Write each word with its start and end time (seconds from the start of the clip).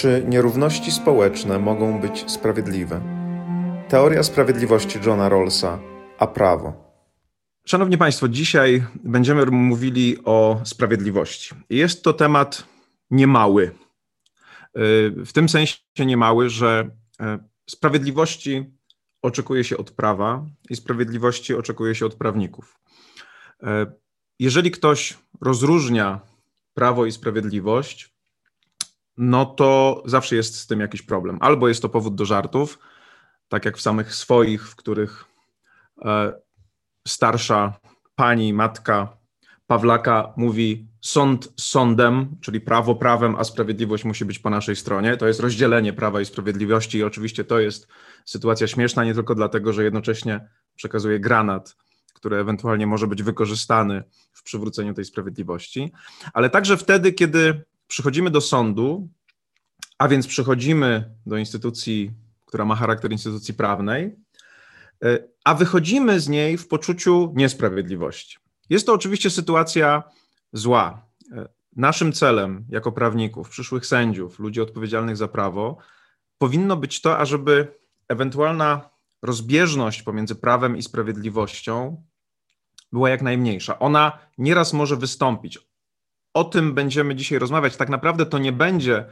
Czy 0.00 0.24
nierówności 0.28 0.90
społeczne 0.90 1.58
mogą 1.58 2.00
być 2.00 2.30
sprawiedliwe? 2.30 3.00
Teoria 3.88 4.22
sprawiedliwości 4.22 4.98
Johna 5.06 5.28
Rawlsa, 5.28 5.78
a 6.18 6.26
prawo. 6.26 6.72
Szanowni 7.64 7.98
Państwo, 7.98 8.28
dzisiaj 8.28 8.84
będziemy 9.04 9.46
mówili 9.46 10.16
o 10.24 10.60
sprawiedliwości. 10.64 11.54
Jest 11.70 12.02
to 12.02 12.12
temat 12.12 12.64
niemały. 13.10 13.64
Y, 13.64 13.70
w 15.26 15.32
tym 15.32 15.48
sensie 15.48 15.76
niemały, 15.98 16.50
że 16.50 16.90
y, 17.20 17.24
sprawiedliwości 17.70 18.70
oczekuje 19.22 19.64
się 19.64 19.76
od 19.76 19.90
prawa 19.90 20.46
i 20.70 20.76
sprawiedliwości 20.76 21.54
oczekuje 21.54 21.94
się 21.94 22.06
od 22.06 22.14
prawników. 22.14 22.78
Y, 23.62 23.66
jeżeli 24.38 24.70
ktoś 24.70 25.18
rozróżnia 25.40 26.20
prawo 26.74 27.06
i 27.06 27.12
sprawiedliwość, 27.12 28.19
no 29.20 29.46
to 29.46 30.02
zawsze 30.04 30.36
jest 30.36 30.56
z 30.56 30.66
tym 30.66 30.80
jakiś 30.80 31.02
problem. 31.02 31.38
Albo 31.40 31.68
jest 31.68 31.82
to 31.82 31.88
powód 31.88 32.14
do 32.14 32.24
żartów, 32.24 32.78
tak 33.48 33.64
jak 33.64 33.76
w 33.76 33.80
samych 33.80 34.14
swoich, 34.14 34.68
w 34.68 34.76
których 34.76 35.24
e, 36.04 36.32
starsza 37.08 37.80
pani, 38.14 38.52
matka 38.52 39.16
Pawlaka 39.66 40.32
mówi 40.36 40.88
sąd 41.00 41.52
sądem, 41.56 42.36
czyli 42.40 42.60
prawo 42.60 42.94
prawem, 42.94 43.36
a 43.36 43.44
sprawiedliwość 43.44 44.04
musi 44.04 44.24
być 44.24 44.38
po 44.38 44.50
naszej 44.50 44.76
stronie. 44.76 45.16
To 45.16 45.26
jest 45.26 45.40
rozdzielenie 45.40 45.92
prawa 45.92 46.20
i 46.20 46.24
sprawiedliwości 46.24 46.98
i 46.98 47.04
oczywiście 47.04 47.44
to 47.44 47.60
jest 47.60 47.88
sytuacja 48.24 48.66
śmieszna 48.66 49.04
nie 49.04 49.14
tylko 49.14 49.34
dlatego, 49.34 49.72
że 49.72 49.84
jednocześnie 49.84 50.48
przekazuje 50.76 51.20
granat, 51.20 51.76
który 52.14 52.36
ewentualnie 52.36 52.86
może 52.86 53.06
być 53.06 53.22
wykorzystany 53.22 54.02
w 54.32 54.42
przywróceniu 54.42 54.94
tej 54.94 55.04
sprawiedliwości, 55.04 55.92
ale 56.32 56.50
także 56.50 56.76
wtedy, 56.76 57.12
kiedy 57.12 57.64
przychodzimy 57.90 58.30
do 58.30 58.40
sądu, 58.40 59.08
a 59.98 60.08
więc 60.08 60.26
przychodzimy 60.26 61.14
do 61.26 61.36
instytucji, 61.36 62.10
która 62.46 62.64
ma 62.64 62.74
charakter 62.74 63.12
instytucji 63.12 63.54
prawnej, 63.54 64.16
e, 65.04 65.18
a 65.44 65.54
wychodzimy 65.54 66.20
z 66.20 66.28
niej 66.28 66.58
w 66.58 66.68
poczuciu 66.68 67.32
niesprawiedliwości. 67.36 68.38
Jest 68.70 68.86
to 68.86 68.94
oczywiście 68.94 69.30
sytuacja 69.30 70.02
zła. 70.52 71.06
E, 71.32 71.48
naszym 71.76 72.12
celem 72.12 72.64
jako 72.68 72.92
prawników, 72.92 73.48
przyszłych 73.48 73.86
sędziów, 73.86 74.38
ludzi 74.38 74.60
odpowiedzialnych 74.60 75.16
za 75.16 75.28
prawo, 75.28 75.76
powinno 76.38 76.76
być 76.76 77.00
to, 77.00 77.18
ażeby 77.18 77.74
ewentualna 78.08 78.90
rozbieżność 79.22 80.02
pomiędzy 80.02 80.34
prawem 80.34 80.76
i 80.76 80.82
sprawiedliwością 80.82 82.04
była 82.92 83.10
jak 83.10 83.22
najmniejsza. 83.22 83.78
Ona 83.78 84.18
nieraz 84.38 84.72
może 84.72 84.96
wystąpić. 84.96 85.69
O 86.34 86.44
tym 86.44 86.74
będziemy 86.74 87.16
dzisiaj 87.16 87.38
rozmawiać. 87.38 87.76
Tak 87.76 87.88
naprawdę 87.88 88.26
to 88.26 88.38
nie 88.38 88.52
będzie 88.52 89.04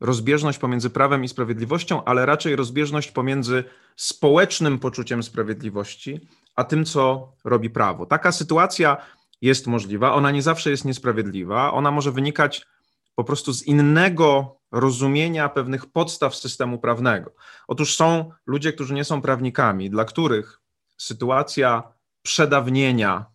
rozbieżność 0.00 0.58
pomiędzy 0.58 0.90
prawem 0.90 1.24
i 1.24 1.28
sprawiedliwością, 1.28 2.04
ale 2.04 2.26
raczej 2.26 2.56
rozbieżność 2.56 3.10
pomiędzy 3.10 3.64
społecznym 3.96 4.78
poczuciem 4.78 5.22
sprawiedliwości, 5.22 6.28
a 6.56 6.64
tym, 6.64 6.84
co 6.84 7.32
robi 7.44 7.70
prawo. 7.70 8.06
Taka 8.06 8.32
sytuacja 8.32 8.96
jest 9.40 9.66
możliwa, 9.66 10.14
ona 10.14 10.30
nie 10.30 10.42
zawsze 10.42 10.70
jest 10.70 10.84
niesprawiedliwa, 10.84 11.72
ona 11.72 11.90
może 11.90 12.12
wynikać 12.12 12.66
po 13.14 13.24
prostu 13.24 13.52
z 13.52 13.62
innego 13.62 14.56
rozumienia 14.72 15.48
pewnych 15.48 15.86
podstaw 15.86 16.36
systemu 16.36 16.78
prawnego. 16.78 17.34
Otóż 17.68 17.96
są 17.96 18.30
ludzie, 18.46 18.72
którzy 18.72 18.94
nie 18.94 19.04
są 19.04 19.22
prawnikami, 19.22 19.90
dla 19.90 20.04
których 20.04 20.60
sytuacja 20.96 21.92
przedawnienia 22.22 23.26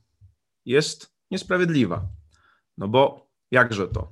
jest 0.66 1.14
niesprawiedliwa. 1.32 2.02
No 2.78 2.88
bo 2.88 3.28
jakże 3.52 3.88
to? 3.88 4.08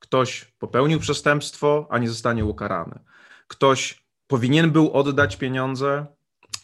Ktoś 0.00 0.44
popełnił 0.44 1.00
przestępstwo, 1.00 1.86
a 1.90 1.98
nie 1.98 2.08
zostanie 2.08 2.44
ukarany. 2.44 2.98
Ktoś 3.48 4.04
powinien 4.26 4.70
był 4.70 4.92
oddać 4.92 5.36
pieniądze, 5.36 6.06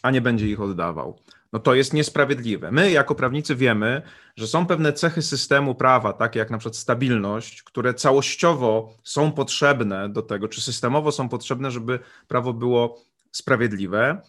a 0.01 0.11
nie 0.11 0.21
będzie 0.21 0.47
ich 0.47 0.61
oddawał. 0.61 1.19
No 1.53 1.59
to 1.59 1.75
jest 1.75 1.93
niesprawiedliwe. 1.93 2.71
My, 2.71 2.91
jako 2.91 3.15
prawnicy, 3.15 3.55
wiemy, 3.55 4.01
że 4.35 4.47
są 4.47 4.65
pewne 4.65 4.93
cechy 4.93 5.21
systemu 5.21 5.75
prawa, 5.75 6.13
takie 6.13 6.39
jak 6.39 6.49
na 6.49 6.57
przykład 6.57 6.75
stabilność, 6.75 7.63
które 7.63 7.93
całościowo 7.93 8.93
są 9.03 9.31
potrzebne 9.31 10.09
do 10.09 10.21
tego, 10.21 10.47
czy 10.47 10.61
systemowo 10.61 11.11
są 11.11 11.29
potrzebne, 11.29 11.71
żeby 11.71 11.99
prawo 12.27 12.53
było 12.53 13.01
sprawiedliwe. 13.31 14.21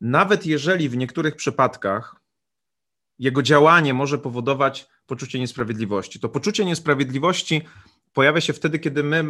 Nawet 0.00 0.46
jeżeli 0.46 0.88
w 0.88 0.96
niektórych 0.96 1.36
przypadkach 1.36 2.16
jego 3.18 3.42
działanie 3.42 3.94
może 3.94 4.18
powodować 4.18 4.88
poczucie 5.06 5.38
niesprawiedliwości. 5.38 6.20
To 6.20 6.28
poczucie 6.28 6.64
niesprawiedliwości 6.64 7.62
pojawia 8.12 8.40
się 8.40 8.52
wtedy, 8.52 8.78
kiedy 8.78 9.02
my, 9.02 9.24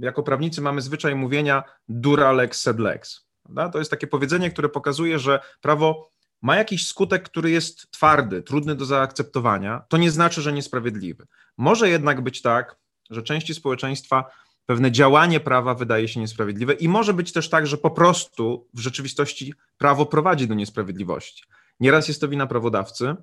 jako 0.00 0.22
prawnicy, 0.22 0.60
mamy 0.60 0.82
zwyczaj 0.82 1.14
mówienia 1.14 1.62
dura 1.88 2.32
lex 2.32 2.60
sed 2.60 2.78
lex. 2.78 3.26
Prawda? 3.42 3.68
To 3.68 3.78
jest 3.78 3.90
takie 3.90 4.06
powiedzenie, 4.06 4.50
które 4.50 4.68
pokazuje, 4.68 5.18
że 5.18 5.40
prawo 5.60 6.10
ma 6.42 6.56
jakiś 6.56 6.86
skutek, 6.86 7.22
który 7.22 7.50
jest 7.50 7.90
twardy, 7.90 8.42
trudny 8.42 8.74
do 8.74 8.84
zaakceptowania. 8.84 9.84
To 9.88 9.96
nie 9.96 10.10
znaczy, 10.10 10.42
że 10.42 10.52
niesprawiedliwy. 10.52 11.26
Może 11.56 11.88
jednak 11.88 12.20
być 12.20 12.42
tak, 12.42 12.76
że 13.10 13.22
części 13.22 13.54
społeczeństwa 13.54 14.30
pewne 14.66 14.92
działanie 14.92 15.40
prawa 15.40 15.74
wydaje 15.74 16.08
się 16.08 16.20
niesprawiedliwe 16.20 16.72
i 16.72 16.88
może 16.88 17.14
być 17.14 17.32
też 17.32 17.48
tak, 17.48 17.66
że 17.66 17.78
po 17.78 17.90
prostu 17.90 18.68
w 18.74 18.80
rzeczywistości 18.80 19.54
prawo 19.78 20.06
prowadzi 20.06 20.48
do 20.48 20.54
niesprawiedliwości. 20.54 21.44
Nieraz 21.80 22.08
jest 22.08 22.20
to 22.20 22.28
wina 22.28 22.46
prawodawcy, 22.46 23.14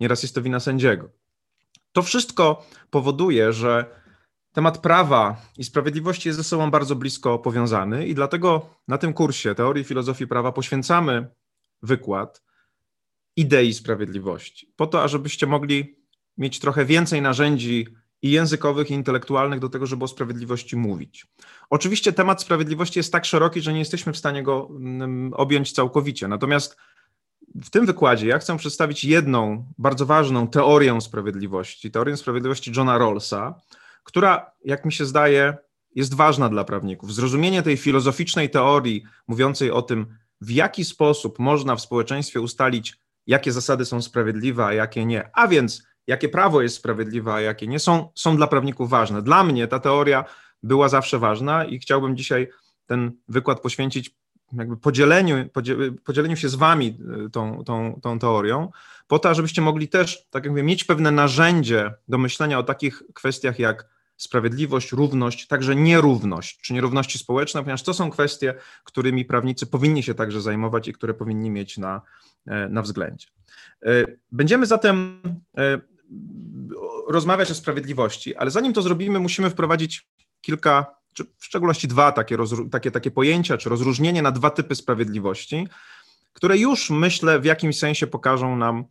nieraz 0.00 0.22
jest 0.22 0.34
to 0.34 0.42
wina 0.42 0.60
sędziego. 0.60 1.10
To 1.92 2.02
wszystko 2.02 2.66
powoduje, 2.90 3.52
że 3.52 3.84
temat 4.52 4.78
prawa 4.78 5.42
i 5.56 5.64
sprawiedliwości 5.64 6.28
jest 6.28 6.36
ze 6.36 6.44
sobą 6.44 6.70
bardzo 6.70 6.96
blisko 6.96 7.38
powiązany 7.38 8.06
i 8.06 8.14
dlatego 8.14 8.74
na 8.88 8.98
tym 8.98 9.12
kursie 9.12 9.54
teorii 9.54 9.84
filozofii 9.84 10.26
prawa 10.26 10.52
poświęcamy 10.52 11.28
wykład 11.82 12.42
idei 13.36 13.74
sprawiedliwości, 13.74 14.72
po 14.76 14.86
to, 14.86 15.02
ażebyście 15.02 15.46
mogli 15.46 15.96
mieć 16.38 16.58
trochę 16.58 16.84
więcej 16.84 17.22
narzędzi 17.22 17.86
i 18.22 18.30
językowych, 18.30 18.90
i 18.90 18.94
intelektualnych 18.94 19.60
do 19.60 19.68
tego, 19.68 19.86
żeby 19.86 20.04
o 20.04 20.08
sprawiedliwości 20.08 20.76
mówić. 20.76 21.26
Oczywiście 21.70 22.12
temat 22.12 22.42
sprawiedliwości 22.42 22.98
jest 22.98 23.12
tak 23.12 23.24
szeroki, 23.24 23.60
że 23.60 23.72
nie 23.72 23.78
jesteśmy 23.78 24.12
w 24.12 24.16
stanie 24.16 24.42
go 24.42 24.68
mm, 24.70 25.34
objąć 25.34 25.72
całkowicie. 25.72 26.28
Natomiast 26.28 26.76
w 27.54 27.70
tym 27.70 27.86
wykładzie 27.86 28.26
ja 28.26 28.38
chcę 28.38 28.56
przedstawić 28.56 29.04
jedną 29.04 29.64
bardzo 29.78 30.06
ważną 30.06 30.48
teorię 30.48 31.00
sprawiedliwości, 31.00 31.90
teorię 31.90 32.16
sprawiedliwości 32.16 32.72
Johna 32.76 32.98
Rawlsa, 32.98 33.60
która, 34.04 34.50
jak 34.64 34.84
mi 34.84 34.92
się 34.92 35.04
zdaje, 35.04 35.56
jest 35.94 36.14
ważna 36.14 36.48
dla 36.48 36.64
prawników. 36.64 37.14
Zrozumienie 37.14 37.62
tej 37.62 37.76
filozoficznej 37.76 38.50
teorii 38.50 39.02
mówiącej 39.28 39.70
o 39.70 39.82
tym, 39.82 40.06
w 40.40 40.50
jaki 40.50 40.84
sposób 40.84 41.38
można 41.38 41.76
w 41.76 41.80
społeczeństwie 41.80 42.40
ustalić, 42.40 42.96
jakie 43.26 43.52
zasady 43.52 43.84
są 43.84 44.02
sprawiedliwe, 44.02 44.66
a 44.66 44.72
jakie 44.72 45.06
nie, 45.06 45.30
a 45.32 45.48
więc 45.48 45.82
jakie 46.06 46.28
prawo 46.28 46.62
jest 46.62 46.76
sprawiedliwe, 46.76 47.34
a 47.34 47.40
jakie 47.40 47.66
nie, 47.66 47.78
są, 47.78 48.12
są 48.14 48.36
dla 48.36 48.46
prawników 48.46 48.90
ważne. 48.90 49.22
Dla 49.22 49.44
mnie 49.44 49.68
ta 49.68 49.78
teoria 49.78 50.24
była 50.62 50.88
zawsze 50.88 51.18
ważna 51.18 51.64
i 51.64 51.78
chciałbym 51.78 52.16
dzisiaj 52.16 52.48
ten 52.86 53.12
wykład 53.28 53.60
poświęcić 53.60 54.16
jakby 54.52 54.76
podzieleniu, 54.76 55.48
podzieleniu 56.04 56.36
się 56.36 56.48
z 56.48 56.54
wami 56.54 56.98
y, 57.26 57.30
tą, 57.30 57.64
tą, 57.64 58.00
tą 58.02 58.18
teorią, 58.18 58.70
po 59.06 59.18
to, 59.18 59.34
żebyście 59.34 59.62
mogli 59.62 59.88
też, 59.88 60.26
tak 60.30 60.44
jak 60.44 60.50
mówię, 60.50 60.62
mieć 60.62 60.84
pewne 60.84 61.10
narzędzie 61.10 61.94
do 62.08 62.18
myślenia 62.18 62.58
o 62.58 62.62
takich 62.62 63.02
kwestiach 63.14 63.58
jak 63.58 63.98
sprawiedliwość, 64.16 64.92
równość, 64.92 65.46
także 65.46 65.76
nierówność, 65.76 66.60
czy 66.60 66.74
nierówności 66.74 67.18
społeczne, 67.18 67.62
ponieważ 67.62 67.82
to 67.82 67.94
są 67.94 68.10
kwestie, 68.10 68.54
którymi 68.84 69.24
prawnicy 69.24 69.66
powinni 69.66 70.02
się 70.02 70.14
także 70.14 70.40
zajmować 70.40 70.88
i 70.88 70.92
które 70.92 71.14
powinni 71.14 71.50
mieć 71.50 71.78
na, 71.78 72.02
e, 72.46 72.68
na 72.68 72.82
względzie. 72.82 73.26
E, 73.82 74.04
będziemy 74.32 74.66
zatem 74.66 75.20
e, 75.58 75.80
rozmawiać 77.08 77.50
o 77.50 77.54
sprawiedliwości, 77.54 78.36
ale 78.36 78.50
zanim 78.50 78.72
to 78.72 78.82
zrobimy, 78.82 79.18
musimy 79.18 79.50
wprowadzić 79.50 80.08
kilka, 80.40 80.97
czy 81.18 81.24
w 81.38 81.44
szczególności 81.44 81.88
dwa 81.88 82.12
takie, 82.12 82.36
takie, 82.70 82.90
takie 82.90 83.10
pojęcia, 83.10 83.58
czy 83.58 83.68
rozróżnienie 83.68 84.22
na 84.22 84.30
dwa 84.30 84.50
typy 84.50 84.74
sprawiedliwości, 84.74 85.68
które 86.32 86.58
już 86.58 86.90
myślę 86.90 87.40
w 87.40 87.44
jakimś 87.44 87.78
sensie 87.78 88.06
pokażą 88.06 88.56
nam 88.56 88.84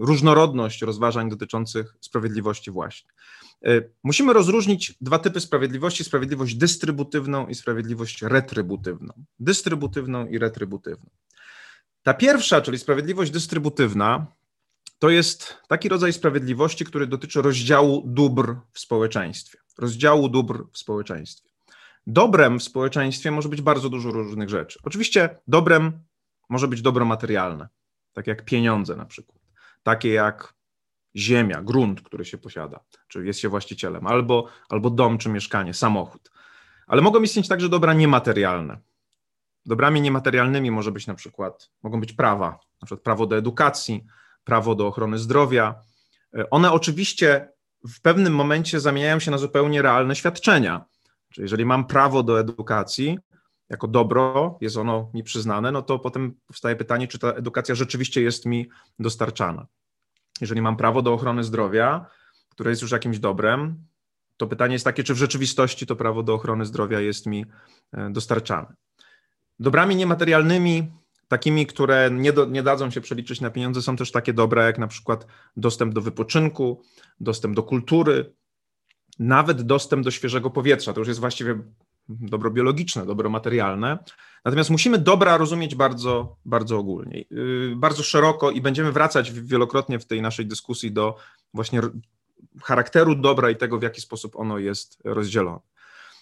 różnorodność 0.00 0.82
rozważań 0.82 1.30
dotyczących 1.30 1.94
sprawiedliwości 2.00 2.70
właśnie. 2.70 3.10
E, 3.64 3.82
musimy 4.02 4.32
rozróżnić 4.32 4.94
dwa 5.00 5.18
typy 5.18 5.40
sprawiedliwości: 5.40 6.04
sprawiedliwość 6.04 6.54
dystrybuywną 6.54 7.46
i 7.46 7.54
sprawiedliwość 7.54 8.22
retrybutywną. 8.22 9.12
Dystrybuywną 9.38 10.26
i 10.26 10.38
retrybutywną. 10.38 11.10
Ta 12.02 12.14
pierwsza, 12.14 12.60
czyli 12.60 12.78
sprawiedliwość 12.78 13.30
dystrybuywna, 13.30 14.26
to 14.98 15.10
jest 15.10 15.56
taki 15.68 15.88
rodzaj 15.88 16.12
sprawiedliwości, 16.12 16.84
który 16.84 17.06
dotyczy 17.06 17.42
rozdziału 17.42 18.02
dóbr 18.06 18.56
w 18.72 18.78
społeczeństwie. 18.78 19.58
Rozdziału 19.78 20.28
dóbr 20.28 20.64
w 20.72 20.78
społeczeństwie. 20.78 21.50
Dobrem 22.06 22.58
w 22.58 22.62
społeczeństwie 22.62 23.30
może 23.30 23.48
być 23.48 23.62
bardzo 23.62 23.88
dużo 23.88 24.10
różnych 24.10 24.48
rzeczy. 24.48 24.78
Oczywiście 24.82 25.38
dobrem 25.48 25.92
może 26.48 26.68
być 26.68 26.82
dobro 26.82 27.04
materialne, 27.04 27.68
tak 28.12 28.26
jak 28.26 28.44
pieniądze 28.44 28.96
na 28.96 29.04
przykład, 29.04 29.38
takie 29.82 30.08
jak 30.12 30.54
ziemia, 31.16 31.62
grunt, 31.62 32.02
który 32.02 32.24
się 32.24 32.38
posiada, 32.38 32.80
czy 33.08 33.26
jest 33.26 33.40
się 33.40 33.48
właścicielem, 33.48 34.06
albo, 34.06 34.46
albo 34.68 34.90
dom 34.90 35.18
czy 35.18 35.28
mieszkanie, 35.28 35.74
samochód. 35.74 36.30
Ale 36.86 37.02
mogą 37.02 37.22
istnieć 37.22 37.48
także 37.48 37.68
dobra 37.68 37.92
niematerialne. 37.94 38.78
Dobrami 39.66 40.00
niematerialnymi 40.00 40.70
może 40.70 40.92
być 40.92 41.06
na 41.06 41.14
przykład, 41.14 41.70
mogą 41.82 42.00
być 42.00 42.12
prawa, 42.12 42.58
na 42.82 42.86
przykład 42.86 43.04
prawo 43.04 43.26
do 43.26 43.36
edukacji, 43.36 44.04
prawo 44.44 44.74
do 44.74 44.86
ochrony 44.86 45.18
zdrowia. 45.18 45.74
E, 46.34 46.50
one 46.50 46.72
oczywiście 46.72 47.48
w 47.88 48.00
pewnym 48.00 48.34
momencie 48.34 48.80
zamieniają 48.80 49.18
się 49.18 49.30
na 49.30 49.38
zupełnie 49.38 49.82
realne 49.82 50.16
świadczenia. 50.16 50.84
Czyli 51.32 51.42
jeżeli 51.42 51.64
mam 51.64 51.86
prawo 51.86 52.22
do 52.22 52.40
edukacji, 52.40 53.18
jako 53.68 53.88
dobro, 53.88 54.58
jest 54.60 54.76
ono 54.76 55.10
mi 55.14 55.22
przyznane, 55.22 55.72
no 55.72 55.82
to 55.82 55.98
potem 55.98 56.34
powstaje 56.46 56.76
pytanie, 56.76 57.08
czy 57.08 57.18
ta 57.18 57.32
edukacja 57.32 57.74
rzeczywiście 57.74 58.22
jest 58.22 58.46
mi 58.46 58.68
dostarczana. 58.98 59.66
Jeżeli 60.40 60.62
mam 60.62 60.76
prawo 60.76 61.02
do 61.02 61.12
ochrony 61.12 61.44
zdrowia, 61.44 62.06
które 62.48 62.70
jest 62.70 62.82
już 62.82 62.90
jakimś 62.90 63.18
dobrem, 63.18 63.86
to 64.36 64.46
pytanie 64.46 64.72
jest 64.72 64.84
takie, 64.84 65.04
czy 65.04 65.14
w 65.14 65.18
rzeczywistości 65.18 65.86
to 65.86 65.96
prawo 65.96 66.22
do 66.22 66.34
ochrony 66.34 66.66
zdrowia 66.66 67.00
jest 67.00 67.26
mi 67.26 67.46
e, 67.92 68.10
dostarczane. 68.10 68.74
Dobrami 69.58 69.96
niematerialnymi, 69.96 70.92
takimi, 71.28 71.66
które 71.66 72.10
nie, 72.10 72.32
do, 72.32 72.44
nie 72.44 72.62
dadzą 72.62 72.90
się 72.90 73.00
przeliczyć 73.00 73.40
na 73.40 73.50
pieniądze, 73.50 73.82
są 73.82 73.96
też 73.96 74.12
takie 74.12 74.32
dobra, 74.32 74.64
jak 74.64 74.78
na 74.78 74.86
przykład 74.86 75.26
dostęp 75.56 75.94
do 75.94 76.00
wypoczynku, 76.00 76.82
dostęp 77.20 77.56
do 77.56 77.62
kultury, 77.62 78.34
nawet 79.18 79.62
dostęp 79.62 80.04
do 80.04 80.10
świeżego 80.10 80.50
powietrza. 80.50 80.92
To 80.92 81.00
już 81.00 81.08
jest 81.08 81.20
właściwie 81.20 81.58
dobro 82.08 82.50
biologiczne, 82.50 83.06
dobro 83.06 83.30
materialne. 83.30 83.98
Natomiast 84.44 84.70
musimy 84.70 84.98
dobra 84.98 85.36
rozumieć 85.36 85.74
bardzo, 85.74 86.36
bardzo 86.44 86.78
ogólnie, 86.78 87.24
yy, 87.30 87.76
bardzo 87.76 88.02
szeroko 88.02 88.50
i 88.50 88.60
będziemy 88.60 88.92
wracać 88.92 89.32
wielokrotnie 89.32 89.98
w 89.98 90.06
tej 90.06 90.22
naszej 90.22 90.46
dyskusji 90.46 90.92
do 90.92 91.16
właśnie 91.54 91.80
charakteru 92.62 93.14
dobra 93.14 93.50
i 93.50 93.56
tego, 93.56 93.78
w 93.78 93.82
jaki 93.82 94.00
sposób 94.00 94.36
ono 94.36 94.58
jest 94.58 94.98
rozdzielone. 95.04 95.60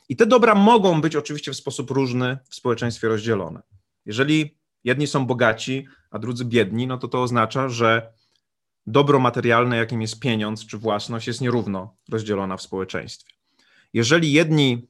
I 0.08 0.16
te 0.16 0.26
dobra 0.26 0.54
mogą 0.54 1.00
być 1.00 1.16
oczywiście 1.16 1.52
w 1.52 1.56
sposób 1.56 1.90
różny 1.90 2.38
w 2.48 2.54
społeczeństwie 2.54 3.08
rozdzielone. 3.08 3.62
Jeżeli 4.06 4.58
jedni 4.84 5.06
są 5.06 5.26
bogaci, 5.26 5.86
a 6.10 6.19
drudzy 6.19 6.44
biedni, 6.44 6.86
no 6.86 6.98
to 6.98 7.08
to 7.08 7.22
oznacza, 7.22 7.69
że 7.69 8.12
dobro 8.86 9.19
materialne, 9.19 9.76
jakim 9.76 10.02
jest 10.02 10.20
pieniądz 10.20 10.66
czy 10.66 10.78
własność, 10.78 11.26
jest 11.26 11.40
nierówno 11.40 11.96
rozdzielona 12.10 12.56
w 12.56 12.62
społeczeństwie. 12.62 13.34
Jeżeli 13.92 14.32
jedni 14.32 14.88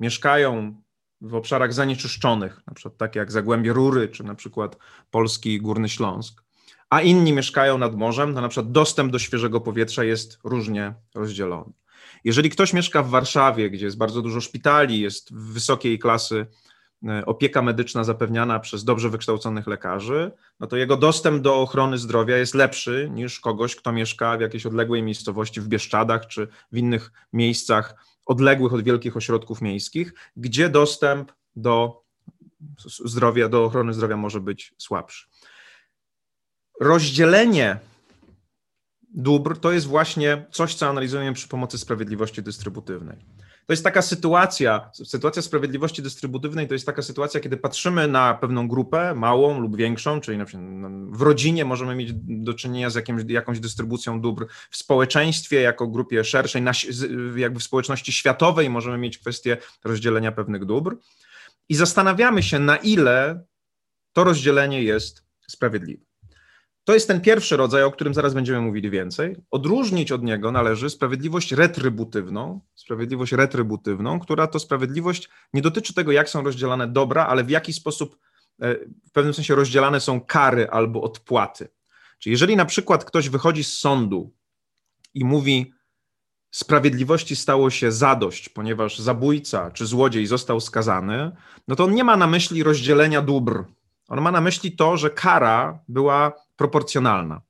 mieszkają 0.00 0.82
w 1.20 1.34
obszarach 1.34 1.72
zanieczyszczonych, 1.72 2.62
na 2.66 2.74
przykład 2.74 2.96
takie 2.96 3.18
jak 3.18 3.32
Zagłębie 3.32 3.72
Rury, 3.72 4.08
czy 4.08 4.24
na 4.24 4.34
przykład 4.34 4.76
Polski 5.10 5.60
Górny 5.60 5.88
Śląsk, 5.88 6.44
a 6.90 7.00
inni 7.00 7.32
mieszkają 7.32 7.78
nad 7.78 7.96
morzem, 7.96 8.34
to 8.34 8.40
na 8.40 8.48
przykład 8.48 8.72
dostęp 8.72 9.12
do 9.12 9.18
świeżego 9.18 9.60
powietrza 9.60 10.04
jest 10.04 10.38
różnie 10.44 10.94
rozdzielony. 11.14 11.72
Jeżeli 12.24 12.50
ktoś 12.50 12.72
mieszka 12.72 13.02
w 13.02 13.08
Warszawie, 13.08 13.70
gdzie 13.70 13.84
jest 13.84 13.98
bardzo 13.98 14.22
dużo 14.22 14.40
szpitali, 14.40 15.00
jest 15.00 15.34
wysokiej 15.34 15.98
klasy 15.98 16.46
opieka 17.26 17.62
medyczna 17.62 18.04
zapewniana 18.04 18.60
przez 18.60 18.84
dobrze 18.84 19.10
wykształconych 19.10 19.66
lekarzy, 19.66 20.32
no 20.60 20.66
to 20.66 20.76
jego 20.76 20.96
dostęp 20.96 21.42
do 21.42 21.60
ochrony 21.60 21.98
zdrowia 21.98 22.36
jest 22.36 22.54
lepszy 22.54 23.10
niż 23.12 23.40
kogoś, 23.40 23.76
kto 23.76 23.92
mieszka 23.92 24.36
w 24.36 24.40
jakiejś 24.40 24.66
odległej 24.66 25.02
miejscowości, 25.02 25.60
w 25.60 25.68
Bieszczadach 25.68 26.26
czy 26.26 26.48
w 26.72 26.76
innych 26.76 27.12
miejscach 27.32 27.94
odległych 28.26 28.72
od 28.72 28.82
wielkich 28.82 29.16
ośrodków 29.16 29.60
miejskich, 29.62 30.14
gdzie 30.36 30.68
dostęp 30.68 31.32
do 31.56 32.02
zdrowia, 33.04 33.48
do 33.48 33.64
ochrony 33.64 33.94
zdrowia 33.94 34.16
może 34.16 34.40
być 34.40 34.74
słabszy. 34.78 35.26
Rozdzielenie 36.80 37.78
dóbr 39.14 39.58
to 39.60 39.72
jest 39.72 39.86
właśnie 39.86 40.46
coś, 40.50 40.74
co 40.74 40.88
analizujemy 40.88 41.32
przy 41.32 41.48
pomocy 41.48 41.78
sprawiedliwości 41.78 42.42
dystrybuywnej. 42.42 43.33
To 43.66 43.72
jest 43.72 43.84
taka 43.84 44.02
sytuacja, 44.02 44.90
sytuacja 44.92 45.42
sprawiedliwości 45.42 46.02
dystrybuywnej 46.02 46.68
to 46.68 46.74
jest 46.74 46.86
taka 46.86 47.02
sytuacja, 47.02 47.40
kiedy 47.40 47.56
patrzymy 47.56 48.08
na 48.08 48.34
pewną 48.34 48.68
grupę, 48.68 49.14
małą 49.14 49.60
lub 49.60 49.76
większą, 49.76 50.20
czyli 50.20 50.38
na 50.38 50.44
przykład 50.44 50.66
w 51.10 51.22
rodzinie 51.22 51.64
możemy 51.64 51.94
mieć 51.94 52.12
do 52.14 52.54
czynienia 52.54 52.90
z 52.90 52.94
jakimś, 52.94 53.22
jakąś 53.28 53.60
dystrybucją 53.60 54.20
dóbr, 54.20 54.46
w 54.70 54.76
społeczeństwie 54.76 55.60
jako 55.60 55.88
grupie 55.88 56.24
szerszej, 56.24 56.62
na, 56.62 56.72
jakby 57.36 57.60
w 57.60 57.62
społeczności 57.62 58.12
światowej 58.12 58.70
możemy 58.70 58.98
mieć 58.98 59.18
kwestię 59.18 59.56
rozdzielenia 59.84 60.32
pewnych 60.32 60.64
dóbr 60.64 60.96
i 61.68 61.74
zastanawiamy 61.74 62.42
się, 62.42 62.58
na 62.58 62.76
ile 62.76 63.44
to 64.12 64.24
rozdzielenie 64.24 64.82
jest 64.82 65.24
sprawiedliwe. 65.46 66.13
To 66.84 66.94
jest 66.94 67.08
ten 67.08 67.20
pierwszy 67.20 67.56
rodzaj, 67.56 67.82
o 67.82 67.90
którym 67.90 68.14
zaraz 68.14 68.34
będziemy 68.34 68.60
mówili 68.60 68.90
więcej. 68.90 69.36
Odróżnić 69.50 70.12
od 70.12 70.22
niego 70.22 70.52
należy 70.52 70.90
sprawiedliwość 70.90 71.52
retrybutywną, 71.52 72.60
sprawiedliwość 72.74 73.32
retrybutywną, 73.32 74.20
która 74.20 74.46
to 74.46 74.58
sprawiedliwość 74.58 75.28
nie 75.52 75.62
dotyczy 75.62 75.94
tego, 75.94 76.12
jak 76.12 76.28
są 76.28 76.42
rozdzielane 76.42 76.88
dobra, 76.88 77.26
ale 77.26 77.44
w 77.44 77.50
jaki 77.50 77.72
sposób 77.72 78.18
e, 78.60 78.74
w 79.08 79.12
pewnym 79.12 79.34
sensie 79.34 79.54
rozdzielane 79.54 80.00
są 80.00 80.20
kary 80.20 80.70
albo 80.70 81.02
odpłaty. 81.02 81.68
Czyli 82.18 82.32
jeżeli 82.32 82.56
na 82.56 82.64
przykład 82.64 83.04
ktoś 83.04 83.28
wychodzi 83.28 83.64
z 83.64 83.78
sądu 83.78 84.32
i 85.14 85.24
mówi, 85.24 85.72
sprawiedliwości 86.50 87.36
stało 87.36 87.70
się 87.70 87.92
zadość, 87.92 88.48
ponieważ 88.48 88.98
zabójca 88.98 89.70
czy 89.70 89.86
złodziej 89.86 90.26
został 90.26 90.60
skazany, 90.60 91.30
no 91.68 91.76
to 91.76 91.84
on 91.84 91.94
nie 91.94 92.04
ma 92.04 92.16
na 92.16 92.26
myśli 92.26 92.62
rozdzielenia 92.62 93.22
dóbr. 93.22 93.64
On 94.08 94.20
ma 94.20 94.30
na 94.30 94.40
myśli 94.40 94.76
to, 94.76 94.96
że 94.96 95.10
kara 95.10 95.78
była 95.88 96.43
proporcjonalna. 96.56 97.40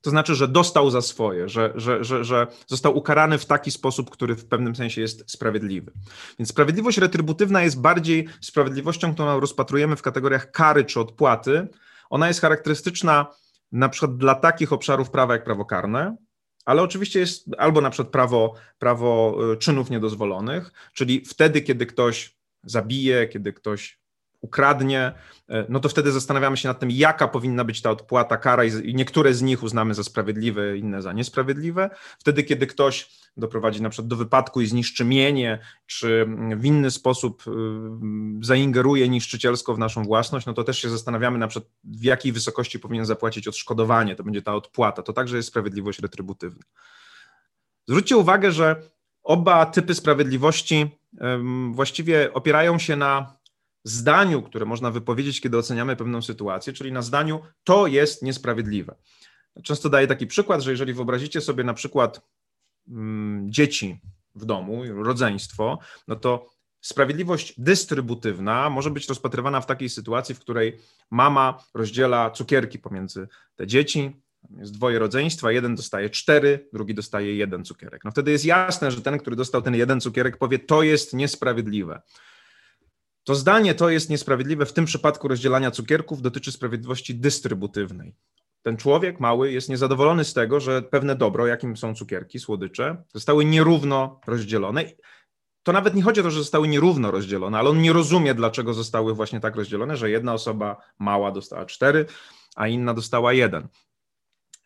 To 0.00 0.10
znaczy, 0.10 0.34
że 0.34 0.48
dostał 0.48 0.90
za 0.90 1.02
swoje, 1.02 1.48
że, 1.48 1.72
że, 1.74 2.04
że, 2.04 2.24
że 2.24 2.46
został 2.66 2.96
ukarany 2.98 3.38
w 3.38 3.46
taki 3.46 3.70
sposób, 3.70 4.10
który 4.10 4.34
w 4.34 4.46
pewnym 4.46 4.76
sensie 4.76 5.00
jest 5.00 5.30
sprawiedliwy. 5.30 5.92
Więc 6.38 6.48
sprawiedliwość 6.48 6.98
retrybutywna 6.98 7.62
jest 7.62 7.80
bardziej 7.80 8.28
sprawiedliwością, 8.40 9.14
którą 9.14 9.40
rozpatrujemy 9.40 9.96
w 9.96 10.02
kategoriach 10.02 10.50
kary 10.50 10.84
czy 10.84 11.00
odpłaty. 11.00 11.68
Ona 12.10 12.28
jest 12.28 12.40
charakterystyczna 12.40 13.26
na 13.72 13.88
przykład 13.88 14.16
dla 14.16 14.34
takich 14.34 14.72
obszarów 14.72 15.10
prawa 15.10 15.32
jak 15.32 15.44
prawo 15.44 15.64
karne, 15.64 16.16
ale 16.64 16.82
oczywiście 16.82 17.20
jest 17.20 17.46
albo 17.58 17.80
na 17.80 17.90
przykład 17.90 18.12
prawo, 18.12 18.54
prawo 18.78 19.38
y, 19.52 19.56
czynów 19.56 19.90
niedozwolonych, 19.90 20.72
czyli 20.92 21.24
wtedy, 21.24 21.60
kiedy 21.60 21.86
ktoś 21.86 22.36
zabije, 22.62 23.28
kiedy 23.28 23.52
ktoś 23.52 24.00
ukradnie, 24.40 25.12
e, 25.48 25.66
no 25.68 25.80
to 25.80 25.88
wtedy 25.88 26.12
zastanawiamy 26.12 26.56
się 26.56 26.68
nad 26.68 26.80
tym, 26.80 26.90
jaka 26.90 27.28
powinna 27.28 27.64
być 27.64 27.82
ta 27.82 27.90
odpłata, 27.90 28.36
kara 28.36 28.64
i 28.64 28.94
niektóre 28.94 29.34
z 29.34 29.42
nich 29.42 29.62
uznamy 29.62 29.94
za 29.94 30.04
sprawiedliwe, 30.04 30.78
inne 30.78 31.02
za 31.02 31.12
niesprawiedliwe. 31.12 31.90
Wtedy, 32.18 32.42
kiedy 32.42 32.66
ktoś 32.66 33.10
doprowadzi 33.36 33.82
na 33.82 33.90
przykład 33.90 34.08
do 34.08 34.16
wypadku 34.16 34.60
i 34.60 34.66
zniszczy 34.66 35.04
mienie, 35.04 35.58
czy 35.86 36.26
w 36.56 36.64
inny 36.64 36.90
sposób 36.90 37.44
y, 37.46 37.50
zaingeruje 38.40 39.08
niszczycielsko 39.08 39.74
w 39.74 39.78
naszą 39.78 40.04
własność, 40.04 40.46
no 40.46 40.52
to 40.52 40.64
też 40.64 40.78
się 40.78 40.88
zastanawiamy 40.88 41.38
na 41.38 41.48
przykład, 41.48 41.72
w 41.84 42.04
jakiej 42.04 42.32
wysokości 42.32 42.78
powinien 42.78 43.06
zapłacić 43.06 43.48
odszkodowanie, 43.48 44.16
to 44.16 44.24
będzie 44.24 44.42
ta 44.42 44.54
odpłata. 44.54 45.02
To 45.02 45.12
także 45.12 45.36
jest 45.36 45.48
sprawiedliwość 45.48 45.98
retrybutywna. 45.98 46.62
Zwróćcie 47.88 48.16
uwagę, 48.16 48.52
że 48.52 48.82
oba 49.22 49.66
typy 49.66 49.94
sprawiedliwości 49.94 50.90
właściwie 51.70 52.32
opierają 52.32 52.78
się 52.78 52.96
na 52.96 53.35
zdaniu, 53.88 54.42
które 54.42 54.66
można 54.66 54.90
wypowiedzieć, 54.90 55.40
kiedy 55.40 55.58
oceniamy 55.58 55.96
pewną 55.96 56.22
sytuację, 56.22 56.72
czyli 56.72 56.92
na 56.92 57.02
zdaniu 57.02 57.40
to 57.64 57.86
jest 57.86 58.22
niesprawiedliwe. 58.22 58.94
Często 59.62 59.88
daję 59.88 60.06
taki 60.06 60.26
przykład, 60.26 60.62
że 60.62 60.70
jeżeli 60.70 60.92
wyobrazicie 60.92 61.40
sobie 61.40 61.64
na 61.64 61.74
przykład 61.74 62.20
mm, 62.88 63.52
dzieci 63.52 64.00
w 64.34 64.44
domu, 64.44 64.82
rodzeństwo, 64.94 65.78
no 66.08 66.16
to 66.16 66.50
sprawiedliwość 66.80 67.54
dystrybutywna 67.58 68.70
może 68.70 68.90
być 68.90 69.08
rozpatrywana 69.08 69.60
w 69.60 69.66
takiej 69.66 69.88
sytuacji, 69.88 70.34
w 70.34 70.40
której 70.40 70.78
mama 71.10 71.64
rozdziela 71.74 72.30
cukierki 72.30 72.78
pomiędzy 72.78 73.28
te 73.56 73.66
dzieci, 73.66 74.16
jest 74.58 74.72
dwoje 74.72 74.98
rodzeństwa, 74.98 75.52
jeden 75.52 75.74
dostaje 75.74 76.10
cztery, 76.10 76.68
drugi 76.72 76.94
dostaje 76.94 77.36
jeden 77.36 77.64
cukierek. 77.64 78.04
No 78.04 78.10
wtedy 78.10 78.30
jest 78.30 78.44
jasne, 78.44 78.90
że 78.90 79.02
ten, 79.02 79.18
który 79.18 79.36
dostał 79.36 79.62
ten 79.62 79.74
jeden 79.74 80.00
cukierek, 80.00 80.36
powie, 80.36 80.58
to 80.58 80.82
jest 80.82 81.14
niesprawiedliwe. 81.14 82.02
To 83.26 83.34
zdanie 83.34 83.74
to 83.74 83.90
jest 83.90 84.10
niesprawiedliwe 84.10 84.66
w 84.66 84.72
tym 84.72 84.84
przypadku 84.84 85.28
rozdzielania 85.28 85.70
cukierków 85.70 86.22
dotyczy 86.22 86.52
sprawiedliwości 86.52 87.14
dystrybuywnej. 87.14 88.14
Ten 88.62 88.76
człowiek 88.76 89.20
mały 89.20 89.52
jest 89.52 89.68
niezadowolony 89.68 90.24
z 90.24 90.34
tego, 90.34 90.60
że 90.60 90.82
pewne 90.82 91.16
dobro, 91.16 91.46
jakim 91.46 91.76
są 91.76 91.94
cukierki, 91.94 92.38
słodycze, 92.38 93.02
zostały 93.14 93.44
nierówno 93.44 94.20
rozdzielone. 94.26 94.84
To 95.62 95.72
nawet 95.72 95.94
nie 95.94 96.02
chodzi 96.02 96.20
o 96.20 96.22
to, 96.22 96.30
że 96.30 96.38
zostały 96.38 96.68
nierówno 96.68 97.10
rozdzielone, 97.10 97.58
ale 97.58 97.70
on 97.70 97.82
nie 97.82 97.92
rozumie, 97.92 98.34
dlaczego 98.34 98.74
zostały 98.74 99.14
właśnie 99.14 99.40
tak 99.40 99.56
rozdzielone, 99.56 99.96
że 99.96 100.10
jedna 100.10 100.34
osoba 100.34 100.76
mała 100.98 101.32
dostała 101.32 101.66
cztery, 101.66 102.06
a 102.56 102.68
inna 102.68 102.94
dostała 102.94 103.32
jeden. 103.32 103.68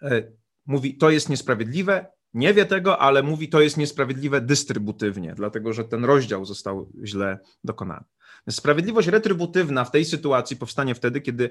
E, 0.02 0.23
mówi, 0.67 0.97
to 0.97 1.11
jest 1.11 1.29
niesprawiedliwe, 1.29 2.07
nie 2.35 2.55
wie 2.55 2.67
tego, 2.67 2.99
ale 2.99 3.23
mówi, 3.23 3.49
to 3.49 3.61
jest 3.61 3.76
niesprawiedliwe 3.76 4.40
dystrybutywnie, 4.40 5.35
dlatego 5.37 5.73
że 5.73 5.85
ten 5.85 6.05
rozdział 6.05 6.45
został 6.45 6.93
źle 7.05 7.38
dokonany. 7.64 8.05
Sprawiedliwość 8.50 9.09
retrybutywna 9.09 9.85
w 9.85 9.90
tej 9.90 10.04
sytuacji 10.04 10.56
powstanie 10.56 10.94
wtedy, 10.94 11.20
kiedy 11.20 11.50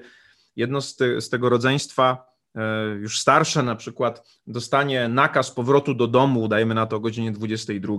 jedno 0.56 0.80
z, 0.80 0.96
te, 0.96 1.20
z 1.20 1.28
tego 1.28 1.48
rodzeństwa, 1.48 2.26
e, 2.54 2.86
już 3.00 3.20
starsze 3.20 3.62
na 3.62 3.76
przykład, 3.76 4.28
dostanie 4.46 5.08
nakaz 5.08 5.50
powrotu 5.50 5.94
do 5.94 6.06
domu, 6.06 6.48
dajmy 6.48 6.74
na 6.74 6.86
to 6.86 6.96
o 6.96 7.00
godzinie 7.00 7.32
22, 7.32 7.98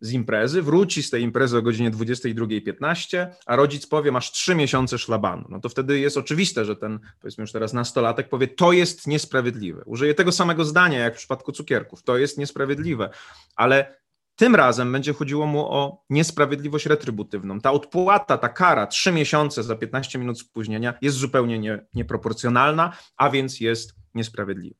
z 0.00 0.12
imprezy, 0.12 0.62
wróci 0.62 1.02
z 1.02 1.10
tej 1.10 1.22
imprezy 1.22 1.58
o 1.58 1.62
godzinie 1.62 1.90
22.15, 1.90 3.26
a 3.46 3.56
rodzic 3.56 3.86
powie, 3.86 4.12
masz 4.12 4.32
trzy 4.32 4.54
miesiące 4.54 4.98
szlabanu. 4.98 5.46
No 5.48 5.60
to 5.60 5.68
wtedy 5.68 5.98
jest 5.98 6.16
oczywiste, 6.16 6.64
że 6.64 6.76
ten, 6.76 6.98
powiedzmy 7.20 7.42
już 7.42 7.52
teraz 7.52 7.72
nastolatek 7.72 8.28
powie, 8.28 8.48
to 8.48 8.72
jest 8.72 9.06
niesprawiedliwe. 9.06 9.82
Użyje 9.86 10.14
tego 10.14 10.32
samego 10.32 10.64
zdania, 10.64 10.98
jak 10.98 11.14
w 11.14 11.18
przypadku 11.18 11.52
cukierków, 11.52 12.02
to 12.02 12.18
jest 12.18 12.38
niesprawiedliwe, 12.38 13.10
ale 13.56 13.98
tym 14.38 14.54
razem 14.54 14.92
będzie 14.92 15.12
chodziło 15.12 15.46
mu 15.46 15.60
o 15.60 16.04
niesprawiedliwość 16.10 16.86
retrybutywną. 16.86 17.60
Ta 17.60 17.72
odpłata, 17.72 18.38
ta 18.38 18.48
kara, 18.48 18.86
trzy 18.86 19.12
miesiące 19.12 19.62
za 19.62 19.76
15 19.76 20.18
minut 20.18 20.40
spóźnienia 20.40 20.94
jest 21.02 21.16
zupełnie 21.16 21.58
nie, 21.58 21.86
nieproporcjonalna, 21.94 22.92
a 23.16 23.30
więc 23.30 23.60
jest 23.60 23.94
niesprawiedliwa. 24.14 24.76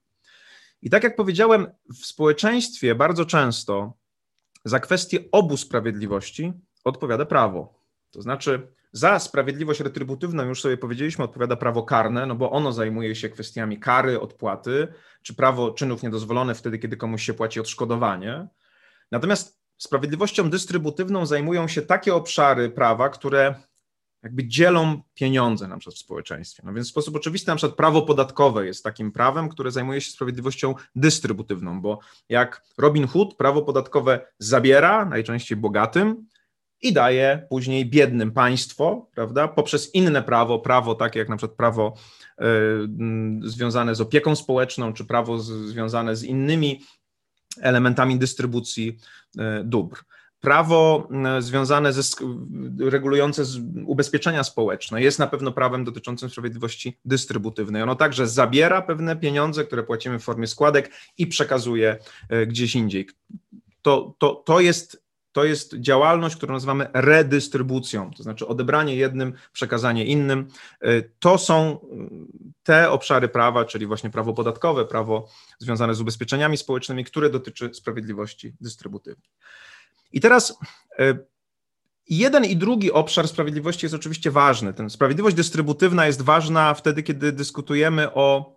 I 0.83 0.91
tak 0.91 1.05
jak 1.05 1.17
powiedziałem, 1.17 1.67
w 2.03 2.07
społeczeństwie 2.07 2.95
bardzo 2.95 3.25
często 3.25 3.93
za 4.65 4.81
kwestię 4.81 5.19
obu 5.33 5.57
sprawiedliwości 5.57 6.53
odpowiada 6.85 7.27
prawo. 7.27 7.85
To 8.11 8.23
znaczy, 8.23 8.73
za 8.93 9.19
sprawiedliwość 9.19 9.81
retrybutywną, 9.81 10.45
już 10.45 10.63
sobie 10.63 10.77
powiedzieliśmy, 10.77 11.25
odpowiada 11.25 11.57
prawo 11.57 11.83
karne, 11.83 12.27
no 12.27 12.35
bo 12.35 12.51
ono 12.51 12.73
zajmuje 12.73 13.15
się 13.15 13.29
kwestiami 13.29 13.79
kary, 13.79 14.21
odpłaty, 14.21 14.89
czy 15.23 15.35
prawo 15.35 15.71
czynów 15.71 16.03
niedozwolone 16.03 16.55
wtedy, 16.55 16.79
kiedy 16.79 16.97
komuś 16.97 17.23
się 17.23 17.35
płaci 17.35 17.61
odszkodowanie. 17.61 18.49
Natomiast 19.13 19.59
sprawiedliwością 19.79 20.51
dystrybutywną 20.51 21.27
zajmują 21.27 21.69
się 21.69 21.83
takie 21.83 22.15
obszary 22.15 22.71
prawa, 22.71 23.09
które 23.09 23.55
jakby 24.23 24.47
dzielą 24.47 25.03
pieniądze 25.15 25.69
na 25.69 25.79
przykład 25.79 25.97
w 25.97 25.99
społeczeństwie. 25.99 26.63
No 26.67 26.73
więc 26.73 26.87
w 26.87 26.91
sposób 26.91 27.17
oczywisty 27.17 27.51
na 27.51 27.57
przykład 27.57 27.77
prawo 27.77 28.03
podatkowe 28.03 28.67
jest 28.67 28.85
takim 28.85 29.13
prawem, 29.13 29.49
które 29.49 29.71
zajmuje 29.71 30.01
się 30.01 30.11
sprawiedliwością 30.11 30.75
dystrybuywną, 30.95 31.81
bo 31.81 31.99
jak 32.29 32.63
Robin 32.79 33.07
Hood 33.07 33.37
prawo 33.37 33.63
podatkowe 33.63 34.27
zabiera, 34.39 35.05
najczęściej 35.05 35.59
bogatym, 35.59 36.27
i 36.83 36.93
daje 36.93 37.47
później 37.51 37.87
biednym 37.87 38.33
państwo, 38.33 39.09
prawda, 39.15 39.49
poprzez 39.49 39.95
inne 39.95 40.23
prawo, 40.23 40.59
prawo 40.59 40.95
takie 40.95 41.19
jak 41.19 41.29
na 41.29 41.37
przykład 41.37 41.57
prawo 41.57 41.95
y, 42.41 42.45
związane 43.43 43.95
z 43.95 44.01
opieką 44.01 44.37
społeczną, 44.37 44.93
czy 44.93 45.05
prawo 45.05 45.39
z, 45.39 45.47
związane 45.47 46.17
z 46.17 46.25
innymi 46.25 46.81
elementami 47.63 48.19
dystrybucji 48.19 48.99
y, 49.37 49.41
dóbr 49.65 50.05
prawo 50.41 51.09
e, 51.39 51.43
związane 51.43 51.93
ze 51.93 52.03
regulujące 52.81 53.43
ubezpieczenia 53.87 54.45
społeczne 54.45 55.03
jest 55.03 55.19
na 55.19 55.27
pewno 55.27 55.53
prawem 55.53 55.85
dotyczącym 55.85 56.31
sprawiedliwości 56.31 56.99
dystrybuywnej. 57.05 57.83
Ono 57.83 57.95
także 57.95 58.27
zabiera 58.27 58.83
pewne 58.83 59.17
pieniądze, 59.17 59.65
które 59.65 59.83
płacimy 59.83 60.19
w 60.19 60.23
formie 60.23 60.47
składek 60.47 60.91
i 61.19 61.27
przekazuje 61.27 61.99
e, 62.29 62.47
gdzieś 62.47 62.75
indziej. 62.75 63.09
To, 63.83 64.15
to, 64.19 64.35
to 64.35 64.61
jest 64.61 65.08
to 65.39 65.45
jest 65.45 65.75
działalność, 65.75 66.37
którą 66.37 66.55
nazywamy 66.55 66.87
redystrybucją, 66.93 68.11
to 68.17 68.23
znaczy 68.23 68.47
odebranie 68.47 68.97
jednym, 68.97 69.33
przekazanie 69.53 70.05
innym. 70.05 70.49
E, 70.81 71.03
to 71.03 71.39
są 71.39 71.79
te 72.63 72.91
obszary 72.91 73.29
prawa, 73.29 73.65
czyli 73.65 73.87
właśnie 73.87 74.11
prawo 74.11 74.33
podatkowe, 74.33 74.85
prawo 74.85 75.29
związane 75.59 75.95
z 75.95 76.01
ubezpieczeniami 76.01 76.57
społecznymi, 76.57 77.05
które 77.05 77.31
dotyczy 77.31 77.75
sprawiedliwości 77.75 78.55
dystrybucyjnej. 78.61 79.31
I 80.13 80.21
teraz 80.21 80.59
e, 80.99 81.19
jeden 82.09 82.45
i 82.45 82.57
drugi 82.57 82.93
obszar 82.93 83.29
sprawiedliwości 83.29 83.87
jest 83.87 83.95
oczywiście 83.95 84.31
ważny. 84.31 84.75
Ten 84.75 84.91
sprawiedliwość 84.91 85.37
dystrybucyjna 85.37 86.07
jest 86.07 86.23
ważna 86.23 86.75
wtedy, 86.75 87.03
kiedy 87.03 87.33
dyskutujemy 87.33 88.15
o, 88.15 88.57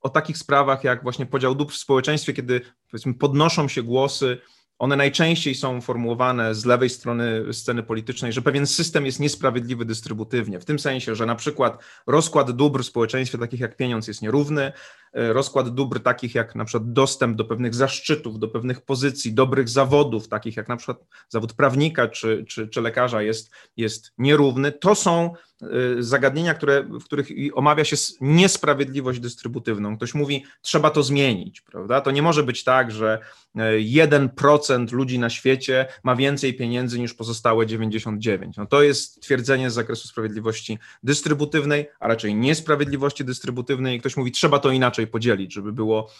o 0.00 0.08
takich 0.08 0.38
sprawach 0.38 0.84
jak 0.84 1.02
właśnie 1.02 1.26
podział 1.26 1.54
dóbr 1.54 1.72
w 1.72 1.76
społeczeństwie, 1.76 2.32
kiedy 2.32 2.60
powiedzmy 2.90 3.14
podnoszą 3.14 3.68
się 3.68 3.82
głosy 3.82 4.38
one 4.78 4.96
najczęściej 4.96 5.54
są 5.54 5.80
formułowane 5.80 6.54
z 6.54 6.64
lewej 6.64 6.90
strony 6.90 7.52
sceny 7.52 7.82
politycznej, 7.82 8.32
że 8.32 8.42
pewien 8.42 8.66
system 8.66 9.06
jest 9.06 9.20
niesprawiedliwy 9.20 9.84
dystrybuywnie, 9.84 10.60
w 10.60 10.64
tym 10.64 10.78
sensie, 10.78 11.14
że 11.14 11.26
na 11.26 11.34
przykład 11.34 11.78
rozkład 12.06 12.50
dóbr 12.50 12.82
w 12.82 12.86
społeczeństwie, 12.86 13.38
takich 13.38 13.60
jak 13.60 13.76
pieniądz, 13.76 14.08
jest 14.08 14.22
nierówny, 14.22 14.72
rozkład 15.16 15.68
dóbr 15.68 16.00
takich 16.00 16.34
jak 16.34 16.54
na 16.54 16.64
przykład 16.64 16.92
dostęp 16.92 17.36
do 17.36 17.44
pewnych 17.44 17.74
zaszczytów, 17.74 18.38
do 18.38 18.48
pewnych 18.48 18.80
pozycji, 18.80 19.32
dobrych 19.32 19.68
zawodów, 19.68 20.28
takich 20.28 20.56
jak 20.56 20.68
na 20.68 20.76
przykład 20.76 20.98
zawód 21.28 21.52
prawnika 21.52 22.08
czy, 22.08 22.44
czy, 22.48 22.68
czy 22.68 22.80
lekarza 22.80 23.22
jest, 23.22 23.50
jest 23.76 24.12
nierówny. 24.18 24.72
To 24.72 24.94
są 24.94 25.34
Y, 25.62 26.02
zagadnienia, 26.02 26.54
które, 26.54 26.82
w 26.82 27.04
których 27.04 27.28
omawia 27.54 27.84
się 27.84 27.96
niesprawiedliwość 28.20 29.20
dystrybuywną. 29.20 29.96
Ktoś 29.96 30.14
mówi, 30.14 30.44
trzeba 30.62 30.90
to 30.90 31.02
zmienić, 31.02 31.60
prawda? 31.60 32.00
To 32.00 32.10
nie 32.10 32.22
może 32.22 32.42
być 32.42 32.64
tak, 32.64 32.90
że 32.90 33.18
1% 33.56 34.92
y, 34.92 34.96
ludzi 34.96 35.18
na 35.18 35.30
świecie 35.30 35.86
ma 36.02 36.16
więcej 36.16 36.54
pieniędzy 36.54 36.98
niż 36.98 37.14
pozostałe 37.14 37.66
99. 37.66 38.56
No 38.56 38.66
to 38.66 38.82
jest 38.82 39.22
twierdzenie 39.22 39.70
z 39.70 39.74
zakresu 39.74 40.08
sprawiedliwości 40.08 40.78
dystrybuywnej, 41.02 41.88
a 42.00 42.08
raczej 42.08 42.34
niesprawiedliwości 42.34 43.24
dystrybuywnej. 43.24 43.96
I 43.96 44.00
ktoś 44.00 44.16
mówi, 44.16 44.32
trzeba 44.32 44.58
to 44.58 44.70
inaczej 44.70 45.05
podzielić, 45.06 45.54
żeby 45.54 45.72
było 45.72 46.10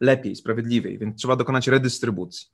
lepiej, 0.00 0.36
sprawiedliwiej, 0.36 0.98
więc 0.98 1.16
trzeba 1.16 1.36
dokonać 1.36 1.68
redystrybucji. 1.68 2.48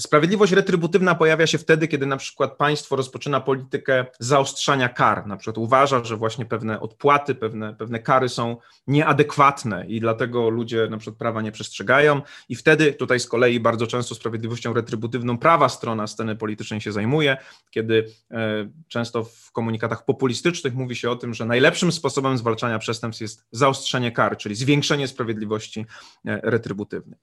Sprawiedliwość 0.00 0.52
retrybutywna 0.52 1.14
pojawia 1.14 1.46
się 1.46 1.58
wtedy, 1.58 1.88
kiedy 1.88 2.06
na 2.06 2.16
przykład 2.16 2.56
państwo 2.56 2.96
rozpoczyna 2.96 3.40
politykę 3.40 4.06
zaostrzania 4.18 4.88
kar. 4.88 5.26
Na 5.26 5.36
przykład 5.36 5.58
uważa, 5.58 6.04
że 6.04 6.16
właśnie 6.16 6.44
pewne 6.44 6.80
odpłaty, 6.80 7.34
pewne, 7.34 7.74
pewne 7.74 7.98
kary 7.98 8.28
są 8.28 8.56
nieadekwatne 8.86 9.86
i 9.86 10.00
dlatego 10.00 10.50
ludzie 10.50 10.88
na 10.90 10.98
przykład 10.98 11.18
prawa 11.18 11.42
nie 11.42 11.52
przestrzegają. 11.52 12.22
I 12.48 12.56
wtedy 12.56 12.92
tutaj 12.92 13.20
z 13.20 13.26
kolei 13.26 13.60
bardzo 13.60 13.86
często 13.86 14.14
sprawiedliwością 14.14 14.72
retrybutywną 14.72 15.38
prawa 15.38 15.68
strona 15.68 16.06
sceny 16.06 16.36
politycznej 16.36 16.80
się 16.80 16.92
zajmuje, 16.92 17.36
kiedy 17.70 18.08
e, 18.30 18.68
często 18.88 19.24
w 19.24 19.52
komunikatach 19.52 20.04
populistycznych 20.04 20.74
mówi 20.74 20.96
się 20.96 21.10
o 21.10 21.16
tym, 21.16 21.34
że 21.34 21.44
najlepszym 21.44 21.92
sposobem 21.92 22.38
zwalczania 22.38 22.78
przestępstw 22.78 23.20
jest 23.20 23.46
zaostrzenie 23.52 24.12
kar, 24.12 24.36
czyli 24.36 24.54
zwiększenie 24.54 25.08
sprawiedliwości 25.08 25.86
e, 26.26 26.40
retrybutywnej. 26.42 27.18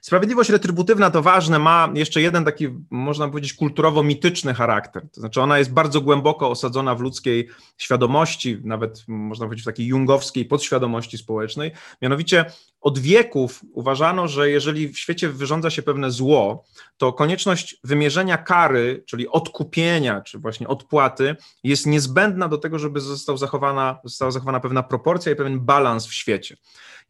Sprawiedliwość 0.00 0.50
retrybutywna 0.50 1.10
to 1.10 1.22
ważne, 1.22 1.58
ma 1.58 1.88
jeszcze 1.94 2.20
jeden 2.20 2.44
taki, 2.44 2.68
można 2.90 3.28
powiedzieć, 3.28 3.54
kulturowo-mityczny 3.54 4.54
charakter. 4.54 5.08
To 5.12 5.20
znaczy, 5.20 5.40
ona 5.40 5.58
jest 5.58 5.72
bardzo 5.72 6.00
głęboko 6.00 6.50
osadzona 6.50 6.94
w 6.94 7.00
ludzkiej 7.00 7.48
świadomości, 7.78 8.58
nawet 8.64 9.04
można 9.08 9.46
powiedzieć 9.46 9.64
w 9.64 9.66
takiej 9.66 9.86
jungowskiej 9.86 10.44
podświadomości 10.44 11.18
społecznej. 11.18 11.70
Mianowicie 12.02 12.44
od 12.80 12.98
wieków 12.98 13.60
uważano, 13.72 14.28
że 14.28 14.50
jeżeli 14.50 14.88
w 14.88 14.98
świecie 14.98 15.28
wyrządza 15.28 15.70
się 15.70 15.82
pewne 15.82 16.10
zło, 16.10 16.64
to 16.96 17.12
konieczność 17.12 17.76
wymierzenia 17.84 18.38
kary, 18.38 19.04
czyli 19.06 19.28
odkupienia, 19.28 20.20
czy 20.20 20.38
właśnie 20.38 20.68
odpłaty, 20.68 21.36
jest 21.64 21.86
niezbędna 21.86 22.48
do 22.48 22.58
tego, 22.58 22.78
żeby 22.78 23.00
został 23.00 23.36
zachowana, 23.36 23.98
została 24.04 24.30
zachowana 24.30 24.60
pewna 24.60 24.82
proporcja 24.82 25.32
i 25.32 25.36
pewien 25.36 25.60
balans 25.60 26.06
w 26.06 26.14
świecie. 26.14 26.56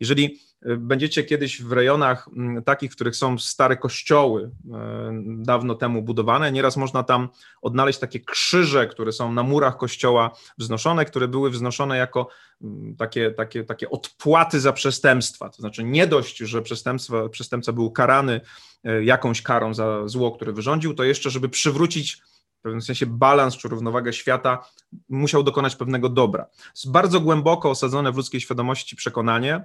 Jeżeli 0.01 0.41
będziecie 0.63 1.25
kiedyś 1.25 1.63
w 1.63 1.73
rejonach 1.73 2.29
mm, 2.37 2.63
takich, 2.63 2.93
w 2.93 2.95
których 2.95 3.17
są 3.17 3.39
stare 3.39 3.77
kościoły, 3.77 4.51
e, 4.73 5.13
dawno 5.27 5.75
temu 5.75 6.03
budowane, 6.03 6.53
nieraz 6.53 6.77
można 6.77 7.03
tam 7.03 7.29
odnaleźć 7.63 7.99
takie 7.99 8.21
krzyże, 8.21 8.87
które 8.87 9.13
są 9.13 9.33
na 9.33 9.43
murach 9.43 9.77
kościoła 9.77 10.31
wznoszone, 10.59 11.05
które 11.05 11.29
były 11.29 11.51
wznoszone 11.51 11.97
jako 11.97 12.29
mm, 12.63 12.97
takie, 12.97 13.31
takie, 13.31 13.65
takie 13.65 13.91
odpłaty 13.91 14.61
za 14.61 14.73
przestępstwa. 14.73 15.49
To 15.61 15.63
znaczy 15.63 15.85
nie 15.85 16.07
dość, 16.07 16.37
że 16.37 16.63
przestępca 17.31 17.73
był 17.73 17.91
karany 17.91 18.41
e, 18.85 19.05
jakąś 19.05 19.43
karą 19.43 19.75
za 19.75 20.09
zło, 20.09 20.33
które 20.33 20.53
wyrządził, 20.53 20.95
to 20.95 21.05
jeszcze, 21.05 21.31
żeby 21.31 21.49
przywrócić 21.49 22.23
w 22.59 22.63
pewnym 22.63 22.83
sensie 22.83 23.07
balans 23.07 23.57
czy 23.57 23.69
równowagę 23.69 24.13
świata, 24.13 24.65
musiał 25.09 25.43
dokonać 25.43 25.77
pewnego 25.77 26.09
dobra. 26.09 26.47
Jest 26.75 26.91
bardzo 26.91 27.21
głęboko 27.21 27.71
osadzone 27.71 28.13
w 28.13 28.17
ludzkiej 28.17 28.41
świadomości 28.41 28.97
przekonanie, 28.97 29.65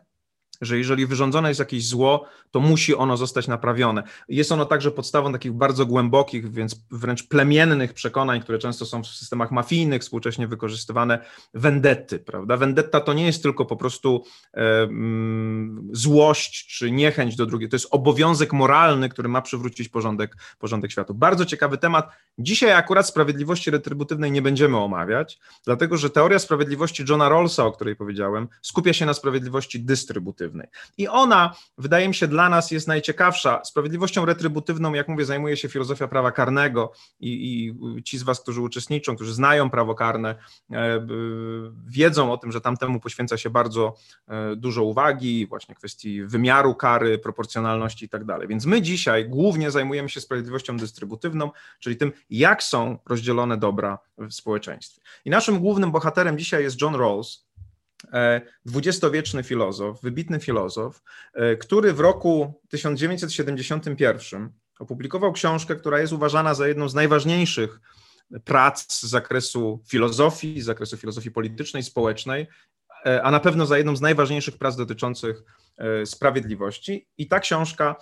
że 0.61 0.77
jeżeli 0.77 1.05
wyrządzone 1.05 1.49
jest 1.49 1.59
jakieś 1.59 1.87
zło, 1.87 2.25
to 2.51 2.59
musi 2.59 2.95
ono 2.95 3.17
zostać 3.17 3.47
naprawione. 3.47 4.03
Jest 4.29 4.51
ono 4.51 4.65
także 4.65 4.91
podstawą 4.91 5.31
takich 5.31 5.53
bardzo 5.53 5.85
głębokich, 5.85 6.51
więc 6.51 6.85
wręcz 6.91 7.27
plemiennych 7.27 7.93
przekonań, 7.93 8.41
które 8.41 8.57
często 8.57 8.85
są 8.85 9.03
w 9.03 9.07
systemach 9.07 9.51
mafijnych 9.51 10.01
współcześnie 10.01 10.47
wykorzystywane, 10.47 11.19
vendetty, 11.53 12.19
prawda? 12.19 12.57
Vendetta 12.57 13.01
to 13.01 13.13
nie 13.13 13.25
jest 13.25 13.43
tylko 13.43 13.65
po 13.65 13.75
prostu 13.75 14.23
e, 14.53 14.83
mm, 14.83 15.89
złość 15.91 16.77
czy 16.77 16.91
niechęć 16.91 17.35
do 17.35 17.45
drugiej, 17.45 17.69
to 17.69 17.75
jest 17.75 17.87
obowiązek 17.91 18.53
moralny, 18.53 19.09
który 19.09 19.29
ma 19.29 19.41
przywrócić 19.41 19.89
porządek, 19.89 20.37
porządek 20.59 20.91
światu. 20.91 21.13
Bardzo 21.13 21.45
ciekawy 21.45 21.77
temat. 21.77 22.09
Dzisiaj 22.37 22.71
akurat 22.71 23.07
sprawiedliwości 23.07 23.71
retrybutywnej 23.71 24.31
nie 24.31 24.41
będziemy 24.41 24.77
omawiać, 24.77 25.39
dlatego 25.65 25.97
że 25.97 26.09
teoria 26.09 26.39
sprawiedliwości 26.39 27.03
Johna 27.09 27.29
Rawlsa, 27.29 27.65
o 27.65 27.71
której 27.71 27.95
powiedziałem, 27.95 28.47
skupia 28.61 28.93
się 28.93 29.05
na 29.05 29.13
sprawiedliwości 29.13 29.79
dystrybucyjnej 29.79 30.44
retrybutywnej. 30.45 30.67
I 30.97 31.07
ona, 31.07 31.55
wydaje 31.77 32.07
mi 32.07 32.15
się, 32.15 32.27
dla 32.27 32.49
nas 32.49 32.71
jest 32.71 32.87
najciekawsza. 32.87 33.61
Sprawiedliwością 33.63 34.25
retrybutywną, 34.25 34.93
jak 34.93 35.07
mówię, 35.07 35.25
zajmuje 35.25 35.57
się 35.57 35.69
filozofia 35.69 36.07
prawa 36.07 36.31
karnego 36.31 36.91
i, 37.19 37.73
i 37.97 38.03
ci 38.03 38.17
z 38.17 38.23
Was, 38.23 38.41
którzy 38.41 38.61
uczestniczą, 38.61 39.15
którzy 39.15 39.33
znają 39.33 39.69
prawo 39.69 39.95
karne, 39.95 40.35
e, 40.71 41.07
wiedzą 41.87 42.31
o 42.31 42.37
tym, 42.37 42.51
że 42.51 42.61
tamtemu 42.61 42.99
poświęca 42.99 43.37
się 43.37 43.49
bardzo 43.49 43.95
e, 44.27 44.55
dużo 44.55 44.83
uwagi, 44.83 45.47
właśnie 45.47 45.75
kwestii 45.75 46.23
wymiaru 46.23 46.75
kary, 46.75 47.17
proporcjonalności 47.17 48.05
i 48.05 48.09
tak 48.09 48.25
dalej. 48.25 48.47
Więc 48.47 48.65
my 48.65 48.81
dzisiaj 48.81 49.29
głównie 49.29 49.71
zajmujemy 49.71 50.09
się 50.09 50.21
sprawiedliwością 50.21 50.77
dystrybucyjną, 50.77 51.51
czyli 51.79 51.97
tym, 51.97 52.11
jak 52.29 52.63
są 52.63 52.97
rozdzielone 53.05 53.57
dobra 53.57 53.99
w 54.17 54.33
społeczeństwie. 54.33 55.01
I 55.25 55.29
naszym 55.29 55.59
głównym 55.59 55.91
bohaterem 55.91 56.37
dzisiaj 56.37 56.63
jest 56.63 56.81
John 56.81 56.95
Rawls, 56.95 57.45
dwudziestowieczny 58.65 59.43
filozof, 59.43 60.01
wybitny 60.01 60.39
filozof, 60.39 61.01
e, 61.33 61.55
który 61.55 61.93
w 61.93 61.99
roku 61.99 62.61
1971 62.69 64.49
opublikował 64.79 65.31
książkę, 65.31 65.75
która 65.75 65.99
jest 65.99 66.13
uważana 66.13 66.53
za 66.53 66.67
jedną 66.67 66.89
z 66.89 66.93
najważniejszych 66.93 67.79
prac 68.43 68.93
z 68.93 69.03
zakresu 69.03 69.83
filozofii, 69.87 70.61
z 70.61 70.65
zakresu 70.65 70.97
filozofii 70.97 71.31
politycznej, 71.31 71.83
społecznej, 71.83 72.47
e, 73.05 73.23
a 73.23 73.31
na 73.31 73.39
pewno 73.39 73.65
za 73.65 73.77
jedną 73.77 73.95
z 73.95 74.01
najważniejszych 74.01 74.57
prac 74.57 74.75
dotyczących 74.75 75.43
e, 75.77 76.05
sprawiedliwości. 76.05 77.07
I 77.17 77.27
ta 77.27 77.39
książka 77.39 77.95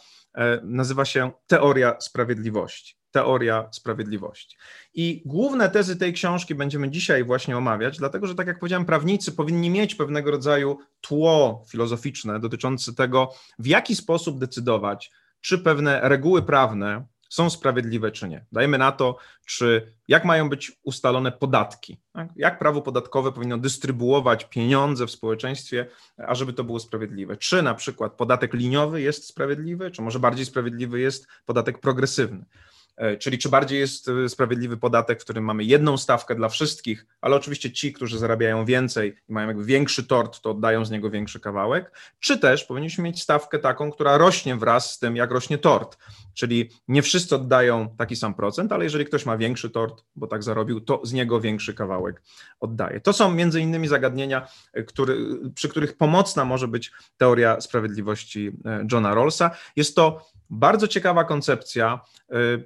nazywa 0.64 1.06
się 1.06 1.32
Teoria 1.48 1.96
Sprawiedliwości 2.00 3.04
teoria 3.14 3.70
sprawiedliwości. 3.72 4.58
I 4.94 5.22
główne 5.26 5.70
tezy 5.70 5.96
tej 5.96 6.14
książki 6.14 6.56
będziemy 6.56 6.90
dzisiaj 6.90 7.24
właśnie 7.24 7.58
omawiać, 7.58 7.98
dlatego 7.98 8.28
że, 8.28 8.36
tak 8.36 8.48
jak 8.48 8.60
powiedziałem, 8.60 8.86
prawnicy 8.86 9.32
powinni 9.32 9.70
mieć 9.70 9.96
pewnego 9.96 10.32
rodzaju 10.32 10.78
tło 11.02 11.66
filozoficzne 11.70 12.40
dotyczące 12.40 12.94
tego, 12.94 13.34
w 13.60 13.68
jaki 13.68 13.96
sposób 13.96 14.40
decydować, 14.40 15.12
czy 15.42 15.60
pewne 15.60 16.00
reguły 16.04 16.42
prawne 16.42 17.06
są 17.34 17.50
sprawiedliwe, 17.50 18.12
czy 18.12 18.30
nie. 18.30 18.46
Dajmy 18.52 18.78
na 18.78 18.92
to, 18.92 19.18
czy 19.46 19.94
jak 20.08 20.26
mają 20.26 20.50
być 20.50 20.72
ustalone 20.84 21.32
podatki, 21.32 21.98
tak? 22.14 22.30
jak 22.36 22.60
prawo 22.60 22.82
podatkowe 22.82 23.32
powinno 23.32 23.58
dystrybuować 23.58 24.46
pieniądze 24.46 25.08
w 25.08 25.12
społeczeństwie, 25.12 25.86
ażeby 26.18 26.54
to 26.54 26.64
było 26.64 26.80
sprawiedliwe. 26.80 27.38
Czy 27.38 27.62
na 27.62 27.74
przykład 27.74 28.14
podatek 28.14 28.54
liniowy 28.54 29.02
jest 29.02 29.28
sprawiedliwy, 29.28 29.92
czy 29.92 30.02
może 30.02 30.20
bardziej 30.20 30.46
sprawiedliwy 30.46 31.00
jest 31.00 31.28
podatek 31.46 31.80
progresywny. 31.80 32.46
E, 32.96 33.18
czyli 33.18 33.38
czy 33.38 33.50
bardziej 33.50 33.80
jest 33.80 34.10
e, 34.10 34.30
sprawiedliwy 34.30 34.78
podatek, 34.78 35.22
w 35.22 35.24
którym 35.24 35.44
mamy 35.44 35.64
jedną 35.64 35.98
stawkę 35.98 36.36
dla 36.36 36.50
wszystkich, 36.50 37.06
ale 37.22 37.36
oczywiście 37.36 37.72
ci, 37.72 37.94
którzy 37.94 38.18
zarabiają 38.18 38.66
więcej 38.66 39.16
i 39.30 39.34
mają 39.34 39.48
jakby 39.48 39.66
większy 39.66 40.04
tort, 40.04 40.42
to 40.42 40.52
oddają 40.52 40.86
z 40.86 40.92
niego 40.92 41.10
większy 41.10 41.40
kawałek, 41.40 41.92
czy 42.20 42.40
też 42.40 42.64
powinniśmy 42.64 43.04
mieć 43.04 43.22
stawkę 43.22 43.60
taką, 43.60 43.92
która 43.92 44.18
rośnie 44.18 44.56
wraz 44.56 44.92
z 44.92 45.00
tym, 45.00 45.16
jak 45.16 45.32
rośnie 45.32 45.58
tort. 45.58 45.98
Czyli 46.34 46.70
nie 46.88 47.02
wszyscy 47.02 47.36
oddają 47.36 47.96
taki 47.98 48.16
sam 48.16 48.34
procent, 48.34 48.72
ale 48.72 48.84
jeżeli 48.84 49.06
ktoś 49.06 49.26
ma 49.26 49.38
większy 49.38 49.70
tort, 49.70 50.04
bo 50.16 50.28
tak 50.28 50.44
zarobił, 50.44 50.82
to 50.82 51.02
z 51.04 51.14
niego 51.14 51.42
większy 51.42 51.74
kawałek 51.74 52.22
oddaje. 52.60 53.00
To 53.00 53.14
są 53.14 53.32
między 53.32 53.62
innymi 53.62 53.88
zagadnienia, 53.88 54.48
e, 54.74 54.84
który, 54.84 55.18
przy 55.56 55.70
których 55.70 55.98
pomocna 55.98 56.46
może 56.46 56.68
być 56.68 56.92
teoria 57.18 57.62
sprawiedliwości 57.62 58.52
Johna 58.92 59.16
Rawlsa. 59.16 59.52
Jest 59.76 59.96
to 59.96 60.34
bardzo 60.54 60.88
ciekawa 60.88 61.24
koncepcja. 61.24 62.00
Y, 62.34 62.66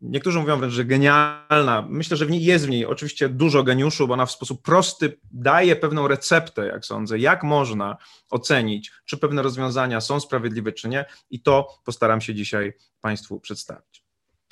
niektórzy 0.00 0.38
mówią 0.38 0.58
wręcz, 0.58 0.72
że 0.72 0.84
genialna. 0.84 1.86
Myślę, 1.88 2.16
że 2.16 2.26
w 2.26 2.30
niej 2.30 2.44
jest 2.44 2.66
w 2.66 2.70
niej 2.70 2.86
oczywiście 2.86 3.28
dużo 3.28 3.62
geniuszu, 3.62 4.08
bo 4.08 4.14
ona 4.14 4.26
w 4.26 4.30
sposób 4.30 4.62
prosty 4.62 5.18
daje 5.32 5.76
pewną 5.76 6.08
receptę, 6.08 6.66
jak 6.66 6.86
sądzę, 6.86 7.18
jak 7.18 7.42
można 7.42 7.96
ocenić, 8.30 8.92
czy 9.04 9.16
pewne 9.16 9.42
rozwiązania 9.42 10.00
są 10.00 10.20
sprawiedliwe, 10.20 10.72
czy 10.72 10.88
nie, 10.88 11.04
i 11.30 11.40
to 11.40 11.68
postaram 11.84 12.20
się 12.20 12.34
dzisiaj 12.34 12.72
Państwu 13.00 13.40
przedstawić. 13.40 14.04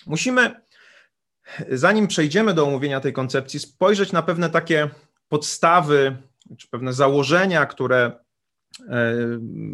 Musimy, 0.06 0.60
zanim 1.70 2.06
przejdziemy 2.06 2.54
do 2.54 2.66
omówienia 2.66 3.00
tej 3.00 3.12
koncepcji, 3.12 3.60
spojrzeć 3.60 4.12
na 4.12 4.22
pewne 4.22 4.50
takie 4.50 4.90
podstawy, 5.28 6.16
czy 6.58 6.68
pewne 6.68 6.92
założenia, 6.92 7.66
które 7.66 8.12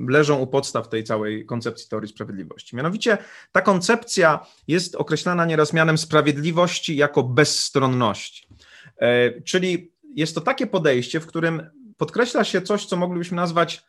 leżą 0.08 0.38
u 0.38 0.46
podstaw 0.46 0.88
tej 0.88 1.04
całej 1.04 1.46
koncepcji 1.46 1.88
teorii 1.88 2.08
sprawiedliwości. 2.08 2.76
Mianowicie 2.76 3.18
ta 3.52 3.60
koncepcja 3.60 4.46
jest 4.68 4.94
określana 4.94 5.44
nieraz 5.44 5.72
mianem 5.72 5.98
sprawiedliwości 5.98 6.96
jako 6.96 7.22
bezstronności. 7.22 8.46
E, 8.96 9.40
czyli 9.40 9.92
jest 10.14 10.34
to 10.34 10.40
takie 10.40 10.66
podejście, 10.66 11.20
w 11.20 11.26
którym 11.26 11.62
podkreśla 11.96 12.44
się 12.44 12.62
coś, 12.62 12.86
co 12.86 12.96
moglibyśmy 12.96 13.36
nazwać 13.36 13.84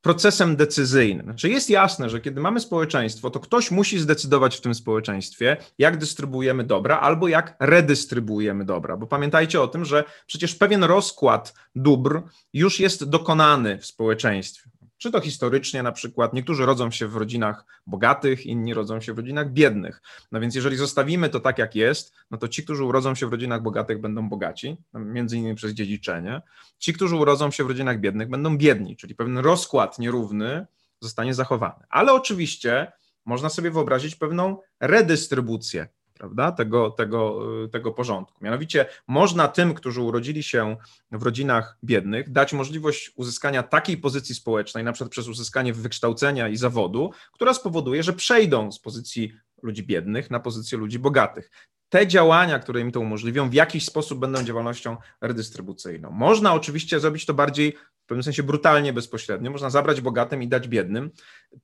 procesem 0.00 0.56
decyzyjnym. 0.56 1.24
Znaczy 1.24 1.48
jest 1.48 1.70
jasne, 1.70 2.10
że 2.10 2.20
kiedy 2.20 2.40
mamy 2.40 2.60
społeczeństwo, 2.60 3.30
to 3.30 3.40
ktoś 3.40 3.70
musi 3.70 3.98
zdecydować 3.98 4.56
w 4.56 4.60
tym 4.60 4.74
społeczeństwie, 4.74 5.56
jak 5.78 5.96
dystrybuujemy 5.96 6.64
dobra 6.64 7.00
albo 7.00 7.28
jak 7.28 7.56
redystrybuujemy 7.60 8.64
dobra, 8.64 8.96
bo 8.96 9.06
pamiętajcie 9.06 9.60
o 9.60 9.68
tym, 9.68 9.84
że 9.84 10.04
przecież 10.26 10.54
pewien 10.54 10.84
rozkład 10.84 11.54
dóbr 11.74 12.22
już 12.52 12.80
jest 12.80 13.04
dokonany 13.04 13.78
w 13.78 13.86
społeczeństwie. 13.86 14.70
Czy 14.98 15.10
to 15.10 15.20
historycznie 15.20 15.82
na 15.82 15.92
przykład, 15.92 16.32
niektórzy 16.32 16.66
rodzą 16.66 16.90
się 16.90 17.08
w 17.08 17.16
rodzinach 17.16 17.64
bogatych, 17.86 18.46
inni 18.46 18.74
rodzą 18.74 19.00
się 19.00 19.14
w 19.14 19.18
rodzinach 19.18 19.52
biednych. 19.52 20.02
No 20.32 20.40
więc 20.40 20.54
jeżeli 20.54 20.76
zostawimy 20.76 21.28
to 21.28 21.40
tak, 21.40 21.58
jak 21.58 21.74
jest, 21.74 22.12
no 22.30 22.38
to 22.38 22.48
ci, 22.48 22.64
którzy 22.64 22.84
urodzą 22.84 23.14
się 23.14 23.26
w 23.26 23.32
rodzinach 23.32 23.62
bogatych, 23.62 24.00
będą 24.00 24.28
bogaci, 24.28 24.76
między 24.94 25.36
innymi 25.36 25.54
przez 25.54 25.72
dziedziczenie. 25.72 26.42
Ci, 26.78 26.92
którzy 26.92 27.16
urodzą 27.16 27.50
się 27.50 27.64
w 27.64 27.68
rodzinach 27.68 28.00
biednych, 28.00 28.28
będą 28.28 28.58
biedni, 28.58 28.96
czyli 28.96 29.14
pewien 29.14 29.38
rozkład 29.38 29.98
nierówny 29.98 30.66
zostanie 31.00 31.34
zachowany. 31.34 31.84
Ale 31.88 32.12
oczywiście 32.12 32.92
można 33.24 33.48
sobie 33.48 33.70
wyobrazić 33.70 34.16
pewną 34.16 34.60
redystrybucję 34.80 35.88
prawda, 36.18 36.52
tego, 36.52 36.90
tego, 36.90 37.40
tego 37.72 37.92
porządku. 37.92 38.44
Mianowicie 38.44 38.86
można 39.06 39.48
tym, 39.48 39.74
którzy 39.74 40.02
urodzili 40.02 40.42
się 40.42 40.76
w 41.12 41.22
rodzinach 41.22 41.78
biednych, 41.84 42.32
dać 42.32 42.52
możliwość 42.52 43.12
uzyskania 43.16 43.62
takiej 43.62 43.96
pozycji 43.96 44.34
społecznej, 44.34 44.84
na 44.84 44.92
przykład 44.92 45.10
przez 45.10 45.28
uzyskanie 45.28 45.72
wykształcenia 45.72 46.48
i 46.48 46.56
zawodu, 46.56 47.10
która 47.32 47.54
spowoduje, 47.54 48.02
że 48.02 48.12
przejdą 48.12 48.72
z 48.72 48.78
pozycji 48.78 49.32
ludzi 49.62 49.82
biednych 49.82 50.30
na 50.30 50.40
pozycję 50.40 50.78
ludzi 50.78 50.98
bogatych. 50.98 51.50
Te 51.88 52.06
działania, 52.06 52.58
które 52.58 52.80
im 52.80 52.92
to 52.92 53.00
umożliwią, 53.00 53.50
w 53.50 53.54
jakiś 53.54 53.84
sposób 53.84 54.18
będą 54.18 54.42
działalnością 54.42 54.96
redystrybucyjną. 55.20 56.10
Można 56.10 56.54
oczywiście 56.54 57.00
zrobić 57.00 57.26
to 57.26 57.34
bardziej 57.34 57.72
w 57.72 58.06
pewnym 58.06 58.22
sensie 58.22 58.42
brutalnie, 58.42 58.92
bezpośrednio. 58.92 59.50
Można 59.50 59.70
zabrać 59.70 60.00
bogatym 60.00 60.42
i 60.42 60.48
dać 60.48 60.68
biednym. 60.68 61.10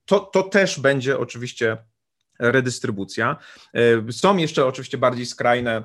To, 0.05 0.19
to 0.19 0.43
też 0.43 0.79
będzie 0.79 1.19
oczywiście 1.19 1.77
redystrybucja. 2.39 3.37
E, 3.73 4.11
są 4.11 4.37
jeszcze 4.37 4.65
oczywiście 4.65 4.97
bardziej 4.97 5.25
skrajne 5.25 5.83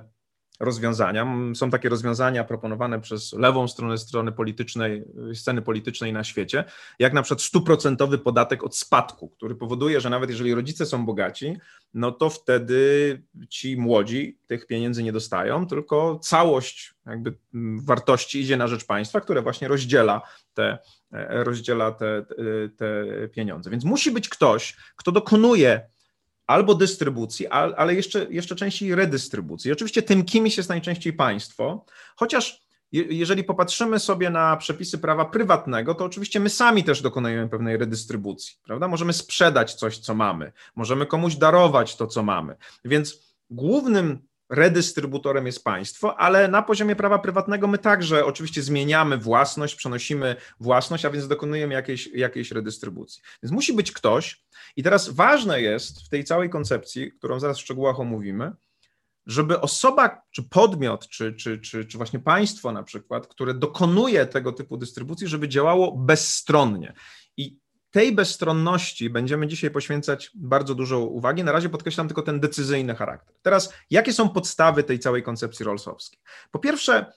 rozwiązania. 0.61 1.27
Są 1.55 1.71
takie 1.71 1.89
rozwiązania 1.89 2.45
proponowane 2.45 3.01
przez 3.01 3.33
lewą 3.33 3.69
stronę 3.69 3.99
strony 3.99 4.33
politycznej, 4.33 5.05
sceny 5.35 5.63
politycznej 5.63 6.13
na 6.13 6.25
świecie, 6.25 6.65
jak 6.99 7.13
na 7.13 7.23
przykład 7.23 7.43
stuprocentowy 7.43 8.19
podatek 8.19 8.65
od 8.65 8.77
spadku, 8.77 9.29
który 9.29 9.55
powoduje, 9.55 10.01
że 10.01 10.11
nawet 10.11 10.31
jeżeli 10.31 10.55
rodzice 10.55 10.87
są 10.87 11.07
bogaci, 11.07 11.57
no 11.95 12.13
to 12.13 12.31
wtedy 12.31 13.23
ci 13.49 13.77
młodzi 13.77 14.39
tych 14.47 14.67
pieniędzy 14.67 15.03
nie 15.03 15.13
dostają, 15.13 15.67
tylko 15.67 16.19
całość 16.23 16.95
jakby 17.07 17.35
wartości 17.85 18.41
idzie 18.41 18.57
na 18.57 18.69
rzecz 18.69 18.87
państwa, 18.87 19.21
które 19.21 19.43
właśnie 19.43 19.69
rozdziela 19.69 20.23
te, 20.55 20.79
rozdziela 21.29 21.93
te, 21.93 22.25
te 22.77 23.05
pieniądze. 23.29 23.71
Więc 23.71 23.85
musi 23.85 24.11
być 24.11 24.29
ktoś, 24.29 24.77
kto 24.97 25.13
dokonuje 25.13 25.81
albo 26.51 26.75
dystrybucji, 26.75 27.47
ale 27.49 27.95
jeszcze, 27.95 28.27
jeszcze 28.31 28.57
częściej 28.57 28.95
redystrybucji. 28.95 29.73
Oczywiście 29.73 30.03
tym 30.03 30.25
kimś 30.25 30.57
jest 30.57 30.69
najczęściej 30.69 31.13
państwo, 31.13 31.85
chociaż 32.17 32.61
jeżeli 32.93 33.45
popatrzymy 33.45 33.99
sobie 33.99 34.31
na 34.31 34.57
przepisy 34.57 34.99
prawa 34.99 35.25
prywatnego, 35.25 35.95
to 35.95 36.05
oczywiście 36.05 36.41
my 36.41 36.51
sami 36.51 36.85
też 36.85 37.03
dokonujemy 37.03 37.49
pewnej 37.49 37.77
redystrybucji, 37.77 38.57
prawda? 38.65 38.89
Możemy 38.89 39.13
sprzedać 39.13 39.75
coś, 39.75 39.99
co 39.99 40.15
mamy, 40.15 40.53
możemy 40.77 41.07
komuś 41.07 41.35
darować 41.35 41.97
to, 41.97 42.07
co 42.07 42.23
mamy. 42.23 42.57
Więc 42.85 43.35
głównym 43.51 44.19
redystrybutorem 44.51 45.47
jest 45.47 45.65
państwo, 45.65 46.21
ale 46.21 46.49
na 46.49 46.63
poziomie 46.63 46.97
prawa 46.97 47.19
prywatnego 47.19 47.69
my 47.69 47.79
także 47.79 48.25
oczywiście 48.25 48.63
zmieniamy 48.63 49.19
własność, 49.19 49.75
przenosimy 49.75 50.37
własność, 50.61 51.05
a 51.05 51.11
więc 51.11 51.29
dokonujemy 51.29 51.75
jakiejś, 51.75 52.07
jakiejś 52.07 52.51
redystrybucji. 52.51 53.23
Więc 53.43 53.53
musi 53.53 53.73
być 53.73 53.93
ktoś, 53.93 54.45
i 54.77 54.83
teraz 54.83 55.09
ważne 55.09 55.63
jest 55.63 56.03
w 56.03 56.09
tej 56.09 56.25
całej 56.25 56.51
koncepcji, 56.51 57.13
którą 57.13 57.41
zaraz 57.41 57.59
w 57.59 57.61
szczegółach 57.61 58.01
omówimy, 58.01 58.53
żeby 59.27 59.61
osoba, 59.61 60.23
czy 60.31 60.43
podmiot, 60.43 61.09
czy, 61.09 61.33
czy, 61.33 61.59
czy, 61.59 61.85
czy 61.85 61.99
właśnie 61.99 62.19
państwo 62.19 62.73
na 62.73 62.83
przykład, 62.83 63.27
które 63.27 63.55
dokonuje 63.55 64.27
tego 64.27 64.53
typu 64.53 64.77
dystrybucji, 64.77 65.29
żeby 65.29 65.49
działało 65.49 65.97
bezstronnie. 65.97 66.95
I 67.37 67.57
tej 67.91 68.13
bezstronności 68.13 69.11
będziemy 69.11 69.47
dzisiaj 69.47 69.71
poświęcać 69.71 70.31
bardzo 70.35 70.75
dużo 70.75 70.99
uwagi. 70.99 71.45
Na 71.45 71.53
razie 71.53 71.69
podkreślam 71.69 72.09
tylko 72.09 72.23
ten 72.23 72.41
decyzyjny 72.41 72.95
charakter. 72.95 73.37
Teraz, 73.43 73.75
jakie 73.91 74.13
są 74.13 74.29
podstawy 74.29 74.83
tej 74.83 74.99
całej 74.99 75.23
koncepcji 75.23 75.65
rolsowskiej? 75.65 76.21
Po 76.51 76.59
pierwsze, 76.59 77.13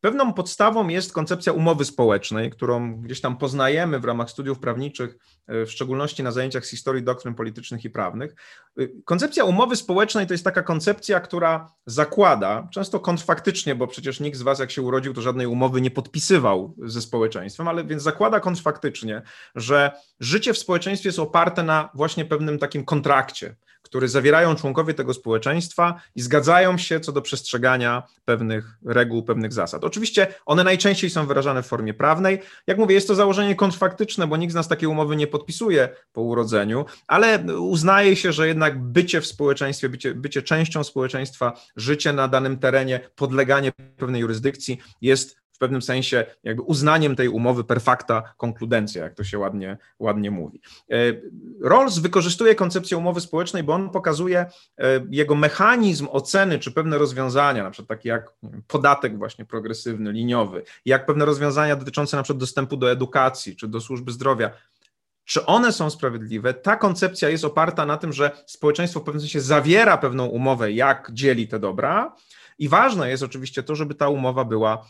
pewną 0.00 0.32
podstawą 0.32 0.88
jest 0.88 1.12
koncepcja 1.12 1.52
umowy 1.52 1.84
społecznej, 1.84 2.50
którą 2.50 2.96
gdzieś 3.02 3.20
tam 3.20 3.36
poznajemy 3.36 4.00
w 4.00 4.04
ramach 4.04 4.30
studiów 4.30 4.58
prawniczych, 4.58 5.16
y, 5.52 5.66
w 5.66 5.70
szczególności 5.70 6.22
na 6.22 6.32
zajęciach 6.32 6.66
z 6.66 6.70
historii 6.70 7.02
doktryn 7.02 7.34
politycznych 7.34 7.84
i 7.84 7.90
prawnych. 7.90 8.34
Y, 8.80 8.92
koncepcja 9.04 9.44
umowy 9.44 9.76
społecznej 9.76 10.26
to 10.26 10.34
jest 10.34 10.44
taka 10.44 10.62
koncepcja, 10.62 11.20
która 11.20 11.72
zakłada, 11.86 12.68
często 12.72 13.00
kontrfaktycznie, 13.00 13.74
bo 13.74 13.86
przecież 13.86 14.20
nikt 14.20 14.38
z 14.38 14.42
Was, 14.42 14.58
jak 14.58 14.70
się 14.70 14.82
urodził, 14.82 15.14
to 15.14 15.22
żadnej 15.22 15.46
umowy 15.46 15.80
nie 15.80 15.90
podpisywał 15.90 16.74
ze 16.78 17.00
społeczeństwem, 17.00 17.68
ale 17.68 17.84
więc 17.84 18.02
zakłada 18.02 18.40
kontrfaktycznie, 18.40 19.22
że 19.54 19.90
życie 20.20 20.52
w 20.52 20.58
społeczeństwie 20.58 21.08
jest 21.08 21.18
oparte 21.18 21.62
na 21.62 21.88
właśnie 21.94 22.24
pewnym 22.24 22.58
takim 22.58 22.84
kontrakcie 22.84 23.56
który 23.82 24.08
zawierają 24.08 24.54
członkowie 24.54 24.94
tego 24.94 25.14
społeczeństwa 25.14 26.00
i 26.14 26.22
zgadzają 26.22 26.78
się 26.78 27.00
co 27.00 27.12
do 27.12 27.22
przestrzegania 27.22 28.02
pewnych 28.24 28.78
reguł, 28.84 29.22
pewnych 29.22 29.52
zasad. 29.52 29.84
Oczywiście 29.84 30.34
one 30.46 30.64
najczęściej 30.64 31.10
są 31.10 31.26
wyrażane 31.26 31.62
w 31.62 31.66
formie 31.66 31.94
prawnej. 31.94 32.38
Jak 32.66 32.78
mówię, 32.78 32.94
jest 32.94 33.08
to 33.08 33.14
założenie 33.14 33.54
kontrfaktyczne, 33.54 34.26
bo 34.26 34.36
nikt 34.36 34.52
z 34.52 34.54
nas 34.54 34.68
takiej 34.68 34.88
umowy 34.88 35.16
nie 35.16 35.26
podpisuje 35.26 35.88
po 36.12 36.22
urodzeniu, 36.22 36.84
ale 37.06 37.38
uznaje 37.58 38.16
się, 38.16 38.32
że 38.32 38.48
jednak 38.48 38.82
bycie 38.82 39.20
w 39.20 39.26
społeczeństwie, 39.26 39.88
bycie, 39.88 40.14
bycie 40.14 40.42
częścią 40.42 40.84
społeczeństwa, 40.84 41.52
życie 41.76 42.12
na 42.12 42.28
danym 42.28 42.58
terenie, 42.58 43.00
podleganie 43.14 43.72
pewnej 43.96 44.20
jurysdykcji 44.20 44.78
jest 45.00 45.41
pewnym 45.62 45.82
sensie 45.82 46.24
jakby 46.44 46.62
uznaniem 46.62 47.16
tej 47.16 47.28
umowy 47.28 47.64
per 47.64 47.80
facta 47.80 48.34
concludencja, 48.36 49.04
jak 49.04 49.14
to 49.14 49.24
się 49.24 49.38
ładnie, 49.38 49.78
ładnie 49.98 50.30
mówi. 50.30 50.60
E, 50.90 50.96
Rawls 51.62 51.98
wykorzystuje 51.98 52.54
koncepcję 52.54 52.96
umowy 52.96 53.20
społecznej, 53.20 53.62
bo 53.62 53.72
on 53.72 53.90
pokazuje 53.90 54.46
e, 54.78 55.06
jego 55.10 55.34
mechanizm 55.34 56.08
oceny, 56.10 56.58
czy 56.58 56.72
pewne 56.72 56.98
rozwiązania, 56.98 57.62
na 57.62 57.70
przykład 57.70 57.88
takie 57.88 58.08
jak 58.08 58.32
podatek 58.66 59.18
właśnie 59.18 59.44
progresywny, 59.44 60.12
liniowy, 60.12 60.62
jak 60.84 61.06
pewne 61.06 61.24
rozwiązania 61.24 61.76
dotyczące 61.76 62.16
na 62.16 62.22
przykład 62.22 62.40
dostępu 62.40 62.76
do 62.76 62.90
edukacji, 62.90 63.56
czy 63.56 63.68
do 63.68 63.80
służby 63.80 64.12
zdrowia, 64.12 64.50
czy 65.24 65.46
one 65.46 65.72
są 65.72 65.90
sprawiedliwe? 65.90 66.54
Ta 66.54 66.76
koncepcja 66.76 67.28
jest 67.28 67.44
oparta 67.44 67.86
na 67.86 67.96
tym, 67.96 68.12
że 68.12 68.30
społeczeństwo 68.46 69.00
w 69.00 69.02
pewnym 69.02 69.20
sensie 69.20 69.40
zawiera 69.40 69.98
pewną 69.98 70.26
umowę, 70.26 70.72
jak 70.72 71.10
dzieli 71.12 71.48
te 71.48 71.58
dobra, 71.58 72.14
i 72.58 72.68
ważne 72.68 73.10
jest 73.10 73.22
oczywiście 73.22 73.62
to, 73.62 73.74
żeby 73.74 73.94
ta 73.94 74.08
umowa 74.08 74.44
była, 74.44 74.86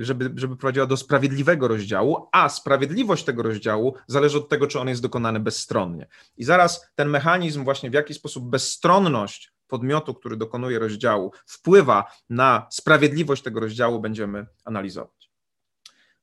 żeby, 0.00 0.32
żeby 0.34 0.56
prowadziła 0.56 0.86
do 0.86 0.96
sprawiedliwego 0.96 1.68
rozdziału, 1.68 2.28
a 2.32 2.48
sprawiedliwość 2.48 3.24
tego 3.24 3.42
rozdziału 3.42 3.94
zależy 4.06 4.38
od 4.38 4.48
tego, 4.48 4.66
czy 4.66 4.80
on 4.80 4.88
jest 4.88 5.02
dokonany 5.02 5.40
bezstronnie. 5.40 6.06
I 6.36 6.44
zaraz 6.44 6.86
ten 6.94 7.08
mechanizm, 7.08 7.64
właśnie 7.64 7.90
w 7.90 7.94
jaki 7.94 8.14
sposób 8.14 8.50
bezstronność 8.50 9.52
podmiotu, 9.66 10.14
który 10.14 10.36
dokonuje 10.36 10.78
rozdziału, 10.78 11.32
wpływa 11.46 12.04
na 12.30 12.66
sprawiedliwość 12.70 13.42
tego 13.42 13.60
rozdziału, 13.60 14.00
będziemy 14.00 14.46
analizować. 14.64 15.30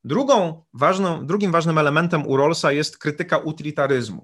Drugą 0.03 0.63
ważną, 0.73 1.25
drugim 1.25 1.51
ważnym 1.51 1.77
elementem 1.77 2.27
u 2.27 2.37
Rawlsa 2.37 2.71
jest 2.71 2.97
krytyka 2.97 3.37
utylitaryzmu. 3.37 4.21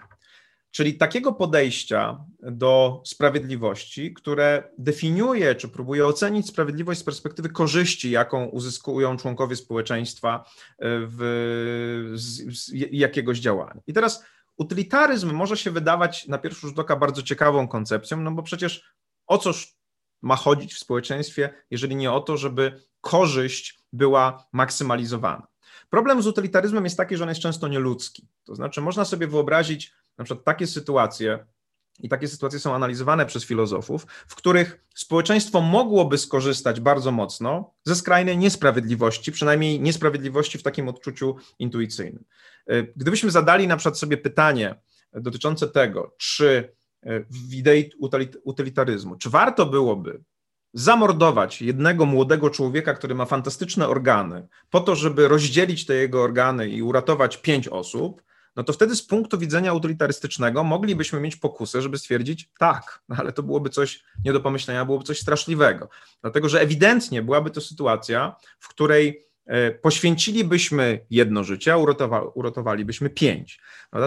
Czyli 0.76 0.94
takiego 0.94 1.34
podejścia 1.34 2.26
do 2.40 3.02
sprawiedliwości, 3.06 4.14
które 4.14 4.72
definiuje 4.78 5.56
czy 5.56 5.68
próbuje 5.68 6.08
ocenić 6.08 6.48
sprawiedliwość 6.48 7.00
z 7.00 7.04
perspektywy 7.04 7.50
korzyści, 7.50 8.12
jaką 8.12 8.46
uzyskują 8.46 9.18
członkowie 9.18 9.56
społeczeństwa 9.56 10.46
e, 10.46 10.88
w, 10.88 12.12
z, 12.16 12.60
z 12.60 12.72
jakiegoś 12.92 13.40
działania. 13.40 13.82
I 13.88 13.94
teraz 13.94 14.26
utylitaryzm 14.58 15.34
może 15.34 15.58
się 15.58 15.72
wydawać 15.72 16.28
na 16.28 16.38
pierwszy 16.38 16.68
rzut 16.68 16.80
oka 16.80 16.96
bardzo 16.96 17.24
ciekawą 17.24 17.68
koncepcją, 17.68 18.22
no 18.22 18.32
bo 18.32 18.44
przecież 18.44 18.84
o 19.28 19.38
coż 19.38 19.76
ma 20.22 20.36
chodzić 20.36 20.74
w 20.74 20.80
społeczeństwie, 20.80 21.54
jeżeli 21.72 21.96
nie 21.96 22.12
o 22.12 22.20
to, 22.22 22.38
żeby 22.38 22.82
korzyść 23.02 23.80
była 23.94 24.48
maksymalizowana. 24.52 25.48
Problem 25.90 26.22
z 26.22 26.28
utylitaryzmem 26.28 26.84
jest 26.84 26.98
taki, 26.98 27.18
że 27.18 27.24
on 27.24 27.30
jest 27.30 27.42
często 27.42 27.68
nieludzki. 27.68 28.28
To 28.44 28.56
znaczy, 28.56 28.82
można 28.82 29.06
sobie 29.06 29.28
wyobrazić 29.28 29.94
na 30.18 30.26
przykład 30.26 30.46
takie 30.46 30.68
sytuacje, 30.68 31.46
i 32.00 32.10
takie 32.10 32.28
sytuacje 32.28 32.60
są 32.60 32.76
analizowane 32.76 33.26
przez 33.26 33.46
filozofów, 33.46 34.08
w 34.28 34.36
których 34.36 34.86
społeczeństwo 34.96 35.62
mogłoby 35.62 36.18
skorzystać 36.18 36.80
bardzo 36.80 37.12
mocno 37.12 37.74
ze 37.84 37.96
skrajnej 37.96 38.38
niesprawiedliwości, 38.38 39.32
przynajmniej 39.32 39.80
niesprawiedliwości 39.80 40.58
w 40.58 40.64
takim 40.64 40.90
odczuciu 40.90 41.36
intuicyjnym. 41.60 42.24
Y, 42.72 42.94
gdybyśmy 42.96 43.32
zadali 43.32 43.68
na 43.68 43.78
przykład 43.78 44.00
sobie 44.00 44.18
pytanie 44.18 44.76
dotyczące 45.14 45.68
tego, 45.68 46.16
czy 46.18 46.74
y, 47.08 47.26
w 47.30 47.54
idei 47.54 47.92
utylitaryzmu, 48.44 49.16
czy 49.16 49.30
warto 49.30 49.66
byłoby 49.66 50.24
zamordować 50.74 51.62
jednego 51.62 52.06
młodego 52.06 52.50
człowieka, 52.50 52.94
który 52.94 53.16
ma 53.16 53.26
fantastyczne 53.26 53.88
organy, 53.88 54.48
po 54.70 54.80
to, 54.80 54.96
żeby 54.96 55.28
rozdzielić 55.28 55.86
te 55.86 55.94
jego 55.94 56.24
organy 56.24 56.70
i 56.70 56.82
uratować 56.82 57.38
pięć 57.38 57.68
osób, 57.68 58.22
no 58.56 58.64
to 58.64 58.74
wtedy 58.74 58.96
z 58.96 59.04
punktu 59.04 59.38
widzenia 59.38 59.74
utylitarystycznego 59.74 60.64
moglibyśmy 60.64 61.20
mieć 61.20 61.36
pokusę, 61.36 61.82
żeby 61.82 61.98
stwierdzić 61.98 62.50
tak, 62.60 63.04
no 63.10 63.16
ale 63.20 63.32
to 63.32 63.44
byłoby 63.44 63.70
coś 63.70 64.04
nie 64.26 64.34
do 64.34 64.42
pomyślenia, 64.42 64.86
byłoby 64.86 65.06
coś 65.06 65.20
straszliwego. 65.20 65.90
Dlatego, 66.22 66.50
że 66.50 66.62
ewidentnie 66.62 67.22
byłaby 67.22 67.52
to 67.52 67.62
sytuacja, 67.62 68.36
w 68.60 68.68
której 68.68 69.26
e, 69.46 69.72
poświęcilibyśmy 69.72 71.06
jedno 71.10 71.44
życie, 71.44 71.74
a 71.74 71.78
uratowalibyśmy 72.34 73.10
pięć. 73.10 73.60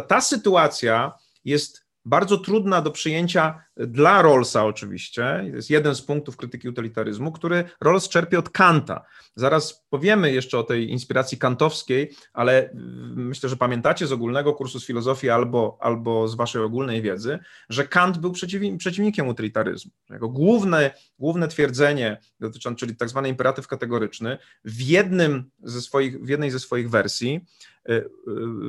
Ta 0.09 0.21
sytuacja 0.21 1.13
jest 1.45 1.88
bardzo 2.09 2.39
trudna 2.39 2.83
do 2.83 2.91
przyjęcia 2.91 3.63
dla 3.77 4.23
Rawlsa 4.23 4.65
oczywiście. 4.65 5.45
To 5.51 5.57
jest 5.57 5.71
jeden 5.71 5.95
z 5.95 6.03
punktów 6.03 6.37
krytyki 6.37 6.69
utilitaryzmu, 6.69 7.33
który 7.33 7.65
Rawls 7.81 8.09
czerpie 8.09 8.39
od 8.39 8.51
Kanta. 8.51 9.05
Zaraz 9.37 9.85
powiemy 9.91 10.33
jeszcze 10.33 10.59
o 10.59 10.63
tej 10.63 10.91
inspiracji 10.91 11.39
kantowskiej, 11.39 12.15
ale 12.33 12.71
myślę, 13.15 13.49
że 13.49 13.57
pamiętacie 13.57 14.07
z 14.07 14.13
ogólnego 14.13 14.55
kursu 14.55 14.81
z 14.81 14.87
filozofii 14.87 15.31
albo, 15.31 15.79
albo 15.81 16.29
z 16.29 16.35
waszej 16.35 16.63
ogólnej 16.63 17.03
wiedzy, 17.03 17.39
że 17.69 17.89
Kant 17.89 18.19
był 18.19 18.33
przeciw, 18.33 18.63
przeciwnikiem 18.79 19.29
utylitaryzmu. 19.29 19.91
Jego 20.11 20.29
główne, 20.29 20.91
główne 21.19 21.49
twierdzenie 21.49 22.21
dotyczące, 22.41 22.81
czyli 22.81 22.97
tak 22.97 23.09
zwany 23.09 23.29
imperatyw 23.29 23.67
kategoryczny, 23.67 24.39
w, 24.65 24.83
jednym 24.83 25.51
ze 25.63 25.81
swoich, 25.81 26.25
w 26.25 26.29
jednej 26.29 26.51
ze 26.51 26.61
swoich 26.61 26.91
wersji 26.91 27.41
Y, 27.78 27.78
y, 27.78 27.78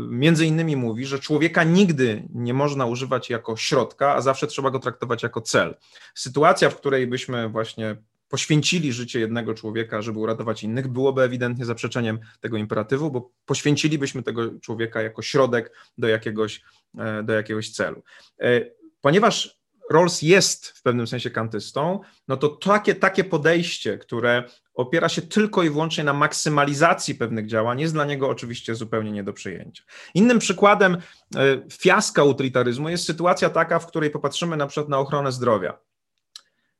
między 0.09 0.45
innymi 0.45 0.75
mówi, 0.75 1.05
że 1.05 1.19
człowieka 1.19 1.63
nigdy 1.63 2.27
nie 2.33 2.53
można 2.53 2.85
używać 2.85 3.29
jako 3.29 3.57
środka, 3.57 4.15
a 4.15 4.21
zawsze 4.21 4.47
trzeba 4.47 4.71
go 4.71 4.79
traktować 4.79 5.23
jako 5.23 5.41
cel. 5.41 5.75
Sytuacja, 6.15 6.69
w 6.69 6.75
której 6.75 7.07
byśmy 7.07 7.49
właśnie 7.49 7.97
poświęcili 8.29 8.93
życie 8.93 9.19
jednego 9.19 9.53
człowieka, 9.53 10.01
żeby 10.01 10.19
uratować 10.19 10.63
innych, 10.63 10.87
byłoby 10.87 11.21
ewidentnie 11.21 11.65
zaprzeczeniem 11.65 12.19
tego 12.39 12.57
imperatywu, 12.57 13.11
bo 13.11 13.31
poświęcilibyśmy 13.45 14.23
tego 14.23 14.59
człowieka 14.59 15.01
jako 15.01 15.21
środek 15.21 15.71
do 15.97 16.07
jakiegoś, 16.07 16.61
e, 16.97 17.23
do 17.23 17.33
jakiegoś 17.33 17.69
celu. 17.69 18.03
E, 18.41 18.65
ponieważ 19.01 19.58
Rawls 19.89 20.21
jest 20.21 20.67
w 20.67 20.81
pewnym 20.81 21.07
sensie 21.07 21.29
kantystą, 21.29 21.99
no 22.27 22.37
to 22.37 22.49
takie, 22.49 22.95
takie 22.95 23.23
podejście, 23.23 23.97
które 23.97 24.43
opiera 24.73 25.09
się 25.09 25.21
tylko 25.21 25.63
i 25.63 25.69
wyłącznie 25.69 26.03
na 26.03 26.13
maksymalizacji 26.13 27.15
pewnych 27.15 27.47
działań, 27.47 27.81
jest 27.81 27.93
dla 27.93 28.05
niego 28.05 28.29
oczywiście 28.29 28.75
zupełnie 28.75 29.11
nie 29.11 29.23
do 29.23 29.33
przyjęcia. 29.33 29.83
Innym 30.13 30.39
przykładem 30.39 30.97
e, 31.35 31.61
fiaska 31.71 32.23
utilitaryzmu 32.23 32.89
jest 32.89 33.05
sytuacja 33.05 33.49
taka, 33.49 33.79
w 33.79 33.87
której 33.87 34.09
popatrzymy 34.09 34.57
na 34.57 34.67
przykład 34.67 34.89
na 34.89 34.99
ochronę 34.99 35.31
zdrowia. 35.31 35.79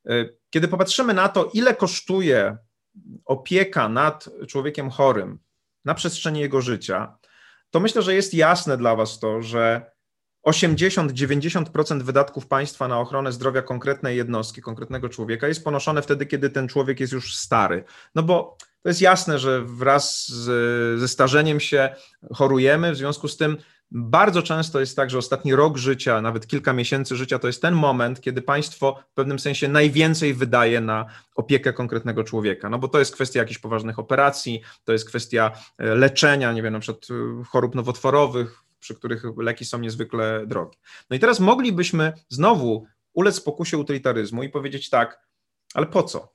E, 0.10 0.26
kiedy 0.50 0.67
popatrzymy 0.67 1.13
na 1.13 1.30
to, 1.30 1.50
ile 1.54 1.76
kosztuje 1.76 2.58
opieka 3.26 3.89
nad 3.89 4.30
człowiekiem 4.48 4.89
chorym 4.89 5.39
na 5.86 5.93
przestrzeni 5.93 6.39
jego 6.39 6.62
życia, 6.62 7.17
to 7.72 7.80
myślę, 7.80 8.02
że 8.02 8.15
jest 8.15 8.34
jasne 8.34 8.78
dla 8.78 8.95
Was 8.95 9.19
to, 9.19 9.41
że 9.41 9.91
80-90% 10.47 12.02
wydatków 12.02 12.47
państwa 12.47 12.88
na 12.88 12.99
ochronę 12.99 13.32
zdrowia 13.32 13.62
konkretnej 13.62 14.17
jednostki, 14.17 14.62
konkretnego 14.62 15.10
człowieka 15.10 15.47
jest 15.47 15.63
ponoszone 15.63 16.02
wtedy, 16.02 16.25
kiedy 16.25 16.49
ten 16.49 16.67
człowiek 16.67 16.99
jest 16.99 17.13
już 17.13 17.36
stary. 17.36 17.84
No 18.15 18.23
bo 18.23 18.58
to 18.84 18.89
jest 18.89 19.02
jasne, 19.02 19.39
że 19.39 19.62
wraz 19.65 20.28
z, 20.28 20.99
ze 20.99 21.08
starzeniem 21.08 21.60
się 21.60 21.95
chorujemy, 22.34 22.91
w 22.91 22.97
związku 22.97 23.28
z 23.28 23.38
tym 23.38 23.58
bardzo 23.91 24.41
często 24.41 24.80
jest 24.80 24.95
tak, 24.95 25.10
że 25.10 25.17
ostatni 25.17 25.56
rok 25.56 25.78
życia, 25.78 26.21
nawet 26.21 26.47
kilka 26.47 26.73
miesięcy 26.73 27.15
życia, 27.15 27.39
to 27.39 27.47
jest 27.47 27.62
ten 27.62 27.73
moment, 27.73 28.21
kiedy 28.21 28.41
państwo 28.41 29.04
w 29.12 29.13
pewnym 29.13 29.39
sensie 29.39 29.67
najwięcej 29.67 30.34
wydaje 30.34 30.82
na 30.82 31.06
opiekę 31.36 31.73
konkretnego 31.73 32.23
człowieka. 32.23 32.69
No 32.69 32.80
bo 32.80 32.88
to 32.88 32.99
jest 32.99 33.13
kwestia 33.13 33.39
jakichś 33.39 33.60
poważnych 33.60 33.99
operacji, 33.99 34.62
to 34.84 34.91
jest 34.91 35.08
kwestia 35.08 35.52
e, 35.78 35.95
leczenia, 35.95 36.54
nie 36.54 36.62
wiem, 36.62 36.73
na 36.73 36.80
przykład 36.80 37.08
e, 37.12 37.43
chorób 37.43 37.75
nowotworowych, 37.75 38.63
przy 38.80 38.96
których 38.96 39.24
leki 39.38 39.65
są 39.65 39.80
niezwykle 39.80 40.48
drogie. 40.48 40.78
No 41.10 41.15
i 41.15 41.20
teraz 41.20 41.39
moglibyśmy 41.39 42.13
znowu 42.30 42.88
ulec 43.13 43.42
pokusie 43.42 43.78
utylitaryzmu 43.78 44.44
i 44.44 44.50
powiedzieć 44.50 44.89
tak, 44.89 45.28
ale 45.74 45.86
po 45.86 46.04
co? 46.04 46.34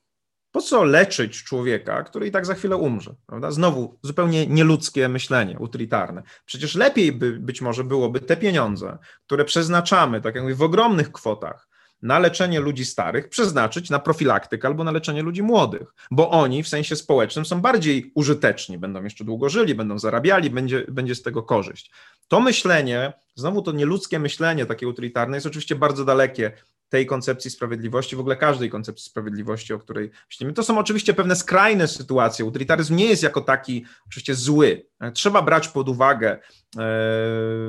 Po 0.50 0.62
co 0.62 0.84
leczyć 0.84 1.42
człowieka, 1.44 2.02
który 2.02 2.26
i 2.26 2.30
tak 2.30 2.46
za 2.46 2.54
chwilę 2.54 2.76
umrze? 2.76 3.14
Prawda? 3.26 3.50
Znowu 3.50 3.98
zupełnie 4.02 4.46
nieludzkie 4.46 5.08
myślenie, 5.08 5.58
utylitarne. 5.58 6.22
Przecież 6.44 6.74
lepiej 6.74 7.12
by 7.12 7.32
być 7.32 7.60
może 7.60 7.84
byłoby 7.84 8.20
te 8.20 8.36
pieniądze, 8.36 8.98
które 9.26 9.44
przeznaczamy, 9.44 10.20
tak 10.20 10.34
jak 10.34 10.44
mówię, 10.44 10.54
w 10.54 10.62
ogromnych 10.62 11.12
kwotach 11.12 11.68
na 12.04 12.18
leczenie 12.18 12.60
ludzi 12.60 12.84
starych 12.84 13.28
przeznaczyć 13.28 13.90
na 13.90 13.98
profilaktykę 13.98 14.68
albo 14.68 14.84
na 14.84 14.90
leczenie 14.90 15.22
ludzi 15.22 15.42
młodych, 15.42 15.94
bo 16.10 16.30
oni 16.30 16.62
w 16.62 16.68
sensie 16.68 16.96
społecznym 16.96 17.44
są 17.44 17.60
bardziej 17.60 18.12
użyteczni, 18.14 18.78
będą 18.78 19.04
jeszcze 19.04 19.24
długo 19.24 19.48
żyli, 19.48 19.74
będą 19.74 19.98
zarabiali, 19.98 20.50
będzie, 20.50 20.84
będzie 20.88 21.14
z 21.14 21.22
tego 21.22 21.42
korzyść. 21.42 21.90
To 22.28 22.40
myślenie, 22.40 23.12
znowu 23.34 23.62
to 23.62 23.72
nieludzkie 23.72 24.18
myślenie 24.18 24.66
takie 24.66 24.88
utilitarne 24.88 25.36
jest 25.36 25.46
oczywiście 25.46 25.74
bardzo 25.74 26.04
dalekie 26.04 26.52
tej 26.88 27.06
koncepcji 27.06 27.50
sprawiedliwości, 27.50 28.16
w 28.16 28.20
ogóle 28.20 28.36
każdej 28.36 28.70
koncepcji 28.70 29.10
sprawiedliwości, 29.10 29.74
o 29.74 29.78
której 29.78 30.10
myślimy. 30.30 30.52
To 30.52 30.62
są 30.62 30.78
oczywiście 30.78 31.14
pewne 31.14 31.36
skrajne 31.36 31.88
sytuacje. 31.88 32.44
Utilitaryzm 32.44 32.96
nie 32.96 33.06
jest 33.06 33.22
jako 33.22 33.40
taki 33.40 33.84
oczywiście 34.06 34.34
zły. 34.34 34.86
Trzeba 35.14 35.42
brać 35.42 35.68
pod 35.68 35.88
uwagę 35.88 36.38
e, 36.78 36.80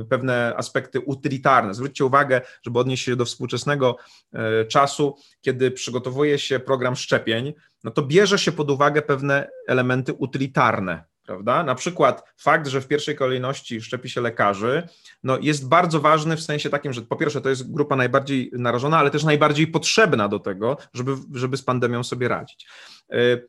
pewne 0.10 0.54
aspekty 0.58 1.00
utylitarne. 1.00 1.74
Zwróćcie 1.74 2.06
uwagę, 2.06 2.42
żeby 2.64 2.80
odnieść 2.80 3.06
się 3.06 3.16
do 3.16 3.26
współczesnego 3.26 3.98
e, 4.34 4.66
czasu, 4.66 5.18
kiedy 5.42 5.72
przygotowuje 5.72 6.40
się 6.40 6.60
program 6.60 6.96
szczepień, 6.96 7.54
no 7.84 7.92
to 7.92 8.02
bierze 8.02 8.40
się 8.40 8.52
pod 8.52 8.72
uwagę 8.72 9.02
pewne 9.02 9.50
elementy 9.68 10.14
utylitarne 10.14 11.04
prawda? 11.26 11.64
Na 11.64 11.76
przykład 11.76 12.24
fakt, 12.38 12.68
że 12.68 12.82
w 12.82 12.88
pierwszej 12.88 13.16
kolejności 13.16 13.82
szczepi 13.82 14.10
się 14.10 14.22
lekarzy, 14.22 14.88
no 15.24 15.38
jest 15.42 15.68
bardzo 15.68 16.00
ważny 16.00 16.38
w 16.38 16.42
sensie 16.42 16.70
takim, 16.70 16.94
że 16.94 17.02
po 17.02 17.16
pierwsze 17.16 17.42
to 17.42 17.50
jest 17.50 17.74
grupa 17.74 17.96
najbardziej 17.96 18.52
narażona, 18.54 18.98
ale 18.98 19.12
też 19.12 19.24
najbardziej 19.24 19.68
potrzebna 19.68 20.28
do 20.28 20.40
tego, 20.40 20.78
żeby, 20.94 21.12
żeby 21.34 21.58
z 21.58 21.62
pandemią 21.62 22.04
sobie 22.04 22.28
radzić. 22.28 22.68
Y, 23.14 23.48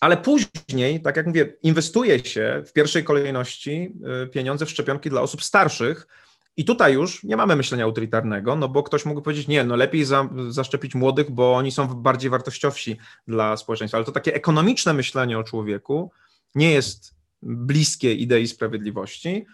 ale 0.00 0.16
później, 0.16 1.02
tak 1.02 1.16
jak 1.16 1.26
mówię, 1.26 1.56
inwestuje 1.62 2.24
się 2.24 2.62
w 2.66 2.72
pierwszej 2.72 3.04
kolejności 3.04 3.92
y, 4.24 4.26
pieniądze 4.26 4.66
w 4.66 4.70
szczepionki 4.70 5.10
dla 5.10 5.20
osób 5.20 5.42
starszych, 5.42 6.06
i 6.56 6.64
tutaj 6.64 6.94
już 6.94 7.24
nie 7.24 7.36
mamy 7.36 7.56
myślenia 7.56 7.86
utylitarnego, 7.86 8.56
no 8.56 8.68
bo 8.68 8.82
ktoś 8.82 9.04
mógł 9.04 9.22
powiedzieć, 9.22 9.48
nie, 9.48 9.64
no 9.64 9.76
lepiej 9.76 10.04
za, 10.04 10.28
zaszczepić 10.48 10.94
młodych, 10.94 11.30
bo 11.30 11.54
oni 11.54 11.72
są 11.72 11.86
bardziej 11.86 12.30
wartościowsi 12.30 12.96
dla 13.28 13.56
społeczeństwa. 13.56 13.98
Ale 13.98 14.04
to 14.04 14.12
takie 14.12 14.34
ekonomiczne 14.34 14.94
myślenie 14.94 15.38
o 15.38 15.44
człowieku, 15.44 16.10
nie 16.54 16.70
jest 16.70 17.14
bliskie 17.42 18.14
idei 18.14 18.48
sprawiedliwości, 18.48 19.46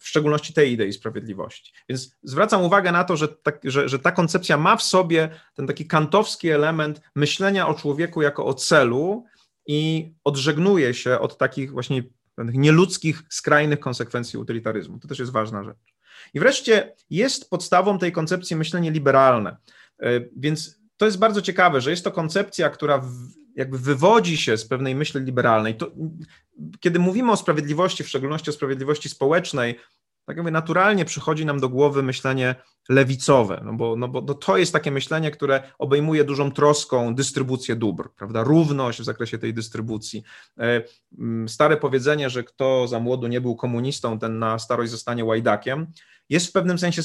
w 0.00 0.08
szczególności 0.08 0.52
tej 0.52 0.72
idei 0.72 0.92
sprawiedliwości. 0.92 1.72
Więc 1.88 2.16
zwracam 2.22 2.62
uwagę 2.62 2.92
na 2.92 3.04
to, 3.04 3.16
że, 3.16 3.28
tak, 3.28 3.60
że, 3.64 3.88
że 3.88 3.98
ta 3.98 4.12
koncepcja 4.12 4.56
ma 4.56 4.76
w 4.76 4.82
sobie 4.82 5.28
ten 5.54 5.66
taki 5.66 5.86
kantowski 5.86 6.48
element 6.48 7.00
myślenia 7.14 7.68
o 7.68 7.74
człowieku 7.74 8.22
jako 8.22 8.46
o 8.46 8.54
celu 8.54 9.24
i 9.66 10.12
odżegnuje 10.24 10.94
się 10.94 11.18
od 11.18 11.38
takich 11.38 11.72
właśnie 11.72 12.02
nieludzkich, 12.38 13.22
skrajnych 13.28 13.80
konsekwencji 13.80 14.38
utylitaryzmu. 14.38 14.98
To 14.98 15.08
też 15.08 15.18
jest 15.18 15.32
ważna 15.32 15.64
rzecz. 15.64 15.94
I 16.34 16.40
wreszcie 16.40 16.94
jest 17.10 17.50
podstawą 17.50 17.98
tej 17.98 18.12
koncepcji 18.12 18.56
myślenie 18.56 18.90
liberalne. 18.90 19.56
E, 20.02 20.20
więc 20.36 20.80
to 20.96 21.06
jest 21.06 21.18
bardzo 21.18 21.42
ciekawe, 21.42 21.80
że 21.80 21.90
jest 21.90 22.04
to 22.04 22.12
koncepcja, 22.12 22.70
która 22.70 23.04
jakby 23.54 23.78
wywodzi 23.78 24.36
się 24.36 24.56
z 24.56 24.64
pewnej 24.64 24.94
myśli 24.94 25.20
liberalnej. 25.20 25.76
To, 25.76 25.90
kiedy 26.80 26.98
mówimy 26.98 27.32
o 27.32 27.36
sprawiedliwości, 27.36 28.04
w 28.04 28.08
szczególności 28.08 28.50
o 28.50 28.52
sprawiedliwości 28.52 29.08
społecznej, 29.08 29.78
tak 30.26 30.36
jakby 30.36 30.50
naturalnie 30.50 31.04
przychodzi 31.04 31.46
nam 31.46 31.60
do 31.60 31.68
głowy 31.68 32.02
myślenie 32.02 32.54
lewicowe, 32.88 33.62
no 33.64 33.72
bo, 33.72 33.96
no 33.96 34.08
bo 34.08 34.20
no 34.20 34.34
to 34.34 34.56
jest 34.56 34.72
takie 34.72 34.90
myślenie, 34.90 35.30
które 35.30 35.62
obejmuje 35.78 36.24
dużą 36.24 36.52
troską 36.52 37.14
dystrybucję 37.14 37.76
dóbr, 37.76 38.10
prawda, 38.16 38.44
równość 38.44 39.00
w 39.00 39.04
zakresie 39.04 39.38
tej 39.38 39.54
dystrybucji. 39.54 40.22
E, 40.58 40.82
stare 41.48 41.76
powiedzenie, 41.76 42.30
że 42.30 42.44
kto 42.44 42.88
za 42.88 43.00
młodu 43.00 43.26
nie 43.26 43.40
był 43.40 43.56
komunistą, 43.56 44.18
ten 44.18 44.38
na 44.38 44.58
starość 44.58 44.90
zostanie 44.90 45.24
łajdakiem, 45.24 45.86
jest 46.28 46.46
w 46.46 46.52
pewnym 46.52 46.78
sensie 46.78 47.02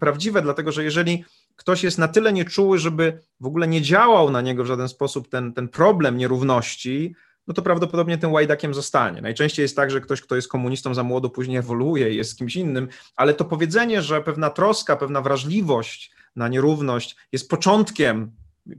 prawdziwe, 0.00 0.42
dlatego 0.42 0.72
że 0.72 0.84
jeżeli 0.84 1.24
ktoś 1.62 1.84
jest 1.84 1.98
na 1.98 2.08
tyle 2.08 2.32
nieczuły, 2.32 2.78
żeby 2.78 3.18
w 3.40 3.46
ogóle 3.46 3.68
nie 3.68 3.82
działał 3.82 4.30
na 4.30 4.40
niego 4.40 4.64
w 4.64 4.66
żaden 4.66 4.88
sposób 4.88 5.28
ten, 5.28 5.52
ten 5.52 5.68
problem 5.68 6.16
nierówności, 6.16 7.14
no 7.46 7.54
to 7.54 7.62
prawdopodobnie 7.62 8.18
tym 8.18 8.32
łajdakiem 8.32 8.74
zostanie. 8.74 9.22
Najczęściej 9.22 9.62
jest 9.62 9.76
tak, 9.76 9.90
że 9.90 10.00
ktoś, 10.00 10.20
kto 10.20 10.36
jest 10.36 10.48
komunistą 10.48 10.94
za 10.94 11.02
młodo, 11.02 11.30
później 11.30 11.56
ewoluuje 11.56 12.10
i 12.10 12.16
jest 12.16 12.38
kimś 12.38 12.56
innym, 12.56 12.88
ale 13.16 13.34
to 13.34 13.44
powiedzenie, 13.44 14.02
że 14.02 14.22
pewna 14.22 14.50
troska, 14.50 14.96
pewna 14.96 15.20
wrażliwość 15.20 16.12
na 16.36 16.48
nierówność 16.48 17.16
jest 17.32 17.50
początkiem 17.50 18.32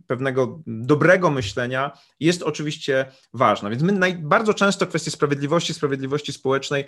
pewnego 0.08 0.60
dobrego 0.68 1.32
myślenia 1.32 1.92
jest 2.20 2.44
oczywiście 2.44 3.06
ważna. 3.34 3.70
Więc 3.70 3.84
my 3.84 3.92
naj, 3.92 4.18
bardzo 4.18 4.54
często 4.54 4.88
kwestie 4.88 5.12
sprawiedliwości, 5.12 5.74
sprawiedliwości 5.74 6.34
społecznej 6.34 6.86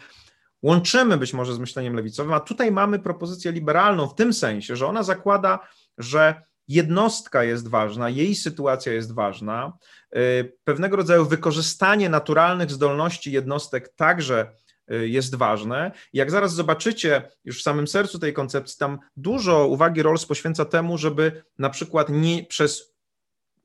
łączymy 0.62 1.18
być 1.18 1.34
może 1.34 1.54
z 1.54 1.60
myśleniem 1.60 1.96
lewicowym, 1.96 2.34
a 2.34 2.40
tutaj 2.40 2.72
mamy 2.72 3.00
propozycję 3.00 3.52
liberalną 3.52 4.08
w 4.08 4.16
tym 4.16 4.34
sensie, 4.34 4.76
że 4.76 4.88
ona 4.88 5.04
zakłada, 5.04 5.60
że 5.98 6.42
jednostka 6.68 7.44
jest 7.44 7.68
ważna, 7.68 8.10
jej 8.10 8.36
sytuacja 8.36 8.94
jest 8.94 9.14
ważna, 9.14 9.78
y, 10.16 10.58
pewnego 10.64 10.96
rodzaju 10.96 11.26
wykorzystanie 11.26 12.10
naturalnych 12.10 12.72
zdolności 12.72 13.32
jednostek 13.32 13.94
także 13.96 14.52
y, 14.92 15.08
jest 15.08 15.36
ważne. 15.36 15.92
Jak 16.14 16.32
zaraz 16.32 16.54
zobaczycie, 16.54 17.32
już 17.44 17.60
w 17.60 17.64
samym 17.64 17.88
sercu 17.88 18.20
tej 18.20 18.34
koncepcji, 18.34 18.78
tam 18.80 19.00
dużo 19.18 19.68
uwagi 19.68 20.04
Rawls 20.04 20.26
poświęca 20.26 20.66
temu, 20.66 20.98
żeby 20.98 21.44
na 21.60 21.70
przykład 21.70 22.10
nie 22.10 22.44
przez 22.44 22.96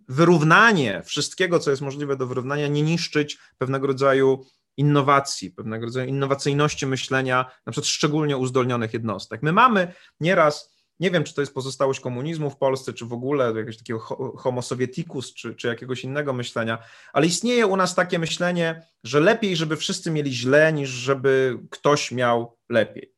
wyrównanie 0.09 1.03
wszystkiego, 1.05 1.59
co 1.59 1.71
jest 1.71 1.83
możliwe 1.83 2.17
do 2.17 2.27
wyrównania, 2.27 2.69
nie 2.69 2.83
niszczyć 2.83 3.39
pewnego 3.59 3.87
rodzaju 3.87 4.47
innowacji, 4.77 5.51
pewnego 5.51 5.87
rodzaju 5.87 6.09
innowacyjności 6.09 6.87
myślenia, 6.87 7.51
na 7.67 7.73
przykład 7.73 7.87
szczególnie 7.87 8.37
uzdolnionych 8.37 8.93
jednostek. 8.93 9.43
My 9.43 9.53
mamy 9.53 9.93
nieraz, 10.21 10.80
nie 11.01 11.11
wiem, 11.11 11.25
czy 11.25 11.35
to 11.35 11.41
jest 11.41 11.55
pozostałość 11.55 12.01
komunizmu 12.01 12.51
w 12.51 12.57
Polsce, 12.57 12.93
czy 12.93 13.07
w 13.07 13.13
ogóle 13.13 13.47
jakiegoś 13.47 13.77
takiego 13.77 14.01
homo 14.37 14.63
sovieticus, 14.63 15.35
czy, 15.35 15.55
czy 15.55 15.69
jakiegoś 15.69 16.05
innego 16.05 16.33
myślenia, 16.33 16.79
ale 17.13 17.27
istnieje 17.27 17.67
u 17.67 17.77
nas 17.77 17.95
takie 17.95 18.19
myślenie, 18.19 18.83
że 19.05 19.21
lepiej, 19.21 19.57
żeby 19.57 19.77
wszyscy 19.77 20.11
mieli 20.11 20.35
źle, 20.35 20.73
niż 20.73 20.91
żeby 20.91 21.59
ktoś 21.71 22.13
miał 22.13 22.57
lepiej. 22.69 23.15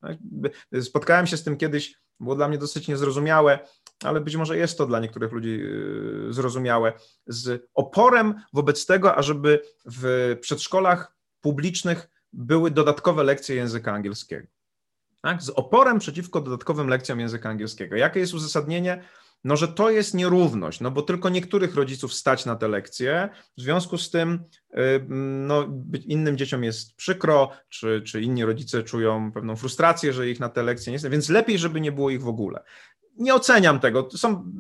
Spotkałem 0.82 1.26
się 1.26 1.36
z 1.36 1.44
tym 1.44 1.56
kiedyś, 1.56 1.94
było 2.20 2.34
dla 2.36 2.48
mnie 2.48 2.58
dosyć 2.58 2.88
niezrozumiałe, 2.88 3.58
ale 4.04 4.20
być 4.20 4.36
może 4.36 4.56
jest 4.56 4.78
to 4.78 4.86
dla 4.86 5.00
niektórych 5.00 5.32
ludzi 5.32 5.58
yy, 5.58 6.32
zrozumiałe, 6.32 6.92
z 7.26 7.68
oporem 7.74 8.34
wobec 8.52 8.86
tego, 8.86 9.14
ażeby 9.14 9.62
w 9.86 10.36
przedszkolach 10.40 11.16
publicznych 11.40 12.08
były 12.32 12.70
dodatkowe 12.70 13.24
lekcje 13.24 13.56
języka 13.56 13.92
angielskiego. 13.92 14.46
Tak? 15.22 15.42
Z 15.42 15.50
oporem 15.50 15.98
przeciwko 15.98 16.40
dodatkowym 16.40 16.88
lekcjom 16.88 17.20
języka 17.20 17.48
angielskiego. 17.48 17.96
Jakie 17.96 18.20
jest 18.20 18.35
uzasadnienie? 18.35 19.02
No, 19.44 19.56
że 19.56 19.68
to 19.68 19.90
jest 19.90 20.14
nierówność, 20.14 20.80
no 20.80 20.90
bo 20.90 21.02
tylko 21.02 21.28
niektórych 21.28 21.74
rodziców 21.74 22.14
stać 22.14 22.46
na 22.46 22.56
te 22.56 22.68
lekcje, 22.68 23.28
w 23.58 23.61
związku 23.61 23.98
z 23.98 24.11
tym 24.11 24.44
y, 24.74 25.06
no, 25.08 25.68
innym 26.06 26.37
dzieciom 26.37 26.64
jest 26.64 26.96
przykro, 26.96 27.50
czy, 27.68 28.02
czy 28.06 28.22
inni 28.22 28.44
rodzice 28.44 28.82
czują 28.82 29.32
pewną 29.32 29.56
frustrację, 29.56 30.12
że 30.12 30.28
ich 30.28 30.40
na 30.40 30.48
te 30.48 30.62
lekcje 30.62 30.92
nie 30.92 30.98
stać, 30.98 31.12
więc 31.12 31.28
lepiej, 31.28 31.58
żeby 31.58 31.80
nie 31.80 31.92
było 31.92 32.11
ich 32.11 32.22
w 32.22 32.28
ogóle 32.28 32.62
nie 33.18 33.35
oceniam 33.35 33.81
tego. 33.81 34.03
To 34.03 34.18
są 34.18 34.53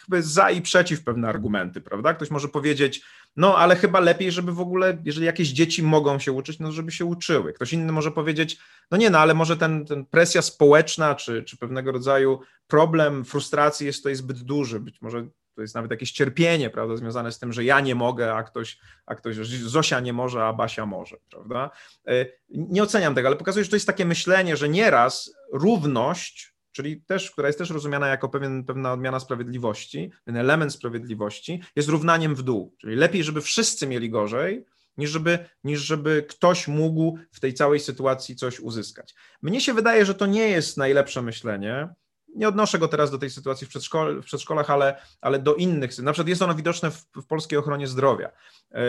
jakby 0.00 0.22
za 0.22 0.50
i 0.50 0.62
przeciw 0.62 1.04
pewne 1.04 1.28
argumenty, 1.28 1.80
prawda? 1.80 2.14
Ktoś 2.14 2.30
może 2.30 2.48
powiedzieć, 2.48 3.02
no 3.36 3.56
ale 3.56 3.76
chyba 3.76 4.00
lepiej, 4.00 4.32
żeby 4.32 4.52
w 4.52 4.60
ogóle, 4.60 4.98
jeżeli 5.04 5.26
jakieś 5.26 5.48
dzieci 5.48 5.82
mogą 5.82 6.18
się 6.18 6.32
uczyć, 6.32 6.58
no 6.58 6.72
żeby 6.72 6.92
się 6.92 7.04
uczyły. 7.04 7.52
Ktoś 7.52 7.72
inny 7.72 7.92
może 7.92 8.10
powiedzieć, 8.10 8.58
no 8.90 8.96
nie, 8.96 9.10
no 9.10 9.18
ale 9.18 9.34
może 9.34 9.56
ten, 9.56 9.86
ten 9.86 10.06
presja 10.06 10.42
społeczna, 10.42 11.14
czy, 11.14 11.42
czy 11.42 11.56
pewnego 11.56 11.92
rodzaju 11.92 12.40
problem, 12.66 13.24
frustracji 13.24 13.86
jest 13.86 13.98
tutaj 13.98 14.14
zbyt 14.14 14.42
duży. 14.42 14.80
Być 14.80 15.02
może 15.02 15.26
to 15.54 15.62
jest 15.62 15.74
nawet 15.74 15.90
jakieś 15.90 16.12
cierpienie, 16.12 16.70
prawda, 16.70 16.96
związane 16.96 17.32
z 17.32 17.38
tym, 17.38 17.52
że 17.52 17.64
ja 17.64 17.80
nie 17.80 17.94
mogę, 17.94 18.34
a 18.34 18.42
ktoś, 18.42 18.78
a 19.06 19.14
ktoś, 19.14 19.36
Zosia 19.36 20.00
nie 20.00 20.12
może, 20.12 20.44
a 20.44 20.52
Basia 20.52 20.86
może, 20.86 21.16
prawda? 21.30 21.70
E, 22.06 22.26
nie 22.48 22.82
oceniam 22.82 23.14
tego, 23.14 23.28
ale 23.28 23.36
pokazuje, 23.36 23.64
że 23.64 23.70
to 23.70 23.76
jest 23.76 23.86
takie 23.86 24.04
myślenie, 24.04 24.56
że 24.56 24.68
nieraz 24.68 25.34
równość 25.52 26.51
czyli 26.72 27.02
też, 27.02 27.30
która 27.30 27.48
jest 27.48 27.58
też 27.58 27.70
rozumiana 27.70 28.08
jako 28.08 28.28
pewien, 28.28 28.64
pewna 28.64 28.92
odmiana 28.92 29.20
sprawiedliwości, 29.20 30.10
ten 30.24 30.36
element 30.36 30.72
sprawiedliwości, 30.72 31.62
jest 31.76 31.88
równaniem 31.88 32.34
w 32.34 32.42
dół. 32.42 32.74
Czyli 32.78 32.96
lepiej, 32.96 33.24
żeby 33.24 33.40
wszyscy 33.40 33.86
mieli 33.86 34.10
gorzej, 34.10 34.64
niż 34.96 35.10
żeby, 35.10 35.38
niż 35.64 35.80
żeby 35.80 36.26
ktoś 36.28 36.68
mógł 36.68 37.18
w 37.30 37.40
tej 37.40 37.54
całej 37.54 37.80
sytuacji 37.80 38.36
coś 38.36 38.60
uzyskać. 38.60 39.14
Mnie 39.42 39.60
się 39.60 39.74
wydaje, 39.74 40.06
że 40.06 40.14
to 40.14 40.26
nie 40.26 40.48
jest 40.48 40.76
najlepsze 40.76 41.22
myślenie. 41.22 41.88
Nie 42.36 42.48
odnoszę 42.48 42.78
go 42.78 42.88
teraz 42.88 43.10
do 43.10 43.18
tej 43.18 43.30
sytuacji 43.30 43.66
w, 43.66 43.70
przedszkol, 43.70 44.22
w 44.22 44.24
przedszkolach, 44.24 44.70
ale, 44.70 45.02
ale 45.20 45.38
do 45.38 45.54
innych. 45.54 45.98
Na 45.98 46.12
przykład 46.12 46.28
jest 46.28 46.42
ono 46.42 46.54
widoczne 46.54 46.90
w, 46.90 47.06
w 47.16 47.26
polskiej 47.26 47.58
ochronie 47.58 47.86
zdrowia. 47.86 48.30
E, 48.74 48.80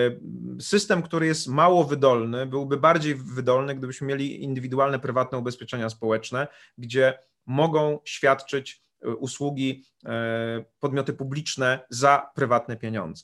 system, 0.59 1.01
który 1.01 1.25
jest 1.25 1.47
mało 1.47 1.83
wydolny, 1.83 2.45
byłby 2.45 2.77
bardziej 2.77 3.15
wydolny, 3.15 3.75
gdybyśmy 3.75 4.07
mieli 4.07 4.43
indywidualne, 4.43 4.99
prywatne 4.99 5.37
ubezpieczenia 5.37 5.89
społeczne, 5.89 6.47
gdzie 6.77 7.19
mogą 7.45 7.99
świadczyć 8.06 8.84
e, 9.01 9.10
usługi 9.10 9.86
e, 10.06 10.65
podmioty 10.79 11.13
publiczne 11.13 11.79
za 11.89 12.32
prywatne 12.36 12.77
pieniądze. 12.77 13.23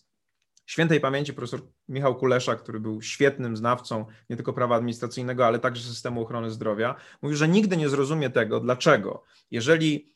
Świętej 0.65 0.99
pamięci 0.99 1.34
profesor 1.34 1.62
Michał 1.88 2.15
Kulesza, 2.15 2.55
który 2.55 2.79
był 2.79 3.01
świetnym 3.01 3.58
znawcą 3.58 4.05
nie 4.29 4.36
tylko 4.36 4.53
prawa 4.53 4.75
administracyjnego, 4.75 5.45
ale 5.45 5.60
także 5.60 5.84
systemu 5.84 6.21
ochrony 6.21 6.51
zdrowia, 6.51 6.95
mówił, 7.21 7.38
że 7.38 7.47
nigdy 7.47 7.77
nie 7.77 7.89
zrozumie 7.89 8.29
tego, 8.29 8.60
dlaczego, 8.60 9.23
jeżeli 9.51 10.13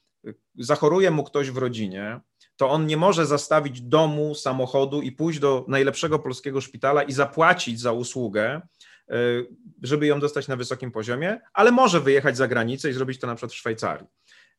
zachoruje 0.56 1.12
mu 1.12 1.24
ktoś 1.24 1.52
w 1.52 1.58
rodzinie, 1.58 2.20
to 2.56 2.70
on 2.70 2.88
nie 2.88 2.98
może 2.98 3.26
zastawić 3.26 3.82
domu, 3.82 4.36
samochodu 4.36 5.02
i 5.02 5.12
pójść 5.12 5.40
do 5.40 5.66
najlepszego 5.68 6.20
polskiego 6.20 6.62
szpitala 6.62 7.04
i 7.04 7.14
zapłacić 7.14 7.80
za 7.80 7.92
usługę, 7.92 8.44
e, 8.54 8.62
żeby 9.82 10.08
ją 10.08 10.20
dostać 10.20 10.48
na 10.48 10.56
wysokim 10.56 10.92
poziomie, 10.92 11.40
ale 11.54 11.72
może 11.72 12.02
wyjechać 12.02 12.38
za 12.38 12.48
granicę 12.48 12.90
i 12.90 12.94
zrobić 12.94 13.20
to 13.20 13.28
na 13.28 13.36
przykład 13.36 13.52
w 13.52 13.56
Szwajcarii. 13.56 14.08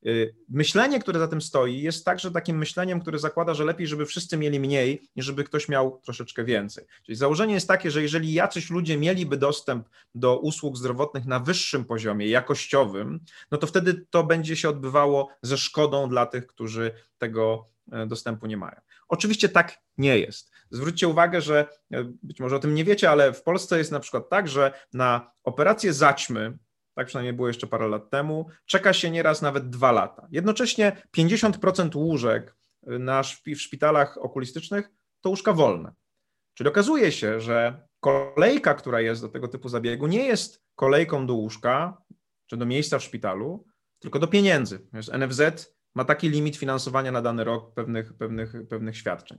Y, 0.07 0.35
myślenie, 0.48 1.00
które 1.00 1.18
za 1.18 1.28
tym 1.28 1.40
stoi, 1.40 1.83
jest 1.83 2.04
także 2.04 2.30
takim 2.30 2.59
myśleniem, 2.59 3.00
które 3.00 3.18
zakłada, 3.18 3.54
że 3.54 3.64
lepiej, 3.64 3.87
żeby 3.87 4.07
wszyscy 4.07 4.37
mieli 4.37 4.61
mniej, 4.61 5.09
niż 5.16 5.26
żeby 5.26 5.44
ktoś 5.44 5.68
miał 5.68 6.00
troszeczkę 6.04 6.44
więcej. 6.44 6.85
Czyli 7.02 7.16
założenie 7.16 7.54
jest 7.54 7.68
takie, 7.68 7.90
że 7.90 8.02
jeżeli 8.02 8.33
jacyś 8.33 8.70
ludzie 8.70 8.96
mieliby 8.96 9.37
dostęp 9.37 9.88
do 10.14 10.38
usług 10.38 10.76
zdrowotnych 10.76 11.26
na 11.26 11.40
wyższym 11.40 11.85
poziomie, 11.85 12.26
jakościowym, 12.28 13.20
no 13.50 13.59
to 13.59 13.66
wtedy 13.66 14.07
to 14.11 14.24
będzie 14.24 14.57
się 14.57 14.68
odbywało 14.68 15.28
ze 15.42 15.59
szkodą 15.59 16.09
dla 16.09 16.26
tych, 16.26 16.46
którzy 16.46 16.90
tego 17.18 17.68
e, 17.92 18.07
dostępu 18.07 18.46
nie 18.46 18.57
mają. 18.57 18.80
Oczywiście 19.09 19.48
tak 19.48 19.78
nie 19.98 20.18
jest. 20.18 20.53
Zwróćcie 20.74 21.08
uwagę, 21.08 21.40
że 21.40 21.68
e, 21.92 22.04
być 22.22 22.40
może 22.40 22.56
o 22.56 22.58
tym 22.58 22.74
nie 22.74 22.84
wiecie, 22.84 23.10
ale 23.10 23.32
w 23.32 23.42
Polsce 23.42 23.78
jest 23.78 23.92
na 23.92 24.00
przykład 24.00 24.28
tak, 24.28 24.48
że 24.48 24.72
na 24.92 25.32
operację 25.44 25.92
zaćmy, 25.92 26.58
tak 26.94 27.06
przynajmniej 27.06 27.32
było 27.32 27.48
jeszcze 27.48 27.66
parę 27.66 27.88
lat 27.88 28.10
temu, 28.10 28.48
czeka 28.66 28.92
się 28.92 29.10
nieraz 29.10 29.42
nawet 29.42 29.70
dwa 29.70 29.92
lata. 29.92 30.28
Jednocześnie 30.30 31.02
50% 31.16 31.96
łóżek 31.96 32.56
y, 32.92 32.98
na 32.98 33.22
w 33.22 33.56
szpitalach 33.56 34.18
okulistycznych 34.18 34.90
to 35.20 35.30
łóżka 35.30 35.52
wolne. 35.52 35.92
Czyli 36.54 36.68
okazuje 36.68 37.12
się, 37.12 37.40
że 37.40 37.87
kolejka, 38.00 38.74
która 38.74 39.00
jest 39.00 39.22
do 39.22 39.28
tego 39.28 39.48
typu 39.48 39.68
zabiegu, 39.68 40.06
nie 40.06 40.26
jest 40.26 40.62
kolejką 40.74 41.26
do 41.26 41.34
łóżka 41.34 42.02
czy 42.46 42.56
do 42.56 42.66
miejsca 42.66 42.98
w 42.98 43.02
szpitalu, 43.02 43.66
tylko 43.98 44.18
do 44.18 44.26
pieniędzy. 44.26 44.87
NFZ 44.92 45.42
ma 45.94 46.04
taki 46.04 46.28
limit 46.28 46.56
finansowania 46.56 47.12
na 47.12 47.22
dany 47.22 47.44
rok 47.44 47.74
pewnych, 47.74 48.16
pewnych, 48.16 48.52
pewnych 48.68 48.96
świadczeń. 48.96 49.38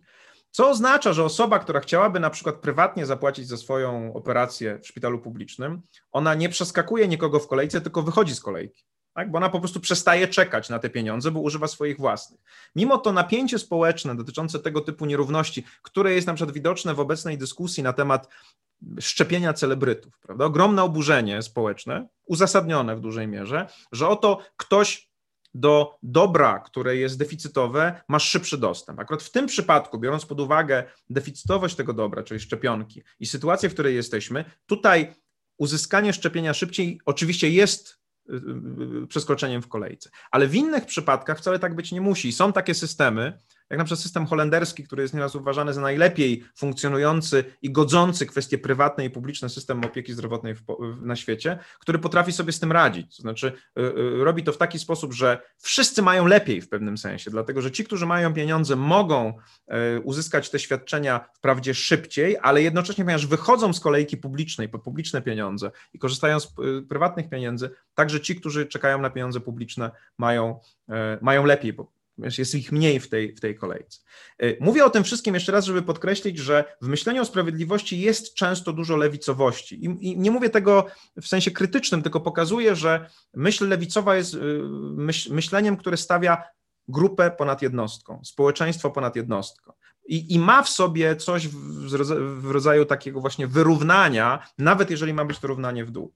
Co 0.55 0.69
oznacza, 0.69 1.13
że 1.13 1.23
osoba, 1.23 1.59
która 1.59 1.79
chciałaby 1.79 2.19
na 2.19 2.29
przykład 2.29 2.55
prywatnie 2.55 3.05
zapłacić 3.05 3.47
za 3.47 3.57
swoją 3.57 4.13
operację 4.13 4.79
w 4.79 4.87
szpitalu 4.87 5.19
publicznym, 5.19 5.81
ona 6.11 6.33
nie 6.33 6.49
przeskakuje 6.49 7.07
nikogo 7.07 7.39
w 7.39 7.47
kolejce, 7.47 7.81
tylko 7.81 8.01
wychodzi 8.01 8.35
z 8.35 8.39
kolejki. 8.39 8.83
Tak? 9.13 9.31
Bo 9.31 9.37
ona 9.37 9.49
po 9.49 9.59
prostu 9.59 9.79
przestaje 9.79 10.27
czekać 10.27 10.69
na 10.69 10.79
te 10.79 10.89
pieniądze, 10.89 11.31
bo 11.31 11.39
używa 11.39 11.67
swoich 11.67 11.97
własnych. 11.97 12.41
Mimo 12.75 12.97
to 12.97 13.11
napięcie 13.11 13.59
społeczne 13.59 14.15
dotyczące 14.15 14.59
tego 14.59 14.81
typu 14.81 15.05
nierówności, 15.05 15.65
które 15.81 16.13
jest 16.13 16.27
na 16.27 16.33
przykład 16.33 16.53
widoczne 16.53 16.93
w 16.93 16.99
obecnej 16.99 17.37
dyskusji 17.37 17.83
na 17.83 17.93
temat 17.93 18.27
szczepienia 18.99 19.53
celebrytów, 19.53 20.19
prawda? 20.19 20.45
ogromne 20.45 20.83
oburzenie 20.83 21.41
społeczne, 21.41 22.07
uzasadnione 22.25 22.95
w 22.95 22.99
dużej 22.99 23.27
mierze, 23.27 23.67
że 23.91 24.07
oto 24.07 24.39
ktoś 24.57 25.09
do 25.55 25.97
dobra, 26.03 26.59
które 26.59 26.95
jest 26.95 27.17
deficytowe, 27.17 28.01
masz 28.07 28.29
szybszy 28.29 28.57
dostęp. 28.57 28.99
Akurat 28.99 29.23
w 29.23 29.31
tym 29.31 29.45
przypadku, 29.45 29.99
biorąc 29.99 30.25
pod 30.25 30.39
uwagę 30.39 30.83
deficytowość 31.09 31.75
tego 31.75 31.93
dobra, 31.93 32.23
czyli 32.23 32.39
szczepionki 32.39 33.03
i 33.19 33.25
sytuację, 33.25 33.69
w 33.69 33.73
której 33.73 33.95
jesteśmy, 33.95 34.45
tutaj 34.65 35.13
uzyskanie 35.57 36.13
szczepienia 36.13 36.53
szybciej 36.53 36.99
oczywiście 37.05 37.49
jest 37.49 37.99
y, 38.29 38.33
y, 38.33 39.03
y, 39.03 39.07
przeskoczeniem 39.07 39.61
w 39.61 39.67
kolejce. 39.67 40.09
Ale 40.31 40.47
w 40.47 40.55
innych 40.55 40.85
przypadkach 40.85 41.37
wcale 41.37 41.59
tak 41.59 41.75
być 41.75 41.91
nie 41.91 42.01
musi. 42.01 42.31
Są 42.31 42.53
takie 42.53 42.73
systemy, 42.73 43.39
jak 43.69 43.77
na 43.77 43.85
przykład 43.85 43.99
system 43.99 44.25
holenderski, 44.25 44.83
który 44.83 45.01
jest 45.01 45.13
nieraz 45.13 45.35
uważany 45.35 45.73
za 45.73 45.81
najlepiej 45.81 46.43
funkcjonujący 46.55 47.43
i 47.61 47.71
godzący 47.71 48.25
kwestie 48.25 48.57
prywatne 48.57 49.05
i 49.05 49.09
publiczne 49.09 49.49
system 49.49 49.85
opieki 49.85 50.13
zdrowotnej 50.13 50.55
w, 50.55 50.63
na 51.01 51.15
świecie, 51.15 51.59
który 51.79 51.99
potrafi 51.99 52.31
sobie 52.31 52.51
z 52.51 52.59
tym 52.59 52.71
radzić. 52.71 53.15
To 53.15 53.21
znaczy, 53.21 53.51
y, 53.79 53.81
y, 53.81 54.23
robi 54.23 54.43
to 54.43 54.51
w 54.51 54.57
taki 54.57 54.79
sposób, 54.79 55.13
że 55.13 55.41
wszyscy 55.57 56.01
mają 56.01 56.27
lepiej 56.27 56.61
w 56.61 56.69
pewnym 56.69 56.97
sensie, 56.97 57.31
dlatego 57.31 57.61
że 57.61 57.71
ci, 57.71 57.83
którzy 57.83 58.05
mają 58.05 58.33
pieniądze, 58.33 58.75
mogą 58.75 59.33
y, 59.97 60.01
uzyskać 60.01 60.49
te 60.49 60.59
świadczenia 60.59 61.25
wprawdzie 61.33 61.73
szybciej, 61.73 62.37
ale 62.41 62.61
jednocześnie, 62.61 63.03
ponieważ 63.03 63.27
wychodzą 63.27 63.73
z 63.73 63.79
kolejki 63.79 64.17
publicznej 64.17 64.69
po 64.69 64.79
publiczne 64.79 65.21
pieniądze 65.21 65.71
i 65.93 65.99
korzystają 65.99 66.39
z 66.39 66.53
prywatnych 66.89 67.29
pieniędzy, 67.29 67.69
także 67.95 68.21
ci, 68.21 68.35
którzy 68.35 68.65
czekają 68.65 69.01
na 69.01 69.09
pieniądze 69.09 69.39
publiczne, 69.39 69.91
mają, 70.17 70.59
mają 71.21 71.45
lepiej 71.45 71.73
jest 72.17 72.55
ich 72.55 72.71
mniej 72.71 72.99
w 72.99 73.09
tej, 73.09 73.35
w 73.35 73.39
tej 73.39 73.55
kolejce. 73.55 73.99
Y, 74.43 74.57
mówię 74.61 74.85
o 74.85 74.89
tym 74.89 75.03
wszystkim 75.03 75.33
jeszcze 75.33 75.51
raz, 75.51 75.65
żeby 75.65 75.81
podkreślić, 75.81 76.37
że 76.37 76.75
w 76.81 76.87
myśleniu 76.87 77.21
o 77.21 77.25
sprawiedliwości 77.25 77.99
jest 77.99 78.33
często 78.33 78.73
dużo 78.73 78.97
lewicowości. 78.97 79.85
I, 79.85 80.07
i 80.09 80.17
nie 80.17 80.31
mówię 80.31 80.49
tego 80.49 80.85
w 81.21 81.27
sensie 81.27 81.51
krytycznym, 81.51 82.01
tylko 82.01 82.21
pokazuję, 82.21 82.75
że 82.75 83.09
myśl 83.33 83.67
lewicowa 83.67 84.15
jest 84.15 84.33
y, 84.33 84.39
myśl, 84.95 85.33
myśleniem, 85.33 85.77
które 85.77 85.97
stawia 85.97 86.43
grupę 86.87 87.31
ponad 87.31 87.61
jednostką, 87.61 88.21
społeczeństwo 88.23 88.91
ponad 88.91 89.15
jednostką. 89.15 89.73
I, 90.07 90.33
I, 90.33 90.39
ma 90.39 90.63
w 90.63 90.69
sobie 90.69 91.15
coś 91.15 91.47
w, 91.47 91.55
w 92.41 92.51
rodzaju 92.51 92.85
takiego 92.85 93.21
właśnie 93.21 93.47
wyrównania, 93.47 94.47
nawet 94.57 94.89
jeżeli 94.89 95.13
ma 95.13 95.25
być 95.25 95.39
to 95.39 95.47
równanie 95.47 95.85
w 95.85 95.91
dół. 95.91 96.13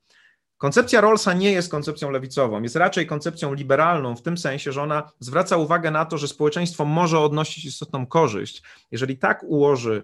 Koncepcja 0.59 1.01
Rawlsa 1.01 1.33
nie 1.33 1.51
jest 1.51 1.71
koncepcją 1.71 2.11
lewicową, 2.11 2.61
jest 2.61 2.75
raczej 2.75 3.07
koncepcją 3.07 3.53
liberalną, 3.53 4.15
w 4.15 4.21
tym 4.21 4.37
sensie, 4.37 4.71
że 4.71 4.81
ona 4.81 5.11
zwraca 5.19 5.57
uwagę 5.57 5.91
na 5.91 6.05
to, 6.05 6.17
że 6.17 6.27
społeczeństwo 6.27 6.85
może 6.85 7.19
odnosić 7.19 7.65
istotną 7.65 8.05
korzyść, 8.05 8.63
jeżeli 8.91 9.17
tak 9.17 9.43
ułoży 9.43 10.03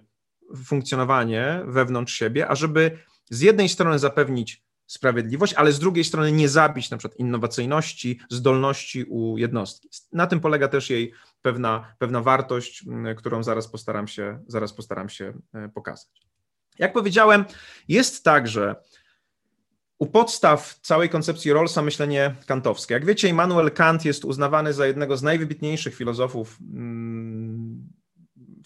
funkcjonowanie 0.64 1.60
wewnątrz 1.66 2.14
siebie, 2.14 2.48
ażeby 2.48 2.98
z 3.30 3.40
jednej 3.40 3.68
strony 3.68 3.98
zapewnić 3.98 4.62
sprawiedliwość, 4.86 5.54
ale 5.54 5.72
z 5.72 5.78
drugiej 5.78 6.04
strony 6.04 6.32
nie 6.32 6.48
zabić 6.48 6.90
na 6.90 6.96
przykład 6.96 7.20
innowacyjności, 7.20 8.20
zdolności 8.30 9.04
u 9.04 9.38
jednostki. 9.38 9.88
Na 10.12 10.26
tym 10.26 10.40
polega 10.40 10.68
też 10.68 10.90
jej 10.90 11.12
pewna, 11.42 11.94
pewna 11.98 12.20
wartość, 12.20 12.84
którą 13.16 13.42
zaraz 13.42 13.68
postaram 13.68 14.08
się, 14.08 14.38
zaraz 14.48 14.72
postaram 14.72 15.08
się 15.08 15.32
e, 15.54 15.68
pokazać. 15.68 16.26
Jak 16.78 16.92
powiedziałem, 16.92 17.44
jest 17.88 18.24
także 18.24 18.76
u 19.98 20.06
podstaw 20.06 20.78
całej 20.82 21.08
koncepcji 21.08 21.52
Rawlsa 21.52 21.82
myślenie 21.82 22.34
kantowskie. 22.46 22.94
Jak 22.94 23.04
wiecie, 23.04 23.28
Immanuel 23.28 23.70
Kant 23.70 24.04
jest 24.04 24.24
uznawany 24.24 24.72
za 24.72 24.86
jednego 24.86 25.16
z 25.16 25.22
najwybitniejszych 25.22 25.94
filozofów 25.94 26.58
mm, 26.60 27.65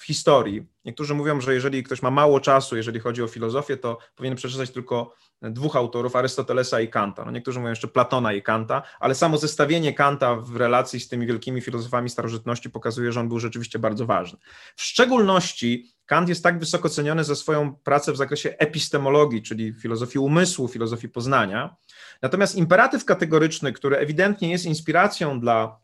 w 0.00 0.04
historii. 0.04 0.66
Niektórzy 0.84 1.14
mówią, 1.14 1.40
że 1.40 1.54
jeżeli 1.54 1.82
ktoś 1.82 2.02
ma 2.02 2.10
mało 2.10 2.40
czasu, 2.40 2.76
jeżeli 2.76 3.00
chodzi 3.00 3.22
o 3.22 3.28
filozofię, 3.28 3.76
to 3.76 3.98
powinien 4.16 4.36
przeczytać 4.36 4.70
tylko 4.70 5.14
dwóch 5.42 5.76
autorów, 5.76 6.16
Arystotelesa 6.16 6.80
i 6.80 6.88
Kanta. 6.88 7.24
No 7.24 7.30
niektórzy 7.30 7.58
mówią 7.58 7.70
jeszcze 7.70 7.88
Platona 7.88 8.32
i 8.32 8.42
Kanta, 8.42 8.82
ale 9.00 9.14
samo 9.14 9.38
zestawienie 9.38 9.94
Kanta 9.94 10.36
w 10.36 10.56
relacji 10.56 11.00
z 11.00 11.08
tymi 11.08 11.26
wielkimi 11.26 11.60
filozofami 11.60 12.10
starożytności 12.10 12.70
pokazuje, 12.70 13.12
że 13.12 13.20
on 13.20 13.28
był 13.28 13.38
rzeczywiście 13.38 13.78
bardzo 13.78 14.06
ważny. 14.06 14.38
W 14.76 14.82
szczególności 14.82 15.92
Kant 16.06 16.28
jest 16.28 16.42
tak 16.42 16.58
wysoko 16.58 16.88
ceniony 16.88 17.24
za 17.24 17.34
swoją 17.34 17.74
pracę 17.74 18.12
w 18.12 18.16
zakresie 18.16 18.54
epistemologii, 18.58 19.42
czyli 19.42 19.72
filozofii 19.72 20.18
umysłu, 20.18 20.68
filozofii 20.68 21.08
poznania. 21.08 21.76
Natomiast 22.22 22.56
imperatyw 22.56 23.04
kategoryczny, 23.04 23.72
który 23.72 23.96
ewidentnie 23.96 24.50
jest 24.50 24.64
inspiracją 24.64 25.40
dla 25.40 25.78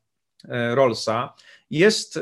e, 0.49 0.75
Rawlsa, 0.75 1.35
jest 1.71 2.19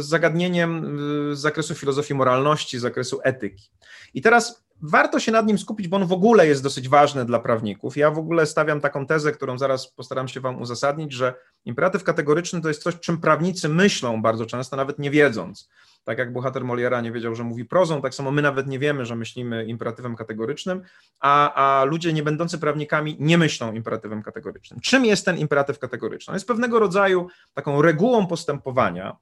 zagadnieniem 0.00 0.98
z 1.36 1.38
zakresu 1.38 1.74
filozofii 1.74 2.14
moralności, 2.14 2.78
z 2.78 2.82
zakresu 2.82 3.20
etyki. 3.22 3.70
I 4.14 4.22
teraz 4.22 4.64
warto 4.82 5.20
się 5.20 5.32
nad 5.32 5.46
nim 5.46 5.58
skupić, 5.58 5.88
bo 5.88 5.96
on 5.96 6.06
w 6.06 6.12
ogóle 6.12 6.46
jest 6.46 6.62
dosyć 6.62 6.88
ważny 6.88 7.24
dla 7.24 7.40
prawników. 7.40 7.96
Ja 7.96 8.10
w 8.10 8.18
ogóle 8.18 8.46
stawiam 8.46 8.80
taką 8.80 9.06
tezę, 9.06 9.32
którą 9.32 9.58
zaraz 9.58 9.86
postaram 9.92 10.28
się 10.28 10.40
Wam 10.40 10.62
uzasadnić, 10.62 11.12
że 11.12 11.34
imperatyw 11.64 12.04
kategoryczny 12.04 12.60
to 12.60 12.68
jest 12.68 12.82
coś, 12.82 12.94
czym 13.00 13.20
prawnicy 13.20 13.68
myślą 13.68 14.22
bardzo 14.22 14.46
często, 14.46 14.76
nawet 14.76 14.98
nie 14.98 15.10
wiedząc. 15.10 15.68
Tak 16.08 16.18
jak 16.18 16.32
bohater 16.32 16.64
Moliera 16.64 17.00
nie 17.00 17.12
wiedział, 17.12 17.34
że 17.34 17.44
mówi 17.44 17.64
prozą, 17.64 18.02
tak 18.02 18.14
samo 18.14 18.30
my 18.30 18.42
nawet 18.42 18.66
nie 18.66 18.78
wiemy, 18.78 19.06
że 19.06 19.16
myślimy 19.16 19.64
imperatywem 19.64 20.16
kategorycznym, 20.16 20.82
a, 21.20 21.54
a 21.54 21.84
ludzie 21.84 22.12
nie 22.12 22.22
będący 22.22 22.58
prawnikami 22.58 23.16
nie 23.20 23.38
myślą 23.38 23.72
imperatywem 23.72 24.22
kategorycznym. 24.22 24.80
Czym 24.80 25.04
jest 25.04 25.24
ten 25.24 25.38
imperatyw 25.38 25.78
kategoryczny? 25.78 26.30
On 26.30 26.34
jest 26.36 26.46
pewnego 26.46 26.78
rodzaju 26.78 27.28
taką 27.54 27.82
regułą 27.82 28.26
postępowania, 28.26 29.16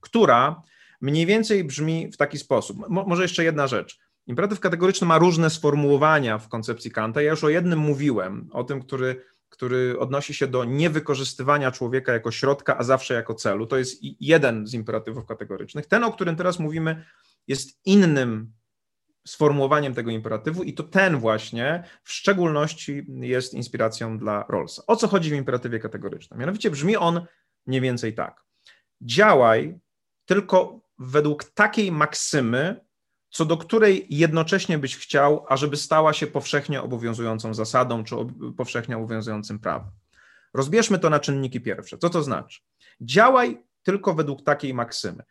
która 0.00 0.62
mniej 1.00 1.26
więcej 1.26 1.64
brzmi 1.64 2.12
w 2.12 2.16
taki 2.16 2.38
sposób. 2.38 2.88
Mo, 2.88 3.04
może 3.04 3.22
jeszcze 3.22 3.44
jedna 3.44 3.66
rzecz. 3.66 3.98
Imperatyw 4.26 4.60
kategoryczny 4.60 5.06
ma 5.06 5.18
różne 5.18 5.50
sformułowania 5.50 6.38
w 6.38 6.48
koncepcji 6.48 6.90
Kanta. 6.90 7.22
Ja 7.22 7.30
już 7.30 7.44
o 7.44 7.48
jednym 7.48 7.78
mówiłem, 7.78 8.48
o 8.52 8.64
tym, 8.64 8.80
który 8.80 9.24
który 9.48 9.98
odnosi 9.98 10.34
się 10.34 10.46
do 10.46 10.64
niewykorzystywania 10.64 11.70
człowieka 11.70 12.12
jako 12.12 12.30
środka, 12.30 12.78
a 12.78 12.82
zawsze 12.82 13.14
jako 13.14 13.34
celu. 13.34 13.66
To 13.66 13.76
jest 13.76 13.98
jeden 14.20 14.66
z 14.66 14.74
imperatywów 14.74 15.26
kategorycznych. 15.26 15.86
Ten, 15.86 16.04
o 16.04 16.12
którym 16.12 16.36
teraz 16.36 16.58
mówimy, 16.58 17.04
jest 17.46 17.80
innym 17.84 18.52
sformułowaniem 19.26 19.94
tego 19.94 20.10
imperatywu 20.10 20.62
i 20.62 20.74
to 20.74 20.82
ten 20.82 21.16
właśnie 21.16 21.84
w 22.02 22.12
szczególności 22.12 23.06
jest 23.08 23.54
inspiracją 23.54 24.18
dla 24.18 24.44
Rawlsa. 24.48 24.82
O 24.86 24.96
co 24.96 25.08
chodzi 25.08 25.30
w 25.30 25.34
imperatywie 25.34 25.78
kategorycznym? 25.78 26.40
Mianowicie 26.40 26.70
brzmi 26.70 26.96
on 26.96 27.26
mniej 27.66 27.80
więcej 27.80 28.14
tak. 28.14 28.44
Działaj 29.00 29.78
tylko 30.26 30.80
według 30.98 31.44
takiej 31.44 31.92
maksymy, 31.92 32.80
co 33.30 33.44
do 33.44 33.56
której 33.56 34.06
jednocześnie 34.10 34.78
byś 34.78 34.96
chciał, 34.96 35.44
ażeby 35.48 35.76
stała 35.76 36.12
się 36.12 36.26
powszechnie 36.26 36.82
obowiązującą 36.82 37.54
zasadą 37.54 38.04
czy 38.04 38.16
powszechnie 38.56 38.96
obowiązującym 38.96 39.58
prawem. 39.58 39.90
Rozbierzmy 40.54 40.98
to 40.98 41.10
na 41.10 41.20
czynniki 41.20 41.60
pierwsze. 41.60 41.98
Co 41.98 42.10
to 42.10 42.22
znaczy? 42.22 42.60
Działaj 43.00 43.62
tylko 43.82 44.14
według 44.14 44.42
takiej 44.42 44.74
maksymy. 44.74 45.22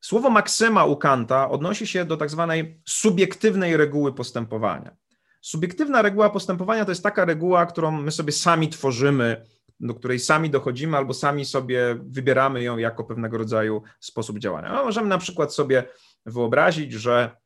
Słowo 0.00 0.30
maksyma 0.30 0.84
u 0.84 0.96
Kanta 0.96 1.50
odnosi 1.50 1.86
się 1.86 2.04
do 2.04 2.16
tak 2.16 2.30
zwanej 2.30 2.80
subiektywnej 2.86 3.76
reguły 3.76 4.14
postępowania. 4.14 4.96
Subiektywna 5.40 6.02
reguła 6.02 6.30
postępowania 6.30 6.84
to 6.84 6.90
jest 6.90 7.02
taka 7.02 7.24
reguła, 7.24 7.66
którą 7.66 7.90
my 7.90 8.10
sobie 8.10 8.32
sami 8.32 8.68
tworzymy, 8.68 9.46
do 9.80 9.94
której 9.94 10.18
sami 10.18 10.50
dochodzimy, 10.50 10.96
albo 10.96 11.14
sami 11.14 11.44
sobie 11.44 11.98
wybieramy 12.06 12.62
ją 12.62 12.78
jako 12.78 13.04
pewnego 13.04 13.38
rodzaju 13.38 13.82
sposób 14.00 14.38
działania. 14.38 14.72
No, 14.72 14.84
możemy 14.84 15.08
na 15.08 15.18
przykład 15.18 15.54
sobie 15.54 15.84
wyobrazić, 16.28 16.92
że 16.92 17.36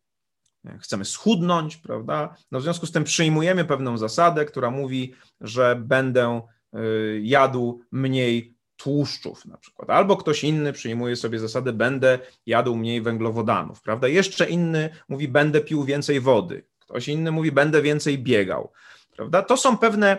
chcemy 0.81 1.05
schudnąć, 1.05 1.77
prawda? 1.77 2.37
No 2.51 2.61
w 2.61 2.63
związku 2.63 2.87
z 2.87 2.93
tym 2.93 3.05
przyjmujemy 3.05 3.65
pewną 3.65 3.99
zasadę, 3.99 4.45
która 4.45 4.71
mówi, 4.71 5.15
że 5.41 5.77
będę 5.85 6.41
y, 6.77 7.21
jadł 7.25 7.81
mniej 7.93 8.55
tłuszczów 8.77 9.47
na 9.47 9.57
przykład, 9.57 9.91
albo 9.91 10.17
ktoś 10.17 10.45
inny 10.45 10.73
przyjmuje 10.73 11.17
sobie 11.17 11.39
zasadę, 11.39 11.73
będę 11.73 12.19
jadł 12.47 12.77
mniej 12.77 13.03
węglowodanów, 13.03 13.83
prawda? 13.83 14.09
Jeszcze 14.09 14.51
inny 14.51 14.91
mówi, 15.09 15.29
będę 15.29 15.61
pił 15.61 15.85
więcej 15.85 16.21
wody, 16.21 16.65
ktoś 16.79 17.09
inny 17.09 17.33
mówi, 17.33 17.53
będę 17.53 17.83
więcej 17.83 18.19
biegał, 18.19 18.73
prawda? 19.17 19.43
To 19.43 19.57
są 19.57 19.79
pewne 19.79 20.19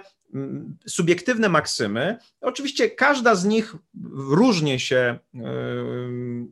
subiektywne 0.88 1.50
maksymy. 1.50 2.18
Oczywiście 2.42 2.90
każda 2.90 3.36
z 3.36 3.46
nich 3.46 3.76
różnie 4.14 4.80
się 4.80 5.20
y, 5.36 5.40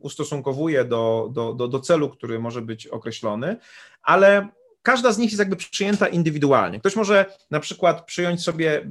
ustosunkowuje 0.00 0.84
do, 0.84 1.30
do, 1.32 1.52
do, 1.52 1.68
do 1.68 1.80
celu, 1.80 2.10
który 2.10 2.38
może 2.38 2.62
być 2.62 2.86
określony, 2.86 3.56
ale 4.02 4.48
każda 4.82 5.12
z 5.12 5.18
nich 5.18 5.30
jest 5.30 5.38
jakby 5.38 5.56
przyjęta 5.56 6.08
indywidualnie. 6.08 6.80
Ktoś 6.80 6.96
może 6.96 7.26
na 7.50 7.60
przykład 7.60 8.04
przyjąć 8.06 8.42
sobie 8.42 8.82
e, 8.82 8.86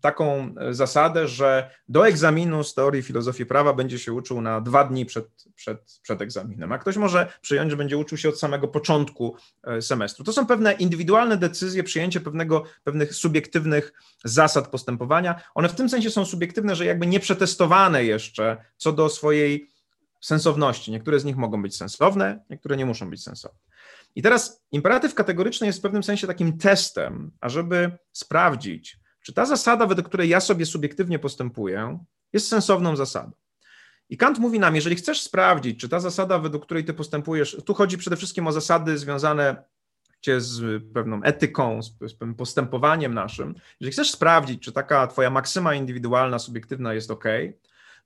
taką 0.00 0.54
zasadę, 0.70 1.28
że 1.28 1.70
do 1.88 2.08
egzaminu 2.08 2.64
z 2.64 2.74
teorii 2.74 3.02
filozofii 3.02 3.46
prawa 3.46 3.72
będzie 3.72 3.98
się 3.98 4.12
uczył 4.12 4.40
na 4.40 4.60
dwa 4.60 4.84
dni 4.84 5.06
przed, 5.06 5.28
przed, 5.54 6.00
przed 6.02 6.22
egzaminem, 6.22 6.72
a 6.72 6.78
ktoś 6.78 6.96
może 6.96 7.32
przyjąć, 7.40 7.70
że 7.70 7.76
będzie 7.76 7.96
uczył 7.96 8.18
się 8.18 8.28
od 8.28 8.38
samego 8.38 8.68
początku 8.68 9.36
e, 9.64 9.82
semestru. 9.82 10.24
To 10.24 10.32
są 10.32 10.46
pewne 10.46 10.72
indywidualne 10.72 11.36
decyzje, 11.36 11.82
przyjęcie 11.82 12.20
pewnego, 12.20 12.64
pewnych 12.84 13.14
subiektywnych 13.14 13.92
zasad 14.24 14.68
postępowania. 14.68 15.42
One 15.54 15.68
w 15.68 15.74
tym 15.74 15.88
sensie 15.88 16.10
są 16.10 16.24
subiektywne, 16.24 16.76
że 16.76 16.84
jakby 16.84 17.06
nie 17.06 17.20
przetestowane 17.20 18.04
jeszcze 18.04 18.56
co 18.76 18.92
do 18.92 19.08
swojej 19.08 19.72
sensowności. 20.20 20.90
Niektóre 20.90 21.20
z 21.20 21.24
nich 21.24 21.36
mogą 21.36 21.62
być 21.62 21.76
sensowne, 21.76 22.44
niektóre 22.50 22.76
nie 22.76 22.86
muszą 22.86 23.10
być 23.10 23.22
sensowne. 23.22 23.58
I 24.14 24.22
teraz 24.22 24.64
imperatyw 24.72 25.14
kategoryczny 25.14 25.66
jest 25.66 25.78
w 25.78 25.82
pewnym 25.82 26.02
sensie 26.02 26.26
takim 26.26 26.58
testem, 26.58 27.30
ażeby 27.40 27.98
sprawdzić, 28.12 28.98
czy 29.22 29.32
ta 29.32 29.46
zasada, 29.46 29.86
według 29.86 30.08
której 30.08 30.28
ja 30.28 30.40
sobie 30.40 30.66
subiektywnie 30.66 31.18
postępuję, 31.18 31.98
jest 32.32 32.48
sensowną 32.48 32.96
zasadą. 32.96 33.32
I 34.08 34.16
Kant 34.16 34.38
mówi 34.38 34.60
nam, 34.60 34.74
jeżeli 34.74 34.96
chcesz 34.96 35.22
sprawdzić, 35.22 35.80
czy 35.80 35.88
ta 35.88 36.00
zasada, 36.00 36.38
według 36.38 36.64
której 36.64 36.84
ty 36.84 36.94
postępujesz, 36.94 37.56
tu 37.66 37.74
chodzi 37.74 37.98
przede 37.98 38.16
wszystkim 38.16 38.46
o 38.46 38.52
zasady 38.52 38.98
związane 38.98 39.64
z 40.38 40.82
pewną 40.94 41.22
etyką, 41.22 41.82
z, 41.82 42.14
pewnym 42.14 42.34
postępowaniem 42.34 43.14
naszym, 43.14 43.54
jeżeli 43.80 43.92
chcesz 43.92 44.10
sprawdzić, 44.10 44.62
czy 44.62 44.72
taka 44.72 45.06
twoja 45.06 45.30
maksyma 45.30 45.74
indywidualna, 45.74 46.38
subiektywna 46.38 46.94
jest 46.94 47.10
ok, 47.10 47.24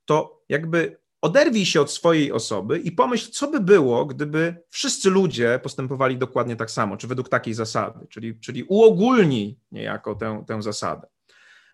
to 0.05 0.43
jakby 0.49 0.99
Oderwij 1.21 1.67
się 1.67 1.81
od 1.81 1.91
swojej 1.91 2.33
osoby 2.33 2.79
i 2.79 2.93
pomyśl, 2.93 3.31
co 3.31 3.51
by 3.51 3.61
było, 3.61 4.07
gdyby 4.07 4.57
wszyscy 4.71 5.11
ludzie 5.11 5.61
postępowali 5.63 6.19
dokładnie 6.19 6.57
tak 6.57 6.71
samo, 6.71 6.97
czy 6.97 7.07
według 7.07 7.29
takiej 7.29 7.55
zasady, 7.55 8.07
czyli, 8.11 8.41
czyli 8.41 8.65
uogólnij 8.65 9.59
niejako 9.73 10.15
tę, 10.15 10.45
tę 10.47 10.63
zasadę. 10.63 11.07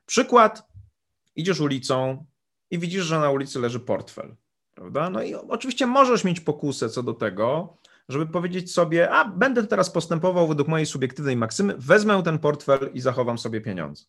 Przykład, 0.07 0.68
idziesz 1.36 1.61
ulicą 1.61 2.26
i 2.70 2.78
widzisz, 2.78 3.05
że 3.05 3.18
na 3.18 3.30
ulicy 3.30 3.61
leży 3.61 3.80
portfel, 3.80 4.36
prawda? 4.74 5.11
No 5.11 5.22
i 5.22 5.34
oczywiście 5.34 5.86
możesz 5.86 6.24
mieć 6.24 6.40
pokusę 6.40 6.88
co 6.88 7.03
do 7.03 7.14
tego, 7.14 7.76
żeby 8.09 8.26
powiedzieć 8.26 8.72
sobie, 8.72 9.11
a 9.11 9.24
będę 9.24 9.66
teraz 9.66 9.90
postępował 9.90 10.49
według 10.49 10.68
mojej 10.68 10.86
subiektywnej 10.86 11.36
maksymy, 11.36 11.74
wezmę 11.78 12.22
ten 12.22 12.38
portfel 12.38 12.90
i 12.95 13.01
zachowam 13.01 13.38
sobie 13.38 13.61
pieniądze. 13.61 14.05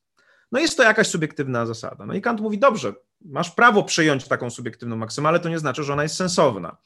No 0.53 0.59
jest 0.59 0.77
to 0.77 0.83
jakaś 0.83 1.07
subiektywna 1.07 1.65
zasada. 1.65 2.05
No 2.05 2.13
i 2.13 2.21
Kant 2.21 2.41
mówi, 2.41 2.59
dobrze, 2.59 2.93
masz 3.21 3.51
prawo 3.51 3.83
przyjąć 3.83 4.27
taką 4.27 4.49
subiektywną 4.49 4.95
maksymę, 4.95 5.29
ale 5.29 5.39
to 5.39 5.49
nie 5.49 5.59
znaczy, 5.59 5.83
że 5.83 5.93
ona 5.93 6.03
jest 6.03 6.15
sensowna. 6.15 6.77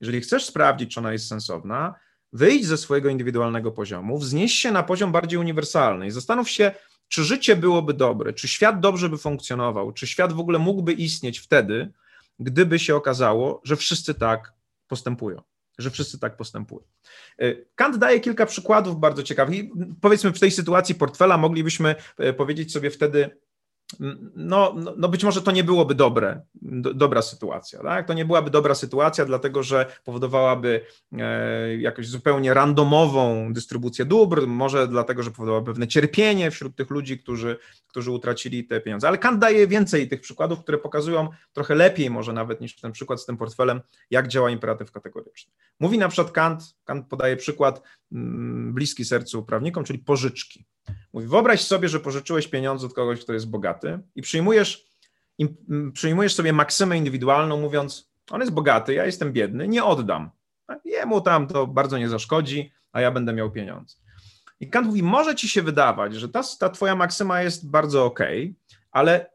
Jeżeli 0.00 0.20
chcesz 0.20 0.44
sprawdzić, 0.44 0.94
czy 0.94 1.00
ona 1.00 1.12
jest 1.12 1.28
sensowna, 1.28 1.94
wyjdź 2.32 2.66
ze 2.66 2.76
swojego 2.76 3.08
indywidualnego 3.08 3.72
poziomu, 3.72 4.18
wznieś 4.18 4.52
się 4.52 4.72
na 4.72 4.82
poziom 4.82 5.12
bardziej 5.12 5.38
uniwersalny 5.38 6.06
i 6.06 6.10
zastanów 6.10 6.50
się, 6.50 6.72
czy 7.08 7.24
życie 7.24 7.56
byłoby 7.56 7.94
dobre, 7.94 8.32
czy 8.32 8.48
świat 8.48 8.80
dobrze 8.80 9.08
by 9.08 9.18
funkcjonował, 9.18 9.92
czy 9.92 10.06
świat 10.06 10.32
w 10.32 10.40
ogóle 10.40 10.58
mógłby 10.58 10.92
istnieć 10.92 11.38
wtedy, 11.38 11.92
gdyby 12.38 12.78
się 12.78 12.96
okazało, 12.96 13.60
że 13.64 13.76
wszyscy 13.76 14.14
tak 14.14 14.52
postępują 14.88 15.42
że 15.78 15.90
wszyscy 15.90 16.18
tak 16.18 16.36
postępują. 16.36 16.82
E, 17.38 17.54
Kant 17.74 17.96
daje 17.96 18.20
kilka 18.20 18.46
przykładów 18.46 19.00
bardzo 19.00 19.22
ciekawych. 19.22 19.64
Powiedzmy, 20.00 20.32
w 20.32 20.40
tej 20.40 20.50
sytuacji 20.50 20.94
portfela 20.94 21.38
moglibyśmy 21.38 21.94
e, 22.18 22.32
powiedzieć 22.32 22.72
sobie 22.72 22.90
wtedy, 22.90 23.30
no, 24.36 24.74
no, 24.76 24.94
no 24.96 25.08
być 25.08 25.24
może 25.24 25.42
to 25.42 25.50
nie 25.50 25.64
byłoby 25.64 25.94
dobre, 25.94 26.40
do, 26.54 26.94
dobra 26.94 27.22
sytuacja. 27.22 27.82
Tak? 27.82 28.06
To 28.06 28.14
nie 28.14 28.24
byłaby 28.24 28.50
dobra 28.50 28.74
sytuacja, 28.74 29.24
dlatego 29.24 29.62
że 29.62 29.86
powodowałaby 30.04 30.80
e, 31.12 31.76
jakoś 31.76 32.08
zupełnie 32.08 32.54
randomową 32.54 33.52
dystrybucję 33.52 34.04
dóbr, 34.04 34.46
może 34.46 34.88
dlatego, 34.88 35.22
że 35.22 35.30
powodowałaby 35.30 35.66
pewne 35.66 35.88
cierpienie 35.88 36.50
wśród 36.50 36.76
tych 36.76 36.90
ludzi, 36.90 37.18
którzy, 37.18 37.56
którzy 37.86 38.10
utracili 38.10 38.64
te 38.64 38.80
pieniądze. 38.80 39.08
Ale 39.08 39.18
Kant 39.18 39.38
daje 39.38 39.66
więcej 39.66 40.08
tych 40.08 40.20
przykładów, 40.20 40.60
które 40.60 40.78
pokazują 40.78 41.28
trochę 41.52 41.74
lepiej, 41.74 42.10
może 42.10 42.32
nawet 42.32 42.60
niż 42.60 42.76
ten 42.76 42.92
przykład 42.92 43.20
z 43.20 43.26
tym 43.26 43.36
portfelem, 43.36 43.80
jak 44.10 44.28
działa 44.28 44.50
imperatyw 44.50 44.90
kategoryczny. 44.90 45.52
Mówi 45.80 45.98
na 45.98 46.08
przykład 46.08 46.32
Kant, 46.32 46.62
Kant 46.84 47.08
podaje 47.08 47.36
przykład 47.36 47.82
mm, 48.12 48.74
bliski 48.74 49.04
sercu 49.04 49.42
prawnikom, 49.42 49.84
czyli 49.84 49.98
pożyczki. 49.98 50.64
Mówi, 51.12 51.26
wyobraź 51.26 51.64
sobie, 51.64 51.88
że 51.88 52.00
pożyczyłeś 52.00 52.48
pieniądze 52.48 52.86
od 52.86 52.94
kogoś, 52.94 53.20
kto 53.20 53.32
jest 53.32 53.50
bogaty 53.50 53.98
i 54.14 54.22
przyjmujesz, 54.22 54.86
przyjmujesz 55.92 56.34
sobie 56.34 56.52
maksymę 56.52 56.98
indywidualną, 56.98 57.60
mówiąc, 57.60 58.10
on 58.30 58.40
jest 58.40 58.52
bogaty, 58.52 58.94
ja 58.94 59.06
jestem 59.06 59.32
biedny, 59.32 59.68
nie 59.68 59.84
oddam. 59.84 60.30
Jemu 60.84 61.20
tam 61.20 61.46
to 61.46 61.66
bardzo 61.66 61.98
nie 61.98 62.08
zaszkodzi, 62.08 62.72
a 62.92 63.00
ja 63.00 63.10
będę 63.10 63.32
miał 63.32 63.50
pieniądze. 63.50 63.96
I 64.60 64.70
Kant 64.70 64.86
mówi, 64.86 65.02
może 65.02 65.34
ci 65.34 65.48
się 65.48 65.62
wydawać, 65.62 66.14
że 66.14 66.28
ta, 66.28 66.42
ta 66.58 66.70
twoja 66.70 66.96
maksyma 66.96 67.42
jest 67.42 67.70
bardzo 67.70 68.04
ok, 68.04 68.20
ale 68.90 69.30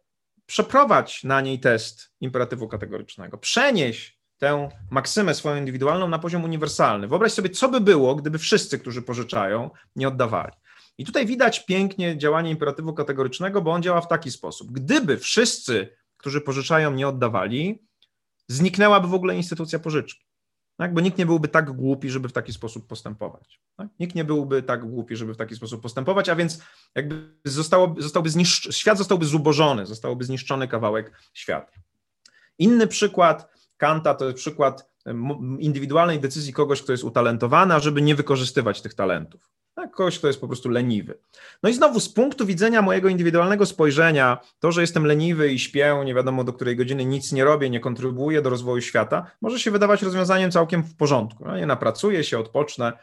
przeprowadź 0.45 1.23
na 1.23 1.41
niej 1.41 1.59
test 1.59 2.11
imperatywu 2.21 2.67
kategorycznego. 2.67 3.37
Przenieś 3.37 4.19
tę 4.37 4.69
maksymę 4.89 5.35
swoją 5.35 5.55
indywidualną 5.55 6.07
na 6.07 6.19
poziom 6.19 6.43
uniwersalny. 6.43 7.07
Wyobraź 7.07 7.31
sobie, 7.31 7.49
co 7.49 7.69
by 7.69 7.81
było, 7.81 8.15
gdyby 8.15 8.37
wszyscy, 8.37 8.79
którzy 8.79 9.01
pożyczają, 9.01 9.69
nie 9.95 10.07
oddawali. 10.07 10.53
I 10.99 11.05
tutaj 11.05 11.25
widać 11.25 11.65
pięknie 11.65 12.17
działanie 12.17 12.51
imperatywu 12.51 12.93
kategorycznego, 12.93 13.61
bo 13.61 13.71
on 13.71 13.83
działa 13.83 14.01
w 14.01 14.07
taki 14.07 14.31
sposób. 14.31 14.71
Gdyby 14.71 15.17
wszyscy, 15.17 15.95
którzy 16.17 16.41
pożyczają, 16.41 16.93
nie 16.93 17.07
oddawali, 17.07 17.83
zniknęłaby 18.47 19.07
w 19.07 19.13
ogóle 19.13 19.35
instytucja 19.35 19.79
pożyczki. 19.79 20.25
Tak? 20.77 20.93
Bo 20.93 21.01
nikt 21.01 21.17
nie 21.17 21.25
byłby 21.25 21.47
tak 21.47 21.71
głupi, 21.71 22.09
żeby 22.09 22.29
w 22.29 22.33
taki 22.33 22.53
sposób 22.53 22.87
postępować. 22.87 23.61
Tak? 23.75 23.87
Nikt 23.99 24.15
nie 24.15 24.25
byłby 24.25 24.63
tak 24.63 24.89
głupi, 24.89 25.15
żeby 25.15 25.33
w 25.33 25.37
taki 25.37 25.55
sposób 25.55 25.81
postępować, 25.81 26.29
a 26.29 26.35
więc 26.35 26.63
jakby 26.95 27.33
zostałby 27.45 28.01
świat 28.71 28.97
zostałby 28.97 29.25
zubożony, 29.25 29.85
zostałoby 29.85 30.23
zniszczony 30.23 30.67
kawałek 30.67 31.11
świata. 31.33 31.71
Inny 32.57 32.87
przykład 32.87 33.49
Kanta 33.77 34.13
to 34.13 34.25
jest 34.25 34.37
przykład 34.37 34.89
indywidualnej 35.59 36.19
decyzji 36.19 36.53
kogoś, 36.53 36.81
kto 36.81 36.91
jest 36.91 37.03
utalentowany, 37.03 37.79
żeby 37.79 38.01
nie 38.01 38.15
wykorzystywać 38.15 38.81
tych 38.81 38.93
talentów. 38.93 39.49
Tak, 39.79 39.91
kogoś, 39.91 40.17
kto 40.19 40.27
jest 40.27 40.41
po 40.41 40.47
prostu 40.47 40.69
leniwy. 40.69 41.17
No 41.63 41.69
i 41.69 41.73
znowu 41.73 41.99
z 41.99 42.09
punktu 42.09 42.45
widzenia 42.45 42.81
mojego 42.81 43.09
indywidualnego 43.09 43.65
spojrzenia, 43.65 44.37
to, 44.59 44.71
że 44.71 44.81
jestem 44.81 45.05
leniwy 45.05 45.53
i 45.53 45.59
śpię, 45.59 46.01
nie 46.05 46.13
wiadomo 46.13 46.43
do 46.43 46.53
której 46.53 46.75
godziny, 46.75 47.05
nic 47.05 47.31
nie 47.31 47.43
robię, 47.43 47.69
nie 47.69 47.79
kontrybuję 47.79 48.41
do 48.41 48.49
rozwoju 48.49 48.81
świata, 48.81 49.31
może 49.41 49.59
się 49.59 49.71
wydawać 49.71 50.01
rozwiązaniem 50.01 50.51
całkiem 50.51 50.83
w 50.83 50.95
porządku. 50.95 51.45
No, 51.45 51.57
nie 51.57 51.65
napracuję 51.65 52.23
się, 52.23 52.39
odpocznę, 52.39 52.93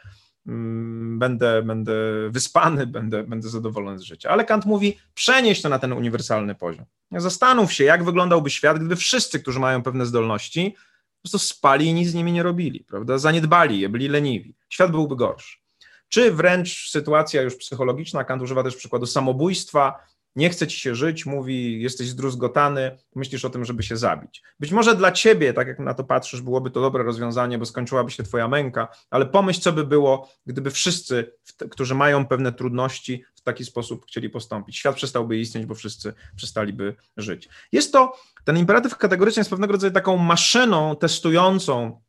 mm, 0.47 1.19
będę, 1.19 1.61
będę 1.61 1.93
wyspany, 2.29 2.87
będę, 2.97 3.23
będę 3.23 3.49
zadowolony 3.49 3.99
z 3.99 4.01
życia. 4.01 4.29
Ale 4.29 4.45
Kant 4.45 4.65
mówi, 4.65 4.97
przenieść 5.13 5.61
to 5.61 5.69
na 5.69 5.79
ten 5.79 5.93
uniwersalny 5.93 6.55
poziom. 6.55 6.85
Zastanów 7.11 7.73
się, 7.73 7.83
jak 7.83 8.03
wyglądałby 8.03 8.49
świat, 8.49 8.77
gdyby 8.77 8.95
wszyscy, 8.95 9.39
którzy 9.39 9.59
mają 9.59 9.83
pewne 9.83 10.05
zdolności, 10.05 10.75
po 11.15 11.29
prostu 11.29 11.39
spali 11.39 11.85
i 11.85 11.93
nic 11.93 12.09
z 12.09 12.13
nimi 12.13 12.31
nie 12.31 12.43
robili, 12.43 12.79
prawda? 12.79 13.17
Zaniedbali 13.17 13.79
je, 13.79 13.89
byli 13.89 14.07
leniwi. 14.07 14.55
Świat 14.69 14.91
byłby 14.91 15.15
gorszy 15.15 15.66
czy 16.09 16.31
wręcz 16.31 16.89
sytuacja 16.89 17.41
już 17.41 17.55
psychologiczna, 17.55 18.23
Kant 18.23 18.41
używa 18.41 18.63
też 18.63 18.75
przykładu 18.75 19.05
samobójstwa, 19.05 19.99
nie 20.37 20.49
chce 20.49 20.67
ci 20.67 20.79
się 20.79 20.95
żyć, 20.95 21.25
mówi, 21.25 21.81
jesteś 21.81 22.07
zdruzgotany, 22.07 22.97
myślisz 23.15 23.45
o 23.45 23.49
tym, 23.49 23.65
żeby 23.65 23.83
się 23.83 23.97
zabić. 23.97 24.43
Być 24.59 24.71
może 24.71 24.95
dla 24.95 25.11
ciebie, 25.11 25.53
tak 25.53 25.67
jak 25.67 25.79
na 25.79 25.93
to 25.93 26.03
patrzysz, 26.03 26.41
byłoby 26.41 26.71
to 26.71 26.81
dobre 26.81 27.03
rozwiązanie, 27.03 27.57
bo 27.57 27.65
skończyłaby 27.65 28.11
się 28.11 28.23
twoja 28.23 28.47
męka, 28.47 28.87
ale 29.09 29.25
pomyśl, 29.25 29.61
co 29.61 29.73
by 29.73 29.85
było, 29.85 30.29
gdyby 30.45 30.71
wszyscy, 30.71 31.33
którzy 31.71 31.95
mają 31.95 32.25
pewne 32.25 32.53
trudności, 32.53 33.23
w 33.35 33.41
taki 33.41 33.65
sposób 33.65 34.05
chcieli 34.05 34.29
postąpić. 34.29 34.77
Świat 34.77 34.95
przestałby 34.95 35.37
istnieć, 35.37 35.65
bo 35.65 35.75
wszyscy 35.75 36.13
przestaliby 36.35 36.95
żyć. 37.17 37.49
Jest 37.71 37.91
to, 37.91 38.17
ten 38.43 38.57
imperatyw 38.57 38.97
kategoryczny 38.97 39.39
jest 39.39 39.49
pewnego 39.49 39.73
rodzaju 39.73 39.93
taką 39.93 40.17
maszyną 40.17 40.95
testującą 40.95 42.01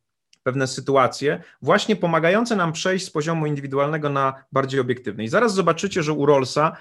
pewne 0.43 0.67
sytuacje, 0.67 1.43
właśnie 1.61 1.95
pomagające 1.95 2.55
nam 2.55 2.73
przejść 2.73 3.05
z 3.05 3.09
poziomu 3.09 3.45
indywidualnego 3.45 4.09
na 4.09 4.43
bardziej 4.51 4.79
obiektywny. 4.79 5.23
I 5.23 5.27
zaraz 5.27 5.53
zobaczycie, 5.53 6.03
że 6.03 6.13
u 6.13 6.25
Rollsa 6.25 6.77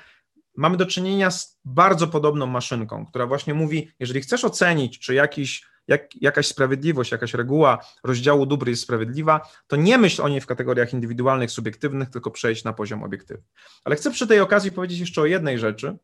mamy 0.57 0.77
do 0.77 0.87
czynienia 0.87 1.31
z 1.31 1.59
bardzo 1.65 2.07
podobną 2.07 2.47
maszynką, 2.47 3.07
która 3.07 3.27
właśnie 3.27 3.55
mówi, 3.55 3.91
jeżeli 4.01 4.21
chcesz 4.21 4.45
ocenić, 4.45 4.99
czy 4.99 5.15
jakiś, 5.15 5.67
jak, 5.89 6.23
jakaś 6.23 6.47
sprawiedliwość, 6.47 7.13
jakaś 7.13 7.35
reguła 7.35 7.79
rozdziału 8.05 8.47
dóbr 8.47 8.69
jest 8.69 8.83
sprawiedliwa, 8.83 9.41
to 9.67 9.77
nie 9.77 9.99
myśl 9.99 10.23
o 10.23 10.29
niej 10.29 10.41
w 10.41 10.47
kategoriach 10.47 10.93
indywidualnych, 10.93 11.51
subiektywnych, 11.51 12.11
tylko 12.11 12.31
przejść 12.31 12.65
na 12.65 12.73
poziom 12.73 13.03
obiektywny. 13.03 13.45
Ale 13.85 13.97
chcę 13.97 14.11
przy 14.11 14.27
tej 14.27 14.41
okazji 14.41 14.73
powiedzieć 14.73 15.01
jeszcze 15.01 15.23
o 15.23 15.27
jednej 15.27 15.59
rzeczy. 15.59 15.97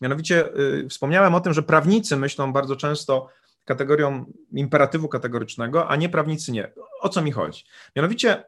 Mianowicie 0.00 0.48
yy, 0.56 0.88
wspomniałem 0.88 1.34
o 1.34 1.40
tym, 1.40 1.52
że 1.52 1.62
prawnicy 1.62 2.16
myślą 2.16 2.52
bardzo 2.52 2.76
często 2.76 3.28
kategorią 3.70 4.32
imperatywu 4.52 5.08
kategorycznego, 5.08 5.88
a 5.88 5.96
nie 5.96 6.08
prawnicy 6.08 6.52
nie. 6.52 6.72
O 7.00 7.08
co 7.08 7.22
mi 7.22 7.32
chodzi? 7.32 7.64
Mianowicie 7.96 8.44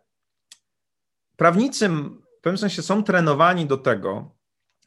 prawnicy 1.36 1.88
w 1.88 2.40
pewnym 2.42 2.58
sensie 2.58 2.82
są 2.82 3.04
trenowani 3.04 3.66
do 3.66 3.76
tego, 3.76 4.34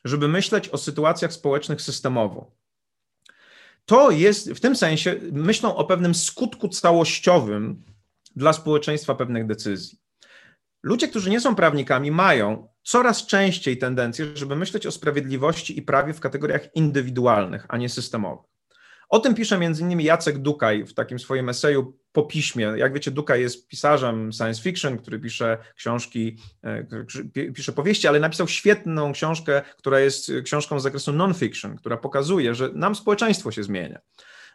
żeby 0.03 0.27
myśleć 0.27 0.69
o 0.69 0.77
sytuacjach 0.77 1.33
społecznych 1.33 1.81
systemowo. 1.81 2.51
To 3.85 4.11
jest 4.11 4.51
w 4.51 4.59
tym 4.59 4.75
sensie 4.75 5.15
myślą 5.31 5.75
o 5.75 5.85
pewnym 5.85 6.15
skutku 6.15 6.69
całościowym 6.69 7.83
dla 8.35 8.53
społeczeństwa 8.53 9.15
pewnych 9.15 9.47
decyzji. 9.47 9.99
Ludzie, 10.83 11.07
którzy 11.07 11.29
nie 11.29 11.41
są 11.41 11.55
prawnikami, 11.55 12.11
mają 12.11 12.67
coraz 12.83 13.25
częściej 13.25 13.77
tendencję, 13.77 14.25
żeby 14.35 14.55
myśleć 14.55 14.87
o 14.87 14.91
sprawiedliwości 14.91 15.77
i 15.77 15.81
prawie 15.81 16.13
w 16.13 16.19
kategoriach 16.19 16.75
indywidualnych, 16.75 17.65
a 17.69 17.77
nie 17.77 17.89
systemowych. 17.89 18.54
O 19.09 19.19
tym 19.19 19.35
pisze 19.35 19.59
innymi 19.79 20.03
Jacek 20.03 20.37
Dukaj 20.37 20.85
w 20.85 20.93
takim 20.93 21.19
swoim 21.19 21.49
eseju 21.49 21.97
po 22.11 22.23
piśmie. 22.23 22.63
Jak 22.63 22.93
wiecie, 22.93 23.11
Dukaj 23.11 23.41
jest 23.41 23.67
pisarzem 23.67 24.31
science 24.33 24.61
fiction, 24.61 24.97
który 24.97 25.19
pisze 25.19 25.57
książki, 25.75 26.37
e, 26.63 27.51
pisze 27.53 27.71
powieści, 27.71 28.07
ale 28.07 28.19
napisał 28.19 28.47
świetną 28.47 29.13
książkę, 29.13 29.61
która 29.77 29.99
jest 29.99 30.31
książką 30.43 30.79
z 30.79 30.83
zakresu 30.83 31.13
non-fiction, 31.13 31.75
która 31.75 31.97
pokazuje, 31.97 32.55
że 32.55 32.69
nam 32.73 32.95
społeczeństwo 32.95 33.51
się 33.51 33.63
zmienia. 33.63 33.99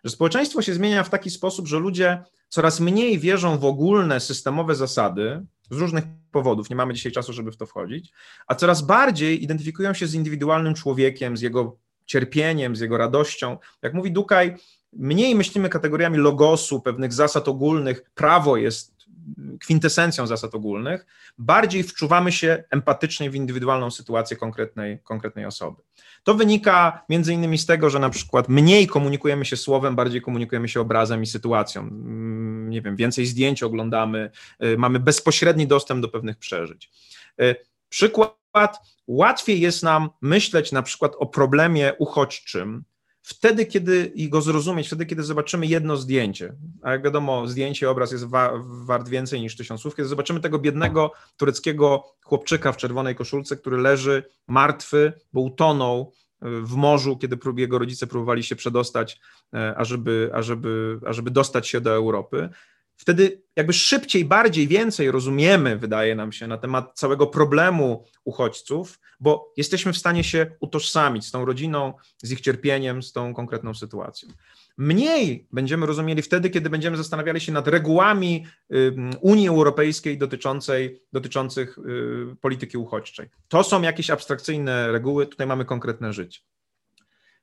Że 0.05 0.11
społeczeństwo 0.11 0.63
się 0.63 0.75
zmienia 0.75 1.05
w 1.05 1.11
taki 1.11 1.31
sposób, 1.31 1.69
że 1.69 1.79
ludzie 1.79 2.23
coraz 2.49 2.81
mniej 2.81 3.19
wierzą 3.19 3.59
w 3.59 3.65
ogólne 3.65 4.21
systemowe 4.21 4.75
zasady, 4.75 5.47
z 5.71 5.77
różnych 5.77 6.05
powodów, 6.31 6.71
nie 6.71 6.77
mamy 6.77 6.95
dzisiaj 6.95 7.13
czasu, 7.13 7.33
żeby 7.33 7.53
w 7.53 7.57
to 7.57 7.67
wchodzić, 7.67 8.13
a 8.47 8.55
coraz 8.55 8.83
bardziej 8.83 9.45
identyfikują 9.45 9.95
się 9.95 10.07
z 10.07 10.15
indywidualnym 10.15 10.75
człowiekiem, 10.75 11.37
z 11.37 11.41
jego 11.41 11.79
cierpieniem, 12.07 12.77
z 12.77 12.81
jego 12.81 12.99
radością. 12.99 13.59
Jak 13.83 13.95
mówi 13.95 14.13
Dukaj, 14.13 14.57
mniej 14.93 15.35
myślimy 15.35 15.69
kategoriami 15.69 16.19
logosu, 16.19 16.81
pewnych 16.81 17.13
zasad 17.13 17.49
ogólnych, 17.49 18.11
prawo 18.15 18.57
jest 18.57 19.01
kwintesencją 19.61 20.27
zasad 20.27 20.55
ogólnych, 20.55 21.07
bardziej 21.39 21.83
wczuwamy 21.83 22.33
się 22.33 22.65
empatycznie 22.71 23.31
w 23.31 23.35
indywidualną 23.35 23.91
sytuację 23.91 24.37
konkretnej, 24.37 24.99
konkretnej 25.05 25.45
osoby. 25.45 25.83
To 26.25 26.35
wynika 26.35 27.05
między 27.09 27.35
innymi 27.35 27.59
z 27.59 27.67
tego, 27.67 27.91
że 27.91 27.99
na 27.99 28.11
przykład 28.11 28.49
mniej 28.49 28.87
komunikujemy 28.87 29.45
się 29.45 29.57
słowem, 29.57 29.97
bardziej 29.97 30.23
komunikujemy 30.23 30.69
się 30.69 30.81
obrazem 30.81 31.23
i 31.23 31.27
sytuacją. 31.27 31.83
Mm, 31.83 32.71
nie 32.71 32.83
wiem, 32.83 32.97
więcej 32.97 33.27
zdjęć 33.27 33.63
oglądamy, 33.63 34.31
y, 34.65 34.79
mamy 34.79 35.01
bezpośredni 35.01 35.67
dostęp 35.67 36.03
do 36.03 36.09
pewnych 36.09 36.39
przeżyć. 36.39 36.91
Y, 37.43 37.57
przykład 37.89 38.40
łatwiej 39.07 39.61
jest 39.61 39.83
nam 39.83 40.11
myśleć 40.21 40.73
na 40.73 40.83
przykład 40.83 41.13
o 41.19 41.27
problemie 41.27 41.93
uchodźczym, 41.99 42.85
wtedy, 43.23 43.67
kiedy 43.67 44.13
i 44.15 44.29
go 44.29 44.41
zrozumieć, 44.41 44.87
wtedy, 44.87 45.07
kiedy 45.07 45.23
zobaczymy 45.23 45.67
jedno 45.67 45.97
zdjęcie. 45.97 46.55
A 46.83 46.93
jak 46.93 47.05
wiadomo, 47.05 47.47
zdjęcie, 47.47 47.91
obraz 47.91 48.13
jest 48.13 48.25
wa 48.25 48.53
wart 48.65 49.09
więcej 49.09 49.41
niż 49.41 49.57
tysiąc 49.57 49.81
słów. 49.81 49.97
Kiedy 49.97 50.09
zobaczymy 50.09 50.41
tego 50.41 50.59
biednego 50.59 51.13
tureckiego 51.37 52.05
chłopczyka 52.25 52.73
w 52.73 52.77
czerwonej 52.77 53.15
koszulce, 53.15 53.57
który 53.57 53.77
leży 53.77 54.25
martwy, 54.49 55.13
bo 55.33 55.41
utonął 55.41 56.13
e, 56.43 56.51
w 56.61 56.75
morzu, 56.75 57.19
kiedy 57.19 57.39
jego 57.57 57.79
rodzice 57.79 58.07
próbowali 58.07 58.43
się 58.45 58.57
przedostać, 58.57 59.21
e, 59.55 59.77
ażeby, 59.77 60.31
ażeby, 60.35 61.01
ażeby 61.07 61.31
dostać 61.31 61.69
się 61.69 61.81
do 61.81 61.91
Europy, 61.91 62.49
wtedy 63.01 63.43
jakby 63.57 63.73
szybciej, 63.73 64.25
bardziej, 64.25 64.69
więcej 64.69 65.11
rozumiemy, 65.11 65.77
wydaje 65.77 66.15
nam 66.15 66.33
się, 66.33 66.47
na 66.47 66.59
temat 66.59 66.93
całego 66.95 67.27
problemu 67.27 68.05
uchodźców, 68.25 69.01
bo 69.21 69.53
jesteśmy 69.57 69.93
w 69.93 69.99
stanie 69.99 70.25
się 70.25 70.51
utożsamić 70.61 71.27
z 71.27 71.31
tą 71.31 71.45
rodziną, 71.45 71.93
z 72.23 72.33
ich 72.33 72.41
cierpieniem, 72.41 73.03
z 73.03 73.13
tą 73.13 73.35
konkretną 73.35 73.75
sytuacją. 73.75 74.29
Mniej 74.77 75.49
będziemy 75.53 75.87
rozumieli 75.87 76.23
wtedy, 76.23 76.51
kiedy 76.51 76.71
będziemy 76.71 76.97
zastanawiali 76.97 77.41
się 77.41 77.53
nad 77.53 77.69
regułami 77.69 78.47
Unii 79.21 79.49
Europejskiej 79.49 80.19
dotyczącej, 80.19 81.03
dotyczących 81.13 81.79
y, 81.79 82.37
polityki 82.41 82.79
uchodźczej. 82.79 83.29
To 83.49 83.65
są 83.65 83.83
jakieś 83.83 84.11
abstrakcyjne 84.11 84.93
reguły, 84.93 85.27
tutaj 85.27 85.47
mamy 85.47 85.65
konkretne 85.65 86.13
życie. 86.13 86.41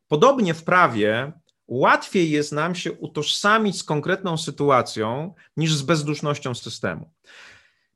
Podobnie 0.08 0.53
w 0.53 0.64
prawie 0.64 1.32
łatwiej 1.68 2.32
jest 2.32 2.51
nam 2.51 2.76
się 2.76 2.91
utożsamić 2.91 3.80
z 3.80 3.84
konkretną 3.84 4.38
sytuacją 4.38 5.34
niż 5.57 5.74
z 5.74 5.82
bezdusznością 5.82 6.55
systemu. 6.55 7.09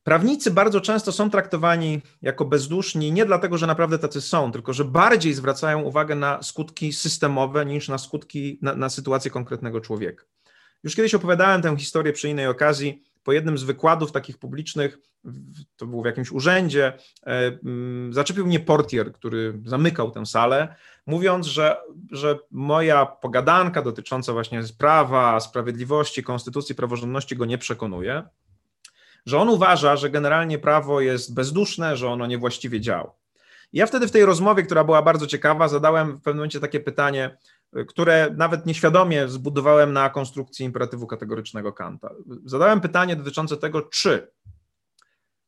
Prawnicy 0.04 0.52
bardzo 0.52 0.82
często 0.82 1.12
są 1.12 1.30
traktowani 1.30 2.02
jako 2.22 2.46
bezduszni 2.46 3.12
nie 3.12 3.26
dlatego, 3.26 3.58
że 3.58 3.68
naprawdę 3.68 4.00
tacy 4.00 4.22
są, 4.22 4.52
tylko 4.52 4.74
że 4.74 4.86
bardziej 4.86 5.34
zwracają 5.34 5.82
uwagę 5.82 6.16
na 6.16 6.44
skutki 6.44 6.94
systemowe 6.94 7.66
niż 7.66 7.90
na 7.90 7.98
skutki, 7.98 8.60
na, 8.62 8.76
na 8.76 8.90
sytuację 8.90 9.32
konkretnego 9.32 9.82
człowieka. 9.82 10.26
Już 10.84 10.96
kiedyś 10.96 11.16
opowiadałem 11.16 11.62
tę 11.62 11.78
historię 11.78 12.14
przy 12.14 12.30
innej 12.30 12.48
okazji 12.48 13.04
po 13.24 13.32
jednym 13.32 13.58
z 13.58 13.64
wykładów 13.64 14.12
takich 14.12 14.38
publicznych, 14.38 14.98
to 15.76 15.86
było 15.86 16.04
w 16.04 16.06
jakimś 16.06 16.32
urzędzie, 16.32 16.94
e, 17.26 17.60
mm, 17.64 18.14
zaczepił 18.14 18.46
mnie 18.48 18.60
portier, 18.60 19.14
który 19.14 19.60
zamykał 19.66 20.12
tę 20.12 20.26
salę, 20.26 20.76
mówiąc, 21.06 21.48
że, 21.48 21.78
że 22.12 22.40
moja 22.52 23.06
pogadanka 23.06 23.82
dotycząca 23.82 24.34
właśnie 24.34 24.62
prawa, 24.78 25.40
sprawiedliwości, 25.40 26.24
konstytucji, 26.24 26.76
praworządności 26.76 27.36
go 27.36 27.46
nie 27.46 27.58
przekonuje, 27.58 28.24
że 29.26 29.38
on 29.38 29.50
uważa, 29.50 29.96
że 29.96 30.10
generalnie 30.10 30.60
prawo 30.60 31.02
jest 31.02 31.34
bezduszne, 31.34 31.98
że 31.98 32.10
ono 32.10 32.28
niewłaściwie 32.28 32.82
działa. 32.82 33.14
Ja 33.74 33.86
wtedy 33.86 34.08
w 34.08 34.12
tej 34.12 34.26
rozmowie, 34.26 34.64
która 34.64 34.84
była 34.84 35.02
bardzo 35.02 35.28
ciekawa, 35.28 35.68
zadałem 35.68 36.18
w 36.18 36.22
pewnym 36.22 36.36
momencie 36.36 36.60
takie 36.60 36.80
pytanie, 36.80 37.38
które 37.88 38.34
nawet 38.38 38.66
nieświadomie 38.66 39.28
zbudowałem 39.28 39.94
na 39.94 40.10
konstrukcji 40.10 40.66
imperatywu 40.66 41.08
kategorycznego 41.08 41.74
Kanta. 41.74 42.10
Zadałem 42.46 42.82
pytanie 42.82 43.16
dotyczące 43.16 43.58
tego, 43.58 43.82
czy 43.82 44.32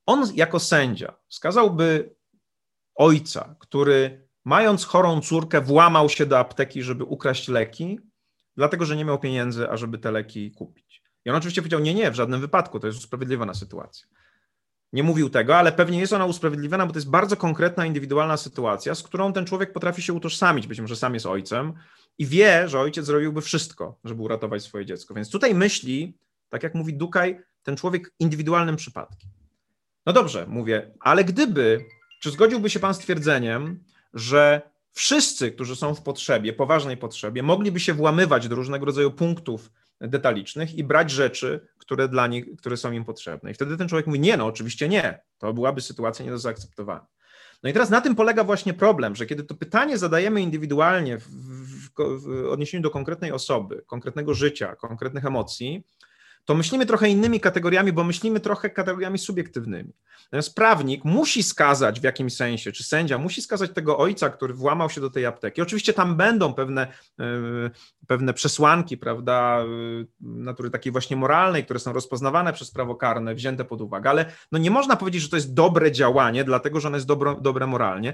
on 0.05 0.27
jako 0.35 0.59
sędzia 0.59 1.13
wskazałby 1.27 2.15
ojca, 2.95 3.55
który 3.59 4.27
mając 4.45 4.85
chorą 4.85 5.21
córkę 5.21 5.61
włamał 5.61 6.09
się 6.09 6.25
do 6.25 6.39
apteki, 6.39 6.83
żeby 6.83 7.03
ukraść 7.03 7.47
leki, 7.47 7.99
dlatego 8.57 8.85
że 8.85 8.95
nie 8.95 9.05
miał 9.05 9.19
pieniędzy, 9.19 9.69
ażeby 9.69 9.97
te 9.97 10.11
leki 10.11 10.51
kupić. 10.51 11.03
I 11.25 11.29
on 11.29 11.35
oczywiście 11.35 11.61
powiedział, 11.61 11.79
nie, 11.79 11.93
nie, 11.93 12.11
w 12.11 12.15
żadnym 12.15 12.41
wypadku, 12.41 12.79
to 12.79 12.87
jest 12.87 12.99
usprawiedliwiona 12.99 13.53
sytuacja 13.53 14.07
nie 14.93 15.03
mówił 15.03 15.29
tego, 15.29 15.57
ale 15.57 15.71
pewnie 15.71 15.99
jest 15.99 16.13
ona 16.13 16.25
usprawiedliwiona, 16.25 16.85
bo 16.85 16.93
to 16.93 16.97
jest 16.97 17.09
bardzo 17.09 17.37
konkretna, 17.37 17.85
indywidualna 17.85 18.37
sytuacja, 18.37 18.95
z 18.95 19.03
którą 19.03 19.33
ten 19.33 19.45
człowiek 19.45 19.73
potrafi 19.73 20.01
się 20.01 20.13
utożsamić, 20.13 20.67
być 20.67 20.79
może 20.79 20.95
sam 20.95 21.13
jest 21.13 21.25
ojcem 21.25 21.73
i 22.17 22.25
wie, 22.25 22.69
że 22.69 22.79
ojciec 22.79 23.05
zrobiłby 23.05 23.41
wszystko, 23.41 23.99
żeby 24.03 24.21
uratować 24.21 24.63
swoje 24.63 24.85
dziecko. 24.85 25.13
Więc 25.13 25.29
tutaj 25.29 25.55
myśli, 25.55 26.17
tak 26.49 26.63
jak 26.63 26.75
mówi 26.75 26.93
Dukaj, 26.93 27.39
ten 27.63 27.75
człowiek 27.75 28.13
indywidualnym 28.19 28.75
przypadkiem. 28.75 29.29
No 30.05 30.13
dobrze, 30.13 30.45
mówię, 30.47 30.91
ale 30.99 31.23
gdyby, 31.23 31.85
czy 32.21 32.31
zgodziłby 32.31 32.69
się 32.69 32.79
pan 32.79 32.93
z 32.93 32.99
twierdzeniem, 32.99 33.83
że 34.13 34.61
wszyscy, 34.91 35.51
którzy 35.51 35.75
są 35.75 35.95
w 35.95 36.01
potrzebie, 36.01 36.53
poważnej 36.53 36.97
potrzebie, 36.97 37.43
mogliby 37.43 37.79
się 37.79 37.93
włamywać 37.93 38.47
do 38.47 38.55
różnego 38.55 38.85
rodzaju 38.85 39.11
punktów 39.11 39.71
detalicznych 40.01 40.75
i 40.75 40.83
brać 40.83 41.11
rzeczy, 41.11 41.67
które 41.77 42.07
dla 42.07 42.27
nich, 42.27 42.45
które 42.57 42.77
są 42.77 42.91
im 42.91 43.05
potrzebne. 43.05 43.51
I 43.51 43.53
wtedy 43.53 43.77
ten 43.77 43.87
człowiek 43.87 44.07
mówi, 44.07 44.19
nie, 44.19 44.37
no 44.37 44.45
oczywiście 44.45 44.89
nie, 44.89 45.19
to 45.37 45.53
byłaby 45.53 45.81
sytuacja 45.81 46.25
nie 46.25 46.31
do 46.31 46.39
zaakceptowania. 46.39 47.05
No 47.63 47.69
i 47.69 47.73
teraz 47.73 47.89
na 47.89 48.01
tym 48.01 48.15
polega 48.15 48.43
właśnie 48.43 48.73
problem, 48.73 49.15
że 49.15 49.25
kiedy 49.25 49.43
to 49.43 49.55
pytanie 49.55 49.97
zadajemy 49.97 50.41
indywidualnie 50.41 51.17
w, 51.17 51.27
w, 51.27 51.89
w 51.97 52.49
odniesieniu 52.49 52.83
do 52.83 52.89
konkretnej 52.89 53.31
osoby, 53.31 53.83
konkretnego 53.87 54.33
życia, 54.33 54.75
konkretnych 54.75 55.25
emocji, 55.25 55.83
to 56.45 56.55
myślimy 56.55 56.85
trochę 56.85 57.09
innymi 57.09 57.39
kategoriami, 57.39 57.91
bo 57.91 58.03
myślimy 58.03 58.39
trochę 58.39 58.69
kategoriami 58.69 59.17
subiektywnymi. 59.17 59.93
Natomiast 60.23 60.55
prawnik 60.55 61.05
musi 61.05 61.43
skazać 61.43 61.99
w 61.99 62.03
jakimś 62.03 62.35
sensie, 62.35 62.71
czy 62.71 62.83
sędzia 62.83 63.17
musi 63.17 63.41
skazać 63.41 63.71
tego 63.71 63.97
ojca, 63.97 64.29
który 64.29 64.53
włamał 64.53 64.89
się 64.89 65.01
do 65.01 65.09
tej 65.09 65.25
apteki. 65.25 65.61
Oczywiście 65.61 65.93
tam 65.93 66.15
będą 66.17 66.53
pewne, 66.53 66.87
e, 67.19 67.25
pewne 68.07 68.33
przesłanki, 68.33 68.97
prawda, 68.97 69.59
e, 69.59 70.05
natury 70.21 70.69
takiej 70.69 70.91
właśnie 70.91 71.17
moralnej, 71.17 71.63
które 71.63 71.79
są 71.79 71.93
rozpoznawane 71.93 72.53
przez 72.53 72.71
prawo 72.71 72.95
karne, 72.95 73.35
wzięte 73.35 73.65
pod 73.65 73.81
uwagę, 73.81 74.09
ale 74.09 74.25
no 74.51 74.59
nie 74.59 74.71
można 74.71 74.95
powiedzieć, 74.95 75.21
że 75.21 75.29
to 75.29 75.35
jest 75.35 75.53
dobre 75.53 75.91
działanie, 75.91 76.43
dlatego 76.43 76.79
że 76.79 76.87
ono 76.87 76.97
jest 76.97 77.07
dobro, 77.07 77.35
dobre 77.35 77.67
moralnie. 77.67 78.13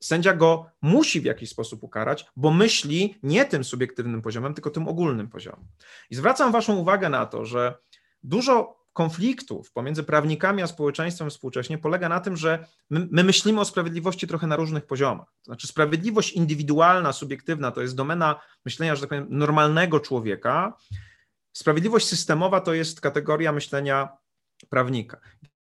Sędzia 0.00 0.34
go 0.34 0.66
musi 0.82 1.20
w 1.20 1.24
jakiś 1.24 1.50
sposób 1.50 1.82
ukarać, 1.82 2.26
bo 2.36 2.50
myśli 2.50 3.18
nie 3.22 3.44
tym 3.44 3.64
subiektywnym 3.64 4.22
poziomem, 4.22 4.54
tylko 4.54 4.70
tym 4.70 4.88
ogólnym 4.88 5.28
poziomem. 5.28 5.66
I 6.10 6.14
zwracam 6.14 6.52
Waszą 6.52 6.76
uwagę 6.76 7.08
na 7.08 7.26
to, 7.26 7.44
że 7.44 7.74
dużo 8.22 8.86
konfliktów 8.96 9.72
pomiędzy 9.72 10.02
prawnikami 10.02 10.62
a 10.62 10.66
społeczeństwem 10.66 11.30
współcześnie 11.30 11.78
polega 11.78 12.08
na 12.08 12.20
tym, 12.20 12.36
że 12.36 12.66
my, 12.90 13.08
my, 13.10 13.24
myślimy 13.24 13.60
o 13.60 13.64
sprawiedliwości 13.64 14.26
trochę 14.26 14.46
na 14.46 14.56
różnych 14.56 14.86
poziomach. 14.86 15.26
To 15.26 15.44
znaczy, 15.44 15.66
sprawiedliwość 15.66 16.32
indywidualna, 16.32 17.12
subiektywna 17.12 17.70
to 17.70 17.82
jest 17.82 17.96
domena 17.96 18.40
myślenia, 18.64 18.94
że 18.94 19.00
tak 19.00 19.08
powiem, 19.08 19.26
normalnego 19.30 20.00
człowieka. 20.00 20.76
Sprawiedliwość 21.52 22.06
systemowa 22.06 22.60
to 22.60 22.74
jest 22.74 23.00
kategoria 23.00 23.52
myślenia 23.52 24.08
prawnika. 24.68 25.20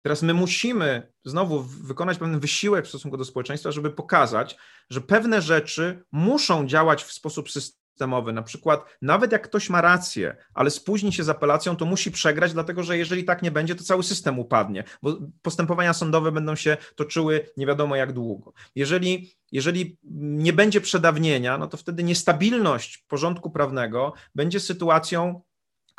Teraz 0.03 0.22
my 0.22 0.34
musimy 0.34 1.12
znowu 1.24 1.62
wykonać 1.62 2.18
pewien 2.18 2.40
wysiłek 2.40 2.84
w 2.84 2.88
stosunku 2.88 3.16
do 3.16 3.24
społeczeństwa, 3.24 3.72
żeby 3.72 3.90
pokazać, 3.90 4.57
że 4.90 5.01
pewne 5.01 5.42
rzeczy 5.42 6.05
muszą 6.12 6.66
działać 6.66 7.05
w 7.05 7.12
sposób 7.12 7.51
systemowy. 7.51 8.32
Na 8.32 8.42
przykład, 8.42 8.84
nawet 9.03 9.32
jak 9.32 9.42
ktoś 9.48 9.70
ma 9.70 9.80
rację, 9.80 10.36
ale 10.55 10.70
spóźni 10.70 11.12
się 11.12 11.24
z 11.24 11.28
apelacją, 11.28 11.76
to 11.76 11.84
musi 11.84 12.11
przegrać, 12.11 12.53
dlatego 12.53 12.82
że 12.82 12.98
jeżeli 12.98 13.24
tak 13.24 13.42
nie 13.42 13.51
będzie, 13.51 13.74
to 13.74 13.84
cały 13.84 14.03
system 14.03 14.38
upadnie, 14.38 14.84
bo 15.03 15.18
postępowania 15.42 15.92
sądowe 15.92 16.32
będą 16.32 16.57
się 16.57 16.76
toczyły 16.94 17.51
nie 17.57 17.66
wiadomo 17.66 17.96
jak 17.96 18.12
długo. 18.12 18.53
Jeżeli, 18.74 19.32
jeżeli 19.53 19.98
nie 20.12 20.53
będzie 20.53 20.80
przedawnienia, 20.80 21.59
no 21.59 21.66
to 21.66 21.76
wtedy 21.76 22.03
niestabilność 22.03 23.05
porządku 23.09 23.51
prawnego 23.51 24.12
będzie 24.34 24.61
sytuacją 24.61 25.42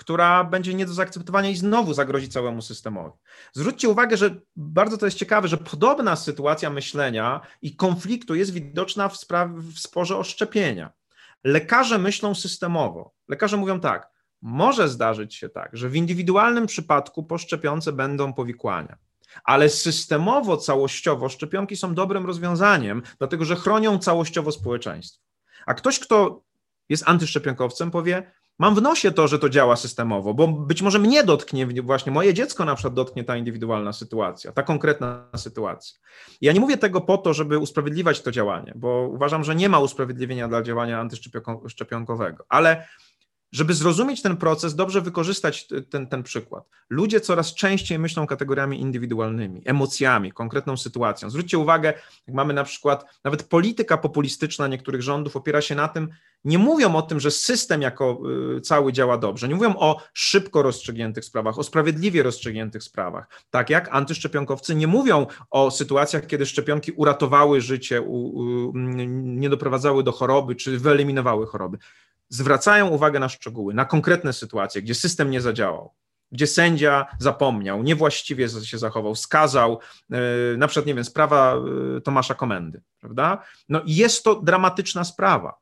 która 0.01 0.43
będzie 0.43 0.73
nie 0.73 0.85
do 0.85 0.93
zaakceptowania 0.93 1.49
i 1.49 1.55
znowu 1.55 1.93
zagrozi 1.93 2.29
całemu 2.29 2.61
systemowi. 2.61 3.17
Zwróćcie 3.53 3.89
uwagę, 3.89 4.17
że 4.17 4.35
bardzo 4.55 4.97
to 4.97 5.05
jest 5.05 5.17
ciekawe, 5.17 5.47
że 5.47 5.57
podobna 5.57 6.15
sytuacja 6.15 6.69
myślenia 6.69 7.41
i 7.61 7.75
konfliktu 7.75 8.35
jest 8.35 8.53
widoczna 8.53 9.09
w, 9.09 9.17
w 9.55 9.79
sporze 9.79 10.17
o 10.17 10.23
szczepienia. 10.23 10.91
Lekarze 11.43 11.97
myślą 11.97 12.35
systemowo. 12.35 13.13
Lekarze 13.27 13.57
mówią 13.57 13.79
tak, 13.79 14.09
może 14.41 14.89
zdarzyć 14.89 15.35
się 15.35 15.49
tak, 15.49 15.77
że 15.77 15.89
w 15.89 15.95
indywidualnym 15.95 16.65
przypadku 16.65 17.23
po 17.23 17.37
szczepionce 17.37 17.91
będą 17.91 18.33
powikłania. 18.33 18.97
Ale 19.43 19.69
systemowo, 19.69 20.57
całościowo 20.57 21.29
szczepionki 21.29 21.75
są 21.75 21.93
dobrym 21.93 22.25
rozwiązaniem, 22.25 23.01
dlatego 23.17 23.45
że 23.45 23.55
chronią 23.55 23.99
całościowo 23.99 24.51
społeczeństwo. 24.51 25.23
A 25.65 25.73
ktoś, 25.73 25.99
kto 25.99 26.43
jest 26.89 27.03
antyszczepionkowcem, 27.07 27.91
powie: 27.91 28.31
Mam 28.62 28.76
w 28.76 28.82
nosie 28.82 29.12
to, 29.12 29.28
że 29.28 29.39
to 29.39 29.49
działa 29.49 29.76
systemowo, 29.76 30.34
bo 30.34 30.47
być 30.47 30.82
może 30.82 30.99
mnie 30.99 31.24
dotknie, 31.24 31.68
właśnie 31.84 32.12
moje 32.12 32.34
dziecko 32.34 32.66
na 32.66 32.76
przykład 32.76 32.93
dotknie 32.93 33.24
ta 33.24 33.38
indywidualna 33.38 33.93
sytuacja, 33.93 34.51
ta 34.51 34.64
konkretna 34.64 35.30
sytuacja. 35.36 35.99
Ja 36.41 36.53
nie 36.53 36.59
mówię 36.59 36.78
tego 36.78 37.01
po 37.01 37.18
to, 37.18 37.34
żeby 37.34 37.57
usprawiedliwiać 37.57 38.22
to 38.22 38.32
działanie, 38.32 38.74
bo 38.76 39.07
uważam, 39.14 39.43
że 39.43 39.55
nie 39.55 39.70
ma 39.70 39.80
usprawiedliwienia 39.80 40.47
dla 40.47 40.62
działania 40.62 40.99
antyszczepionkowego, 40.99 42.45
ale 42.49 42.88
żeby 43.51 43.73
zrozumieć 43.73 44.21
ten 44.21 44.37
proces, 44.37 44.75
dobrze 44.75 45.01
wykorzystać 45.01 45.67
ten, 45.89 46.07
ten 46.07 46.23
przykład. 46.23 46.69
Ludzie 46.89 47.19
coraz 47.19 47.53
częściej 47.53 47.99
myślą 47.99 48.27
kategoriami 48.27 48.81
indywidualnymi, 48.81 49.61
emocjami, 49.65 50.31
konkretną 50.31 50.77
sytuacją. 50.77 51.29
Zwróćcie 51.29 51.57
uwagę, 51.57 51.93
jak 52.27 52.35
mamy 52.35 52.53
na 52.53 52.63
przykład, 52.63 53.05
nawet 53.23 53.43
polityka 53.43 53.97
populistyczna 53.97 54.67
niektórych 54.67 55.01
rządów 55.01 55.35
opiera 55.35 55.61
się 55.61 55.75
na 55.75 55.87
tym, 55.87 56.09
nie 56.45 56.57
mówią 56.57 56.95
o 56.95 57.01
tym, 57.01 57.19
że 57.19 57.31
system 57.31 57.81
jako 57.81 58.19
y, 58.57 58.61
cały 58.61 58.93
działa 58.93 59.17
dobrze, 59.17 59.47
nie 59.47 59.55
mówią 59.55 59.75
o 59.77 60.01
szybko 60.13 60.61
rozstrzygniętych 60.61 61.25
sprawach, 61.25 61.59
o 61.59 61.63
sprawiedliwie 61.63 62.23
rozstrzygniętych 62.23 62.83
sprawach. 62.83 63.27
Tak 63.49 63.69
jak 63.69 63.89
antyszczepionkowcy 63.91 64.75
nie 64.75 64.87
mówią 64.87 65.27
o 65.49 65.71
sytuacjach, 65.71 66.27
kiedy 66.27 66.45
szczepionki 66.45 66.91
uratowały 66.91 67.61
życie, 67.61 68.01
u, 68.01 68.15
u, 68.15 68.71
nie 68.75 69.49
doprowadzały 69.49 70.03
do 70.03 70.11
choroby 70.11 70.55
czy 70.55 70.79
wyeliminowały 70.79 71.47
choroby 71.47 71.77
zwracają 72.32 72.88
uwagę 72.88 73.19
na 73.19 73.29
szczegóły, 73.29 73.73
na 73.73 73.86
konkretne 73.86 74.34
sytuacje, 74.34 74.82
gdzie 74.82 74.95
system 74.95 75.32
nie 75.32 75.41
zadziałał, 75.41 75.93
gdzie 76.32 76.47
sędzia 76.47 77.05
zapomniał, 77.19 77.84
niewłaściwie 77.84 78.49
się 78.49 78.77
zachował, 78.77 79.15
skazał, 79.15 79.79
yy, 80.09 80.17
na 80.57 80.67
przykład, 80.67 80.86
nie 80.86 80.95
wiem, 80.95 81.03
sprawa 81.03 81.55
yy, 81.93 82.01
Tomasza 82.01 82.34
Komendy, 82.34 82.82
prawda? 82.99 83.43
No 83.69 83.82
jest 83.86 84.23
to 84.23 84.36
dramatyczna 84.36 85.03
sprawa. 85.03 85.57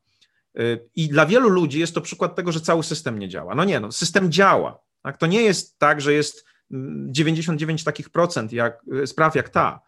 Yy, 0.56 0.90
I 0.96 1.08
dla 1.08 1.26
wielu 1.26 1.50
ludzi 1.50 1.80
jest 1.80 1.96
to 1.96 2.02
przykład 2.02 2.36
tego, 2.36 2.52
że 2.52 2.62
cały 2.62 2.84
system 2.84 3.20
nie 3.20 3.30
działa. 3.30 3.56
No 3.56 3.64
nie, 3.64 3.80
no, 3.80 3.92
system 3.92 4.32
działa. 4.32 4.80
Tak? 5.02 5.18
To 5.18 5.28
nie 5.28 5.42
jest 5.42 5.80
tak, 5.80 6.02
że 6.02 6.14
jest 6.14 6.46
99 6.72 7.82
mm, 7.82 7.86
takich 7.86 8.10
procent 8.10 8.54
jak, 8.54 8.82
spraw 9.06 9.36
jak 9.36 9.50
ta. 9.50 9.82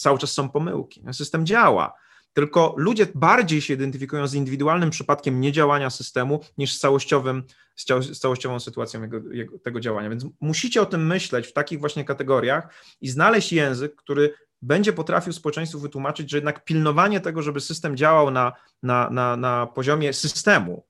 Cały 0.00 0.18
czas 0.18 0.32
są 0.32 0.48
pomyłki. 0.48 1.04
System 1.12 1.46
działa 1.46 1.94
tylko 2.38 2.74
ludzie 2.76 3.06
bardziej 3.14 3.60
się 3.60 3.74
identyfikują 3.74 4.26
z 4.26 4.34
indywidualnym 4.34 4.90
przypadkiem 4.90 5.40
niedziałania 5.40 5.90
systemu 5.90 6.40
niż 6.58 6.74
z, 6.74 6.78
całościowym, 6.78 7.42
z 8.12 8.18
całościową 8.18 8.60
sytuacją 8.60 9.02
jego, 9.02 9.20
jego, 9.30 9.58
tego 9.58 9.80
działania. 9.80 10.10
Więc 10.10 10.26
musicie 10.40 10.82
o 10.82 10.86
tym 10.86 11.06
myśleć 11.06 11.46
w 11.46 11.52
takich 11.52 11.80
właśnie 11.80 12.04
kategoriach 12.04 12.74
i 13.00 13.08
znaleźć 13.08 13.52
język, 13.52 13.96
który 13.96 14.34
będzie 14.62 14.92
potrafił 14.92 15.32
społeczeństwu 15.32 15.80
wytłumaczyć, 15.80 16.30
że 16.30 16.36
jednak 16.36 16.64
pilnowanie 16.64 17.20
tego, 17.20 17.42
żeby 17.42 17.60
system 17.60 17.96
działał 17.96 18.30
na, 18.30 18.52
na, 18.82 19.10
na, 19.10 19.36
na 19.36 19.66
poziomie 19.66 20.12
systemu, 20.12 20.86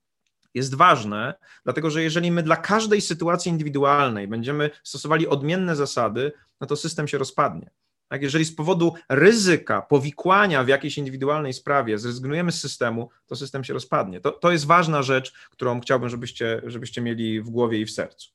jest 0.55 0.75
ważne, 0.75 1.35
dlatego 1.65 1.91
że 1.91 2.03
jeżeli 2.03 2.31
my 2.31 2.43
dla 2.43 2.57
każdej 2.57 3.01
sytuacji 3.01 3.51
indywidualnej 3.51 4.29
będziemy 4.29 4.71
stosowali 4.83 5.29
odmienne 5.29 5.77
zasady, 5.77 6.33
no 6.61 6.67
to 6.67 6.77
system 6.77 7.09
się 7.09 7.19
rozpadnie. 7.19 7.71
Tak, 8.09 8.23
jeżeli 8.23 8.45
z 8.45 8.55
powodu 8.55 8.95
ryzyka 9.09 9.83
powikłania 9.83 10.65
w 10.65 10.69
jakiejś 10.69 10.99
indywidualnej 10.99 11.53
sprawie 11.53 11.99
zrezygnujemy 11.99 12.53
z 12.53 12.61
systemu, 12.61 13.11
to 13.27 13.37
system 13.37 13.65
się 13.65 13.75
rozpadnie. 13.75 14.21
To, 14.21 14.31
to 14.31 14.53
jest 14.53 14.67
ważna 14.67 15.03
rzecz, 15.03 15.33
którą 15.51 15.81
chciałbym, 15.81 16.09
żebyście, 16.09 16.63
żebyście 16.67 17.01
mieli 17.01 17.41
w 17.41 17.51
głowie 17.51 17.81
i 17.81 17.87
w 17.87 17.91
sercu. 17.91 18.29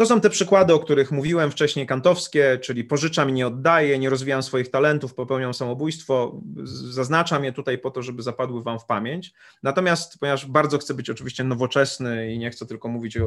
To 0.00 0.06
są 0.06 0.20
te 0.20 0.30
przykłady, 0.30 0.74
o 0.74 0.78
których 0.78 1.12
mówiłem 1.12 1.50
wcześniej, 1.50 1.86
kantowskie, 1.86 2.58
czyli 2.62 2.84
pożyczam 2.84 3.30
i 3.30 3.32
nie 3.32 3.46
oddaję, 3.46 3.98
nie 3.98 4.10
rozwijam 4.10 4.42
swoich 4.42 4.70
talentów, 4.70 5.14
popełniam 5.14 5.54
samobójstwo. 5.54 6.40
Zaznaczam 6.90 7.44
je 7.44 7.52
tutaj 7.52 7.78
po 7.78 7.90
to, 7.90 8.02
żeby 8.02 8.22
zapadły 8.22 8.62
Wam 8.62 8.78
w 8.78 8.84
pamięć. 8.84 9.32
Natomiast, 9.62 10.18
ponieważ 10.18 10.46
bardzo 10.46 10.78
chcę 10.78 10.94
być 10.94 11.10
oczywiście 11.10 11.44
nowoczesny 11.44 12.32
i 12.32 12.38
nie 12.38 12.50
chcę 12.50 12.66
tylko 12.66 12.88
mówić 12.88 13.18
o 13.18 13.26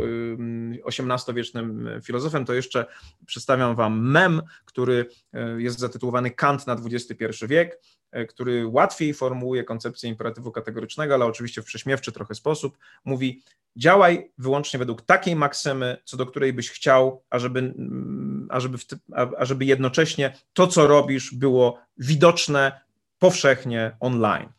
XVIII-wiecznym 0.87 1.89
filozofem, 2.03 2.45
to 2.45 2.53
jeszcze 2.53 2.85
przedstawiam 3.25 3.75
Wam 3.75 4.11
mem, 4.11 4.41
który 4.65 5.05
e, 5.33 5.61
jest 5.61 5.79
zatytułowany 5.79 6.31
Kant 6.31 6.67
na 6.67 6.73
XXI 6.73 7.47
wiek. 7.47 7.79
E, 8.13 8.25
który 8.25 8.67
łatwiej 8.67 9.13
formułuje 9.13 9.63
koncepcję 9.63 10.09
imperatywu 10.09 10.51
kategorycznego, 10.51 11.13
ale 11.13 11.25
oczywiście 11.25 11.61
w 11.61 11.65
prześmiewczy 11.65 12.11
trochę 12.11 12.35
sposób, 12.35 12.77
mówi 13.05 13.43
działaj 13.75 14.31
wyłącznie 14.37 14.79
według 14.79 15.01
takiej 15.01 15.35
maksymy, 15.35 15.97
co 16.05 16.17
do 16.17 16.25
której 16.25 16.53
byś 16.53 16.69
chciał, 16.69 17.23
ażeby, 17.29 17.59
mm, 17.59 18.47
ażeby, 18.51 18.77
ażeby 19.37 19.65
jednocześnie 19.65 20.33
to, 20.53 20.67
co 20.67 20.87
robisz, 20.87 21.33
było 21.35 21.79
widoczne 21.97 22.81
powszechnie 23.19 23.97
online. 23.99 24.49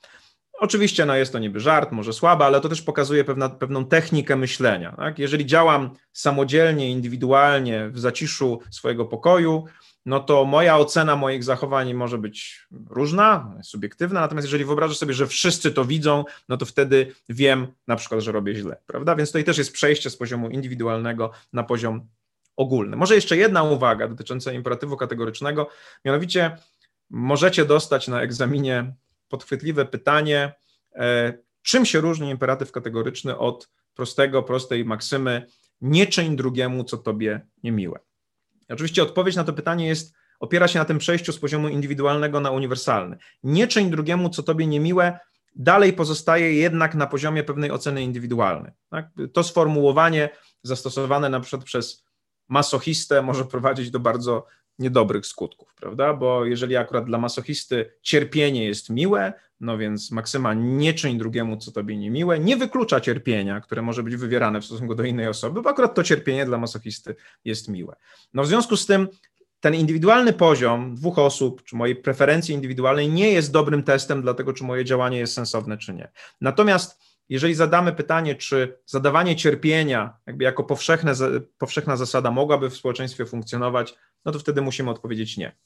Oczywiście 0.61 1.07
no 1.07 1.17
jest 1.17 1.33
to 1.33 1.39
niby 1.39 1.61
żart, 1.61 1.93
może 1.93 2.13
słabe, 2.13 2.45
ale 2.45 2.61
to 2.61 2.69
też 2.69 2.83
pokazuje 2.83 3.25
pewna, 3.25 3.49
pewną 3.49 3.85
technikę 3.85 4.37
myślenia. 4.37 4.95
Tak? 4.97 5.19
Jeżeli 5.19 5.47
działam 5.47 5.91
samodzielnie, 6.13 6.91
indywidualnie, 6.91 7.89
w 7.89 7.99
zaciszu 7.99 8.61
swojego 8.71 9.05
pokoju, 9.05 9.65
no 10.07 10.21
to 10.21 10.45
moja 10.45 10.79
ocena 10.79 11.17
moich 11.17 11.45
zachowań 11.45 11.95
może 11.95 12.19
być 12.19 12.67
różna, 12.91 13.55
subiektywna, 13.63 14.21
natomiast 14.21 14.47
jeżeli 14.47 14.65
wyobrażę 14.65 14.95
sobie, 14.95 15.15
że 15.15 15.27
wszyscy 15.27 15.73
to 15.73 15.85
widzą, 15.85 16.25
no 16.49 16.57
to 16.57 16.67
wtedy 16.67 17.13
wiem 17.29 17.67
na 17.87 17.97
przykład, 17.97 18.21
że 18.21 18.33
robię 18.33 18.55
źle, 18.55 18.77
prawda? 18.87 19.17
Więc 19.17 19.29
tutaj 19.29 19.45
też 19.45 19.59
jest 19.59 19.73
przejście 19.73 20.11
z 20.11 20.17
poziomu 20.17 20.51
indywidualnego 20.51 21.31
na 21.53 21.63
poziom 21.63 22.09
ogólny. 22.57 22.97
Może 22.97 23.15
jeszcze 23.15 23.37
jedna 23.37 23.63
uwaga 23.63 24.09
dotycząca 24.09 24.53
imperatywu 24.53 24.97
kategorycznego, 24.97 25.69
mianowicie 26.05 26.59
możecie 27.11 27.65
dostać 27.65 28.09
na 28.09 28.23
egzaminie 28.23 28.95
podchwytliwe 29.29 29.85
pytanie, 29.85 30.53
e, 30.95 31.39
czym 31.63 31.87
się 31.87 32.01
różni 32.01 32.31
imperatyw 32.31 32.73
kategoryczny 32.73 33.39
od 33.39 33.71
prostego, 33.95 34.43
prostej 34.43 34.85
maksymy 34.85 35.47
nie 35.81 36.07
czyń 36.07 36.37
drugiemu, 36.37 36.85
co 36.85 36.99
tobie 36.99 37.41
niemiłe. 37.63 37.99
Oczywiście 38.69 39.03
odpowiedź 39.03 39.37
na 39.37 39.45
to 39.45 39.53
pytanie 39.53 39.87
jest, 39.87 40.15
opiera 40.41 40.69
się 40.69 40.79
na 40.79 40.85
tym 40.85 40.99
przejściu 40.99 41.33
z 41.33 41.39
poziomu 41.39 41.69
indywidualnego 41.69 42.41
na 42.41 42.51
uniwersalny. 42.51 43.17
Nie 43.43 43.67
czyń 43.67 43.91
drugiemu, 43.91 44.29
co 44.29 44.43
tobie 44.43 44.67
niemiłe, 44.67 45.19
dalej 45.57 45.93
pozostaje 45.93 46.55
jednak 46.55 46.95
na 46.95 47.07
poziomie 47.07 47.45
pewnej 47.45 47.71
oceny 47.71 48.03
indywidualnej. 48.03 48.73
Tak? 48.91 49.09
To 49.33 49.43
sformułowanie 49.43 50.29
zastosowane 50.63 51.29
na 51.29 51.41
przykład 51.41 51.65
przez 51.65 52.05
masochistę 52.49 53.23
może 53.23 53.45
prowadzić 53.45 53.91
do 53.91 54.01
bardzo 54.01 54.47
niedobrych 54.79 55.27
skutków, 55.27 55.75
prawda? 55.75 56.15
Bo 56.15 56.45
jeżeli 56.45 56.77
akurat 56.77 57.05
dla 57.05 57.19
masochisty 57.19 57.91
cierpienie 58.03 58.65
jest 58.65 58.91
miłe, 58.91 59.33
no 59.61 59.79
więc 59.79 60.11
maksyma 60.11 60.55
nie 60.55 60.95
czyń 60.95 61.19
drugiemu, 61.19 61.57
co 61.57 61.73
tobie 61.73 61.97
niemiłe, 61.97 62.39
nie 62.39 62.57
wyklucza 62.57 63.01
cierpienia, 63.01 63.61
które 63.61 63.83
może 63.83 64.03
być 64.03 64.17
wywierane 64.17 64.61
w 64.61 64.65
stosunku 64.65 64.95
do 64.95 65.05
innej 65.05 65.29
osoby, 65.29 65.63
bo 65.63 65.71
akurat 65.71 65.95
to 65.95 66.03
cierpienie 66.03 66.47
dla 66.47 66.59
masochisty 66.59 67.15
jest 67.45 67.69
miłe. 67.69 67.97
No 68.35 68.43
w 68.43 68.47
związku 68.47 68.77
z 68.77 68.87
tym 68.87 69.09
ten 69.61 69.75
indywidualny 69.75 70.33
poziom 70.33 70.95
dwóch 70.95 71.19
osób, 71.19 71.63
czy 71.63 71.77
mojej 71.77 71.97
preferencji 71.97 72.55
indywidualnej 72.55 73.09
nie 73.09 73.33
jest 73.33 73.53
dobrym 73.53 73.83
testem 73.83 74.23
dla 74.23 74.35
tego, 74.35 74.53
czy 74.53 74.65
moje 74.65 74.85
działanie 74.85 75.19
jest 75.19 75.35
sensowne, 75.35 75.79
czy 75.79 75.95
nie. 75.95 76.11
Natomiast 76.41 77.01
jeżeli 77.29 77.55
zadamy 77.55 77.93
pytanie, 77.93 78.35
czy 78.35 78.79
zadawanie 78.87 79.37
cierpienia, 79.37 80.17
jakby 80.27 80.45
jako 80.45 80.65
powszechne, 80.65 81.13
powszechna 81.59 81.97
zasada, 81.97 82.31
mogłaby 82.31 82.71
w 82.71 82.77
społeczeństwie 82.77 83.27
funkcjonować, 83.27 83.95
no 84.25 84.33
to 84.33 84.39
wtedy 84.39 84.63
musimy 84.63 84.91
odpowiedzieć 84.91 85.37
nie. 85.37 85.57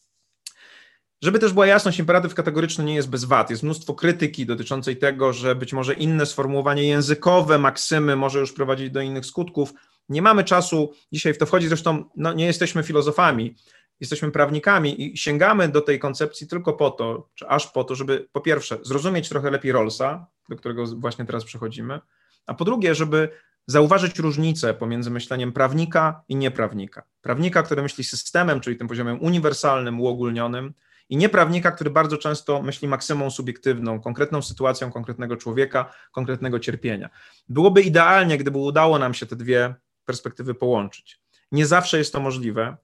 Żeby 1.23 1.39
też 1.39 1.53
była 1.53 1.67
jasność, 1.67 1.99
imperatyw 1.99 2.35
kategoryczny 2.35 2.85
nie 2.85 2.95
jest 2.95 3.11
bez 3.11 3.25
wad. 3.25 3.51
Jest 3.51 3.63
mnóstwo 3.63 3.95
krytyki 3.95 4.47
dotyczącej 4.47 4.97
tego, 4.97 5.33
że 5.33 5.55
być 5.55 5.73
może 5.73 5.95
inne 5.95 6.27
sformułowanie 6.27 6.83
językowe, 6.83 7.59
maksymy 7.59 8.17
może 8.17 8.39
już 8.41 8.53
prowadzić 8.53 8.91
do 8.91 9.01
innych 9.01 9.27
skutków. 9.27 9.73
Nie 10.09 10.23
mamy 10.23 10.45
czasu 10.45 10.93
dzisiaj 11.13 11.35
w 11.35 11.39
to 11.39 11.47
wchodzić, 11.47 11.69
zresztą 11.69 12.05
no, 12.17 12.33
nie 12.33 12.47
jesteśmy 12.47 12.83
filozofami, 12.83 13.55
jesteśmy 14.01 14.31
prawnikami 14.31 15.03
i 15.03 15.17
sięgamy 15.17 15.69
do 15.69 15.81
tej 15.81 15.99
koncepcji 15.99 16.47
tylko 16.47 16.73
po 16.73 16.91
to, 16.91 17.29
czy 17.35 17.49
aż 17.49 17.67
po 17.67 17.85
to, 17.85 17.95
żeby 17.95 18.29
po 18.33 18.41
pierwsze 18.41 18.79
zrozumieć 18.83 19.29
trochę 19.29 19.51
lepiej 19.51 19.73
Rollsa, 19.73 20.27
do 20.49 20.57
którego 20.57 20.87
właśnie 20.87 21.25
teraz 21.25 21.45
przechodzimy, 21.45 22.01
a 22.47 22.55
po 22.55 22.65
drugie, 22.65 22.95
żeby 22.95 23.29
zauważyć 23.69 24.19
różnicę 24.19 24.75
pomiędzy 24.75 25.11
myśleniem 25.11 25.53
prawnika 25.53 26.23
i 26.29 26.37
nieprawnika. 26.37 27.03
Prawnika, 27.23 27.63
który 27.63 27.83
myśli 27.83 28.05
systemem, 28.05 28.61
czyli 28.61 28.77
tym 28.77 28.89
poziomem 28.89 29.23
uniwersalnym, 29.23 30.01
uogólnionym, 30.01 30.75
i 31.09 31.17
nieprawnika, 31.17 31.71
który 31.71 31.91
bardzo 31.91 32.17
często 32.17 32.63
myśli 32.63 32.89
maksymą 32.89 33.31
subiektywną, 33.31 34.01
konkretną 34.01 34.43
sytuacją 34.43 34.93
konkretnego 34.93 35.37
człowieka, 35.37 35.93
konkretnego 36.13 36.61
cierpienia. 36.61 37.11
Byłoby 37.49 37.83
idealnie, 37.83 38.39
gdyby 38.39 38.59
udało 38.59 38.99
nam 38.99 39.15
się 39.15 39.27
te 39.27 39.37
dwie 39.37 39.75
perspektywy 40.05 40.55
połączyć. 40.55 41.21
Nie 41.53 41.67
zawsze 41.67 41.99
jest 41.99 42.13
to 42.13 42.21
możliwe, 42.21 42.77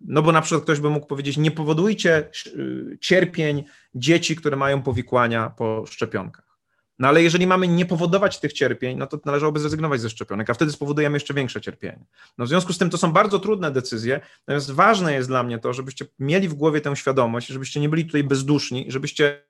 no 0.00 0.22
bo 0.22 0.32
na 0.32 0.42
przykład 0.42 0.64
ktoś 0.64 0.80
by 0.80 0.90
mógł 0.90 1.06
powiedzieć: 1.06 1.36
Nie 1.36 1.50
powodujcie 1.50 2.30
y, 2.46 2.98
cierpień 3.00 3.64
dzieci, 3.94 4.36
które 4.36 4.56
mają 4.56 4.82
powikłania 4.82 5.50
po 5.50 5.84
szczepionkach. 5.86 6.51
No 7.02 7.08
ale 7.08 7.22
jeżeli 7.22 7.46
mamy 7.46 7.68
nie 7.68 7.86
powodować 7.86 8.40
tych 8.40 8.52
cierpień, 8.52 8.98
no 8.98 9.06
to 9.06 9.18
należałoby 9.24 9.60
zrezygnować 9.60 10.00
ze 10.00 10.10
szczepionek, 10.10 10.50
a 10.50 10.54
wtedy 10.54 10.72
spowodujemy 10.72 11.16
jeszcze 11.16 11.34
większe 11.34 11.60
cierpienie. 11.60 12.04
No 12.38 12.44
w 12.44 12.48
związku 12.48 12.72
z 12.72 12.78
tym 12.78 12.90
to 12.90 12.98
są 12.98 13.12
bardzo 13.12 13.38
trudne 13.38 13.70
decyzje, 13.70 14.20
natomiast 14.46 14.70
ważne 14.70 15.14
jest 15.14 15.28
dla 15.28 15.42
mnie 15.42 15.58
to, 15.58 15.72
żebyście 15.72 16.06
mieli 16.18 16.48
w 16.48 16.54
głowie 16.54 16.80
tę 16.80 16.96
świadomość, 16.96 17.46
żebyście 17.46 17.80
nie 17.80 17.88
byli 17.88 18.06
tutaj 18.06 18.24
bezduszni, 18.24 18.86
żebyście 18.88 19.44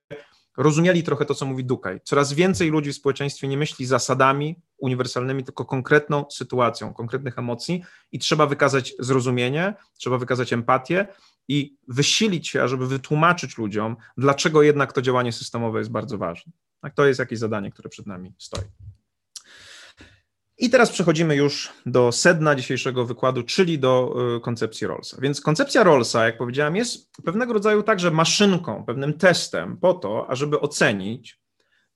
rozumieli 0.57 1.03
trochę 1.03 1.25
to, 1.25 1.35
co 1.35 1.47
mówi 1.47 1.65
Dukaj. 1.65 2.01
Coraz 2.05 2.33
więcej 2.33 2.71
ludzi 2.71 2.93
w 2.93 2.97
społeczeństwie 2.97 3.49
nie 3.49 3.57
myśli 3.57 3.87
zasadami 3.87 4.57
uniwersalnymi, 4.79 5.45
tylko 5.45 5.65
konkretną 5.65 6.25
sytuacją, 6.31 6.95
konkretnych 6.95 7.39
emocji 7.39 7.83
i 8.13 8.19
trzeba 8.19 8.47
wykazać 8.47 8.95
zrozumienie, 8.99 9.75
trzeba 9.99 10.19
wykazać 10.19 10.53
empatię 10.53 11.07
i 11.49 11.77
wysilić 11.89 12.49
się, 12.49 12.63
ażeby 12.63 12.87
wytłumaczyć 12.87 13.59
ludziom, 13.59 13.97
dlaczego 14.17 14.63
jednak 14.63 14.93
to 14.93 15.03
działanie 15.03 15.33
systemowe 15.33 15.79
jest 15.79 15.91
bardzo 15.91 16.19
ważne. 16.19 16.53
Tak, 16.83 16.95
to 16.95 17.07
jest 17.07 17.21
jakieś 17.21 17.39
zadanie, 17.39 17.71
które 17.71 17.89
przed 17.89 18.07
nami 18.07 18.33
stoi. 18.39 18.65
I 20.59 20.71
teraz 20.71 20.91
przechodzimy 20.91 21.37
już 21.37 21.73
do 21.87 22.13
sedna 22.13 22.55
dzisiejszego 22.55 23.07
wykładu, 23.07 23.43
czyli 23.43 23.79
do 23.79 24.15
y, 24.37 24.41
koncepcji 24.41 24.87
Rollsa. 24.87 25.17
Więc 25.21 25.41
koncepcja 25.41 25.83
Rollsa, 25.83 26.25
jak 26.25 26.39
powiedziałem, 26.39 26.77
jest 26.77 27.13
pewnego 27.25 27.53
rodzaju 27.53 27.83
także 27.83 28.11
maszynką, 28.11 28.85
pewnym 28.85 29.13
testem 29.13 29.77
po 29.77 29.95
to, 29.95 30.31
ażeby 30.31 30.61
ocenić, 30.61 31.43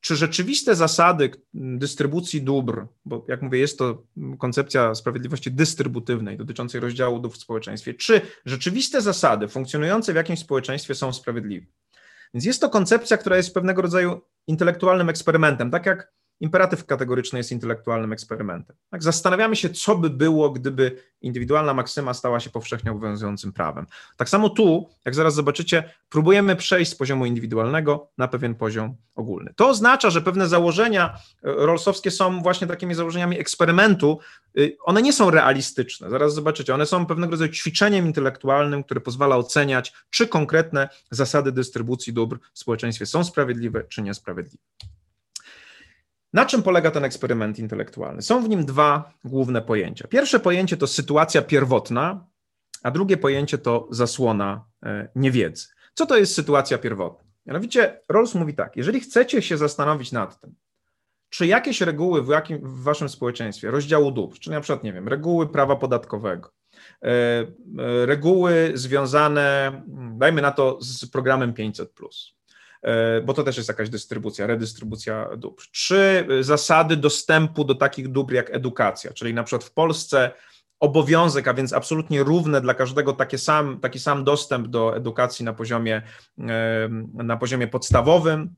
czy 0.00 0.16
rzeczywiste 0.16 0.74
zasady 0.74 1.30
dystrybucji 1.54 2.42
dóbr, 2.42 2.86
bo 3.04 3.24
jak 3.28 3.42
mówię, 3.42 3.58
jest 3.58 3.78
to 3.78 4.02
koncepcja 4.38 4.94
sprawiedliwości 4.94 5.52
dystrybutywnej 5.52 6.36
dotyczącej 6.36 6.80
rozdziału 6.80 7.18
dóbr 7.18 7.36
w 7.36 7.40
społeczeństwie, 7.40 7.94
czy 7.94 8.20
rzeczywiste 8.44 9.00
zasady 9.00 9.48
funkcjonujące 9.48 10.12
w 10.12 10.16
jakimś 10.16 10.38
społeczeństwie 10.38 10.94
są 10.94 11.12
sprawiedliwe. 11.12 11.66
Więc 12.34 12.44
jest 12.44 12.60
to 12.60 12.70
koncepcja, 12.70 13.16
która 13.16 13.36
jest 13.36 13.54
pewnego 13.54 13.82
rodzaju 13.82 14.20
intelektualnym 14.46 15.08
eksperymentem, 15.08 15.70
tak 15.70 15.86
jak 15.86 16.12
imperatyw 16.40 16.86
kategoryczny 16.86 17.38
jest 17.38 17.52
intelektualnym 17.52 18.12
eksperymentem. 18.12 18.76
Tak, 18.90 19.02
zastanawiamy 19.02 19.56
się, 19.56 19.70
co 19.70 19.96
by 19.96 20.10
było, 20.10 20.50
gdyby 20.50 21.02
indywidualna 21.20 21.74
maksyma 21.74 22.14
stała 22.14 22.40
się 22.40 22.50
powszechnie 22.50 22.92
obowiązującym 22.92 23.52
prawem. 23.52 23.86
Tak 24.16 24.28
samo 24.28 24.50
tu, 24.50 24.88
jak 25.04 25.14
zaraz 25.14 25.34
zobaczycie, 25.34 25.90
próbujemy 26.08 26.56
przejść 26.56 26.90
z 26.90 26.94
poziomu 26.94 27.26
indywidualnego 27.26 28.10
na 28.18 28.28
pewien 28.28 28.54
poziom 28.54 28.96
ogólny. 29.14 29.52
To 29.56 29.68
oznacza, 29.68 30.10
że 30.10 30.22
pewne 30.22 30.48
założenia 30.48 31.06
e, 31.08 31.16
rolsowskie 31.42 32.10
są 32.10 32.42
właśnie 32.42 32.66
takimi 32.66 32.94
założeniami 32.94 33.38
eksperymentu. 33.38 34.18
Y, 34.58 34.76
one 34.84 35.02
nie 35.02 35.12
są 35.12 35.30
realistyczne, 35.30 36.10
zaraz 36.10 36.34
zobaczycie. 36.34 36.74
One 36.74 36.86
są 36.86 37.06
pewnego 37.06 37.30
rodzaju 37.30 37.52
ćwiczeniem 37.52 38.06
intelektualnym, 38.06 38.84
które 38.84 39.00
pozwala 39.00 39.36
oceniać, 39.36 39.92
czy 40.10 40.28
konkretne 40.28 40.88
zasady 41.10 41.52
dystrybucji 41.52 42.12
dóbr 42.12 42.38
w 42.52 42.58
społeczeństwie 42.58 43.06
są 43.06 43.24
sprawiedliwe, 43.24 43.84
czy 43.84 44.02
niesprawiedliwe. 44.02 44.64
Na 46.32 46.46
czym 46.46 46.62
polega 46.62 46.90
ten 46.90 47.04
eksperyment 47.04 47.58
intelektualny? 47.58 48.22
Są 48.22 48.42
w 48.44 48.48
nim 48.48 48.64
dwa 48.64 49.12
główne 49.24 49.62
pojęcia. 49.62 50.08
Pierwsze 50.08 50.40
pojęcie 50.40 50.76
to 50.76 50.86
sytuacja 50.86 51.42
pierwotna, 51.42 52.26
a 52.82 52.90
drugie 52.90 53.16
pojęcie 53.16 53.58
to 53.58 53.88
zasłona 53.90 54.64
e, 54.82 55.08
niewiedzy. 55.14 55.66
Co 55.94 56.06
to 56.06 56.16
jest 56.16 56.34
sytuacja 56.34 56.78
pierwotna? 56.78 57.26
Mianowicie 57.46 58.00
Rawls 58.08 58.34
mówi 58.34 58.54
tak, 58.54 58.76
jeżeli 58.76 59.00
chcecie 59.00 59.42
się 59.42 59.56
zastanowić 59.56 60.12
nad 60.12 60.40
tym, 60.40 60.54
czy 61.28 61.46
jakieś 61.46 61.80
reguły 61.80 62.22
w, 62.22 62.28
jakim, 62.28 62.58
w 62.58 62.82
waszym 62.82 63.08
społeczeństwie, 63.08 63.70
rozdziału 63.70 64.10
dóbr, 64.10 64.38
czy 64.38 64.50
na 64.50 64.60
przykład, 64.60 64.84
nie 64.84 64.92
wiem, 64.92 65.08
reguły 65.08 65.48
prawa 65.48 65.76
podatkowego, 65.76 66.52
e, 67.02 67.08
e, 67.08 67.46
reguły 68.06 68.70
związane, 68.74 69.82
dajmy 70.18 70.42
na 70.42 70.50
to, 70.50 70.78
z 70.80 71.06
programem 71.06 71.54
500, 71.54 71.92
E, 71.94 72.35
bo 73.24 73.34
to 73.34 73.42
też 73.42 73.56
jest 73.56 73.68
jakaś 73.68 73.90
dystrybucja, 73.90 74.46
redystrybucja 74.46 75.28
dóbr. 75.36 75.62
Trzy 75.72 76.26
zasady 76.40 76.96
dostępu 76.96 77.64
do 77.64 77.74
takich 77.74 78.08
dóbr 78.08 78.34
jak 78.34 78.54
edukacja, 78.54 79.12
czyli 79.12 79.34
na 79.34 79.44
przykład 79.44 79.64
w 79.64 79.72
Polsce 79.72 80.32
obowiązek, 80.80 81.48
a 81.48 81.54
więc 81.54 81.72
absolutnie 81.72 82.22
równe 82.22 82.60
dla 82.60 82.74
każdego 82.74 83.12
taki 83.12 83.38
sam, 83.38 83.80
taki 83.80 83.98
sam 83.98 84.24
dostęp 84.24 84.68
do 84.68 84.96
edukacji 84.96 85.44
na 85.44 85.52
poziomie, 85.52 86.02
e, 86.38 86.88
na 87.14 87.36
poziomie 87.36 87.68
podstawowym, 87.68 88.54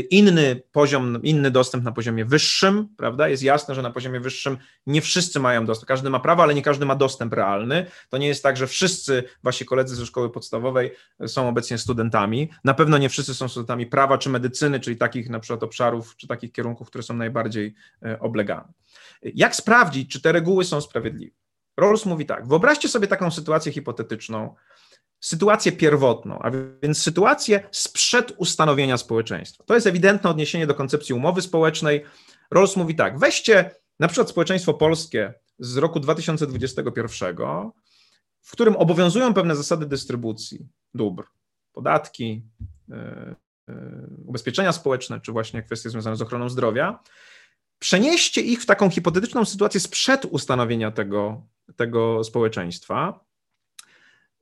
inny 0.00 0.62
poziom, 0.72 1.22
inny 1.22 1.50
dostęp 1.50 1.84
na 1.84 1.92
poziomie 1.92 2.24
wyższym, 2.24 2.88
prawda? 2.96 3.28
Jest 3.28 3.42
jasne, 3.42 3.74
że 3.74 3.82
na 3.82 3.90
poziomie 3.90 4.20
wyższym 4.20 4.58
nie 4.86 5.00
wszyscy 5.00 5.40
mają 5.40 5.66
dostęp. 5.66 5.88
Każdy 5.88 6.10
ma 6.10 6.20
prawo, 6.20 6.42
ale 6.42 6.54
nie 6.54 6.62
każdy 6.62 6.86
ma 6.86 6.94
dostęp 6.94 7.32
realny. 7.32 7.86
To 8.08 8.18
nie 8.18 8.28
jest 8.28 8.42
tak, 8.42 8.56
że 8.56 8.66
wszyscy 8.66 9.24
wasi 9.42 9.64
koledzy 9.64 9.96
ze 9.96 10.06
szkoły 10.06 10.30
podstawowej 10.30 10.90
są 11.26 11.48
obecnie 11.48 11.78
studentami. 11.78 12.50
Na 12.64 12.74
pewno 12.74 12.98
nie 12.98 13.08
wszyscy 13.08 13.34
są 13.34 13.48
studentami 13.48 13.86
prawa 13.86 14.18
czy 14.18 14.30
medycyny, 14.30 14.80
czyli 14.80 14.96
takich 14.96 15.30
na 15.30 15.40
przykład 15.40 15.62
obszarów 15.62 16.16
czy 16.16 16.26
takich 16.26 16.52
kierunków, 16.52 16.88
które 16.88 17.02
są 17.02 17.14
najbardziej 17.14 17.74
e, 18.02 18.20
oblegane. 18.20 18.72
Jak 19.22 19.56
sprawdzić, 19.56 20.12
czy 20.12 20.20
te 20.20 20.32
reguły 20.32 20.64
są 20.64 20.80
sprawiedliwe? 20.80 21.36
Rawls 21.76 22.06
mówi 22.06 22.26
tak: 22.26 22.48
wyobraźcie 22.48 22.88
sobie 22.88 23.06
taką 23.06 23.30
sytuację 23.30 23.72
hipotetyczną, 23.72 24.54
sytuację 25.22 25.72
pierwotną, 25.72 26.38
a 26.38 26.50
więc 26.82 27.02
sytuację 27.02 27.68
sprzed 27.70 28.32
ustanowienia 28.36 28.96
społeczeństwa. 28.96 29.64
To 29.64 29.74
jest 29.74 29.86
ewidentne 29.86 30.30
odniesienie 30.30 30.66
do 30.66 30.74
koncepcji 30.74 31.14
umowy 31.14 31.42
społecznej. 31.42 32.04
Rawls 32.50 32.76
mówi 32.76 32.94
tak, 32.94 33.18
weźcie 33.18 33.74
na 34.00 34.08
przykład 34.08 34.30
społeczeństwo 34.30 34.74
polskie 34.74 35.34
z 35.58 35.76
roku 35.76 36.00
2021, 36.00 37.36
w 38.40 38.52
którym 38.52 38.76
obowiązują 38.76 39.34
pewne 39.34 39.56
zasady 39.56 39.86
dystrybucji 39.86 40.68
dóbr, 40.94 41.24
podatki, 41.72 42.42
yy, 42.88 42.96
yy, 43.68 43.74
ubezpieczenia 44.26 44.72
społeczne, 44.72 45.20
czy 45.20 45.32
właśnie 45.32 45.62
kwestie 45.62 45.90
związane 45.90 46.16
z 46.16 46.22
ochroną 46.22 46.48
zdrowia, 46.48 47.02
przenieście 47.78 48.40
ich 48.40 48.62
w 48.62 48.66
taką 48.66 48.90
hipotetyczną 48.90 49.44
sytuację 49.44 49.80
sprzed 49.80 50.24
ustanowienia 50.24 50.90
tego, 50.90 51.46
tego 51.76 52.24
społeczeństwa 52.24 53.24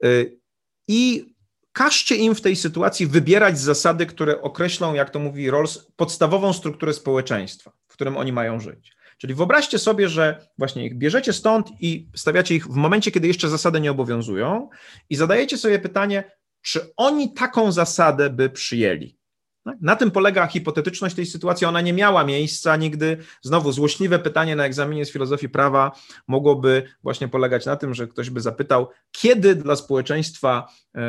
yy, 0.02 0.39
i 0.88 1.34
każcie 1.72 2.16
im 2.16 2.34
w 2.34 2.40
tej 2.40 2.56
sytuacji 2.56 3.06
wybierać 3.06 3.58
zasady, 3.58 4.06
które 4.06 4.42
określą, 4.42 4.94
jak 4.94 5.10
to 5.10 5.18
mówi 5.18 5.50
Rawls, 5.50 5.92
podstawową 5.96 6.52
strukturę 6.52 6.92
społeczeństwa, 6.92 7.72
w 7.88 7.92
którym 7.92 8.16
oni 8.16 8.32
mają 8.32 8.60
żyć. 8.60 8.92
Czyli 9.18 9.34
wyobraźcie 9.34 9.78
sobie, 9.78 10.08
że 10.08 10.48
właśnie 10.58 10.86
ich 10.86 10.98
bierzecie 10.98 11.32
stąd 11.32 11.68
i 11.80 12.08
stawiacie 12.16 12.54
ich 12.54 12.66
w 12.66 12.74
momencie, 12.74 13.10
kiedy 13.10 13.28
jeszcze 13.28 13.48
zasady 13.48 13.80
nie 13.80 13.90
obowiązują, 13.90 14.68
i 15.10 15.16
zadajecie 15.16 15.58
sobie 15.58 15.78
pytanie, 15.78 16.32
czy 16.62 16.92
oni 16.96 17.34
taką 17.34 17.72
zasadę 17.72 18.30
by 18.30 18.50
przyjęli. 18.50 19.19
Tak? 19.64 19.76
Na 19.80 19.96
tym 19.96 20.10
polega 20.10 20.46
hipotetyczność 20.46 21.16
tej 21.16 21.26
sytuacji. 21.26 21.66
Ona 21.66 21.80
nie 21.80 21.92
miała 21.92 22.24
miejsca 22.24 22.76
nigdy. 22.76 23.16
Znowu 23.42 23.72
złośliwe 23.72 24.18
pytanie 24.18 24.56
na 24.56 24.64
egzaminie 24.64 25.06
z 25.06 25.12
filozofii 25.12 25.48
prawa 25.48 25.92
mogłoby 26.26 26.82
właśnie 27.02 27.28
polegać 27.28 27.66
na 27.66 27.76
tym, 27.76 27.94
że 27.94 28.08
ktoś 28.08 28.30
by 28.30 28.40
zapytał, 28.40 28.88
kiedy 29.12 29.54
dla 29.54 29.76
społeczeństwa 29.76 30.68
e, 30.94 31.00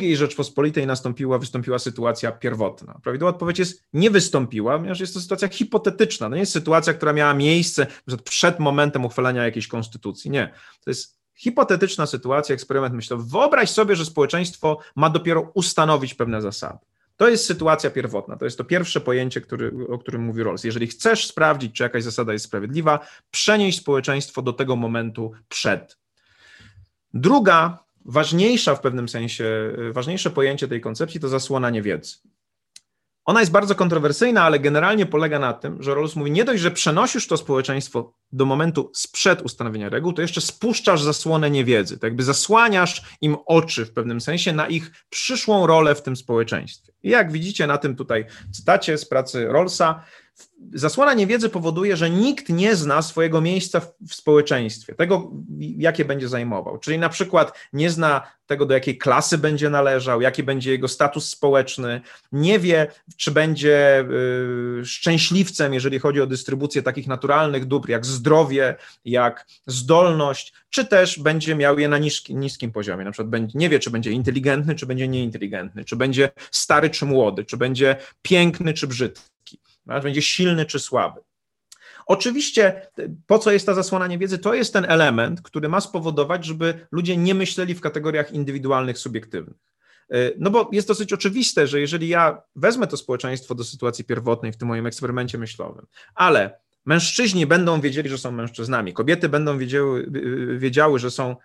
II 0.00 0.16
Rzeczpospolitej 0.16 0.86
nastąpiła, 0.86 1.38
wystąpiła 1.38 1.78
sytuacja 1.78 2.32
pierwotna. 2.32 3.00
Prawidłowa 3.02 3.30
odpowiedź 3.30 3.58
jest 3.58 3.82
nie 3.92 4.10
wystąpiła, 4.10 4.78
ponieważ 4.78 5.00
jest 5.00 5.14
to 5.14 5.20
sytuacja 5.20 5.48
hipotetyczna. 5.48 6.28
To 6.28 6.34
nie 6.34 6.40
jest 6.40 6.52
sytuacja, 6.52 6.94
która 6.94 7.12
miała 7.12 7.34
miejsce 7.34 7.86
przed 8.24 8.58
momentem 8.58 9.04
uchwalenia 9.04 9.44
jakiejś 9.44 9.68
konstytucji. 9.68 10.30
Nie. 10.30 10.52
To 10.84 10.90
jest 10.90 11.18
hipotetyczna 11.34 12.06
sytuacja, 12.06 12.54
eksperyment 12.54 12.94
myślowy. 12.94 13.24
Wyobraź 13.30 13.70
sobie, 13.70 13.96
że 13.96 14.04
społeczeństwo 14.04 14.78
ma 14.96 15.10
dopiero 15.10 15.50
ustanowić 15.54 16.14
pewne 16.14 16.42
zasady. 16.42 16.78
To 17.18 17.28
jest 17.28 17.46
sytuacja 17.46 17.90
pierwotna, 17.90 18.36
to 18.36 18.44
jest 18.44 18.58
to 18.58 18.64
pierwsze 18.64 19.00
pojęcie, 19.00 19.40
który, 19.40 19.72
o 19.88 19.98
którym 19.98 20.22
mówi 20.22 20.42
Rawls. 20.42 20.64
Jeżeli 20.64 20.86
chcesz 20.86 21.26
sprawdzić, 21.26 21.76
czy 21.76 21.82
jakaś 21.82 22.04
zasada 22.04 22.32
jest 22.32 22.44
sprawiedliwa, 22.44 23.06
przenieś 23.30 23.76
społeczeństwo 23.76 24.42
do 24.42 24.52
tego 24.52 24.76
momentu 24.76 25.32
przed. 25.48 25.98
Druga, 27.14 27.84
ważniejsza 28.04 28.74
w 28.74 28.80
pewnym 28.80 29.08
sensie, 29.08 29.72
ważniejsze 29.92 30.30
pojęcie 30.30 30.68
tej 30.68 30.80
koncepcji 30.80 31.20
to 31.20 31.28
zasłona 31.28 31.70
niewiedzy. 31.70 32.16
Ona 33.24 33.40
jest 33.40 33.52
bardzo 33.52 33.74
kontrowersyjna, 33.74 34.42
ale 34.42 34.60
generalnie 34.60 35.06
polega 35.06 35.38
na 35.38 35.52
tym, 35.52 35.82
że 35.82 35.94
Rawls 35.94 36.16
mówi, 36.16 36.30
nie 36.30 36.44
dość, 36.44 36.62
że 36.62 36.70
przenosisz 36.70 37.26
to 37.26 37.36
społeczeństwo 37.36 38.12
do 38.32 38.44
momentu 38.44 38.90
sprzed 38.94 39.42
ustanowienia 39.42 39.88
reguł, 39.88 40.12
to 40.12 40.22
jeszcze 40.22 40.40
spuszczasz 40.40 41.02
zasłonę 41.02 41.50
niewiedzy, 41.50 41.98
to 41.98 42.06
jakby 42.06 42.22
zasłaniasz 42.22 43.02
im 43.20 43.36
oczy 43.46 43.84
w 43.84 43.92
pewnym 43.92 44.20
sensie 44.20 44.52
na 44.52 44.66
ich 44.66 45.04
przyszłą 45.10 45.66
rolę 45.66 45.94
w 45.94 46.02
tym 46.02 46.16
społeczeństwie. 46.16 46.87
I 47.02 47.10
jak 47.10 47.32
widzicie 47.32 47.66
na 47.66 47.78
tym 47.78 47.96
tutaj 47.96 48.24
cytacie 48.52 48.98
z 48.98 49.04
pracy 49.04 49.48
Rawlsa, 49.48 50.04
zasłona 50.74 51.14
niewiedzy 51.14 51.48
powoduje, 51.48 51.96
że 51.96 52.10
nikt 52.10 52.48
nie 52.48 52.76
zna 52.76 53.02
swojego 53.02 53.40
miejsca 53.40 53.80
w, 53.80 54.14
społeczeństwie, 54.14 54.94
tego, 54.94 55.30
jakie 55.58 56.04
będzie 56.04 56.28
zajmował. 56.28 56.78
Czyli 56.78 56.98
na 56.98 57.08
przykład 57.08 57.52
nie 57.72 57.90
zna 57.90 58.22
tego, 58.46 58.66
do 58.66 58.74
jakiej 58.74 58.98
klasy 58.98 59.38
będzie 59.38 59.70
należał, 59.70 60.20
jaki 60.20 60.42
będzie 60.42 60.70
jego 60.70 60.88
status 60.88 61.28
społeczny, 61.28 62.00
nie 62.32 62.58
wie, 62.58 62.86
czy 63.16 63.30
będzie 63.30 64.04
y, 64.80 64.84
szczęśliwcem, 64.84 65.74
jeżeli 65.74 65.98
chodzi 65.98 66.20
o 66.20 66.26
dystrybucję 66.26 66.82
takich 66.82 67.06
naturalnych 67.06 67.64
dóbr, 67.64 67.88
jak 67.88 68.06
zdrowie, 68.06 68.76
jak 69.04 69.46
zdolność, 69.66 70.52
czy 70.70 70.84
też 70.84 71.18
będzie 71.18 71.54
miał 71.54 71.78
je 71.78 71.88
na 71.88 71.98
niski, 71.98 72.36
niskim 72.36 72.72
poziomie. 72.72 73.04
Na 73.04 73.12
przykład 73.12 73.54
nie 73.54 73.68
wie, 73.68 73.78
czy 73.78 73.90
będzie 73.90 74.10
inteligentny, 74.10 74.74
czy 74.74 74.86
będzie 74.86 75.08
nieinteligentny, 75.08 75.84
czy 75.84 75.96
będzie 75.96 76.30
stary, 76.50 76.90
czy 76.90 77.06
młody, 77.06 77.44
czy 77.44 77.56
będzie 77.56 77.96
piękny, 78.22 78.74
czy 78.74 78.86
brzydki 78.86 79.37
będzie 79.88 80.22
silny 80.22 80.66
czy 80.66 80.78
słaby. 80.78 81.20
Oczywiście, 82.06 82.90
po 83.26 83.38
co 83.38 83.52
jest 83.52 83.66
ta 83.66 83.74
zasłona 83.74 84.06
niewiedzy? 84.06 84.38
To 84.38 84.54
jest 84.54 84.72
ten 84.72 84.84
element, 84.88 85.42
który 85.42 85.68
ma 85.68 85.80
spowodować, 85.80 86.44
żeby 86.44 86.86
ludzie 86.90 87.16
nie 87.16 87.34
myśleli 87.34 87.74
w 87.74 87.80
kategoriach 87.80 88.32
indywidualnych, 88.32 88.98
subiektywnych. 88.98 89.56
Y, 90.14 90.34
no 90.38 90.50
bo 90.50 90.68
jest 90.72 90.88
dosyć 90.88 91.12
oczywiste, 91.12 91.66
że 91.66 91.80
jeżeli 91.80 92.08
ja 92.08 92.42
wezmę 92.56 92.86
to 92.86 92.96
społeczeństwo 92.96 93.54
do 93.54 93.64
sytuacji 93.64 94.04
pierwotnej 94.04 94.52
w 94.52 94.56
tym 94.56 94.68
moim 94.68 94.86
eksperymencie 94.86 95.38
myślowym, 95.38 95.86
ale 96.14 96.60
mężczyźni 96.84 97.46
będą 97.46 97.80
wiedzieli, 97.80 98.08
że 98.08 98.18
są 98.18 98.32
mężczyznami, 98.32 98.92
kobiety 98.92 99.28
będą 99.28 99.58
wiedziały, 99.58 100.00
y, 100.54 100.58
wiedziały, 100.58 100.98
że 100.98 101.10
są 101.10 101.36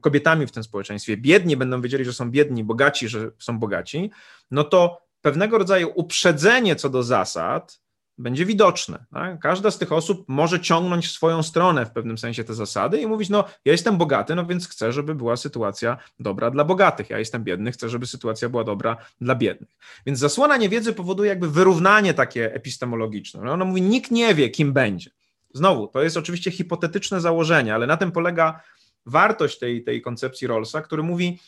kobietami 0.00 0.46
w 0.46 0.52
tym 0.52 0.64
społeczeństwie, 0.64 1.16
biedni 1.16 1.56
będą 1.56 1.80
wiedzieli, 1.80 2.04
że 2.04 2.12
są 2.12 2.30
biedni, 2.30 2.64
bogaci, 2.64 3.08
że 3.08 3.30
są 3.38 3.58
bogaci, 3.58 4.10
no 4.50 4.64
to 4.64 5.02
pewnego 5.20 5.58
rodzaju 5.58 5.92
uprzedzenie 5.94 6.76
co 6.76 6.90
do 6.90 7.02
zasad 7.02 7.80
będzie 8.20 8.46
widoczne. 8.46 9.04
Tak? 9.12 9.40
Każda 9.40 9.70
z 9.70 9.78
tych 9.78 9.92
osób 9.92 10.24
może 10.28 10.60
ciągnąć 10.60 11.06
w 11.06 11.10
swoją 11.10 11.42
stronę 11.42 11.86
w 11.86 11.90
pewnym 11.90 12.18
sensie 12.18 12.44
te 12.44 12.54
zasady 12.54 13.00
i 13.00 13.06
mówić, 13.06 13.28
no 13.28 13.44
ja 13.64 13.72
jestem 13.72 13.96
bogaty, 13.96 14.34
no 14.34 14.46
więc 14.46 14.68
chcę, 14.68 14.92
żeby 14.92 15.14
była 15.14 15.36
sytuacja 15.36 15.96
dobra 16.20 16.50
dla 16.50 16.64
bogatych, 16.64 17.10
ja 17.10 17.18
jestem 17.18 17.44
biedny, 17.44 17.72
chcę, 17.72 17.88
żeby 17.88 18.06
sytuacja 18.06 18.48
była 18.48 18.64
dobra 18.64 18.96
dla 19.20 19.34
biednych. 19.34 19.70
Więc 20.06 20.18
zasłona 20.18 20.56
niewiedzy 20.56 20.92
powoduje 20.92 21.28
jakby 21.28 21.50
wyrównanie 21.50 22.14
takie 22.14 22.54
epistemologiczne. 22.54 23.40
No, 23.44 23.52
ona 23.52 23.64
mówi, 23.64 23.82
nikt 23.82 24.10
nie 24.10 24.34
wie, 24.34 24.50
kim 24.50 24.72
będzie. 24.72 25.10
Znowu, 25.54 25.86
to 25.86 26.02
jest 26.02 26.16
oczywiście 26.16 26.50
hipotetyczne 26.50 27.20
założenie, 27.20 27.74
ale 27.74 27.86
na 27.86 27.96
tym 27.96 28.12
polega 28.12 28.60
wartość 29.06 29.58
tej, 29.58 29.84
tej 29.84 30.02
koncepcji 30.02 30.46
Rawlsa, 30.46 30.82
który 30.82 31.02
mówi, 31.02 31.38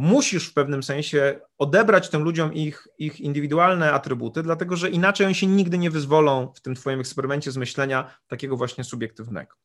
musisz 0.00 0.46
w 0.48 0.54
pewnym 0.54 0.82
sensie 0.82 1.40
odebrać 1.58 2.10
tym 2.10 2.22
ludziom 2.22 2.54
ich, 2.54 2.88
ich 2.98 3.20
indywidualne 3.20 3.92
atrybuty, 3.92 4.42
dlatego 4.42 4.76
że 4.76 4.90
inaczej 4.90 5.26
oni 5.26 5.34
się 5.34 5.46
nigdy 5.46 5.78
nie 5.78 5.90
wyzwolą 5.90 6.52
w 6.54 6.60
tym 6.60 6.74
Twoim 6.74 7.00
eksperymencie 7.00 7.52
z 7.52 7.56
myślenia 7.56 8.18
takiego 8.28 8.56
właśnie 8.56 8.84
subiektywnego. 8.84 9.56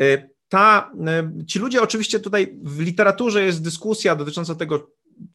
Y, 0.00 0.30
ta, 0.48 0.92
y, 1.42 1.46
ci 1.46 1.58
ludzie, 1.58 1.82
oczywiście 1.82 2.20
tutaj 2.20 2.58
w 2.62 2.80
literaturze 2.80 3.44
jest 3.44 3.62
dyskusja 3.62 4.16
dotycząca 4.16 4.54
tego, 4.54 4.90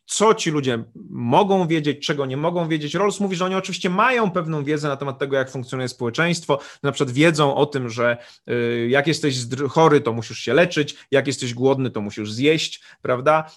co 0.10 0.34
ci 0.34 0.52
ludzie 0.52 0.84
mogą 1.10 1.68
wiedzieć, 1.68 2.06
czego 2.06 2.26
nie 2.26 2.38
mogą 2.38 2.68
wiedzieć. 2.68 2.94
Rawls 2.96 3.20
mówi, 3.20 3.36
że 3.36 3.46
oni 3.46 3.56
oczywiście 3.56 3.90
mają 3.90 4.32
pewną 4.32 4.64
wiedzę 4.64 4.88
na 4.88 4.98
temat 4.98 5.20
tego, 5.20 5.36
jak 5.36 5.52
funkcjonuje 5.52 5.88
społeczeństwo. 5.88 6.60
Na 6.84 6.92
przykład 6.92 7.16
wiedzą 7.16 7.56
o 7.56 7.66
tym, 7.66 7.90
że 7.90 8.18
y, 8.50 8.88
jak 8.90 9.08
jesteś 9.08 9.38
chory, 9.70 10.02
to 10.02 10.14
musisz 10.14 10.40
się 10.40 10.54
leczyć, 10.54 10.96
jak 11.12 11.28
jesteś 11.28 11.54
głodny, 11.54 11.92
to 11.92 12.02
musisz 12.02 12.32
zjeść, 12.32 12.84
prawda? 13.02 13.52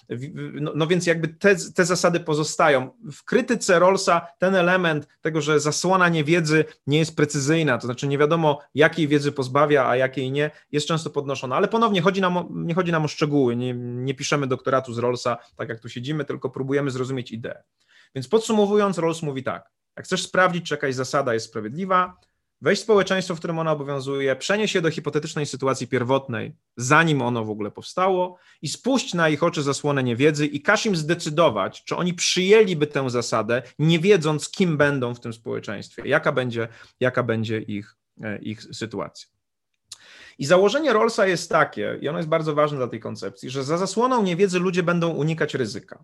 No, 0.53 0.71
no 0.75 0.87
więc 0.87 1.07
jakby 1.07 1.27
te, 1.27 1.55
te 1.55 1.85
zasady 1.85 2.19
pozostają. 2.19 2.89
W 3.11 3.23
krytyce 3.23 3.79
Rawlsa 3.79 4.27
ten 4.39 4.55
element 4.55 5.07
tego, 5.21 5.41
że 5.41 5.59
zasłona 5.59 6.09
niewiedzy 6.09 6.65
nie 6.87 6.97
jest 6.97 7.15
precyzyjna, 7.15 7.77
to 7.77 7.87
znaczy 7.87 8.07
nie 8.07 8.17
wiadomo, 8.17 8.59
jakiej 8.75 9.07
wiedzy 9.07 9.31
pozbawia, 9.31 9.87
a 9.87 9.95
jakiej 9.95 10.31
nie, 10.31 10.51
jest 10.71 10.87
często 10.87 11.09
podnoszona. 11.09 11.55
Ale 11.55 11.67
ponownie 11.67 12.01
chodzi 12.01 12.21
nam 12.21 12.37
o, 12.37 12.47
nie 12.51 12.73
chodzi 12.73 12.91
nam 12.91 13.05
o 13.05 13.07
szczegóły, 13.07 13.55
nie, 13.55 13.73
nie 13.77 14.13
piszemy 14.13 14.47
doktoratu 14.47 14.93
z 14.93 14.97
Rawlsa, 14.97 15.37
tak 15.55 15.69
jak 15.69 15.79
tu 15.79 15.89
siedzimy, 15.89 16.25
tylko 16.25 16.42
próbujemy 16.49 16.91
zrozumieć 16.91 17.31
ideę. 17.31 17.63
Więc 18.15 18.27
podsumowując, 18.27 18.97
Rawls 18.97 19.21
mówi 19.21 19.43
tak, 19.43 19.69
jak 19.97 20.05
chcesz 20.05 20.23
sprawdzić, 20.23 20.65
czy 20.65 20.73
jakaś 20.73 20.95
zasada 20.95 21.33
jest 21.33 21.45
sprawiedliwa, 21.45 22.17
weź 22.63 22.79
społeczeństwo, 22.79 23.35
w 23.35 23.37
którym 23.37 23.59
ona 23.59 23.71
obowiązuje, 23.71 24.35
przenieś 24.35 24.75
je 24.75 24.81
do 24.81 24.91
hipotetycznej 24.91 25.45
sytuacji 25.45 25.87
pierwotnej, 25.87 26.55
zanim 26.77 27.21
ono 27.21 27.45
w 27.45 27.49
ogóle 27.49 27.71
powstało 27.71 28.37
i 28.61 28.67
spuść 28.67 29.13
na 29.13 29.29
ich 29.29 29.43
oczy 29.43 29.63
zasłonę 29.63 30.03
niewiedzy 30.03 30.45
i 30.45 30.61
każ 30.61 30.85
im 30.85 30.95
zdecydować, 30.95 31.83
czy 31.83 31.95
oni 31.95 32.13
przyjęliby 32.13 32.87
tę 32.87 33.09
zasadę, 33.09 33.61
nie 33.79 33.99
wiedząc, 33.99 34.49
kim 34.49 34.77
będą 34.77 35.15
w 35.15 35.19
tym 35.19 35.33
społeczeństwie, 35.33 36.03
jaka 36.05 36.31
będzie, 36.31 36.67
jaka 36.99 37.23
będzie 37.23 37.59
ich, 37.59 37.95
e, 38.21 38.37
ich 38.37 38.61
sytuacja. 38.61 39.27
I 40.37 40.45
założenie 40.45 40.93
Rawlsa 40.93 41.27
jest 41.27 41.49
takie, 41.49 41.97
i 42.01 42.09
ono 42.09 42.19
jest 42.19 42.29
bardzo 42.29 42.55
ważne 42.55 42.77
dla 42.77 42.87
tej 42.87 42.99
koncepcji, 42.99 43.49
że 43.49 43.63
za 43.63 43.77
zasłoną 43.77 44.23
niewiedzy 44.23 44.59
ludzie 44.59 44.83
będą 44.83 45.09
unikać 45.09 45.53
ryzyka. 45.53 46.03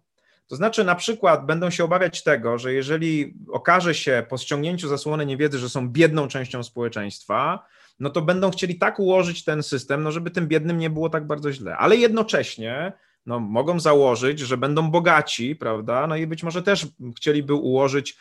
To 0.49 0.55
znaczy, 0.55 0.83
na 0.83 0.95
przykład, 0.95 1.45
będą 1.45 1.69
się 1.69 1.83
obawiać 1.83 2.23
tego, 2.23 2.57
że 2.57 2.73
jeżeli 2.73 3.33
okaże 3.51 3.95
się 3.95 4.25
po 4.29 4.37
ściągnięciu 4.37 4.87
zasłony 4.87 5.25
niewiedzy, 5.25 5.59
że 5.59 5.69
są 5.69 5.89
biedną 5.89 6.27
częścią 6.27 6.63
społeczeństwa, 6.63 7.65
no 7.99 8.09
to 8.09 8.21
będą 8.21 8.51
chcieli 8.51 8.75
tak 8.79 8.99
ułożyć 8.99 9.43
ten 9.43 9.63
system, 9.63 10.03
no 10.03 10.11
żeby 10.11 10.31
tym 10.31 10.47
biednym 10.47 10.77
nie 10.77 10.89
było 10.89 11.09
tak 11.09 11.27
bardzo 11.27 11.51
źle. 11.51 11.77
Ale 11.77 11.95
jednocześnie 11.95 12.93
no, 13.25 13.39
mogą 13.39 13.79
założyć, 13.79 14.39
że 14.39 14.57
będą 14.57 14.91
bogaci, 14.91 15.55
prawda? 15.55 16.07
No 16.07 16.15
i 16.15 16.27
być 16.27 16.43
może 16.43 16.63
też 16.63 16.87
chcieliby 17.17 17.53
ułożyć 17.53 18.17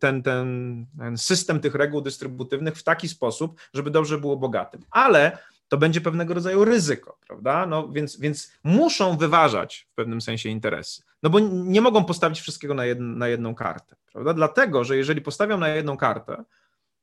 ten, 0.00 0.22
ten, 0.22 0.86
ten 0.98 1.16
system 1.16 1.60
tych 1.60 1.74
reguł 1.74 2.00
dystrybucyjnych 2.00 2.74
w 2.76 2.82
taki 2.82 3.08
sposób, 3.08 3.60
żeby 3.74 3.90
dobrze 3.90 4.18
było 4.18 4.36
bogatym. 4.36 4.80
Ale 4.90 5.38
to 5.68 5.76
będzie 5.76 6.00
pewnego 6.00 6.34
rodzaju 6.34 6.64
ryzyko, 6.64 7.18
prawda? 7.26 7.66
No 7.66 7.88
więc, 7.88 8.20
więc 8.20 8.52
muszą 8.64 9.16
wyważać 9.16 9.88
w 9.92 9.94
pewnym 9.94 10.20
sensie 10.20 10.48
interesy. 10.48 11.02
No 11.22 11.30
bo 11.30 11.38
nie 11.50 11.80
mogą 11.80 12.04
postawić 12.04 12.40
wszystkiego 12.40 12.74
na, 12.74 12.84
jed, 12.84 13.00
na 13.00 13.28
jedną 13.28 13.54
kartę, 13.54 13.96
prawda? 14.12 14.34
Dlatego, 14.34 14.84
że 14.84 14.96
jeżeli 14.96 15.20
postawią 15.20 15.58
na 15.58 15.68
jedną 15.68 15.96
kartę, 15.96 16.44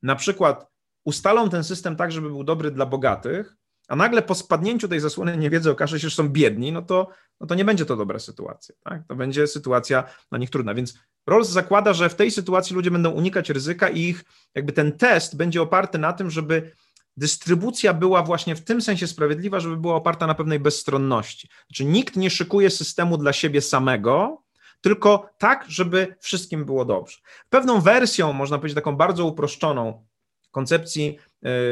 na 0.01 0.15
przykład 0.15 0.67
ustalą 1.03 1.49
ten 1.49 1.63
system 1.63 1.95
tak, 1.95 2.11
żeby 2.11 2.29
był 2.29 2.43
dobry 2.43 2.71
dla 2.71 2.85
bogatych, 2.85 3.55
a 3.87 3.95
nagle 3.95 4.21
po 4.21 4.35
spadnięciu 4.35 4.87
tej 4.87 4.99
zasłony 4.99 5.37
niewiedzy 5.37 5.71
okaże 5.71 5.99
się, 5.99 6.09
że 6.09 6.15
są 6.15 6.29
biedni, 6.29 6.71
no 6.71 6.81
to, 6.81 7.09
no 7.39 7.47
to 7.47 7.55
nie 7.55 7.65
będzie 7.65 7.85
to 7.85 7.95
dobra 7.95 8.19
sytuacja. 8.19 8.75
Tak? 8.83 9.01
To 9.07 9.15
będzie 9.15 9.47
sytuacja 9.47 10.03
dla 10.29 10.39
nich 10.39 10.49
trudna. 10.49 10.73
Więc 10.73 10.99
Rawls 11.27 11.49
zakłada, 11.49 11.93
że 11.93 12.09
w 12.09 12.15
tej 12.15 12.31
sytuacji 12.31 12.75
ludzie 12.75 12.91
będą 12.91 13.11
unikać 13.11 13.49
ryzyka 13.49 13.89
i 13.89 13.99
ich 13.99 14.23
jakby 14.55 14.73
ten 14.73 14.97
test 14.97 15.37
będzie 15.37 15.61
oparty 15.61 15.97
na 15.97 16.13
tym, 16.13 16.29
żeby 16.29 16.71
dystrybucja 17.17 17.93
była 17.93 18.23
właśnie 18.23 18.55
w 18.55 18.63
tym 18.63 18.81
sensie 18.81 19.07
sprawiedliwa, 19.07 19.59
żeby 19.59 19.77
była 19.77 19.95
oparta 19.95 20.27
na 20.27 20.35
pewnej 20.35 20.59
bezstronności. 20.59 21.49
Znaczy 21.67 21.85
nikt 21.85 22.15
nie 22.15 22.29
szykuje 22.29 22.69
systemu 22.69 23.17
dla 23.17 23.33
siebie 23.33 23.61
samego, 23.61 24.43
tylko 24.81 25.29
tak, 25.37 25.65
żeby 25.67 26.15
wszystkim 26.19 26.65
było 26.65 26.85
dobrze. 26.85 27.17
Pewną 27.49 27.81
wersją, 27.81 28.33
można 28.33 28.57
powiedzieć 28.57 28.75
taką 28.75 28.95
bardzo 28.95 29.25
uproszczoną 29.25 30.05
koncepcji 30.51 31.17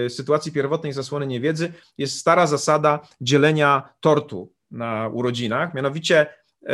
y, 0.06 0.10
sytuacji 0.10 0.52
pierwotnej 0.52 0.94
zasłony 0.94 1.28
niewiedzy 1.28 1.74
jest 1.98 2.20
stara 2.20 2.48
zasada 2.48 3.00
dzielenia 3.22 3.90
tortu 4.00 4.54
na 4.72 5.08
urodzinach. 5.08 5.74
Mianowicie 5.74 6.28
y, 6.64 6.68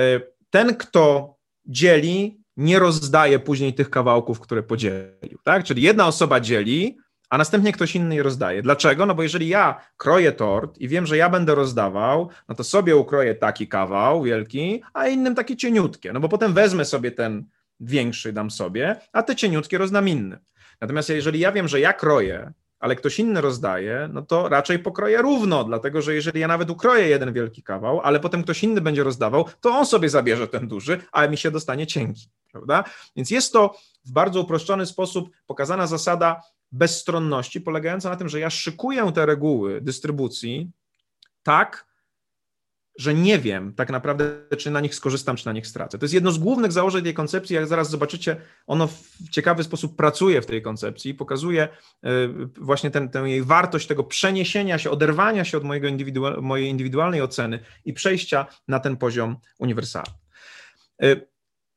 ten, 0.49 0.75
kto 0.75 1.35
dzieli, 1.65 2.41
nie 2.57 2.79
rozdaje 2.79 3.39
później 3.39 3.73
tych 3.73 3.89
kawałków, 3.89 4.39
które 4.39 4.63
podzielił. 4.63 5.39
Tak? 5.43 5.63
Czyli 5.63 5.81
jedna 5.81 6.07
osoba 6.07 6.39
dzieli, 6.39 6.97
a 7.29 7.37
następnie 7.37 7.71
ktoś 7.71 7.95
inny 7.95 8.15
je 8.15 8.23
rozdaje. 8.23 8.61
Dlaczego? 8.61 9.05
No 9.05 9.15
bo 9.15 9.23
jeżeli 9.23 9.47
ja 9.47 9.81
kroję 9.97 10.31
tort 10.31 10.77
i 10.77 10.87
wiem, 10.87 11.05
że 11.05 11.17
ja 11.17 11.29
będę 11.29 11.55
rozdawał, 11.55 12.29
no 12.49 12.55
to 12.55 12.63
sobie 12.63 12.95
ukroję 12.95 13.35
taki 13.35 13.67
kawał 13.67 14.23
wielki, 14.23 14.81
a 14.93 15.07
innym 15.07 15.35
takie 15.35 15.57
cieniutkie. 15.57 16.13
No 16.13 16.19
bo 16.19 16.29
potem 16.29 16.53
wezmę 16.53 16.85
sobie 16.85 17.11
ten 17.11 17.45
większy, 17.79 18.33
dam 18.33 18.51
sobie, 18.51 18.95
a 19.13 19.23
te 19.23 19.35
cieniutkie 19.35 19.77
rozdam 19.77 20.09
innym. 20.09 20.39
Natomiast 20.81 21.09
jeżeli 21.09 21.39
ja 21.39 21.51
wiem, 21.51 21.67
że 21.67 21.79
ja 21.79 21.93
kroję, 21.93 22.53
ale 22.79 22.95
ktoś 22.95 23.19
inny 23.19 23.41
rozdaje, 23.41 24.09
no 24.13 24.21
to 24.21 24.49
raczej 24.49 24.79
pokroję 24.79 25.21
równo, 25.21 25.63
dlatego 25.63 26.01
że 26.01 26.15
jeżeli 26.15 26.39
ja 26.39 26.47
nawet 26.47 26.69
ukroję 26.69 27.07
jeden 27.07 27.33
wielki 27.33 27.63
kawał, 27.63 28.01
ale 28.01 28.19
potem 28.19 28.43
ktoś 28.43 28.63
inny 28.63 28.81
będzie 28.81 29.03
rozdawał, 29.03 29.45
to 29.61 29.69
on 29.69 29.85
sobie 29.85 30.09
zabierze 30.09 30.47
ten 30.47 30.67
duży, 30.67 31.01
a 31.11 31.27
mi 31.27 31.37
się 31.37 31.51
dostanie 31.51 31.87
cienki, 31.87 32.29
prawda? 32.51 32.83
Więc 33.15 33.31
jest 33.31 33.53
to 33.53 33.75
w 34.05 34.11
bardzo 34.11 34.41
uproszczony 34.41 34.85
sposób 34.85 35.29
pokazana 35.47 35.87
zasada 35.87 36.41
bezstronności, 36.71 37.61
polegająca 37.61 38.09
na 38.09 38.15
tym, 38.15 38.29
że 38.29 38.39
ja 38.39 38.49
szykuję 38.49 39.11
te 39.15 39.25
reguły 39.25 39.81
dystrybucji 39.81 40.71
tak, 41.43 41.87
że 42.97 43.13
nie 43.13 43.39
wiem 43.39 43.73
tak 43.73 43.89
naprawdę, 43.89 44.41
czy 44.57 44.71
na 44.71 44.81
nich 44.81 44.95
skorzystam, 44.95 45.35
czy 45.35 45.45
na 45.45 45.53
nich 45.53 45.67
stracę. 45.67 45.97
To 45.97 46.05
jest 46.05 46.13
jedno 46.13 46.31
z 46.31 46.37
głównych 46.37 46.71
założeń 46.71 47.03
tej 47.03 47.13
koncepcji. 47.13 47.55
Jak 47.55 47.67
zaraz 47.67 47.89
zobaczycie, 47.89 48.41
ono 48.67 48.87
w 48.87 49.29
ciekawy 49.31 49.63
sposób 49.63 49.95
pracuje 49.95 50.41
w 50.41 50.45
tej 50.45 50.61
koncepcji 50.61 51.11
i 51.11 51.13
pokazuje 51.13 51.63
e, 51.63 52.09
właśnie 52.57 52.91
ten, 52.91 53.09
tę 53.09 53.19
jej 53.19 53.43
wartość 53.43 53.87
tego 53.87 54.03
przeniesienia 54.03 54.77
się, 54.77 54.91
oderwania 54.91 55.45
się 55.45 55.57
od 55.57 55.63
mojego 55.63 55.87
mojej 56.41 56.69
indywidualnej 56.69 57.21
oceny 57.21 57.59
i 57.85 57.93
przejścia 57.93 58.45
na 58.67 58.79
ten 58.79 58.97
poziom 58.97 59.37
uniwersalny. 59.59 60.13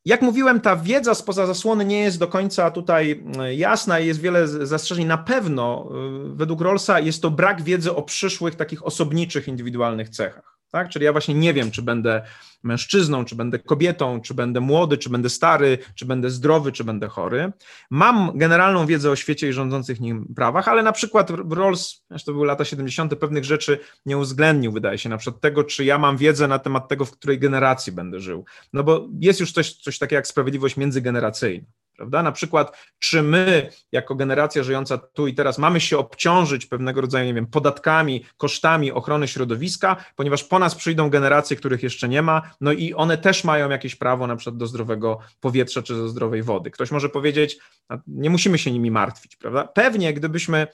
E, 0.07 0.11
jak 0.11 0.23
mówiłem, 0.23 0.61
ta 0.61 0.77
wiedza 0.77 1.15
spoza 1.15 1.47
zasłony 1.47 1.85
nie 1.85 2.01
jest 2.01 2.19
do 2.19 2.29
końca 2.29 2.71
tutaj 2.71 3.25
e, 3.39 3.55
jasna 3.55 4.01
i 4.01 4.07
jest 4.07 4.21
wiele 4.21 4.49
zastrzeżeń. 4.49 5.07
Na 5.07 5.19
pewno, 5.19 5.89
według 6.35 6.61
Rollsa, 6.61 7.01
jest 7.01 7.23
to 7.23 7.31
brak 7.31 7.63
wiedzy 7.63 7.95
o 7.95 8.03
przyszłych, 8.03 8.55
takich 8.55 8.87
osobniczych, 8.87 9.49
indywidualnych 9.49 10.09
cechach. 10.09 10.50
Tak? 10.71 10.89
Czyli 10.89 11.05
ja 11.05 11.13
właśnie 11.13 11.35
nie 11.35 11.55
wiem, 11.55 11.71
czy 11.71 11.83
będę 11.83 12.23
mężczyzną, 12.63 13.25
czy 13.25 13.37
będę 13.37 13.59
kobietą, 13.59 14.21
czy 14.21 14.35
będę 14.35 14.61
młody, 14.61 14.99
czy 14.99 15.11
będę 15.11 15.29
stary, 15.29 15.79
czy 15.95 16.07
będę 16.07 16.31
zdrowy, 16.31 16.73
czy 16.73 16.85
będę 16.85 17.09
chory. 17.09 17.53
Mam 17.91 18.39
generalną 18.39 18.87
wiedzę 18.87 19.11
o 19.11 19.17
świecie 19.17 19.49
i 19.49 19.53
rządzących 19.53 20.01
nim 20.01 20.35
prawach, 20.37 20.69
ale 20.69 20.83
na 20.83 20.93
przykład 20.93 21.31
Rawls, 21.51 22.03
to 22.27 22.33
były 22.33 22.47
lata 22.47 22.65
70., 22.65 23.17
pewnych 23.17 23.45
rzeczy 23.45 23.79
nie 24.07 24.19
uwzględnił, 24.19 24.73
wydaje 24.73 24.99
się, 24.99 25.09
na 25.09 25.19
przykład 25.19 25.41
tego, 25.41 25.65
czy 25.65 25.85
ja 25.85 25.99
mam 25.99 26.17
wiedzę 26.17 26.49
na 26.49 26.59
temat 26.59 26.89
tego, 26.89 27.05
w 27.05 27.11
której 27.11 27.39
generacji 27.39 27.93
będę 27.93 28.21
żył. 28.21 28.45
No 28.73 28.85
bo 28.85 29.09
jest 29.21 29.41
już 29.41 29.53
coś, 29.53 29.75
coś 29.75 29.99
takiego 29.99 30.17
jak 30.19 30.27
sprawiedliwość 30.27 30.77
międzygeneracyjna 30.77 31.67
prawda? 32.01 32.23
Na 32.23 32.33
przykład, 32.33 32.77
czy 32.99 33.23
my, 33.23 33.71
jako 33.93 34.15
generacja 34.15 34.63
żyjąca 34.63 34.99
tu 34.99 35.27
i 35.27 35.35
teraz, 35.35 35.59
mamy 35.59 35.81
się 35.81 35.99
obciążyć 35.99 36.67
pewnego 36.67 37.01
rodzaju, 37.01 37.27
nie 37.27 37.35
wiem, 37.35 37.47
podatkami, 37.47 38.25
kosztami 38.37 38.93
ochrony 38.93 39.29
środowiska, 39.29 39.97
ponieważ 40.17 40.45
po 40.45 40.59
nas 40.59 40.75
przyjdą 40.75 41.11
generacje, 41.11 41.57
których 41.57 41.83
jeszcze 41.83 42.09
nie 42.09 42.23
ma, 42.23 42.43
no 42.61 42.73
i 42.73 42.95
one 42.95 43.19
też 43.19 43.45
mają 43.45 43.71
jakieś 43.71 43.97
prawo 43.97 44.27
na 44.27 44.37
przykład 44.37 44.57
do 44.57 44.67
zdrowego 44.67 45.19
powietrza 45.41 45.83
czy 45.83 45.95
do 45.95 46.09
zdrowej 46.09 46.43
wody. 46.43 46.71
Ktoś 46.71 46.91
może 46.91 47.09
powiedzieć, 47.09 47.59
nie 48.07 48.31
musimy 48.31 48.59
się 48.59 48.73
nimi 48.73 48.91
martwić, 48.91 49.37
prawda? 49.37 49.65
Pewnie, 49.65 50.15
gdybyśmy 50.15 50.67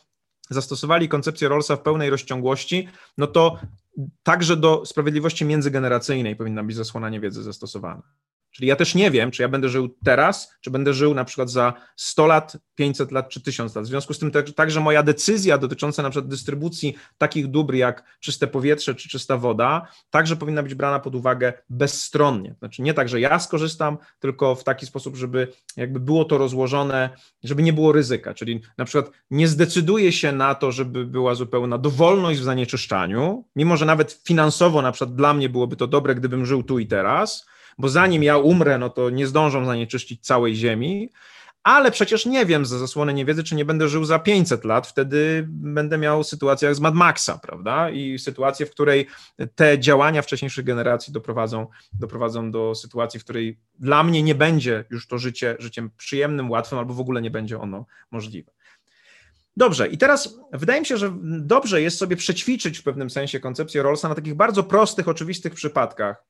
zastosowali 0.50 1.08
koncepcję 1.08 1.48
Rollsa 1.48 1.76
w 1.76 1.82
pełnej 1.82 2.10
rozciągłości, 2.10 2.88
no 3.18 3.26
to 3.26 3.58
także 4.22 4.56
do 4.56 4.86
sprawiedliwości 4.86 5.44
międzygeneracyjnej 5.44 6.36
powinna 6.36 6.64
być 6.64 6.76
zasłona 6.76 7.10
niewiedzy 7.10 7.42
zastosowana. 7.42 8.02
Czyli 8.56 8.68
ja 8.68 8.76
też 8.76 8.94
nie 8.94 9.10
wiem, 9.10 9.30
czy 9.30 9.42
ja 9.42 9.48
będę 9.48 9.68
żył 9.68 9.96
teraz, 10.04 10.52
czy 10.60 10.70
będę 10.70 10.94
żył 10.94 11.14
na 11.14 11.24
przykład 11.24 11.50
za 11.50 11.72
100 11.96 12.26
lat, 12.26 12.56
500 12.74 13.12
lat 13.12 13.28
czy 13.28 13.40
1000 13.40 13.74
lat. 13.76 13.84
W 13.84 13.88
związku 13.88 14.14
z 14.14 14.18
tym 14.18 14.30
także 14.30 14.80
moja 14.80 15.02
decyzja 15.02 15.58
dotycząca 15.58 16.02
na 16.02 16.10
przykład 16.10 16.30
dystrybucji 16.30 16.96
takich 17.18 17.46
dóbr 17.46 17.74
jak 17.74 18.04
czyste 18.20 18.46
powietrze 18.46 18.94
czy 18.94 19.08
czysta 19.08 19.36
woda, 19.36 19.86
także 20.10 20.36
powinna 20.36 20.62
być 20.62 20.74
brana 20.74 21.00
pod 21.00 21.14
uwagę 21.14 21.52
bezstronnie. 21.70 22.54
Znaczy 22.58 22.82
nie 22.82 22.94
tak, 22.94 23.08
że 23.08 23.20
ja 23.20 23.38
skorzystam, 23.38 23.98
tylko 24.18 24.54
w 24.54 24.64
taki 24.64 24.86
sposób, 24.86 25.16
żeby 25.16 25.52
jakby 25.76 26.00
było 26.00 26.24
to 26.24 26.38
rozłożone, 26.38 27.10
żeby 27.44 27.62
nie 27.62 27.72
było 27.72 27.92
ryzyka. 27.92 28.34
Czyli 28.34 28.60
na 28.78 28.84
przykład 28.84 29.14
nie 29.30 29.48
zdecyduję 29.48 30.12
się 30.12 30.32
na 30.32 30.54
to, 30.54 30.72
żeby 30.72 31.06
była 31.06 31.34
zupełna 31.34 31.78
dowolność 31.78 32.40
w 32.40 32.44
zanieczyszczaniu, 32.44 33.44
mimo 33.56 33.76
że 33.76 33.86
nawet 33.86 34.20
finansowo 34.24 34.82
na 34.82 34.92
przykład 34.92 35.16
dla 35.16 35.34
mnie 35.34 35.48
byłoby 35.48 35.76
to 35.76 35.86
dobre, 35.86 36.14
gdybym 36.14 36.46
żył 36.46 36.62
tu 36.62 36.78
i 36.78 36.86
teraz, 36.86 37.46
bo 37.78 37.88
zanim 37.88 38.22
ja 38.22 38.38
umrę, 38.38 38.78
no 38.78 38.90
to 38.90 39.10
nie 39.10 39.26
zdążą 39.26 39.64
zanieczyścić 39.64 40.26
całej 40.26 40.56
Ziemi, 40.56 41.10
ale 41.66 41.90
przecież 41.90 42.26
nie 42.26 42.46
wiem 42.46 42.66
za 42.66 42.78
zasłonę 42.78 43.14
niewiedzy, 43.14 43.44
czy 43.44 43.54
nie 43.54 43.64
będę 43.64 43.88
żył 43.88 44.04
za 44.04 44.18
500 44.18 44.64
lat, 44.64 44.86
wtedy 44.86 45.46
będę 45.48 45.98
miał 45.98 46.24
sytuację 46.24 46.66
jak 46.66 46.74
z 46.74 46.80
Mad 46.80 46.94
Maxa, 46.94 47.38
prawda? 47.38 47.90
I 47.90 48.18
sytuację, 48.18 48.66
w 48.66 48.70
której 48.70 49.06
te 49.54 49.78
działania 49.78 50.22
wcześniejszych 50.22 50.64
generacji 50.64 51.12
doprowadzą, 51.12 51.66
doprowadzą 51.92 52.50
do 52.50 52.74
sytuacji, 52.74 53.20
w 53.20 53.24
której 53.24 53.58
dla 53.78 54.02
mnie 54.02 54.22
nie 54.22 54.34
będzie 54.34 54.84
już 54.90 55.08
to 55.08 55.18
życie 55.18 55.56
życiem 55.58 55.90
przyjemnym, 55.96 56.50
łatwym, 56.50 56.78
albo 56.78 56.94
w 56.94 57.00
ogóle 57.00 57.22
nie 57.22 57.30
będzie 57.30 57.60
ono 57.60 57.86
możliwe. 58.10 58.52
Dobrze, 59.56 59.88
i 59.88 59.98
teraz 59.98 60.38
wydaje 60.52 60.80
mi 60.80 60.86
się, 60.86 60.96
że 60.96 61.12
dobrze 61.22 61.82
jest 61.82 61.98
sobie 61.98 62.16
przećwiczyć 62.16 62.78
w 62.78 62.82
pewnym 62.82 63.10
sensie 63.10 63.40
koncepcję 63.40 63.82
Rollsa 63.82 64.08
na 64.08 64.14
takich 64.14 64.34
bardzo 64.34 64.62
prostych, 64.62 65.08
oczywistych 65.08 65.54
przypadkach, 65.54 66.24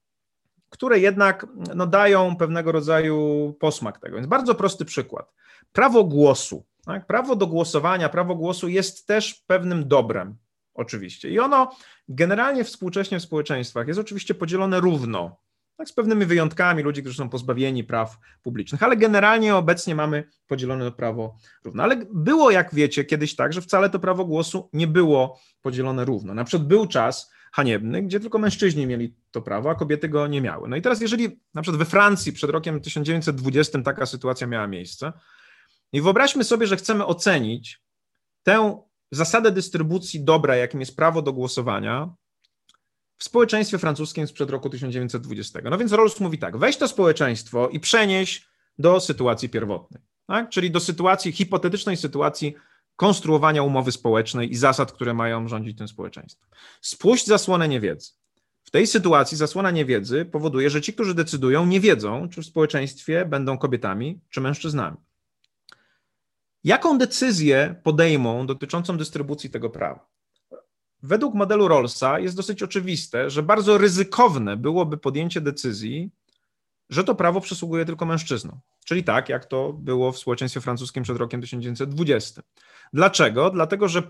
które 0.69 0.99
jednak 0.99 1.47
no, 1.75 1.87
dają 1.87 2.37
pewnego 2.37 2.73
rodzaju 2.73 3.55
posmak 3.61 3.99
tego. 3.99 4.17
Więc 4.17 4.27
bardzo 4.27 4.55
prosty 4.55 4.85
przykład. 4.85 5.33
Prawo 5.73 6.05
głosu. 6.05 6.67
Tak? 6.85 7.07
Prawo 7.07 7.37
do 7.37 7.47
głosowania, 7.47 8.09
prawo 8.09 8.35
głosu 8.35 8.69
jest 8.69 9.07
też 9.07 9.35
pewnym 9.35 9.89
dobrem, 9.89 10.37
oczywiście. 10.75 11.31
I 11.31 11.39
ono 11.39 11.77
generalnie 12.09 12.65
współcześnie 12.65 13.19
w 13.21 13.23
społeczeństwach 13.23 13.89
jest 13.89 14.01
oczywiście 14.01 14.35
podzielone 14.35 14.81
równo, 14.81 15.37
tak, 15.77 15.89
z 15.89 15.93
pewnymi 15.93 16.27
wyjątkami 16.27 16.83
ludzi, 16.83 17.01
którzy 17.01 17.19
są 17.19 17.29
pozbawieni 17.29 17.85
praw 17.85 18.19
publicznych, 18.43 18.83
ale 18.83 18.97
generalnie 18.97 19.57
obecnie 19.57 19.95
mamy 19.95 20.25
podzielone 20.47 20.85
to 20.85 20.93
prawo 20.93 21.37
równo. 21.65 21.83
Ale 21.83 21.97
było, 22.15 22.51
jak 22.51 22.75
wiecie, 22.75 23.05
kiedyś 23.05 23.37
tak, 23.37 23.53
że 23.53 23.61
wcale 23.63 23.91
to 23.91 23.99
prawo 23.99 24.25
głosu 24.25 24.71
nie 24.73 24.87
było 24.87 25.41
podzielone 25.63 26.05
równo. 26.05 26.35
Na 26.35 26.45
przykład 26.45 26.69
był 26.69 26.87
czas, 26.87 27.33
haniebny, 27.57 28.03
gdzie 28.03 28.21
tylko 28.21 28.39
mężczyźni 28.39 28.87
mieli 28.87 29.15
to 29.31 29.43
prawo, 29.43 29.71
a 29.71 29.75
kobiety 29.75 30.09
go 30.09 30.27
nie 30.27 30.41
miały. 30.41 30.69
No 30.69 30.77
i 30.77 30.83
teraz, 30.83 31.01
jeżeli 31.01 31.41
na 31.55 31.63
przykład 31.63 31.79
we 31.79 31.85
Francji 31.85 32.33
przed 32.33 32.51
rokiem 32.51 32.81
1920 32.81 33.83
taka 33.83 34.07
sytuacja 34.07 34.47
miała 34.47 34.67
miejsce, 34.67 35.13
i 35.93 36.01
wyobraźmy 36.01 36.45
sobie, 36.45 36.67
że 36.67 36.77
chcemy 36.77 37.07
ocenić 37.07 37.83
tę 38.43 38.83
zasadę 39.11 39.53
dystrybucji 39.53 40.25
dobra, 40.25 40.57
jakim 40.57 40.81
jest 40.81 40.97
prawo 40.97 41.23
do 41.23 41.33
głosowania, 41.33 42.15
w 43.19 43.25
społeczeństwie 43.25 43.79
francuskim 43.79 44.27
sprzed 44.27 44.51
roku 44.51 44.71
1920. 44.71 45.61
No 45.65 45.79
więc 45.79 45.93
Rawls 45.93 46.21
mówi 46.21 46.39
tak: 46.39 46.57
weź 46.57 46.77
to 46.77 46.89
społeczeństwo 46.89 47.69
i 47.69 47.81
przenieś 47.81 48.47
do 48.79 49.01
sytuacji 49.01 49.49
pierwotnej, 49.49 50.03
tak? 50.27 50.49
czyli 50.49 50.71
do 50.71 50.81
sytuacji, 50.81 51.33
hipotetycznej 51.33 51.97
sytuacji 51.97 52.55
konstruowania 52.97 53.63
umowy 53.63 53.93
społecznej 53.93 54.53
i 54.53 54.57
zasad, 54.57 54.93
które 54.93 55.15
mają 55.15 55.49
rządzić 55.49 55.79
tym 55.79 55.89
społeczeństwem. 55.89 56.49
Spuść 56.81 57.27
zasłonę 57.27 57.69
niewiedzy. 57.69 58.11
W 58.65 58.71
tej 58.71 58.87
sytuacji 58.87 59.37
zasłona 59.37 59.71
niewiedzy 59.71 60.25
powoduje, 60.25 60.71
że 60.71 60.83
ci, 60.83 60.93
którzy 60.93 61.15
decydują, 61.15 61.67
nie 61.67 61.81
wiedzą, 61.81 62.29
czy 62.29 62.43
w 62.43 62.47
społeczeństwie 62.47 63.25
będą 63.25 63.59
kobietami 63.59 64.21
czy 64.31 64.41
mężczyznami. 64.41 64.97
Jaką 66.65 66.99
decyzję 66.99 67.81
podejmą 67.83 68.47
dotyczącą 68.47 68.97
dystrybucji 68.97 69.51
tego 69.51 69.71
prawa? 69.71 70.07
Według 71.03 71.35
modelu 71.35 71.69
Rollsa 71.69 72.19
jest 72.19 72.37
dosyć 72.37 72.63
oczywiste, 72.63 73.31
że 73.31 73.43
bardzo 73.43 73.79
ryzykowne 73.79 74.57
byłoby 74.57 74.99
podjęcie 74.99 75.41
decyzji, 75.41 76.11
że 76.91 77.05
to 77.05 77.15
prawo 77.15 77.41
przysługuje 77.41 77.85
tylko 77.85 78.07
mężczyznom. 78.07 78.61
Czyli 78.85 79.05
tak, 79.05 79.29
jak 79.29 79.45
to 79.45 79.73
było 79.73 80.13
w 80.13 80.19
społeczeństwie 80.19 80.61
francuskim 80.61 81.03
przed 81.03 81.17
rokiem 81.17 81.41
1920. 81.41 82.43
Dlaczego? 82.93 83.51
Dlatego, 83.51 83.89
że 83.89 84.03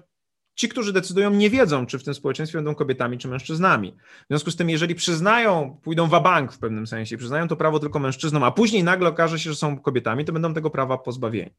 ci, 0.55 0.69
którzy 0.69 0.93
decydują, 0.93 1.31
nie 1.31 1.51
wiedzą, 1.51 1.87
czy 1.87 1.99
w 1.99 2.05
tym 2.05 2.15
społeczeństwie 2.15 2.59
będą 2.59 2.75
kobietami 2.75 3.19
czy 3.19 3.29
mężczyznami. 3.29 3.97
W 4.25 4.27
związku 4.31 4.51
z 4.51 4.57
tym, 4.57 4.71
jeżeli 4.71 4.95
przyznają, 4.95 5.81
pójdą 5.83 6.07
wa 6.07 6.21
bank 6.21 6.53
w 6.53 6.59
pewnym 6.59 6.87
sensie, 6.87 7.17
przyznają 7.17 7.49
to 7.49 7.57
prawo 7.57 7.79
tylko 7.79 7.99
mężczyznom, 7.99 8.43
a 8.43 8.51
później 8.51 8.85
nagle 8.85 9.09
okaże 9.09 9.39
się, 9.39 9.51
że 9.51 9.57
są 9.57 9.79
kobietami, 9.79 10.25
to 10.25 10.33
będą 10.33 10.55
tego 10.55 10.71
prawa 10.71 10.99
pozbawieni. 10.99 11.55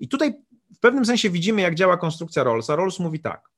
I 0.00 0.08
tutaj 0.08 0.34
w 0.76 0.78
pewnym 0.80 1.04
sensie 1.04 1.30
widzimy, 1.30 1.62
jak 1.62 1.74
działa 1.74 1.96
konstrukcja 1.96 2.44
Rollsa. 2.44 2.76
Rolls 2.76 2.98
mówi 2.98 3.20
tak. 3.20 3.48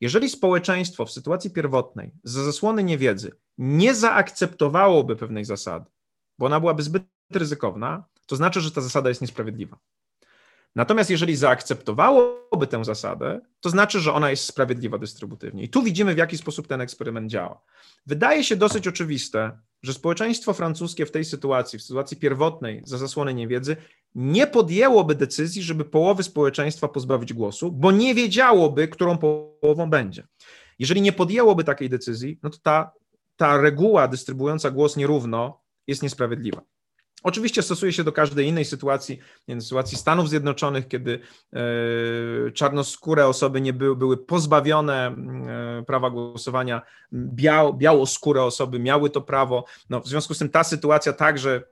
Jeżeli 0.00 0.28
społeczeństwo 0.28 1.06
w 1.06 1.10
sytuacji 1.10 1.50
pierwotnej 1.50 2.12
za 2.24 2.44
zasłony 2.44 2.84
niewiedzy 2.84 3.32
nie 3.58 3.94
zaakceptowałoby 3.94 5.16
pewnej 5.16 5.44
zasady, 5.44 5.90
bo 6.38 6.46
ona 6.46 6.60
byłaby 6.60 6.82
zbyt 6.82 7.02
ryzykowna, 7.32 8.04
to 8.26 8.36
znaczy, 8.36 8.60
że 8.60 8.70
ta 8.70 8.80
zasada 8.80 9.08
jest 9.08 9.20
niesprawiedliwa. 9.20 9.78
Natomiast 10.74 11.10
jeżeli 11.10 11.36
zaakceptowałoby 11.36 12.66
tę 12.66 12.84
zasadę, 12.84 13.40
to 13.60 13.70
znaczy, 13.70 14.00
że 14.00 14.12
ona 14.12 14.30
jest 14.30 14.44
sprawiedliwa 14.44 14.98
dystrybutywnie. 14.98 15.62
I 15.62 15.68
tu 15.68 15.82
widzimy, 15.82 16.14
w 16.14 16.18
jaki 16.18 16.38
sposób 16.38 16.68
ten 16.68 16.80
eksperyment 16.80 17.30
działa. 17.30 17.60
Wydaje 18.06 18.44
się 18.44 18.56
dosyć 18.56 18.88
oczywiste, 18.88 19.58
że 19.82 19.92
społeczeństwo 19.92 20.52
francuskie 20.52 21.06
w 21.06 21.10
tej 21.10 21.24
sytuacji, 21.24 21.78
w 21.78 21.82
sytuacji 21.82 22.16
pierwotnej, 22.16 22.82
za 22.84 22.98
zasłony 22.98 23.34
niewiedzy, 23.34 23.76
nie 24.14 24.46
podjęłoby 24.46 25.14
decyzji, 25.14 25.62
żeby 25.62 25.84
połowy 25.84 26.22
społeczeństwa 26.22 26.88
pozbawić 26.88 27.32
głosu, 27.32 27.72
bo 27.72 27.92
nie 27.92 28.14
wiedziałoby, 28.14 28.88
którą 28.88 29.18
połową 29.18 29.90
będzie. 29.90 30.26
Jeżeli 30.78 31.00
nie 31.00 31.12
podjęłoby 31.12 31.64
takiej 31.64 31.90
decyzji, 31.90 32.38
no 32.42 32.50
to 32.50 32.58
ta, 32.62 32.92
ta 33.36 33.60
reguła 33.60 34.08
dystrybuująca 34.08 34.70
głos 34.70 34.96
nierówno 34.96 35.63
jest 35.86 36.02
niesprawiedliwa. 36.02 36.62
Oczywiście 37.24 37.62
stosuje 37.62 37.92
się 37.92 38.04
do 38.04 38.12
każdej 38.12 38.46
innej 38.46 38.64
sytuacji, 38.64 39.18
w 39.48 39.62
sytuacji 39.62 39.98
Stanów 39.98 40.28
Zjednoczonych, 40.28 40.88
kiedy 40.88 41.20
e, 41.52 42.50
czarnoskóre 42.50 43.26
osoby 43.26 43.60
nie 43.60 43.72
były, 43.72 43.96
były 43.96 44.16
pozbawione 44.16 45.06
e, 45.06 45.84
prawa 45.86 46.10
głosowania, 46.10 46.82
biał, 47.12 47.74
białoskóre 47.74 48.42
osoby 48.42 48.78
miały 48.78 49.10
to 49.10 49.20
prawo. 49.20 49.64
No, 49.90 50.00
w 50.00 50.08
związku 50.08 50.34
z 50.34 50.38
tym 50.38 50.48
ta 50.48 50.64
sytuacja 50.64 51.12
także 51.12 51.62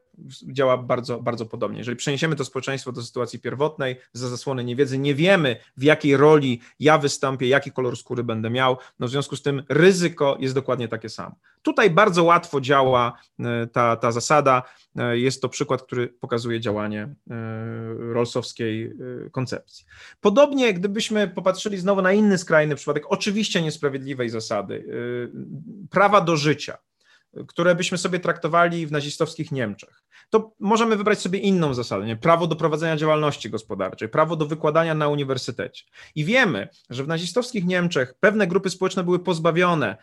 działa 0.53 0.79
bardzo, 0.79 1.23
bardzo 1.23 1.47
podobnie. 1.47 1.79
Jeżeli 1.79 1.97
przeniesiemy 1.97 2.37
to 2.37 2.45
społeczeństwo 2.45 2.93
do 2.93 3.03
sytuacji 3.03 3.39
pierwotnej, 3.39 3.97
za 4.13 4.29
zasłony 4.29 4.65
niewiedzy, 4.65 4.99
nie 4.99 5.15
wiemy 5.15 5.57
w 5.77 5.83
jakiej 5.83 6.17
roli 6.17 6.61
ja 6.81 6.99
wystąpię, 6.99 7.49
jaki 7.49 7.73
kolor 7.73 7.97
skóry 7.97 8.25
będę 8.25 8.51
miał, 8.51 8.77
no 8.99 9.07
w 9.07 9.11
związku 9.11 9.37
z 9.37 9.43
tym 9.43 9.63
ryzyko 9.69 10.37
jest 10.41 10.55
dokładnie 10.55 10.89
takie 10.89 11.09
samo. 11.09 11.37
Tutaj 11.63 11.91
bardzo 11.91 12.25
łatwo 12.25 12.61
działa 12.61 13.19
e, 13.41 13.67
ta, 13.67 13.97
ta 13.97 14.13
zasada, 14.13 14.63
e, 14.97 15.19
jest 15.19 15.43
to 15.43 15.49
przykład, 15.49 15.83
który 15.83 16.09
pokazuje 16.09 16.61
działanie 16.61 17.03
e, 17.03 17.15
rolsowskiej 17.99 18.93
koncepcji. 19.33 19.85
Podobnie, 20.21 20.75
gdybyśmy 20.75 21.29
popatrzyli 21.29 21.79
znowu 21.79 22.03
na 22.03 22.13
inny 22.13 22.39
skrajny 22.39 22.75
przypadek, 22.75 23.05
oczywiście 23.09 23.63
niesprawiedliwej 23.63 24.29
zasady, 24.29 24.85
prawa 25.91 26.21
do 26.21 26.37
życia 26.37 26.79
które 27.47 27.75
byśmy 27.75 27.99
sobie 27.99 28.21
traktowali 28.21 28.87
w 28.87 28.93
nazistowskich 28.93 29.53
Niemczech, 29.53 30.03
to 30.31 30.53
możemy 30.61 30.97
wybrać 30.97 31.21
sobie 31.21 31.39
inną 31.39 31.75
zasadę, 31.75 32.07
nie? 32.07 32.17
prawo 32.17 32.47
do 32.47 32.57
prowadzenia 32.57 32.97
działalności 32.97 33.51
gospodarczej, 33.51 34.09
prawo 34.09 34.37
do 34.37 34.47
wykładania 34.47 34.95
na 34.95 35.09
uniwersytecie. 35.09 35.85
I 36.15 36.25
wiemy, 36.25 36.69
że 36.91 37.05
w 37.05 37.09
nazistowskich 37.09 37.65
Niemczech 37.65 38.15
pewne 38.21 38.47
grupy 38.47 38.71
społeczne 38.71 39.05
były 39.05 39.19
pozbawione 39.19 39.97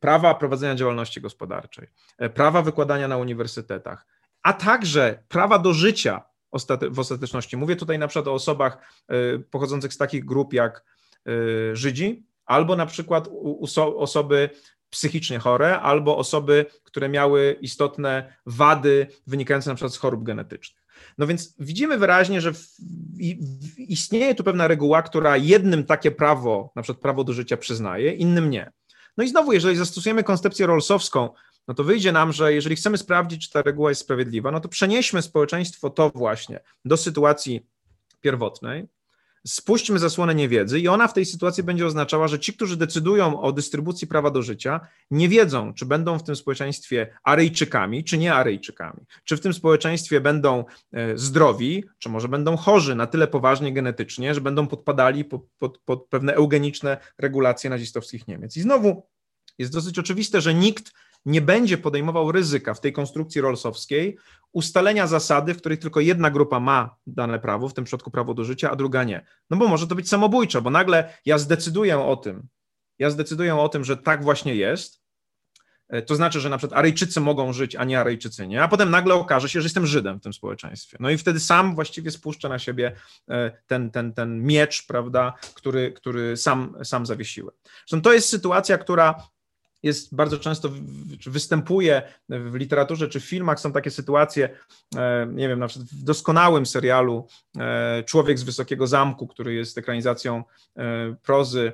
prawa 0.00 0.34
prowadzenia 0.34 0.74
działalności 0.74 1.20
gospodarczej, 1.20 1.88
e, 2.18 2.30
prawa 2.30 2.62
wykładania 2.62 3.08
na 3.08 3.16
uniwersytetach, 3.16 4.06
a 4.42 4.52
także 4.52 5.22
prawa 5.28 5.58
do 5.58 5.72
życia 5.72 6.22
w 6.90 6.98
ostateczności. 6.98 7.56
Mówię 7.56 7.76
tutaj 7.76 7.98
na 7.98 8.08
przykład 8.08 8.28
o 8.28 8.34
osobach 8.34 8.78
e, 9.08 9.38
pochodzących 9.38 9.94
z 9.94 9.96
takich 9.96 10.24
grup 10.24 10.52
jak 10.52 10.84
e, 11.26 11.30
Żydzi, 11.76 12.26
albo 12.46 12.76
na 12.76 12.86
przykład 12.86 13.28
osoby 13.76 14.50
psychicznie 14.90 15.38
chore, 15.38 15.80
albo 15.80 16.16
osoby, 16.16 16.66
które 16.84 17.08
miały 17.08 17.56
istotne 17.60 18.32
wady 18.46 19.06
wynikające 19.26 19.70
na 19.70 19.74
przykład 19.74 19.94
z 19.94 19.98
chorób 19.98 20.24
genetycznych. 20.24 20.84
No 21.18 21.26
więc 21.26 21.54
widzimy 21.58 21.98
wyraźnie, 21.98 22.40
że 22.40 22.52
istnieje 23.76 24.34
tu 24.34 24.44
pewna 24.44 24.68
reguła, 24.68 25.02
która 25.02 25.36
jednym 25.36 25.84
takie 25.84 26.10
prawo, 26.10 26.72
na 26.76 26.82
przykład 26.82 27.02
prawo 27.02 27.24
do 27.24 27.32
życia 27.32 27.56
przyznaje, 27.56 28.12
innym 28.12 28.50
nie. 28.50 28.72
No 29.16 29.24
i 29.24 29.28
znowu, 29.28 29.52
jeżeli 29.52 29.76
zastosujemy 29.76 30.24
koncepcję 30.24 30.66
rolsowską, 30.66 31.28
no 31.68 31.74
to 31.74 31.84
wyjdzie 31.84 32.12
nam, 32.12 32.32
że 32.32 32.52
jeżeli 32.52 32.76
chcemy 32.76 32.98
sprawdzić, 32.98 33.46
czy 33.46 33.52
ta 33.52 33.62
reguła 33.62 33.90
jest 33.90 34.00
sprawiedliwa, 34.00 34.50
no 34.50 34.60
to 34.60 34.68
przenieśmy 34.68 35.22
społeczeństwo 35.22 35.90
to 35.90 36.10
właśnie 36.14 36.60
do 36.84 36.96
sytuacji 36.96 37.66
pierwotnej, 38.20 38.88
spuśćmy 39.46 39.98
zasłonę 39.98 40.34
niewiedzy 40.34 40.80
i 40.80 40.88
ona 40.88 41.08
w 41.08 41.14
tej 41.14 41.26
sytuacji 41.26 41.62
będzie 41.62 41.86
oznaczała, 41.86 42.28
że 42.28 42.38
ci, 42.38 42.52
którzy 42.52 42.76
decydują 42.76 43.40
o 43.40 43.52
dystrybucji 43.52 44.06
prawa 44.06 44.30
do 44.30 44.42
życia, 44.42 44.80
nie 45.10 45.28
wiedzą, 45.28 45.74
czy 45.74 45.86
będą 45.86 46.18
w 46.18 46.22
tym 46.22 46.36
społeczeństwie 46.36 47.06
Aryjczykami, 47.22 48.04
czy 48.04 48.18
nie 48.18 48.34
Aryjczykami. 48.34 49.00
Czy 49.24 49.36
w 49.36 49.40
tym 49.40 49.54
społeczeństwie 49.54 50.20
będą 50.20 50.64
e, 50.92 51.18
zdrowi, 51.18 51.84
czy 51.98 52.08
może 52.08 52.28
będą 52.28 52.56
chorzy 52.56 52.94
na 52.94 53.06
tyle 53.06 53.26
poważnie 53.26 53.72
genetycznie, 53.72 54.34
że 54.34 54.40
będą 54.40 54.66
podpadali 54.66 55.24
pod, 55.24 55.42
pod, 55.58 55.78
pod 55.78 56.06
pewne 56.06 56.34
eugeniczne 56.34 56.96
regulacje 57.18 57.70
nazistowskich 57.70 58.28
Niemiec. 58.28 58.56
I 58.56 58.60
znowu 58.60 59.06
jest 59.58 59.72
dosyć 59.72 59.98
oczywiste, 59.98 60.40
że 60.40 60.54
nikt 60.54 60.92
nie 61.26 61.40
będzie 61.40 61.78
podejmował 61.78 62.32
ryzyka 62.32 62.74
w 62.74 62.80
tej 62.80 62.92
konstrukcji 62.92 63.40
rolsowskiej 63.40 64.18
ustalenia 64.52 65.06
zasady, 65.06 65.54
w 65.54 65.58
której 65.58 65.78
tylko 65.78 66.00
jedna 66.00 66.30
grupa 66.30 66.60
ma 66.60 66.96
dane 67.06 67.38
prawo, 67.38 67.68
w 67.68 67.74
tym 67.74 67.84
przypadku 67.84 68.10
prawo 68.10 68.34
do 68.34 68.44
życia, 68.44 68.70
a 68.70 68.76
druga 68.76 69.04
nie. 69.04 69.26
No 69.50 69.56
bo 69.56 69.68
może 69.68 69.86
to 69.86 69.94
być 69.94 70.08
samobójcze, 70.08 70.62
bo 70.62 70.70
nagle 70.70 71.12
ja 71.24 71.38
zdecyduję 71.38 71.98
o 71.98 72.16
tym, 72.16 72.48
ja 72.98 73.10
zdecyduję 73.10 73.56
o 73.56 73.68
tym, 73.68 73.84
że 73.84 73.96
tak 73.96 74.24
właśnie 74.24 74.54
jest, 74.54 75.02
e, 75.88 76.02
to 76.02 76.16
znaczy, 76.16 76.40
że 76.40 76.48
na 76.48 76.58
przykład 76.58 76.78
Aryjczycy 76.78 77.20
mogą 77.20 77.52
żyć, 77.52 77.76
a 77.76 77.84
nie 77.84 78.00
Aryjczycy 78.00 78.46
nie, 78.46 78.62
a 78.62 78.68
potem 78.68 78.90
nagle 78.90 79.14
okaże 79.14 79.48
się, 79.48 79.60
że 79.60 79.66
jestem 79.66 79.86
Żydem 79.86 80.18
w 80.18 80.22
tym 80.22 80.32
społeczeństwie. 80.32 80.96
No 81.00 81.10
i 81.10 81.18
wtedy 81.18 81.40
sam 81.40 81.74
właściwie 81.74 82.10
spuszczę 82.10 82.48
na 82.48 82.58
siebie 82.58 82.92
e, 83.28 83.52
ten, 83.66 83.90
ten, 83.90 84.14
ten 84.14 84.42
miecz, 84.42 84.86
prawda, 84.86 85.32
który, 85.54 85.92
który 85.92 86.36
sam, 86.36 86.76
sam 86.84 87.06
zawiesiłem. 87.06 87.54
Zresztą 87.78 88.02
to 88.02 88.12
jest 88.12 88.28
sytuacja, 88.28 88.78
która 88.78 89.14
jest 89.82 90.14
bardzo 90.14 90.38
często 90.38 90.70
występuje 91.26 92.02
w 92.28 92.54
literaturze 92.54 93.08
czy 93.08 93.20
w 93.20 93.24
filmach, 93.24 93.60
są 93.60 93.72
takie 93.72 93.90
sytuacje, 93.90 94.48
e, 94.96 95.28
nie 95.32 95.48
wiem, 95.48 95.58
na 95.58 95.68
przykład 95.68 95.88
w 95.88 96.04
doskonałym 96.04 96.66
serialu 96.66 97.26
e, 97.58 98.04
Człowiek 98.06 98.38
z 98.38 98.42
Wysokiego 98.42 98.86
Zamku, 98.86 99.26
który 99.26 99.54
jest 99.54 99.78
ekranizacją 99.78 100.44
e, 100.76 101.14
prozy 101.22 101.72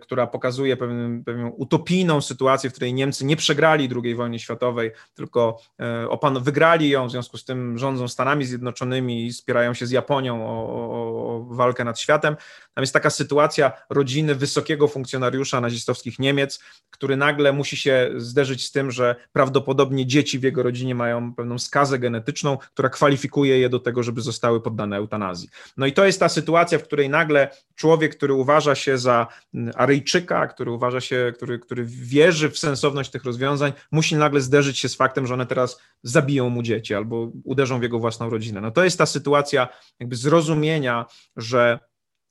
która 0.00 0.26
pokazuje 0.26 0.76
pewną, 0.76 1.24
pewną 1.24 1.48
utopijną 1.48 2.20
sytuację, 2.20 2.70
w 2.70 2.72
której 2.72 2.94
Niemcy 2.94 3.24
nie 3.24 3.36
przegrali 3.36 3.88
II 4.04 4.14
wojny 4.14 4.38
światowej, 4.38 4.90
tylko 5.14 5.60
e, 5.80 6.08
opan 6.08 6.42
wygrali 6.42 6.90
ją, 6.90 7.08
w 7.08 7.10
związku 7.10 7.38
z 7.38 7.44
tym 7.44 7.78
rządzą 7.78 8.08
Stanami 8.08 8.44
Zjednoczonymi 8.44 9.26
i 9.26 9.32
spierają 9.32 9.74
się 9.74 9.86
z 9.86 9.90
Japonią 9.90 10.46
o, 10.46 10.48
o, 10.48 11.36
o 11.36 11.44
walkę 11.44 11.84
nad 11.84 12.00
światem. 12.00 12.36
Tam 12.74 12.82
jest 12.82 12.92
taka 12.92 13.10
sytuacja 13.10 13.72
rodziny 13.90 14.34
wysokiego 14.34 14.88
funkcjonariusza 14.88 15.60
nazistowskich 15.60 16.18
Niemiec, 16.18 16.60
który 16.90 17.16
nagle 17.16 17.52
musi 17.52 17.76
się 17.76 18.10
zderzyć 18.16 18.66
z 18.66 18.72
tym, 18.72 18.90
że 18.90 19.16
prawdopodobnie 19.32 20.06
dzieci 20.06 20.38
w 20.38 20.42
jego 20.42 20.62
rodzinie 20.62 20.94
mają 20.94 21.34
pewną 21.34 21.58
skazę 21.58 21.98
genetyczną, 21.98 22.58
która 22.58 22.88
kwalifikuje 22.88 23.58
je 23.58 23.68
do 23.68 23.78
tego, 23.78 24.02
żeby 24.02 24.20
zostały 24.20 24.60
poddane 24.60 24.96
eutanazji. 24.96 25.48
No 25.76 25.86
i 25.86 25.92
to 25.92 26.06
jest 26.06 26.20
ta 26.20 26.28
sytuacja, 26.28 26.78
w 26.78 26.82
której 26.82 27.08
nagle 27.08 27.48
człowiek, 27.74 28.16
który 28.16 28.34
uważa 28.34 28.74
się 28.74 28.98
za 28.98 29.26
Aryjczyka, 29.74 30.46
który 30.46 30.70
uważa 30.70 31.00
się, 31.00 31.32
który, 31.36 31.58
który 31.58 31.84
wierzy 31.84 32.50
w 32.50 32.58
sensowność 32.58 33.10
tych 33.10 33.24
rozwiązań, 33.24 33.72
musi 33.92 34.16
nagle 34.16 34.40
zderzyć 34.40 34.78
się 34.78 34.88
z 34.88 34.94
faktem, 34.94 35.26
że 35.26 35.34
one 35.34 35.46
teraz 35.46 35.80
zabiją 36.02 36.48
mu 36.48 36.62
dzieci 36.62 36.94
albo 36.94 37.32
uderzą 37.44 37.78
w 37.78 37.82
jego 37.82 37.98
własną 37.98 38.30
rodzinę. 38.30 38.60
No 38.60 38.70
to 38.70 38.84
jest 38.84 38.98
ta 38.98 39.06
sytuacja 39.06 39.68
jakby 40.00 40.16
zrozumienia, 40.16 41.06
że, 41.36 41.78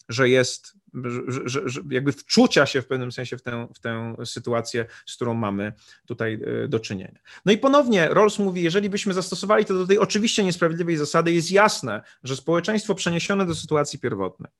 że 0.09 0.29
jest 0.29 0.81
że, 1.27 1.69
że, 1.69 1.81
jakby 1.89 2.11
wczucia 2.11 2.65
się 2.65 2.81
w 2.81 2.87
pewnym 2.87 3.11
sensie 3.11 3.37
w 3.37 3.41
tę, 3.41 3.67
w 3.75 3.79
tę 3.79 4.15
sytuację, 4.25 4.85
z 5.05 5.15
którą 5.15 5.33
mamy 5.33 5.73
tutaj 6.05 6.39
e, 6.63 6.67
do 6.67 6.79
czynienia. 6.79 7.19
No 7.45 7.51
i 7.51 7.57
ponownie 7.57 8.09
Rawls 8.09 8.39
mówi, 8.39 8.63
jeżeli 8.63 8.89
byśmy 8.89 9.13
zastosowali 9.13 9.65
to 9.65 9.73
do 9.73 9.87
tej 9.87 9.97
oczywiście 9.97 10.43
niesprawiedliwej 10.43 10.97
zasady, 10.97 11.33
jest 11.33 11.51
jasne, 11.51 12.01
że 12.23 12.35
społeczeństwo 12.35 12.95
przeniesione 12.95 13.45
do 13.45 13.55
sytuacji 13.55 13.99
pierwotnej, 13.99 14.51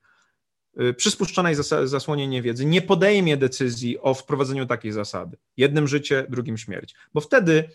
przy 0.98 1.12
spuszczonej 1.12 1.56
zasłonie 1.84 2.28
niewiedzy 2.28 2.66
nie 2.66 2.82
podejmie 2.82 3.38
decyzji 3.38 4.00
o 4.00 4.14
wprowadzeniu 4.14 4.66
takiej 4.66 4.92
zasady. 4.92 5.38
Jednym 5.58 5.88
życie, 5.88 6.26
drugim 6.30 6.58
śmierć. 6.58 6.96
Bo 7.14 7.22
wtedy 7.22 7.70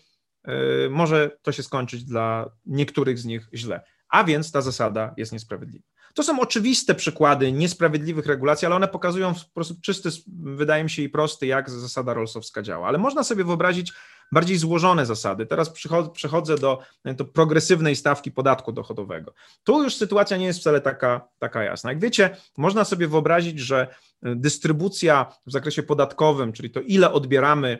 y, 0.47 0.89
może 0.89 1.37
to 1.41 1.51
się 1.51 1.63
skończyć 1.63 2.03
dla 2.03 2.51
niektórych 2.65 3.19
z 3.19 3.25
nich 3.25 3.49
źle. 3.53 3.81
A 4.09 4.23
więc 4.23 4.51
ta 4.51 4.61
zasada 4.61 5.13
jest 5.17 5.31
niesprawiedliwa. 5.31 5.85
To 6.17 6.23
są 6.23 6.39
oczywiste 6.39 6.95
przykłady 6.95 7.51
niesprawiedliwych 7.51 8.25
regulacji, 8.25 8.65
ale 8.65 8.75
one 8.75 8.87
pokazują 8.87 9.33
w 9.33 9.39
sposób 9.39 9.81
czysty, 9.81 10.09
wydaje 10.27 10.83
mi 10.83 10.89
się, 10.89 11.01
i 11.01 11.09
prosty, 11.09 11.47
jak 11.47 11.69
zasada 11.69 12.13
rolsowska 12.13 12.61
działa. 12.61 12.87
Ale 12.87 12.97
można 12.97 13.23
sobie 13.23 13.43
wyobrazić 13.43 13.93
bardziej 14.31 14.57
złożone 14.57 15.05
zasady. 15.05 15.45
Teraz 15.45 15.71
przechodzę 16.13 16.57
do, 16.57 16.79
do 17.05 17.25
progresywnej 17.25 17.95
stawki 17.95 18.31
podatku 18.31 18.71
dochodowego. 18.71 19.33
Tu 19.63 19.83
już 19.83 19.95
sytuacja 19.95 20.37
nie 20.37 20.45
jest 20.45 20.59
wcale 20.59 20.81
taka, 20.81 21.27
taka 21.39 21.63
jasna. 21.63 21.91
Jak 21.91 21.99
wiecie, 21.99 22.37
można 22.57 22.85
sobie 22.85 23.07
wyobrazić, 23.07 23.59
że 23.59 23.87
dystrybucja 24.21 25.33
w 25.45 25.51
zakresie 25.51 25.83
podatkowym, 25.83 26.53
czyli 26.53 26.69
to 26.69 26.81
ile 26.81 27.11
odbieramy 27.11 27.77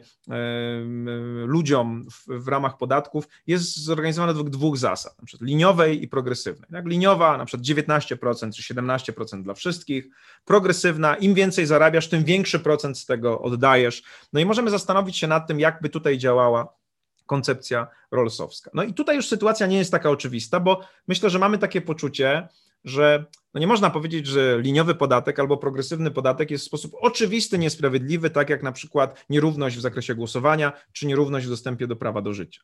ludziom 1.46 2.06
w, 2.12 2.44
w 2.44 2.48
ramach 2.48 2.78
podatków, 2.78 3.28
jest 3.48 3.78
zorganizowana 3.78 4.34
według 4.34 4.50
dwóch 4.50 4.78
zasad, 4.78 5.20
na 5.20 5.26
przykład 5.26 5.50
liniowej 5.50 6.04
i 6.04 6.08
progresywnej. 6.08 6.70
Tak? 6.72 6.86
Liniowa 6.86 7.38
na 7.38 7.46
przykład 7.46 7.68
19% 7.68 8.52
czy 8.52 8.74
17% 8.74 9.44
dla 9.44 9.54
wszystkich, 9.54 10.08
progresywna, 10.46 11.16
im 11.16 11.34
więcej 11.34 11.66
zarabiasz, 11.66 12.10
tym 12.10 12.24
większy 12.24 12.60
procent 12.60 12.98
z 12.98 13.06
tego 13.06 13.42
oddajesz. 13.42 14.04
No 14.34 14.40
i 14.40 14.46
możemy 14.46 14.70
zastanowić 14.70 15.18
się 15.18 15.28
nad 15.28 15.48
tym, 15.48 15.60
jakby 15.60 15.90
tutaj 15.90 16.18
działała 16.18 16.78
koncepcja 17.26 17.88
Rollsowska. 18.12 18.72
No 18.74 18.84
i 18.84 18.94
tutaj 18.94 19.16
już 19.16 19.28
sytuacja 19.28 19.68
nie 19.68 19.78
jest 19.78 19.92
taka 19.92 20.10
oczywista, 20.10 20.60
bo 20.60 20.82
myślę, 21.08 21.30
że 21.30 21.40
mamy 21.40 21.58
takie 21.58 21.82
poczucie, 21.82 22.48
że 22.84 23.26
no 23.54 23.60
nie 23.60 23.68
można 23.68 23.90
powiedzieć, 23.90 24.28
że 24.28 24.62
liniowy 24.62 24.96
podatek 24.96 25.40
albo 25.40 25.58
progresywny 25.58 26.12
podatek 26.12 26.52
jest 26.52 26.64
w 26.64 26.68
sposób 26.68 26.92
oczywisty 27.02 27.58
niesprawiedliwy, 27.58 28.30
tak 28.30 28.50
jak 28.50 28.64
na 28.64 28.72
przykład 28.72 29.26
nierówność 29.30 29.78
w 29.78 29.82
zakresie 29.82 30.16
głosowania 30.16 30.74
czy 30.94 31.08
nierówność 31.08 31.46
w 31.46 31.50
dostępie 31.50 31.88
do 31.88 31.96
prawa 31.96 32.22
do 32.22 32.34
życia. 32.34 32.62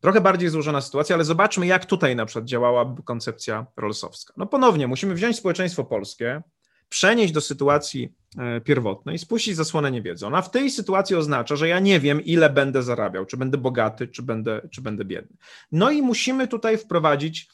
Trochę 0.00 0.20
bardziej 0.20 0.48
złożona 0.48 0.80
sytuacja, 0.80 1.14
ale 1.14 1.24
zobaczmy, 1.24 1.66
jak 1.66 1.86
tutaj 1.86 2.16
na 2.16 2.26
przykład 2.26 2.44
działałaby 2.44 3.02
koncepcja 3.02 3.66
rolsowska. 3.76 4.34
No 4.36 4.46
ponownie, 4.46 4.86
musimy 4.86 5.14
wziąć 5.14 5.36
społeczeństwo 5.36 5.84
polskie, 5.84 6.42
przenieść 6.88 7.32
do 7.32 7.40
sytuacji 7.40 8.14
e, 8.38 8.60
pierwotnej, 8.60 9.18
spuścić 9.18 9.56
zasłonę 9.56 9.90
niewiedzy. 9.90 10.26
Ona 10.26 10.42
w 10.42 10.50
tej 10.50 10.70
sytuacji 10.70 11.16
oznacza, 11.16 11.56
że 11.56 11.68
ja 11.68 11.80
nie 11.80 12.00
wiem, 12.00 12.24
ile 12.24 12.50
będę 12.50 12.82
zarabiał, 12.82 13.26
czy 13.26 13.36
będę 13.36 13.58
bogaty, 13.58 14.08
czy 14.08 14.22
będę, 14.22 14.68
czy 14.70 14.82
będę 14.82 15.04
biedny. 15.04 15.36
No 15.72 15.90
i 15.90 16.02
musimy 16.02 16.48
tutaj 16.48 16.78
wprowadzić 16.78 17.48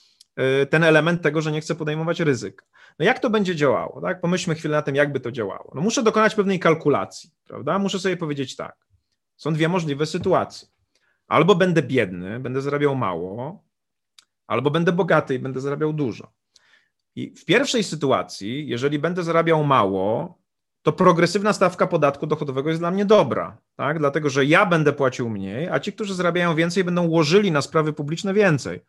ten 0.71 0.85
element 0.85 1.23
tego, 1.23 1.41
że 1.41 1.53
nie 1.53 1.61
chcę 1.61 1.75
podejmować 1.75 2.21
ryzyka. 2.21 2.65
No 2.99 3.05
jak 3.05 3.19
to 3.19 3.31
będzie 3.31 3.57
działało? 3.57 4.01
Tak? 4.01 4.21
Pomyślmy 4.21 4.55
chwilę 4.55 4.77
na 4.77 4.83
tym, 4.83 4.95
jakby 4.95 5.21
to 5.21 5.33
działało. 5.33 5.73
No 5.75 5.81
muszę 5.81 6.03
dokonać 6.03 6.35
pewnej 6.35 6.59
kalkulacji, 6.59 7.31
prawda? 7.47 7.79
Muszę 7.79 7.99
sobie 7.99 8.17
powiedzieć 8.17 8.57
tak. 8.57 8.77
Są 9.37 9.53
dwie 9.53 9.69
możliwe 9.69 10.07
sytuacje. 10.07 10.69
Albo 11.29 11.55
będę 11.55 11.83
biedny, 11.83 12.41
będę 12.41 12.63
zarabiał 12.63 12.97
mało, 12.97 13.65
albo 14.47 14.71
będę 14.71 14.93
bogaty 14.93 15.35
i 15.35 15.39
będę 15.39 15.61
zarabiał 15.61 15.93
dużo. 15.93 16.33
I 17.17 17.35
w 17.37 17.45
pierwszej 17.45 17.85
sytuacji, 17.85 18.69
jeżeli 18.69 18.99
będę 18.99 19.23
zarabiał 19.23 19.65
mało, 19.65 20.39
to 20.83 20.93
progresywna 20.93 21.53
stawka 21.53 21.87
podatku 21.87 22.27
dochodowego 22.27 22.69
jest 22.69 22.81
dla 22.81 22.91
mnie 22.91 23.05
dobra, 23.05 23.59
tak? 23.77 23.99
dlatego 23.99 24.31
że 24.31 24.45
ja 24.45 24.67
będę 24.67 24.93
płacił 24.93 25.31
mniej, 25.31 25.69
a 25.69 25.81
ci, 25.81 25.93
którzy 25.93 26.15
zarabiają 26.15 26.55
więcej, 26.55 26.85
będą 26.85 27.09
łożyli 27.09 27.53
na 27.53 27.63
sprawy 27.63 27.93
publiczne 27.93 28.35
więcej, 28.35 28.81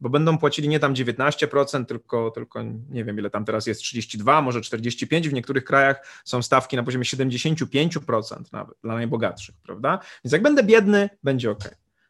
bo 0.00 0.08
będą 0.08 0.38
płacili 0.38 0.68
nie 0.68 0.80
tam 0.80 0.94
19%, 0.94 1.84
tylko, 1.84 2.30
tylko 2.30 2.62
nie 2.90 3.04
wiem 3.04 3.18
ile 3.18 3.30
tam 3.30 3.44
teraz 3.44 3.66
jest, 3.66 3.80
32, 3.80 4.42
może 4.42 4.60
45, 4.60 5.28
w 5.28 5.32
niektórych 5.32 5.64
krajach 5.64 6.22
są 6.24 6.42
stawki 6.42 6.76
na 6.76 6.82
poziomie 6.82 7.04
75% 7.04 8.42
nawet 8.52 8.78
dla 8.82 8.94
najbogatszych, 8.94 9.54
prawda? 9.62 9.98
Więc 10.24 10.32
jak 10.32 10.42
będę 10.42 10.62
biedny, 10.62 11.10
będzie 11.22 11.50
ok. 11.50 11.64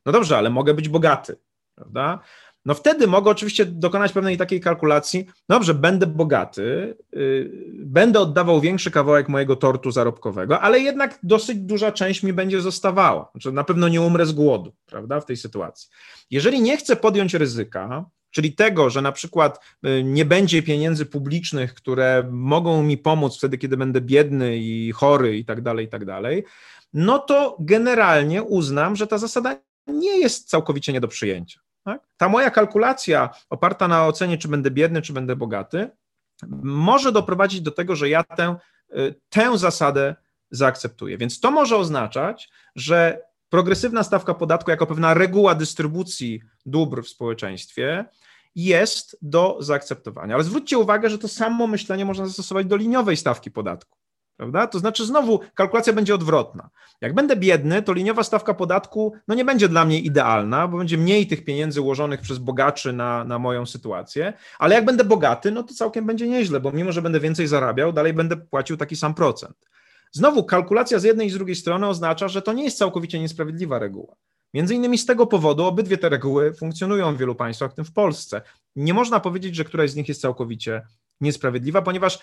No 0.06 0.12
dobrze, 0.12 0.38
ale 0.38 0.50
mogę 0.50 0.74
być 0.74 0.88
bogaty, 0.88 1.36
prawda? 1.74 2.20
No 2.64 2.74
wtedy 2.74 3.06
mogę 3.06 3.30
oczywiście 3.30 3.66
dokonać 3.66 4.12
pewnej 4.12 4.36
takiej 4.36 4.60
kalkulacji, 4.60 5.26
dobrze, 5.48 5.74
będę 5.74 6.06
bogaty, 6.06 6.96
yy, 7.12 7.50
będę 7.74 8.20
oddawał 8.20 8.60
większy 8.60 8.90
kawałek 8.90 9.28
mojego 9.28 9.56
tortu 9.56 9.90
zarobkowego, 9.90 10.60
ale 10.60 10.80
jednak 10.80 11.18
dosyć 11.22 11.58
duża 11.58 11.92
część 11.92 12.22
mi 12.22 12.32
będzie 12.32 12.60
zostawała. 12.60 13.30
Znaczy, 13.32 13.52
na 13.52 13.64
pewno 13.64 13.88
nie 13.88 14.00
umrę 14.00 14.26
z 14.26 14.32
głodu, 14.32 14.72
prawda, 14.86 15.20
w 15.20 15.26
tej 15.26 15.36
sytuacji. 15.36 15.88
Jeżeli 16.30 16.62
nie 16.62 16.76
chcę 16.76 16.96
podjąć 16.96 17.34
ryzyka, 17.34 18.04
czyli 18.30 18.52
tego, 18.52 18.90
że 18.90 19.02
na 19.02 19.12
przykład 19.12 19.60
y, 19.86 20.02
nie 20.04 20.24
będzie 20.24 20.62
pieniędzy 20.62 21.06
publicznych, 21.06 21.74
które 21.74 22.28
mogą 22.30 22.82
mi 22.82 22.98
pomóc 22.98 23.38
wtedy, 23.38 23.58
kiedy 23.58 23.76
będę 23.76 24.00
biedny 24.00 24.56
i 24.56 24.92
chory 24.92 25.38
i 25.38 25.44
tak 25.44 25.62
dalej, 25.62 25.86
i 25.86 25.88
tak 25.88 26.04
dalej, 26.04 26.44
no 26.92 27.18
to 27.18 27.56
generalnie 27.60 28.42
uznam, 28.42 28.96
że 28.96 29.06
ta 29.06 29.18
zasada 29.18 29.60
nie 29.86 30.18
jest 30.18 30.48
całkowicie 30.48 30.92
nie 30.92 31.00
do 31.00 31.08
przyjęcia. 31.08 31.60
Tak? 31.88 32.08
Ta 32.16 32.28
moja 32.28 32.50
kalkulacja 32.50 33.30
oparta 33.50 33.88
na 33.88 34.06
ocenie, 34.06 34.38
czy 34.38 34.48
będę 34.48 34.70
biedny, 34.70 35.02
czy 35.02 35.12
będę 35.12 35.36
bogaty, 35.36 35.90
może 36.62 37.12
doprowadzić 37.12 37.60
do 37.60 37.70
tego, 37.70 37.96
że 37.96 38.08
ja 38.08 38.24
tę, 38.24 38.56
y, 38.96 39.14
tę 39.28 39.58
zasadę 39.58 40.16
zaakceptuję. 40.50 41.18
Więc 41.18 41.40
to 41.40 41.50
może 41.50 41.76
oznaczać, 41.76 42.50
że 42.76 43.22
progresywna 43.48 44.02
stawka 44.02 44.34
podatku 44.34 44.70
jako 44.70 44.86
pewna 44.86 45.14
reguła 45.14 45.54
dystrybucji 45.54 46.42
dóbr 46.66 47.02
w 47.02 47.08
społeczeństwie 47.08 48.04
jest 48.54 49.18
do 49.22 49.56
zaakceptowania. 49.60 50.34
Ale 50.34 50.44
zwróćcie 50.44 50.78
uwagę, 50.78 51.10
że 51.10 51.18
to 51.18 51.28
samo 51.28 51.66
myślenie 51.66 52.04
można 52.04 52.26
zastosować 52.26 52.66
do 52.66 52.76
liniowej 52.76 53.16
stawki 53.16 53.50
podatku 53.50 53.98
prawda? 54.38 54.66
To 54.66 54.78
znaczy 54.78 55.06
znowu 55.06 55.40
kalkulacja 55.54 55.92
będzie 55.92 56.14
odwrotna. 56.14 56.70
Jak 57.00 57.14
będę 57.14 57.36
biedny, 57.36 57.82
to 57.82 57.92
liniowa 57.92 58.22
stawka 58.22 58.54
podatku 58.54 59.12
no 59.28 59.34
nie 59.34 59.44
będzie 59.44 59.68
dla 59.68 59.84
mnie 59.84 60.00
idealna, 60.00 60.68
bo 60.68 60.78
będzie 60.78 60.98
mniej 60.98 61.26
tych 61.26 61.44
pieniędzy 61.44 61.80
ułożonych 61.80 62.20
przez 62.20 62.38
bogaczy 62.38 62.92
na, 62.92 63.24
na 63.24 63.38
moją 63.38 63.66
sytuację, 63.66 64.32
ale 64.58 64.74
jak 64.74 64.84
będę 64.84 65.04
bogaty, 65.04 65.50
no 65.50 65.62
to 65.62 65.74
całkiem 65.74 66.06
będzie 66.06 66.28
nieźle, 66.28 66.60
bo 66.60 66.72
mimo, 66.72 66.92
że 66.92 67.02
będę 67.02 67.20
więcej 67.20 67.46
zarabiał, 67.46 67.92
dalej 67.92 68.12
będę 68.12 68.36
płacił 68.36 68.76
taki 68.76 68.96
sam 68.96 69.14
procent. 69.14 69.56
Znowu 70.12 70.44
kalkulacja 70.44 70.98
z 70.98 71.04
jednej 71.04 71.26
i 71.26 71.30
z 71.30 71.34
drugiej 71.34 71.56
strony 71.56 71.86
oznacza, 71.86 72.28
że 72.28 72.42
to 72.42 72.52
nie 72.52 72.64
jest 72.64 72.78
całkowicie 72.78 73.20
niesprawiedliwa 73.20 73.78
reguła. 73.78 74.14
Między 74.54 74.74
innymi 74.74 74.98
z 74.98 75.06
tego 75.06 75.26
powodu 75.26 75.64
obydwie 75.64 75.98
te 75.98 76.08
reguły 76.08 76.54
funkcjonują 76.54 77.14
w 77.14 77.18
wielu 77.18 77.34
państwach, 77.34 77.72
w 77.72 77.74
tym 77.74 77.84
w 77.84 77.92
Polsce. 77.92 78.42
Nie 78.76 78.94
można 78.94 79.20
powiedzieć, 79.20 79.56
że 79.56 79.64
któraś 79.64 79.90
z 79.90 79.96
nich 79.96 80.08
jest 80.08 80.20
całkowicie 80.20 80.82
niesprawiedliwa, 81.20 81.82
ponieważ 81.82 82.18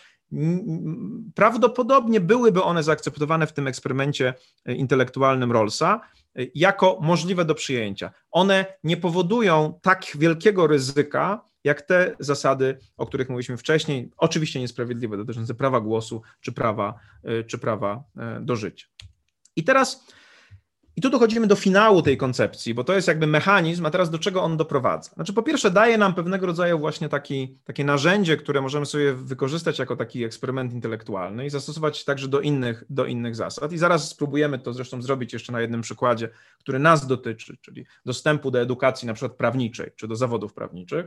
prawdopodobnie 1.35 2.19
byłyby 2.19 2.63
one 2.63 2.83
zaakceptowane 2.83 3.47
w 3.47 3.53
tym 3.53 3.67
eksperymencie 3.67 4.33
e, 4.65 4.73
intelektualnym 4.73 5.51
Rollsa 5.51 6.01
e, 6.35 6.45
jako 6.55 6.99
możliwe 7.01 7.45
do 7.45 7.55
przyjęcia. 7.55 8.11
One 8.31 8.65
nie 8.83 8.97
powodują 8.97 9.79
tak 9.81 10.05
wielkiego 10.15 10.67
ryzyka, 10.67 11.45
jak 11.63 11.81
te 11.81 12.15
zasady, 12.19 12.79
o 12.97 13.05
których 13.05 13.29
mówiliśmy 13.29 13.57
wcześniej, 13.57 14.09
oczywiście 14.17 14.59
niesprawiedliwe, 14.59 15.17
dotyczące 15.17 15.53
prawa 15.53 15.81
głosu 15.81 16.21
czy 16.41 16.51
prawa, 16.51 16.99
e, 17.23 17.43
czy 17.43 17.57
prawa 17.57 18.03
do 18.41 18.55
życia. 18.55 18.87
I 19.55 19.63
teraz 19.63 20.05
i 20.95 21.01
tu 21.01 21.09
dochodzimy 21.09 21.47
do 21.47 21.55
finału 21.55 22.01
tej 22.01 22.17
koncepcji, 22.17 22.73
bo 22.73 22.83
to 22.83 22.93
jest 22.93 23.07
jakby 23.07 23.27
mechanizm, 23.27 23.85
a 23.85 23.91
teraz 23.91 24.09
do 24.09 24.19
czego 24.19 24.43
on 24.43 24.57
doprowadza? 24.57 25.11
Znaczy, 25.11 25.33
po 25.33 25.43
pierwsze, 25.43 25.71
daje 25.71 25.97
nam 25.97 26.13
pewnego 26.13 26.45
rodzaju 26.45 26.79
właśnie 26.79 27.09
taki, 27.09 27.57
takie 27.63 27.83
narzędzie, 27.83 28.37
które 28.37 28.61
możemy 28.61 28.85
sobie 28.85 29.13
wykorzystać 29.13 29.79
jako 29.79 29.95
taki 29.95 30.23
eksperyment 30.23 30.73
intelektualny 30.73 31.45
i 31.45 31.49
zastosować 31.49 32.05
także 32.05 32.27
do 32.27 32.41
innych, 32.41 32.83
do 32.89 33.05
innych 33.05 33.35
zasad. 33.35 33.71
I 33.71 33.77
zaraz 33.77 34.09
spróbujemy 34.09 34.59
to 34.59 34.73
zresztą 34.73 35.01
zrobić 35.01 35.33
jeszcze 35.33 35.51
na 35.51 35.61
jednym 35.61 35.81
przykładzie, 35.81 36.29
który 36.59 36.79
nas 36.79 37.07
dotyczy, 37.07 37.57
czyli 37.61 37.85
dostępu 38.05 38.51
do 38.51 38.61
edukacji 38.61 39.07
na 39.07 39.13
przykład 39.13 39.37
prawniczej, 39.37 39.91
czy 39.95 40.07
do 40.07 40.15
zawodów 40.15 40.53
prawniczych, 40.53 41.05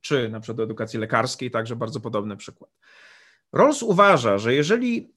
czy 0.00 0.28
na 0.28 0.40
przykład 0.40 0.56
do 0.56 0.62
edukacji 0.62 0.98
lekarskiej, 0.98 1.50
także 1.50 1.76
bardzo 1.76 2.00
podobny 2.00 2.36
przykład. 2.36 2.70
Rawls 3.52 3.82
uważa, 3.82 4.38
że 4.38 4.54
jeżeli 4.54 5.15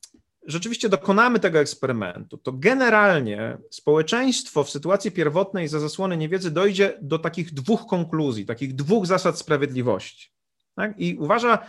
rzeczywiście 0.50 0.90
dokonamy 0.90 1.40
tego 1.40 1.60
eksperymentu, 1.60 2.38
to 2.38 2.52
generalnie 2.52 3.58
społeczeństwo 3.70 4.64
w 4.64 4.70
sytuacji 4.70 5.12
pierwotnej 5.12 5.68
za 5.68 5.80
zasłony 5.80 6.18
niewiedzy 6.18 6.52
dojdzie 6.52 6.98
do 7.02 7.20
takich 7.20 7.54
dwóch 7.54 7.86
konkluzji, 7.86 8.46
takich 8.46 8.76
dwóch 8.76 9.06
zasad 9.06 9.40
sprawiedliwości. 9.40 10.32
Tak? 10.76 11.00
I 11.00 11.16
uważa, 11.20 11.60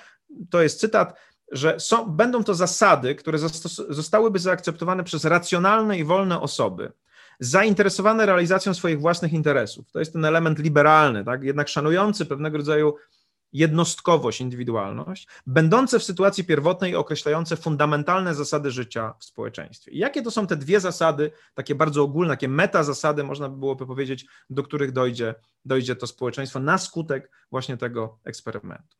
to 0.50 0.62
jest 0.62 0.80
cytat, 0.80 1.20
że 1.52 1.80
są, 1.80 2.06
będą 2.06 2.44
to 2.44 2.54
zasady, 2.54 3.14
które 3.14 3.38
zostałyby 3.88 4.38
zaakceptowane 4.38 5.04
przez 5.04 5.24
racjonalne 5.24 5.98
i 5.98 6.04
wolne 6.04 6.40
osoby, 6.40 6.92
zainteresowane 7.40 8.26
realizacją 8.26 8.74
swoich 8.74 9.00
własnych 9.00 9.32
interesów. 9.32 9.92
To 9.92 9.98
jest 9.98 10.12
ten 10.12 10.24
element 10.24 10.58
liberalny, 10.58 11.24
tak? 11.24 11.42
jednak 11.42 11.68
szanujący 11.68 12.26
pewnego 12.26 12.56
rodzaju 12.56 12.94
jednostkowość, 13.52 14.40
indywidualność, 14.40 15.28
będące 15.46 15.98
w 15.98 16.04
sytuacji 16.04 16.44
pierwotnej 16.44 16.94
określające 16.94 17.56
fundamentalne 17.56 18.34
zasady 18.34 18.70
życia 18.70 19.14
w 19.18 19.24
społeczeństwie. 19.24 19.90
I 19.90 19.98
jakie 19.98 20.22
to 20.22 20.30
są 20.30 20.46
te 20.46 20.56
dwie 20.56 20.80
zasady, 20.80 21.30
takie 21.54 21.74
bardzo 21.74 22.02
ogólne, 22.02 22.32
takie 22.32 22.48
meta 22.48 22.82
zasady, 22.82 23.24
można 23.24 23.48
by 23.48 23.56
było 23.56 23.76
powiedzieć, 23.76 24.26
do 24.50 24.62
których 24.62 24.92
dojdzie, 24.92 25.34
dojdzie 25.64 25.96
to 25.96 26.06
społeczeństwo 26.06 26.60
na 26.60 26.78
skutek 26.78 27.30
właśnie 27.50 27.76
tego 27.76 28.18
eksperymentu. 28.24 28.96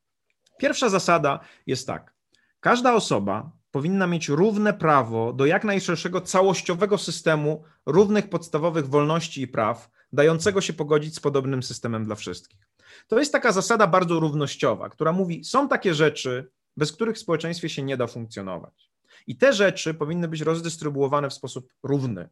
Pierwsza 0.58 0.88
zasada 0.88 1.40
jest 1.66 1.86
tak. 1.86 2.14
Każda 2.60 2.94
osoba 2.94 3.52
powinna 3.70 4.06
mieć 4.06 4.28
równe 4.28 4.74
prawo 4.74 5.32
do 5.32 5.46
jak 5.46 5.64
najszerszego 5.64 6.20
całościowego 6.20 6.98
systemu 6.98 7.64
równych 7.86 8.28
podstawowych 8.28 8.88
wolności 8.88 9.42
i 9.42 9.48
praw, 9.48 9.90
dającego 10.12 10.60
się 10.60 10.72
pogodzić 10.72 11.14
z 11.14 11.20
podobnym 11.20 11.62
systemem 11.62 12.04
dla 12.04 12.14
wszystkich. 12.14 12.69
To 13.08 13.18
jest 13.18 13.32
taka 13.32 13.52
zasada 13.52 13.86
bardzo 13.86 14.20
równościowa, 14.20 14.88
która 14.88 15.12
mówi, 15.12 15.44
są 15.44 15.68
takie 15.68 15.94
rzeczy, 15.94 16.50
bez 16.76 16.92
których 16.92 17.16
w 17.16 17.20
społeczeństwie 17.20 17.68
się 17.68 17.82
nie 17.82 17.96
da 17.96 18.06
funkcjonować. 18.06 18.90
I 19.26 19.36
te 19.36 19.52
rzeczy 19.52 19.94
powinny 19.94 20.28
być 20.28 20.40
rozdystrybuowane 20.40 21.30
w 21.30 21.34
sposób 21.34 21.68
równy. 21.82 22.28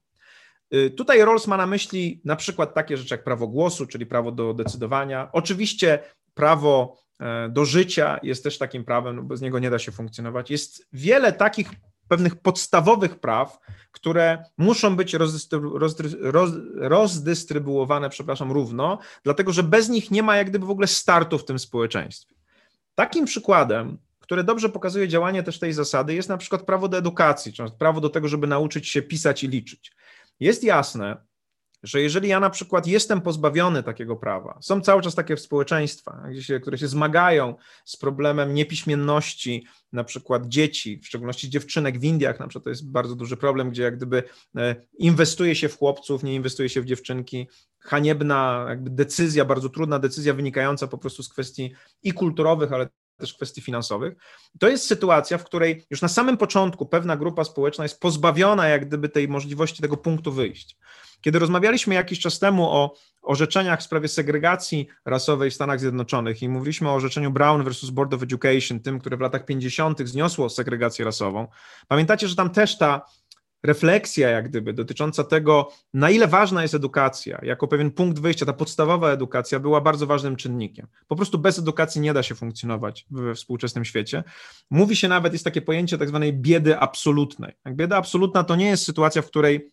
Y, 0.74 0.90
tutaj 0.90 1.24
Rawls 1.24 1.46
ma 1.46 1.56
na 1.56 1.66
myśli 1.66 2.20
na 2.24 2.36
przykład 2.36 2.74
takie 2.74 2.96
rzeczy 2.96 3.14
jak 3.14 3.24
prawo 3.24 3.48
głosu, 3.48 3.86
czyli 3.86 4.06
prawo 4.06 4.32
do 4.32 4.54
decydowania. 4.54 5.28
Oczywiście 5.32 5.98
prawo 6.34 6.98
e, 7.20 7.48
do 7.48 7.64
życia 7.64 8.20
jest 8.22 8.44
też 8.44 8.58
takim 8.58 8.84
prawem, 8.84 9.16
no 9.16 9.22
bez 9.22 9.40
niego 9.40 9.58
nie 9.58 9.70
da 9.70 9.78
się 9.78 9.92
funkcjonować. 9.92 10.50
Jest 10.50 10.88
wiele 10.92 11.32
takich 11.32 11.68
pewnych 12.08 12.36
podstawowych 12.36 13.20
praw, 13.20 13.58
które 13.92 14.44
muszą 14.58 14.96
być 14.96 15.14
rozdystrybu 15.14 15.78
rozdystrybuowane, 16.74 18.10
przepraszam, 18.10 18.52
równo, 18.52 18.98
dlatego 19.24 19.52
że 19.52 19.62
bez 19.62 19.88
nich 19.88 20.10
nie 20.10 20.22
ma 20.22 20.36
jak 20.36 20.50
gdyby 20.50 20.66
w 20.66 20.70
ogóle 20.70 20.86
startu 20.86 21.38
w 21.38 21.44
tym 21.44 21.58
społeczeństwie. 21.58 22.34
Takim 22.94 23.24
przykładem, 23.24 23.98
które 24.20 24.44
dobrze 24.44 24.68
pokazuje 24.68 25.08
działanie 25.08 25.42
też 25.42 25.58
tej 25.58 25.72
zasady, 25.72 26.14
jest 26.14 26.28
na 26.28 26.36
przykład 26.36 26.62
prawo 26.62 26.88
do 26.88 26.98
edukacji, 26.98 27.52
czyli 27.52 27.70
prawo 27.78 28.00
do 28.00 28.08
tego, 28.08 28.28
żeby 28.28 28.46
nauczyć 28.46 28.88
się 28.88 29.02
pisać 29.02 29.44
i 29.44 29.48
liczyć. 29.48 29.92
Jest 30.40 30.64
jasne, 30.64 31.16
że 31.82 32.00
jeżeli 32.02 32.28
ja 32.28 32.40
na 32.40 32.50
przykład 32.50 32.86
jestem 32.86 33.20
pozbawiony 33.20 33.82
takiego 33.82 34.16
prawa, 34.16 34.58
są 34.60 34.80
cały 34.80 35.02
czas 35.02 35.14
takie 35.14 35.36
społeczeństwa, 35.36 36.22
się, 36.40 36.60
które 36.60 36.78
się 36.78 36.88
zmagają 36.88 37.54
z 37.84 37.96
problemem 37.96 38.54
niepiśmienności, 38.54 39.66
na 39.92 40.04
przykład 40.04 40.48
dzieci, 40.48 41.00
w 41.02 41.06
szczególności 41.06 41.50
dziewczynek 41.50 41.98
w 42.00 42.04
Indiach, 42.04 42.40
na 42.40 42.48
przykład 42.48 42.64
to 42.64 42.70
jest 42.70 42.90
bardzo 42.90 43.16
duży 43.16 43.36
problem, 43.36 43.70
gdzie 43.70 43.82
jak 43.82 43.96
gdyby 43.96 44.22
e, 44.56 44.76
inwestuje 44.98 45.54
się 45.54 45.68
w 45.68 45.78
chłopców, 45.78 46.22
nie 46.22 46.34
inwestuje 46.34 46.68
się 46.68 46.80
w 46.82 46.84
dziewczynki, 46.84 47.48
haniebna 47.78 48.66
jakby 48.68 48.90
decyzja, 48.90 49.44
bardzo 49.44 49.68
trudna 49.68 49.98
decyzja 49.98 50.34
wynikająca 50.34 50.86
po 50.86 50.98
prostu 50.98 51.22
z 51.22 51.28
kwestii 51.28 51.74
i 52.02 52.12
kulturowych, 52.12 52.72
ale 52.72 52.88
też 53.18 53.34
kwestii 53.34 53.60
finansowych. 53.60 54.14
To 54.60 54.68
jest 54.68 54.86
sytuacja, 54.86 55.38
w 55.38 55.44
której 55.44 55.86
już 55.90 56.02
na 56.02 56.08
samym 56.08 56.36
początku 56.36 56.86
pewna 56.86 57.16
grupa 57.16 57.44
społeczna 57.44 57.84
jest 57.84 58.00
pozbawiona 58.00 58.68
jak 58.68 58.86
gdyby 58.86 59.08
tej 59.08 59.28
możliwości 59.28 59.82
tego 59.82 59.96
punktu 59.96 60.32
wyjścia. 60.32 60.76
Kiedy 61.20 61.38
rozmawialiśmy 61.38 61.94
jakiś 61.94 62.20
czas 62.20 62.38
temu 62.38 62.70
o 62.70 62.94
orzeczeniach 63.22 63.80
w 63.80 63.82
sprawie 63.82 64.08
segregacji 64.08 64.88
rasowej 65.04 65.50
w 65.50 65.54
Stanach 65.54 65.80
Zjednoczonych 65.80 66.42
i 66.42 66.48
mówiliśmy 66.48 66.88
o 66.88 66.94
orzeczeniu 66.94 67.30
Brown 67.30 67.64
versus 67.64 67.90
Board 67.90 68.14
of 68.14 68.22
Education, 68.22 68.80
tym, 68.80 68.98
które 68.98 69.16
w 69.16 69.20
latach 69.20 69.44
50. 69.44 70.00
zniosło 70.08 70.48
segregację 70.48 71.04
rasową, 71.04 71.46
pamiętacie, 71.88 72.28
że 72.28 72.36
tam 72.36 72.50
też 72.50 72.78
ta 72.78 73.02
refleksja, 73.62 74.28
jak 74.28 74.48
gdyby, 74.48 74.72
dotycząca 74.72 75.24
tego, 75.24 75.72
na 75.94 76.10
ile 76.10 76.26
ważna 76.26 76.62
jest 76.62 76.74
edukacja, 76.74 77.38
jako 77.42 77.68
pewien 77.68 77.90
punkt 77.90 78.18
wyjścia, 78.18 78.46
ta 78.46 78.52
podstawowa 78.52 79.10
edukacja 79.10 79.60
była 79.60 79.80
bardzo 79.80 80.06
ważnym 80.06 80.36
czynnikiem. 80.36 80.86
Po 81.08 81.16
prostu 81.16 81.38
bez 81.38 81.58
edukacji 81.58 82.00
nie 82.00 82.14
da 82.14 82.22
się 82.22 82.34
funkcjonować 82.34 83.06
we 83.10 83.34
współczesnym 83.34 83.84
świecie. 83.84 84.24
Mówi 84.70 84.96
się 84.96 85.08
nawet, 85.08 85.32
jest 85.32 85.44
takie 85.44 85.62
pojęcie 85.62 85.98
tak 85.98 86.08
zwanej 86.08 86.32
biedy 86.32 86.78
absolutnej. 86.78 87.52
Bieda 87.68 87.96
absolutna 87.96 88.44
to 88.44 88.56
nie 88.56 88.66
jest 88.66 88.84
sytuacja, 88.84 89.22
w 89.22 89.26
której 89.26 89.70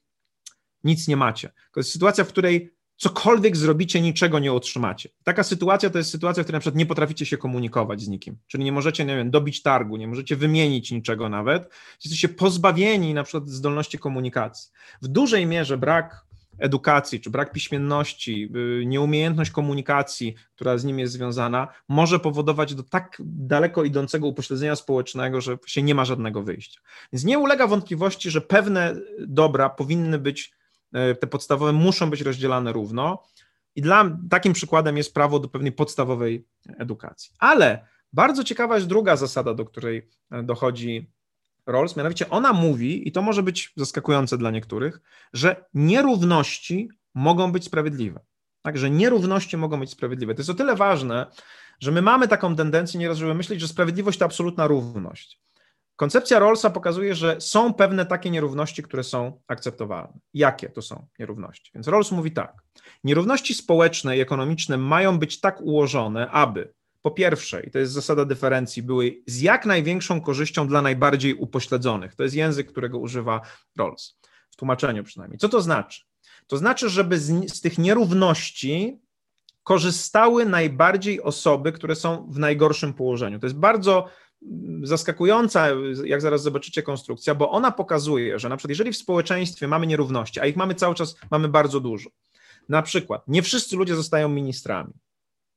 nic 0.85 1.07
nie 1.07 1.17
macie. 1.17 1.51
To 1.73 1.79
jest 1.79 1.91
sytuacja, 1.91 2.23
w 2.23 2.27
której 2.27 2.75
cokolwiek 2.97 3.57
zrobicie, 3.57 4.01
niczego 4.01 4.39
nie 4.39 4.53
otrzymacie. 4.53 5.09
Taka 5.23 5.43
sytuacja 5.43 5.89
to 5.89 5.97
jest 5.97 6.09
sytuacja, 6.09 6.43
w 6.43 6.45
której 6.45 6.55
na 6.55 6.59
przykład 6.59 6.77
nie 6.77 6.85
potraficie 6.85 7.25
się 7.25 7.37
komunikować 7.37 8.01
z 8.01 8.07
nikim, 8.07 8.37
czyli 8.47 8.63
nie 8.63 8.71
możecie, 8.71 9.05
nie 9.05 9.15
wiem, 9.15 9.31
dobić 9.31 9.61
targu, 9.61 9.97
nie 9.97 10.07
możecie 10.07 10.35
wymienić 10.35 10.91
niczego 10.91 11.29
nawet, 11.29 11.69
jesteście 12.03 12.29
pozbawieni 12.29 13.13
na 13.13 13.23
przykład 13.23 13.49
zdolności 13.49 13.99
komunikacji. 13.99 14.71
W 15.01 15.07
dużej 15.07 15.45
mierze 15.45 15.77
brak 15.77 16.25
edukacji, 16.59 17.19
czy 17.19 17.29
brak 17.29 17.51
piśmienności, 17.51 18.49
y, 18.81 18.85
nieumiejętność 18.85 19.51
komunikacji, 19.51 20.35
która 20.55 20.77
z 20.77 20.85
nim 20.85 20.99
jest 20.99 21.13
związana, 21.13 21.67
może 21.89 22.19
powodować 22.19 22.75
do 22.75 22.83
tak 22.83 23.21
daleko 23.25 23.83
idącego 23.83 24.27
upośledzenia 24.27 24.75
społecznego, 24.75 25.41
że 25.41 25.57
się 25.65 25.83
nie 25.83 25.95
ma 25.95 26.05
żadnego 26.05 26.43
wyjścia. 26.43 26.81
Więc 27.13 27.23
nie 27.23 27.39
ulega 27.39 27.67
wątpliwości, 27.67 28.31
że 28.31 28.41
pewne 28.41 28.95
dobra 29.19 29.69
powinny 29.69 30.19
być 30.19 30.53
te 31.19 31.27
podstawowe 31.27 31.73
muszą 31.73 32.09
być 32.09 32.21
rozdzielane 32.21 32.73
równo. 32.73 33.23
I 33.75 33.81
dla 33.81 34.17
takim 34.29 34.53
przykładem 34.53 34.97
jest 34.97 35.13
prawo 35.13 35.39
do 35.39 35.47
pewnej 35.47 35.71
podstawowej 35.71 36.47
edukacji. 36.77 37.31
Ale 37.39 37.87
bardzo 38.13 38.43
ciekawa 38.43 38.75
jest 38.75 38.87
druga 38.87 39.15
zasada, 39.15 39.53
do 39.53 39.65
której 39.65 40.09
e, 40.31 40.43
dochodzi 40.43 41.11
Rawls, 41.65 41.95
mianowicie 41.95 42.29
ona 42.29 42.53
mówi, 42.53 43.07
i 43.07 43.11
to 43.11 43.21
może 43.21 43.43
być 43.43 43.73
zaskakujące 43.75 44.37
dla 44.37 44.51
niektórych, 44.51 45.01
że 45.33 45.65
nierówności 45.73 46.89
mogą 47.13 47.51
być 47.51 47.65
sprawiedliwe. 47.65 48.19
Także 48.61 48.89
nierówności 48.89 49.57
mogą 49.57 49.79
być 49.79 49.89
sprawiedliwe. 49.89 50.35
To 50.35 50.39
jest 50.39 50.49
o 50.49 50.53
tyle 50.53 50.75
ważne, 50.75 51.25
że 51.79 51.91
my 51.91 52.01
mamy 52.01 52.27
taką 52.27 52.55
tendencję 52.55 52.99
nieraz, 52.99 53.17
żeby 53.17 53.33
myśleć, 53.33 53.61
że 53.61 53.67
sprawiedliwość 53.67 54.19
to 54.19 54.25
absolutna 54.25 54.67
równość. 54.67 55.41
Koncepcja 55.95 56.39
Rawlsa 56.39 56.69
pokazuje, 56.69 57.15
że 57.15 57.41
są 57.41 57.73
pewne 57.73 58.05
takie 58.05 58.31
nierówności, 58.31 58.83
które 58.83 59.03
są 59.03 59.41
akceptowalne. 59.47 60.19
Jakie 60.33 60.69
to 60.69 60.81
są 60.81 61.07
nierówności? 61.19 61.71
Więc 61.75 61.87
Rawls 61.87 62.11
mówi 62.11 62.31
tak: 62.31 62.53
nierówności 63.03 63.53
społeczne 63.53 64.17
i 64.17 64.21
ekonomiczne 64.21 64.77
mają 64.77 65.19
być 65.19 65.39
tak 65.39 65.61
ułożone, 65.61 66.29
aby 66.29 66.73
po 67.01 67.11
pierwsze, 67.11 67.63
i 67.63 67.71
to 67.71 67.79
jest 67.79 67.93
zasada 67.93 68.25
dyferencji, 68.25 68.83
były 68.83 69.21
z 69.27 69.41
jak 69.41 69.65
największą 69.65 70.21
korzyścią 70.21 70.67
dla 70.67 70.81
najbardziej 70.81 71.33
upośledzonych. 71.33 72.15
To 72.15 72.23
jest 72.23 72.35
język, 72.35 72.71
którego 72.71 72.99
używa 72.99 73.41
Rawls, 73.77 74.17
w 74.49 74.55
tłumaczeniu 74.55 75.03
przynajmniej. 75.03 75.39
Co 75.39 75.49
to 75.49 75.61
znaczy? 75.61 76.03
To 76.47 76.57
znaczy, 76.57 76.89
żeby 76.89 77.19
z, 77.19 77.53
z 77.53 77.61
tych 77.61 77.77
nierówności 77.77 78.99
korzystały 79.63 80.45
najbardziej 80.45 81.21
osoby, 81.21 81.71
które 81.71 81.95
są 81.95 82.27
w 82.31 82.39
najgorszym 82.39 82.93
położeniu. 82.93 83.39
To 83.39 83.45
jest 83.45 83.57
bardzo 83.57 84.07
zaskakująca, 84.83 85.67
jak 86.05 86.21
zaraz 86.21 86.43
zobaczycie, 86.43 86.83
konstrukcja, 86.83 87.35
bo 87.35 87.51
ona 87.51 87.71
pokazuje, 87.71 88.39
że 88.39 88.49
na 88.49 88.57
przykład 88.57 88.69
jeżeli 88.69 88.91
w 88.91 88.97
społeczeństwie 88.97 89.67
mamy 89.67 89.87
nierówności, 89.87 90.39
a 90.39 90.45
ich 90.45 90.55
mamy 90.55 90.75
cały 90.75 90.95
czas, 90.95 91.15
mamy 91.31 91.47
bardzo 91.47 91.79
dużo, 91.79 92.09
na 92.69 92.81
przykład 92.81 93.27
nie 93.27 93.41
wszyscy 93.41 93.75
ludzie 93.75 93.95
zostają 93.95 94.29
ministrami. 94.29 94.93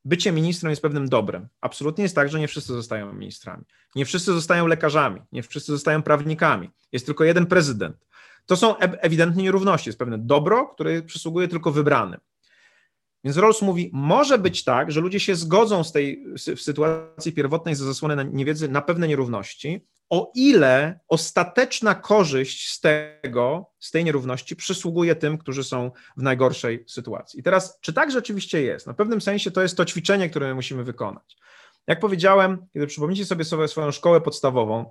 Bycie 0.05 0.31
ministrem 0.31 0.69
jest 0.69 0.81
pewnym 0.81 1.09
dobrem. 1.09 1.47
Absolutnie 1.61 2.03
jest 2.03 2.15
tak, 2.15 2.29
że 2.29 2.39
nie 2.39 2.47
wszyscy 2.47 2.73
zostają 2.73 3.13
ministrami. 3.13 3.63
Nie 3.95 4.05
wszyscy 4.05 4.33
zostają 4.33 4.67
lekarzami, 4.67 5.21
nie 5.31 5.43
wszyscy 5.43 5.71
zostają 5.71 6.03
prawnikami. 6.03 6.69
Jest 6.91 7.05
tylko 7.05 7.23
jeden 7.23 7.45
prezydent. 7.45 7.97
To 8.45 8.55
są 8.55 8.77
ewidentnie 8.77 9.43
nierówności. 9.43 9.89
Jest 9.89 9.99
pewne 9.99 10.17
dobro, 10.17 10.67
które 10.67 11.01
przysługuje 11.01 11.47
tylko 11.47 11.71
wybranym. 11.71 12.19
Więc 13.23 13.37
Rawls 13.37 13.61
mówi, 13.61 13.89
może 13.93 14.37
być 14.37 14.63
tak, 14.63 14.91
że 14.91 15.01
ludzie 15.01 15.19
się 15.19 15.35
zgodzą 15.35 15.83
z 15.83 15.91
tej 15.91 16.25
w 16.35 16.61
sytuacji 16.61 17.31
pierwotnej 17.31 17.75
ze 17.75 17.85
zasłony 17.85 18.15
na 18.15 18.23
niewiedzy 18.23 18.69
na 18.69 18.81
pewne 18.81 19.07
nierówności, 19.07 19.85
o 20.09 20.31
ile 20.35 20.99
ostateczna 21.07 21.95
korzyść 21.95 22.71
z 22.71 22.79
tego, 22.79 23.71
z 23.79 23.91
tej 23.91 24.03
nierówności 24.03 24.55
przysługuje 24.55 25.15
tym, 25.15 25.37
którzy 25.37 25.63
są 25.63 25.91
w 26.17 26.21
najgorszej 26.21 26.83
sytuacji. 26.87 27.39
I 27.39 27.43
teraz, 27.43 27.79
czy 27.81 27.93
tak 27.93 28.11
rzeczywiście 28.11 28.61
jest? 28.61 28.87
Na 28.87 28.93
pewnym 28.93 29.21
sensie 29.21 29.51
to 29.51 29.61
jest 29.61 29.77
to 29.77 29.85
ćwiczenie, 29.85 30.29
które 30.29 30.47
my 30.47 30.55
musimy 30.55 30.83
wykonać. 30.83 31.37
Jak 31.87 31.99
powiedziałem, 31.99 32.65
kiedy 32.73 32.87
przypomnicie 32.87 33.25
sobie, 33.25 33.45
sobie 33.45 33.67
swoją 33.67 33.91
szkołę 33.91 34.21
podstawową, 34.21 34.85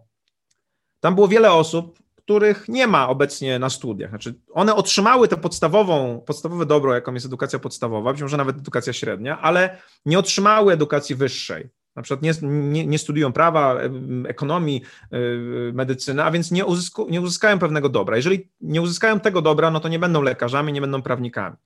tam 1.00 1.14
było 1.14 1.28
wiele 1.28 1.52
osób, 1.52 1.98
których 2.28 2.68
nie 2.68 2.86
ma 2.86 3.08
obecnie 3.08 3.58
na 3.58 3.70
studiach. 3.70 4.10
Znaczy, 4.10 4.34
one 4.52 4.74
otrzymały 4.74 5.28
tę 5.28 5.36
podstawową, 5.36 6.20
podstawowe 6.26 6.66
dobro, 6.66 6.94
jaką 6.94 7.14
jest 7.14 7.26
edukacja 7.26 7.58
podstawowa, 7.58 8.12
być 8.12 8.22
może 8.22 8.36
nawet 8.36 8.56
edukacja 8.56 8.92
średnia, 8.92 9.40
ale 9.40 9.78
nie 10.06 10.18
otrzymały 10.18 10.72
edukacji 10.72 11.14
wyższej. 11.14 11.68
Na 11.96 12.02
przykład 12.02 12.22
nie, 12.22 12.32
nie, 12.48 12.86
nie 12.86 12.98
studiują 12.98 13.32
prawa, 13.32 13.78
ekonomii, 14.26 14.82
yy, 15.10 15.72
medycyny, 15.74 16.24
a 16.24 16.30
więc 16.30 16.50
nie, 16.50 16.66
uzysku, 16.66 17.06
nie 17.10 17.20
uzyskają 17.20 17.58
pewnego 17.58 17.88
dobra. 17.88 18.16
Jeżeli 18.16 18.48
nie 18.60 18.82
uzyskają 18.82 19.20
tego 19.20 19.42
dobra, 19.42 19.70
no 19.70 19.80
to 19.80 19.88
nie 19.88 19.98
będą 19.98 20.22
lekarzami, 20.22 20.72
nie 20.72 20.80
będą 20.80 21.02
prawnikami. 21.02 21.56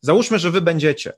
Załóżmy, 0.00 0.38
że 0.38 0.50
wy 0.50 0.60
będziecie. 0.60 1.12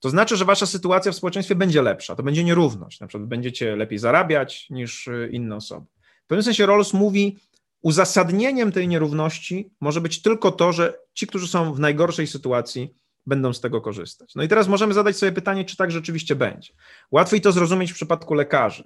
To 0.00 0.10
znaczy, 0.10 0.36
że 0.36 0.44
wasza 0.44 0.66
sytuacja 0.66 1.12
w 1.12 1.16
społeczeństwie 1.16 1.54
będzie 1.54 1.82
lepsza, 1.82 2.16
to 2.16 2.22
będzie 2.22 2.44
nierówność. 2.44 3.00
Na 3.00 3.06
przykład 3.06 3.28
będziecie 3.28 3.76
lepiej 3.76 3.98
zarabiać 3.98 4.70
niż 4.70 5.06
y, 5.08 5.28
inne 5.32 5.56
osoby. 5.56 5.86
W 6.24 6.26
pewnym 6.26 6.42
sensie 6.42 6.66
Rawls 6.66 6.92
mówi, 6.92 7.38
Uzasadnieniem 7.84 8.72
tej 8.72 8.88
nierówności 8.88 9.70
może 9.80 10.00
być 10.00 10.22
tylko 10.22 10.52
to, 10.52 10.72
że 10.72 10.98
ci, 11.14 11.26
którzy 11.26 11.48
są 11.48 11.74
w 11.74 11.80
najgorszej 11.80 12.26
sytuacji, 12.26 12.94
będą 13.26 13.52
z 13.52 13.60
tego 13.60 13.80
korzystać. 13.80 14.34
No 14.34 14.42
i 14.42 14.48
teraz 14.48 14.68
możemy 14.68 14.94
zadać 14.94 15.16
sobie 15.16 15.32
pytanie, 15.32 15.64
czy 15.64 15.76
tak 15.76 15.90
rzeczywiście 15.90 16.36
będzie. 16.36 16.72
Łatwiej 17.10 17.40
to 17.40 17.52
zrozumieć 17.52 17.92
w 17.92 17.94
przypadku 17.94 18.34
lekarzy. 18.34 18.84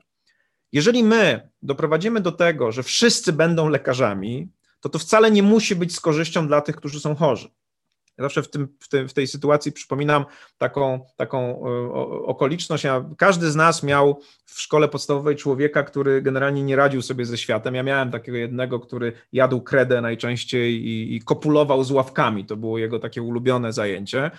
Jeżeli 0.73 1.05
my 1.05 1.51
doprowadzimy 1.63 2.21
do 2.21 2.33
tego, 2.33 2.73
że 2.73 2.83
wszyscy 2.83 3.33
będą 3.33 3.69
lekarzami, 3.69 4.49
to 4.81 4.89
to 4.89 4.99
wcale 4.99 5.31
nie 5.31 5.43
musi 5.43 5.77
być 5.77 5.95
z 5.95 6.01
korzyścią 6.01 6.49
dla 6.49 6.61
tych, 6.61 6.77
którzy 6.77 7.01
są 7.01 7.15
chorzy. 7.15 7.49
Ja 8.19 8.25
zawsze 8.25 8.43
w, 8.43 8.51
tym, 8.51 8.69
w, 8.81 8.89
tym, 8.89 9.09
w 9.09 9.15
tej 9.15 9.27
sytuacji 9.27 9.73
przypominam 9.73 10.25
taką, 10.59 11.01
taką 11.17 11.67
e, 11.67 11.93
okoliczność. 12.25 12.85
Każdy 13.17 13.51
z 13.51 13.57
nas 13.57 13.83
miał 13.83 14.21
w 14.45 14.61
szkole 14.61 14.89
podstawowej 14.89 15.37
człowieka, 15.37 15.83
który 15.83 16.23
generalnie 16.23 16.63
nie 16.63 16.77
radził 16.77 17.03
sobie 17.03 17.25
ze 17.25 17.39
światem. 17.39 17.75
Ja 17.75 17.83
miałem 17.83 18.11
takiego 18.11 18.39
jednego, 18.39 18.81
który 18.81 19.13
jadł 19.33 19.61
kredę 19.61 20.01
najczęściej 20.01 20.75
i, 20.75 21.17
i 21.17 21.21
kopulował 21.21 21.85
z 21.85 21.91
ławkami. 21.91 22.45
To 22.45 22.57
było 22.57 22.79
jego 22.79 22.99
takie 22.99 23.23
ulubione 23.23 23.73
zajęcie. 23.73 24.31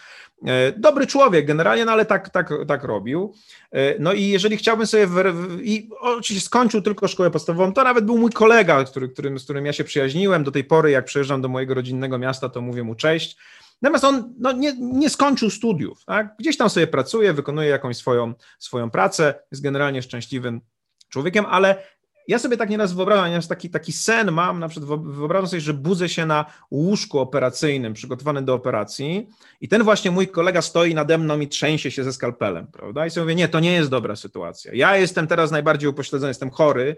E, 0.46 0.72
dobry 0.72 1.08
człowiek 1.08 1.46
generalnie, 1.46 1.86
no 1.86 1.92
ale 1.92 2.06
tak, 2.06 2.30
tak, 2.30 2.50
tak 2.68 2.84
robił. 2.84 3.34
E, 3.72 4.00
no 4.00 4.14
i 4.14 4.28
jeżeli 4.28 4.58
chciałbym 4.58 4.88
sobie, 4.88 5.08
w, 5.08 5.60
i 5.64 5.90
oczywiście 6.00 6.46
skończył 6.46 6.82
tylko 6.82 7.08
szkołę 7.08 7.32
podstawową, 7.32 7.74
to 7.74 7.84
nawet 7.84 8.06
był 8.06 8.18
mój 8.18 8.32
kolega, 8.32 8.84
który, 8.84 9.10
którym, 9.10 9.40
z 9.40 9.44
którym 9.44 9.66
ja 9.66 9.74
się 9.74 9.84
przyjaźniłem. 9.84 10.44
Do 10.44 10.52
tej 10.52 10.64
pory, 10.64 10.92
jak 10.92 11.06
przyjeżdżam 11.06 11.42
do 11.42 11.48
mojego 11.48 11.74
rodzinnego 11.74 12.18
miasta, 12.18 12.50
to 12.50 12.62
mówię 12.62 12.84
mu 12.84 12.96
cześć. 12.96 13.38
Natomiast 13.82 14.04
on 14.04 14.34
no, 14.40 14.52
nie, 14.52 14.74
nie 14.80 15.10
skończył 15.10 15.50
studiów. 15.50 16.06
Tak? 16.06 16.36
Gdzieś 16.40 16.58
tam 16.58 16.70
sobie 16.70 16.88
pracuje, 16.88 17.34
wykonuje 17.34 17.70
jakąś 17.70 17.98
swoją, 17.98 18.34
swoją 18.60 18.90
pracę, 18.90 19.34
jest 19.52 19.64
generalnie 19.64 20.02
szczęśliwym 20.02 20.62
człowiekiem, 21.10 21.46
ale 21.46 21.84
ja 22.30 22.40
sobie 22.40 22.58
tak 22.58 22.70
nieraz 22.70 22.94
wyobrażam, 22.94 23.32
ja 23.32 23.42
taki, 23.42 23.70
taki 23.70 23.92
sen 23.92 24.32
mam, 24.32 24.60
na 24.60 24.68
przykład 24.70 25.02
wyobrażam 25.02 25.48
sobie, 25.48 25.62
że 25.62 25.74
budzę 25.74 26.10
się 26.10 26.26
na 26.26 26.46
łóżku 26.72 27.20
operacyjnym, 27.20 27.94
przygotowany 27.94 28.42
do 28.42 28.54
operacji 28.54 29.28
i 29.62 29.68
ten 29.68 29.84
właśnie 29.84 30.12
mój 30.12 30.28
kolega 30.28 30.62
stoi 30.62 30.96
nade 30.96 31.18
mną 31.18 31.40
i 31.40 31.48
trzęsie 31.48 31.92
się 31.92 32.04
ze 32.04 32.14
skalpelem, 32.14 32.68
prawda? 32.68 33.06
I 33.06 33.10
sobie 33.10 33.24
mówię, 33.24 33.36
nie, 33.36 33.48
to 33.48 33.60
nie 33.60 33.74
jest 33.74 33.90
dobra 33.90 34.16
sytuacja. 34.16 34.72
Ja 34.74 34.98
jestem 34.98 35.28
teraz 35.28 35.52
najbardziej 35.52 35.90
upośledzony, 35.90 36.30
jestem 36.30 36.50
chory, 36.50 36.96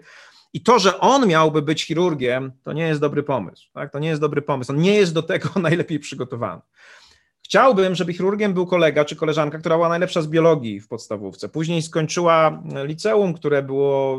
i 0.52 0.62
to, 0.62 0.78
że 0.78 1.00
on 1.00 1.26
miałby 1.28 1.62
być 1.62 1.84
chirurgiem, 1.84 2.52
to 2.62 2.72
nie 2.72 2.82
jest 2.82 3.00
dobry 3.00 3.22
pomysł. 3.22 3.68
Tak? 3.74 3.92
To 3.92 3.98
nie 3.98 4.08
jest 4.08 4.20
dobry 4.20 4.42
pomysł. 4.42 4.72
On 4.72 4.78
nie 4.78 4.94
jest 4.94 5.14
do 5.14 5.22
tego 5.22 5.48
najlepiej 5.60 5.98
przygotowany. 5.98 6.62
Chciałbym, 7.44 7.94
żeby 7.94 8.12
chirurgiem 8.12 8.54
był 8.54 8.66
kolega 8.66 9.04
czy 9.04 9.16
koleżanka, 9.16 9.58
która 9.58 9.76
była 9.76 9.88
najlepsza 9.88 10.22
z 10.22 10.26
biologii 10.26 10.80
w 10.80 10.88
podstawówce. 10.88 11.48
Później 11.48 11.82
skończyła 11.82 12.62
liceum, 12.84 13.34
które 13.34 13.62
było, 13.62 14.18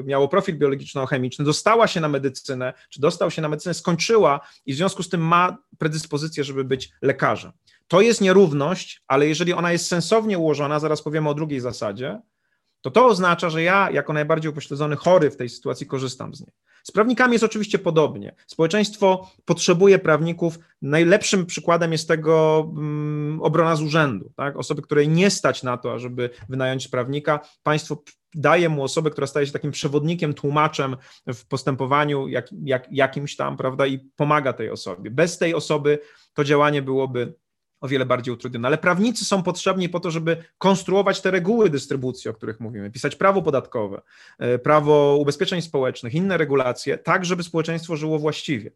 y, 0.00 0.04
miało 0.04 0.28
profil 0.28 0.58
biologiczno-chemiczny, 0.58 1.44
dostała 1.44 1.86
się 1.86 2.00
na 2.00 2.08
medycynę, 2.08 2.74
czy 2.90 3.00
dostał 3.00 3.30
się 3.30 3.42
na 3.42 3.48
medycynę, 3.48 3.74
skończyła 3.74 4.40
i 4.66 4.72
w 4.72 4.76
związku 4.76 5.02
z 5.02 5.08
tym 5.08 5.20
ma 5.20 5.58
predyspozycję, 5.78 6.44
żeby 6.44 6.64
być 6.64 6.90
lekarzem. 7.02 7.52
To 7.88 8.00
jest 8.00 8.20
nierówność, 8.20 9.02
ale 9.06 9.28
jeżeli 9.28 9.52
ona 9.52 9.72
jest 9.72 9.86
sensownie 9.86 10.38
ułożona, 10.38 10.78
zaraz 10.80 11.02
powiemy 11.02 11.28
o 11.28 11.34
drugiej 11.34 11.60
zasadzie, 11.60 12.20
to 12.80 12.90
to 12.90 13.06
oznacza, 13.06 13.50
że 13.50 13.62
ja 13.62 13.90
jako 13.90 14.12
najbardziej 14.12 14.50
upośledzony 14.50 14.96
chory 14.96 15.30
w 15.30 15.36
tej 15.36 15.48
sytuacji 15.48 15.86
korzystam 15.86 16.34
z 16.34 16.40
niej. 16.40 16.52
Z 16.82 16.90
prawnikami 16.90 17.32
jest 17.32 17.44
oczywiście 17.44 17.78
podobnie. 17.78 18.34
Społeczeństwo 18.46 19.30
potrzebuje 19.44 19.98
prawników. 19.98 20.58
Najlepszym 20.82 21.46
przykładem 21.46 21.92
jest 21.92 22.08
tego 22.08 22.60
um, 22.74 23.38
obrona 23.42 23.76
z 23.76 23.82
urzędu. 23.82 24.32
Tak? 24.36 24.56
Osoby, 24.56 24.82
której 24.82 25.08
nie 25.08 25.30
stać 25.30 25.62
na 25.62 25.76
to, 25.76 25.92
ażeby 25.92 26.30
wynająć 26.48 26.88
prawnika, 26.88 27.40
państwo 27.62 28.02
daje 28.34 28.68
mu 28.68 28.82
osobę, 28.82 29.10
która 29.10 29.26
staje 29.26 29.46
się 29.46 29.52
takim 29.52 29.70
przewodnikiem, 29.70 30.34
tłumaczem 30.34 30.96
w 31.26 31.46
postępowaniu 31.46 32.28
jak, 32.28 32.46
jak, 32.64 32.88
jakimś 32.90 33.36
tam, 33.36 33.56
prawda, 33.56 33.86
i 33.86 33.98
pomaga 33.98 34.52
tej 34.52 34.70
osobie. 34.70 35.10
Bez 35.10 35.38
tej 35.38 35.54
osoby 35.54 35.98
to 36.34 36.44
działanie 36.44 36.82
byłoby 36.82 37.34
o 37.80 37.88
wiele 37.88 38.06
bardziej 38.06 38.34
utrudnione. 38.34 38.68
Ale 38.68 38.78
prawnicy 38.78 39.24
są 39.24 39.42
potrzebni 39.42 39.88
po 39.88 40.00
to, 40.00 40.10
żeby 40.10 40.44
konstruować 40.58 41.20
te 41.20 41.30
reguły 41.30 41.70
dystrybucji, 41.70 42.30
o 42.30 42.34
których 42.34 42.60
mówimy, 42.60 42.90
pisać 42.90 43.16
prawo 43.16 43.42
podatkowe, 43.42 44.02
e, 44.38 44.58
prawo 44.58 45.16
ubezpieczeń 45.16 45.62
społecznych, 45.62 46.14
inne 46.14 46.36
regulacje, 46.36 46.98
tak, 46.98 47.24
żeby 47.24 47.42
społeczeństwo 47.42 47.96
żyło 47.96 48.18
właściwie, 48.18 48.70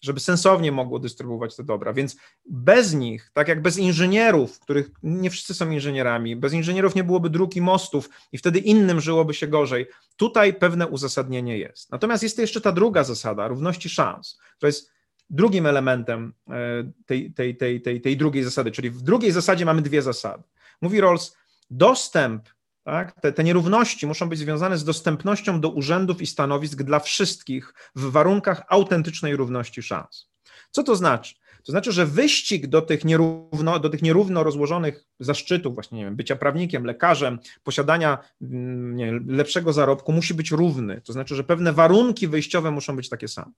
żeby 0.00 0.20
sensownie 0.20 0.72
mogło 0.72 0.98
dystrybuować 0.98 1.56
te 1.56 1.64
dobra. 1.64 1.92
Więc 1.92 2.16
bez 2.46 2.94
nich, 2.94 3.30
tak 3.32 3.48
jak 3.48 3.62
bez 3.62 3.78
inżynierów, 3.78 4.60
których 4.60 4.90
nie 5.02 5.30
wszyscy 5.30 5.54
są 5.54 5.70
inżynierami, 5.70 6.36
bez 6.36 6.52
inżynierów 6.52 6.94
nie 6.94 7.04
byłoby 7.04 7.30
dróg 7.30 7.56
i 7.56 7.60
mostów 7.60 8.10
i 8.32 8.38
wtedy 8.38 8.58
innym 8.58 9.00
żyłoby 9.00 9.34
się 9.34 9.46
gorzej. 9.46 9.86
Tutaj 10.16 10.54
pewne 10.54 10.86
uzasadnienie 10.86 11.58
jest. 11.58 11.90
Natomiast 11.90 12.22
jest 12.22 12.38
jeszcze 12.38 12.60
ta 12.60 12.72
druga 12.72 13.04
zasada, 13.04 13.48
równości 13.48 13.88
szans, 13.88 14.38
to 14.58 14.66
jest 14.66 14.99
drugim 15.30 15.66
elementem 15.66 16.32
e, 16.50 16.92
tej, 17.06 17.32
tej, 17.32 17.56
tej, 17.56 17.82
tej, 17.82 18.00
tej 18.00 18.16
drugiej 18.16 18.44
zasady, 18.44 18.70
czyli 18.70 18.90
w 18.90 19.02
drugiej 19.02 19.32
zasadzie 19.32 19.64
mamy 19.64 19.82
dwie 19.82 20.02
zasady. 20.02 20.42
Mówi 20.82 21.00
Rawls, 21.00 21.36
dostęp, 21.70 22.48
tak, 22.84 23.20
te, 23.20 23.32
te 23.32 23.44
nierówności 23.44 24.06
muszą 24.06 24.28
być 24.28 24.38
związane 24.38 24.78
z 24.78 24.84
dostępnością 24.84 25.60
do 25.60 25.68
urzędów 25.68 26.22
i 26.22 26.26
stanowisk 26.26 26.82
dla 26.82 27.00
wszystkich 27.00 27.74
w 27.94 28.10
warunkach 28.10 28.62
autentycznej 28.68 29.36
równości 29.36 29.82
szans. 29.82 30.30
Co 30.70 30.82
to 30.82 30.96
znaczy? 30.96 31.34
To 31.64 31.72
znaczy, 31.72 31.92
że 31.92 32.06
wyścig 32.06 32.66
do 32.66 32.82
tych, 32.82 33.04
nierówno, 33.04 33.78
do 33.78 33.90
tych 33.90 34.02
nierówno 34.02 34.44
rozłożonych 34.44 35.04
zaszczytów, 35.20 35.74
właśnie 35.74 35.98
nie 35.98 36.04
wiem, 36.04 36.16
bycia 36.16 36.36
prawnikiem, 36.36 36.84
lekarzem, 36.84 37.38
posiadania 37.62 38.18
mm, 38.42 38.96
nie, 38.96 39.20
lepszego 39.26 39.72
zarobku 39.72 40.12
musi 40.12 40.34
być 40.34 40.50
równy. 40.50 41.00
To 41.00 41.12
znaczy, 41.12 41.34
że 41.34 41.44
pewne 41.44 41.72
warunki 41.72 42.28
wyjściowe 42.28 42.70
muszą 42.70 42.96
być 42.96 43.08
takie 43.08 43.28
same. 43.28 43.52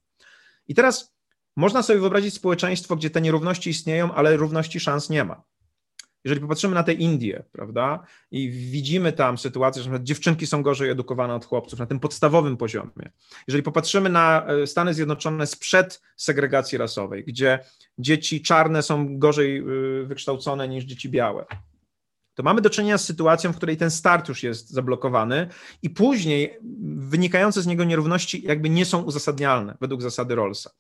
I 0.69 0.75
teraz 0.75 1.15
można 1.57 1.83
sobie 1.83 2.01
wyobrazić 2.01 2.35
społeczeństwo, 2.35 2.97
gdzie 2.97 3.11
te 3.11 3.21
nierówności 3.21 3.71
istnieją, 3.71 4.15
ale 4.15 4.37
równości 4.37 4.81
szans 4.81 5.11
nie 5.11 5.25
ma. 5.25 5.43
Jeżeli 6.25 6.41
popatrzymy 6.41 6.75
na 6.75 6.83
te 6.83 6.93
Indie, 6.93 7.45
prawda, 7.53 8.07
i 8.31 8.51
widzimy 8.51 9.13
tam 9.13 9.39
sytuację, 9.39 9.83
że 9.83 9.91
dziewczynki 10.03 10.47
są 10.47 10.63
gorzej 10.63 10.91
edukowane 10.91 11.35
od 11.35 11.45
chłopców 11.45 11.79
na 11.79 11.87
tym 11.87 12.01
podstawowym 12.01 12.57
poziomie. 12.57 13.11
Jeżeli 13.49 13.63
popatrzymy 13.63 14.09
na 14.09 14.47
e, 14.47 14.67
Stany 14.67 14.95
Zjednoczone 14.95 15.47
sprzed 15.47 16.03
segregacji 16.17 16.79
rasowej, 16.79 17.25
gdzie 17.25 17.59
dzieci 17.99 18.43
czarne 18.43 18.83
są 18.83 19.19
gorzej 19.19 19.59
e, 19.59 19.65
wykształcone 20.05 20.69
niż 20.69 20.85
dzieci 20.85 21.09
białe, 21.09 21.47
to 22.35 22.43
mamy 22.43 22.61
do 22.61 22.71
czynienia 22.71 22.99
z 22.99 23.05
sytuacją, 23.05 23.53
w 23.53 23.57
której 23.57 23.77
ten 23.77 23.91
start 23.91 24.29
już 24.29 24.43
jest 24.43 24.71
zablokowany 24.71 25.49
i 25.83 25.91
później 25.91 26.59
wynikające 26.97 27.63
z 27.63 27.67
niego 27.67 27.85
nierówności 27.85 28.43
jakby 28.43 28.71
nie 28.71 28.85
są 28.85 29.03
uzasadnialne 29.03 29.77
według 29.81 30.03
zasady 30.03 30.35
Rollsa. 30.35 30.71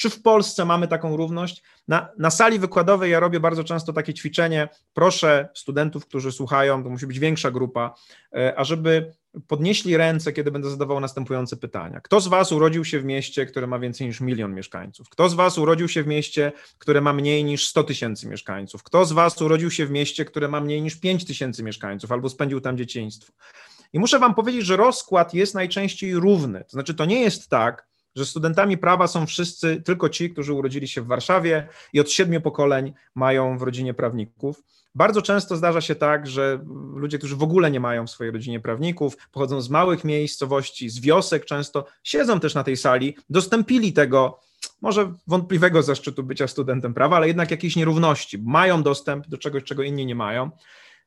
Czy 0.00 0.10
w 0.10 0.22
Polsce 0.22 0.64
mamy 0.64 0.88
taką 0.88 1.16
równość? 1.16 1.62
Na, 1.88 2.08
na 2.18 2.30
sali 2.30 2.58
wykładowej 2.58 3.10
ja 3.10 3.20
robię 3.20 3.40
bardzo 3.40 3.64
często 3.64 3.92
takie 3.92 4.14
ćwiczenie. 4.14 4.68
Proszę 4.92 5.48
studentów, 5.54 6.06
którzy 6.06 6.32
słuchają, 6.32 6.84
to 6.84 6.90
musi 6.90 7.06
być 7.06 7.18
większa 7.18 7.50
grupa, 7.50 7.94
e, 8.36 8.58
ażeby 8.58 9.12
podnieśli 9.46 9.96
ręce, 9.96 10.32
kiedy 10.32 10.50
będę 10.50 10.70
zadawał 10.70 11.00
następujące 11.00 11.56
pytania. 11.56 12.00
Kto 12.00 12.20
z 12.20 12.28
Was 12.28 12.52
urodził 12.52 12.84
się 12.84 13.00
w 13.00 13.04
mieście, 13.04 13.46
które 13.46 13.66
ma 13.66 13.78
więcej 13.78 14.06
niż 14.06 14.20
milion 14.20 14.54
mieszkańców? 14.54 15.08
Kto 15.08 15.28
z 15.28 15.34
Was 15.34 15.58
urodził 15.58 15.88
się 15.88 16.02
w 16.02 16.06
mieście, 16.06 16.52
które 16.78 17.00
ma 17.00 17.12
mniej 17.12 17.44
niż 17.44 17.68
100 17.68 17.84
tysięcy 17.84 18.28
mieszkańców? 18.28 18.82
Kto 18.82 19.04
z 19.04 19.12
Was 19.12 19.42
urodził 19.42 19.70
się 19.70 19.86
w 19.86 19.90
mieście, 19.90 20.24
które 20.24 20.48
ma 20.48 20.60
mniej 20.60 20.82
niż 20.82 21.00
5 21.00 21.24
tysięcy 21.24 21.62
mieszkańców 21.62 22.12
albo 22.12 22.28
spędził 22.28 22.60
tam 22.60 22.76
dzieciństwo? 22.76 23.32
I 23.92 23.98
muszę 23.98 24.18
Wam 24.18 24.34
powiedzieć, 24.34 24.66
że 24.66 24.76
rozkład 24.76 25.34
jest 25.34 25.54
najczęściej 25.54 26.14
równy. 26.14 26.64
To 26.64 26.70
znaczy, 26.70 26.94
to 26.94 27.04
nie 27.04 27.20
jest 27.20 27.48
tak, 27.48 27.89
że 28.16 28.26
studentami 28.26 28.78
prawa 28.78 29.06
są 29.06 29.26
wszyscy, 29.26 29.82
tylko 29.84 30.08
ci, 30.08 30.30
którzy 30.30 30.52
urodzili 30.52 30.88
się 30.88 31.02
w 31.02 31.06
Warszawie 31.06 31.68
i 31.92 32.00
od 32.00 32.10
siedmiu 32.10 32.40
pokoleń 32.40 32.92
mają 33.14 33.58
w 33.58 33.62
rodzinie 33.62 33.94
prawników. 33.94 34.62
Bardzo 34.94 35.22
często 35.22 35.56
zdarza 35.56 35.80
się 35.80 35.94
tak, 35.94 36.26
że 36.26 36.64
ludzie, 36.94 37.18
którzy 37.18 37.36
w 37.36 37.42
ogóle 37.42 37.70
nie 37.70 37.80
mają 37.80 38.06
w 38.06 38.10
swojej 38.10 38.32
rodzinie 38.32 38.60
prawników, 38.60 39.16
pochodzą 39.32 39.60
z 39.60 39.70
małych 39.70 40.04
miejscowości, 40.04 40.88
z 40.88 41.00
wiosek 41.00 41.44
często, 41.44 41.84
siedzą 42.04 42.40
też 42.40 42.54
na 42.54 42.64
tej 42.64 42.76
sali, 42.76 43.16
dostępili 43.30 43.92
tego, 43.92 44.40
może 44.80 45.12
wątpliwego 45.26 45.82
zaszczytu 45.82 46.22
bycia 46.22 46.48
studentem 46.48 46.94
prawa, 46.94 47.16
ale 47.16 47.28
jednak 47.28 47.50
jakiejś 47.50 47.76
nierówności. 47.76 48.38
Mają 48.38 48.82
dostęp 48.82 49.28
do 49.28 49.38
czegoś, 49.38 49.64
czego 49.64 49.82
inni 49.82 50.06
nie 50.06 50.14
mają. 50.14 50.50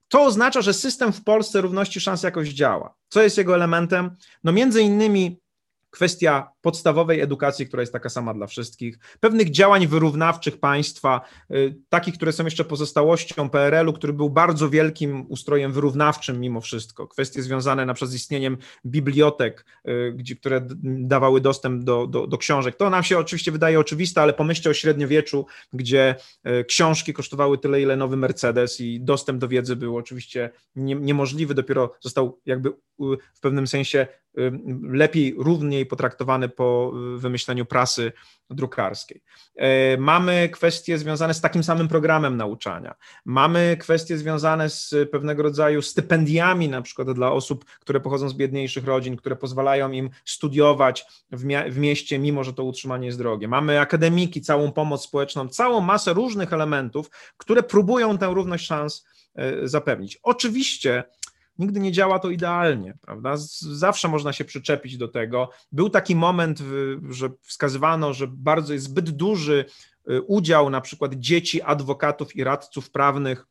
To 0.08 0.24
oznacza, 0.24 0.62
że 0.62 0.74
system 0.74 1.14
w 1.14 1.24
Polsce 1.24 1.62
równości 1.62 2.02
szans 2.02 2.24
jakoś 2.24 2.50
działa. 2.50 2.96
Co 3.10 3.22
jest 3.22 3.38
jego 3.38 3.56
elementem? 3.56 4.16
No 4.44 4.52
między 4.52 4.82
innymi 4.82 5.43
kwestia 5.94 6.50
podstawowej 6.62 7.22
edukacji, 7.22 7.68
która 7.68 7.82
jest 7.82 7.94
taka 7.94 8.10
sama 8.10 8.34
dla 8.34 8.48
wszystkich, 8.48 9.00
pewnych 9.20 9.52
działań 9.52 9.88
wyrównawczych 9.88 10.60
państwa, 10.60 11.22
y, 11.52 11.76
takich, 11.90 12.14
które 12.14 12.32
są 12.32 12.44
jeszcze 12.44 12.66
pozostałością 12.66 13.50
PRL-u, 13.50 13.94
który 13.94 14.14
był 14.14 14.30
bardzo 14.30 14.70
wielkim 14.70 15.26
ustrojem 15.30 15.72
wyrównawczym 15.72 16.40
mimo 16.40 16.62
wszystko. 16.62 17.08
Kwestie 17.08 17.42
związane 17.42 17.86
na 17.86 17.94
przykład 17.94 18.12
z 18.12 18.16
istnieniem 18.16 18.58
bibliotek, 18.86 19.66
y, 19.88 20.14
gdzie, 20.16 20.36
które 20.36 20.68
dawały 20.84 21.42
dostęp 21.42 21.84
do, 21.84 22.08
do, 22.08 22.28
do 22.28 22.38
książek. 22.38 22.76
To 22.76 22.90
nam 22.90 23.04
się 23.04 23.18
oczywiście 23.18 23.52
wydaje 23.52 23.80
oczywiste, 23.80 24.22
ale 24.22 24.34
pomyślcie 24.34 24.70
o 24.70 24.74
średniowieczu, 24.74 25.46
gdzie 25.74 26.16
y, 26.48 26.64
książki 26.64 27.14
kosztowały 27.14 27.58
tyle, 27.58 27.82
ile 27.82 27.96
nowy 27.96 28.18
Mercedes 28.18 28.82
i 28.82 29.02
dostęp 29.02 29.40
do 29.40 29.48
wiedzy 29.48 29.76
był 29.76 29.98
oczywiście 29.98 30.50
nie, 30.76 30.96
niemożliwy, 30.96 31.54
dopiero 31.54 31.94
został 32.02 32.42
jakby 32.46 32.74
w 33.34 33.40
pewnym 33.42 33.68
sensie 33.68 34.08
lepiej, 34.84 35.36
równiej 35.38 35.86
potraktowany 35.86 36.50
po 36.50 36.94
wymyśleniu 37.18 37.66
prasy 37.66 38.12
drukarskiej. 38.50 39.22
E, 39.56 39.98
mamy 39.98 40.50
kwestie 40.50 40.98
związane 40.98 41.34
z 41.34 41.42
takim 41.42 41.64
samym 41.64 41.88
programem 41.88 42.38
nauczania. 42.38 42.96
Mamy 43.26 43.78
kwestie 43.80 44.18
związane 44.18 44.70
z 44.70 44.96
pewnego 45.12 45.44
rodzaju 45.44 45.82
stypendiami, 45.82 46.70
na 46.70 46.82
przykład 46.82 47.12
dla 47.12 47.32
osób, 47.32 47.66
które 47.66 48.00
pochodzą 48.00 48.30
z 48.30 48.34
biedniejszych 48.34 48.86
rodzin, 48.86 49.18
które 49.18 49.36
pozwalają 49.36 49.92
im 49.92 50.10
studiować 50.26 51.06
w, 51.32 51.44
w 51.70 51.78
mieście, 51.78 52.20
mimo 52.20 52.44
że 52.44 52.54
to 52.54 52.64
utrzymanie 52.64 53.06
jest 53.06 53.18
drogie. 53.18 53.48
Mamy 53.48 53.80
akademiki, 53.80 54.42
całą 54.42 54.72
pomoc 54.72 55.04
społeczną, 55.04 55.50
całą 55.50 55.82
masę 55.82 56.14
różnych 56.14 56.54
elementów, 56.54 57.10
które 57.38 57.64
próbują 57.64 58.18
tę 58.18 58.28
równość 58.34 58.66
szans 58.66 59.06
e, 59.36 59.68
zapewnić. 59.68 60.20
Oczywiście 60.24 61.04
nigdy 61.60 61.80
nie 61.80 61.92
działa 61.92 62.20
to 62.20 62.30
idealnie, 62.30 62.98
prawda? 63.02 63.34
Zawsze 63.72 64.08
można 64.08 64.34
się 64.34 64.46
przyczepić 64.46 64.98
do 64.98 65.08
tego. 65.08 65.50
Był 65.72 65.90
taki 65.90 66.16
moment, 66.16 66.60
że 67.10 67.30
wskazywano, 67.42 68.14
że 68.14 68.28
bardzo 68.28 68.74
jest 68.74 68.86
zbyt 68.86 69.10
duży 69.10 69.66
y, 70.10 70.22
udział 70.22 70.70
na 70.70 70.82
przykład 70.82 71.14
dzieci 71.14 71.62
adwokatów 71.62 72.36
i 72.36 72.44
radców 72.44 72.92
prawnych 72.92 73.40
e, 73.40 73.46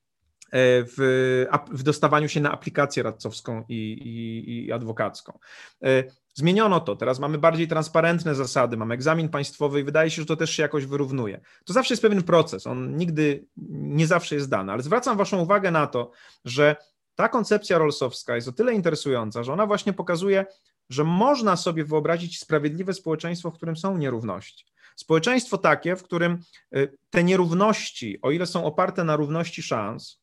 w, 0.85 1.47
w 1.71 1.83
dostawaniu 1.83 2.29
się 2.29 2.41
na 2.41 2.53
aplikację 2.53 3.03
radcowską 3.03 3.65
i, 3.69 3.75
i, 3.75 4.67
i, 4.67 4.73
adwokacką. 4.73 5.39
E, 5.85 6.05
zmieniono 6.35 6.81
to, 6.81 6.97
teraz 6.97 7.19
mamy 7.19 7.39
bardziej 7.39 7.69
transparentne 7.69 8.35
zasady, 8.35 8.77
mamy 8.77 8.95
egzamin 8.95 9.29
państwowy 9.29 9.81
i 9.81 9.85
wydaje 9.85 10.11
się, 10.11 10.23
że 10.23 10.27
to 10.27 10.37
też 10.37 10.51
się 10.51 10.63
jakoś 10.63 10.87
wyrównuje. 10.87 11.41
To 11.65 11.73
zawsze 11.73 11.95
jest 11.95 12.03
pewien 12.03 12.23
proces, 12.23 12.67
on 12.67 12.97
nigdy 12.97 13.47
nie 13.73 14.07
zawsze 14.07 14.35
jest 14.35 14.51
dany, 14.51 14.73
ale 14.73 14.83
zwracam 14.83 15.17
Waszą 15.17 15.39
uwagę 15.39 15.71
na 15.71 15.87
to, 15.87 16.11
że 16.45 16.77
ta 17.15 17.29
koncepcja 17.29 17.79
rolsowska 17.79 18.35
jest 18.35 18.49
o 18.49 18.53
tyle 18.53 18.75
interesująca, 18.75 19.43
że 19.43 19.53
ona 19.53 19.67
właśnie 19.67 19.93
pokazuje, 19.93 20.47
że 20.91 21.05
można 21.05 21.57
sobie 21.57 21.85
wyobrazić 21.85 22.39
sprawiedliwe 22.39 22.95
społeczeństwo, 22.95 23.51
w 23.51 23.55
którym 23.55 23.77
są 23.77 23.99
nierówności. 23.99 24.65
Społeczeństwo 24.97 25.59
takie, 25.59 25.97
w 25.97 26.03
którym 26.03 26.39
y, 26.77 26.99
te 27.11 27.25
nierówności, 27.25 28.19
o 28.23 28.31
ile 28.31 28.47
są 28.47 28.65
oparte 28.65 29.05
na 29.05 29.17
równości 29.17 29.63
szans, 29.63 30.23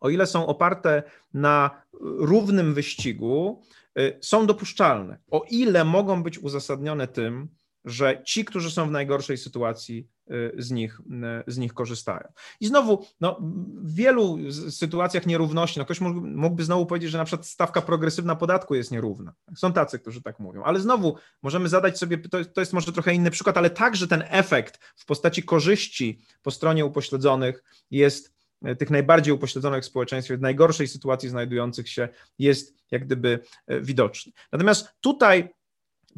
o 0.00 0.10
ile 0.10 0.26
są 0.26 0.46
oparte 0.46 1.02
na 1.34 1.82
równym 2.00 2.74
wyścigu, 2.74 3.62
y, 3.98 4.18
są 4.20 4.46
dopuszczalne. 4.46 5.18
O 5.30 5.44
ile 5.50 5.84
mogą 5.84 6.22
być 6.22 6.38
uzasadnione 6.38 7.08
tym, 7.08 7.48
że 7.88 8.22
ci, 8.24 8.44
którzy 8.44 8.70
są 8.70 8.88
w 8.88 8.90
najgorszej 8.90 9.38
sytuacji, 9.38 10.08
y, 10.30 10.52
z 10.58 10.70
nich, 10.70 11.00
y, 11.00 11.52
z 11.52 11.58
nich 11.58 11.74
korzystają. 11.74 12.32
I 12.60 12.66
znowu, 12.66 13.06
no, 13.20 13.40
w 13.82 13.94
wielu 13.94 14.38
sytuacjach 14.70 15.26
nierówności, 15.26 15.78
no 15.78 15.84
ktoś 15.84 16.00
mógłby 16.00 16.64
znowu 16.64 16.86
powiedzieć, 16.86 17.10
że 17.10 17.18
na 17.18 17.24
przykład 17.24 17.46
stawka 17.46 17.82
progresywna 17.82 18.36
podatku 18.36 18.74
jest 18.74 18.90
nierówna. 18.90 19.34
Są 19.56 19.72
tacy, 19.72 19.98
którzy 19.98 20.22
tak 20.22 20.38
mówią, 20.40 20.62
ale 20.62 20.80
znowu 20.80 21.16
możemy 21.42 21.68
zadać 21.68 21.98
sobie, 21.98 22.18
to, 22.18 22.44
to 22.44 22.60
jest 22.60 22.72
może 22.72 22.92
trochę 22.92 23.14
inny 23.14 23.30
przykład, 23.30 23.56
ale 23.56 23.70
także 23.70 24.08
ten 24.08 24.24
efekt 24.28 24.78
w 24.96 25.06
postaci 25.06 25.42
korzyści 25.42 26.20
po 26.42 26.50
stronie 26.50 26.86
upośledzonych 26.86 27.64
jest 27.90 28.38
tych 28.78 28.90
najbardziej 28.90 29.34
upośledzonych 29.34 29.82
w 29.82 29.86
społeczeństwie, 29.86 30.36
w 30.36 30.40
najgorszej 30.40 30.88
sytuacji 30.88 31.28
znajdujących 31.28 31.88
się, 31.88 32.08
jest 32.38 32.74
jak 32.90 33.06
gdyby 33.06 33.40
widoczny. 33.68 34.32
Natomiast 34.52 34.88
tutaj 35.00 35.48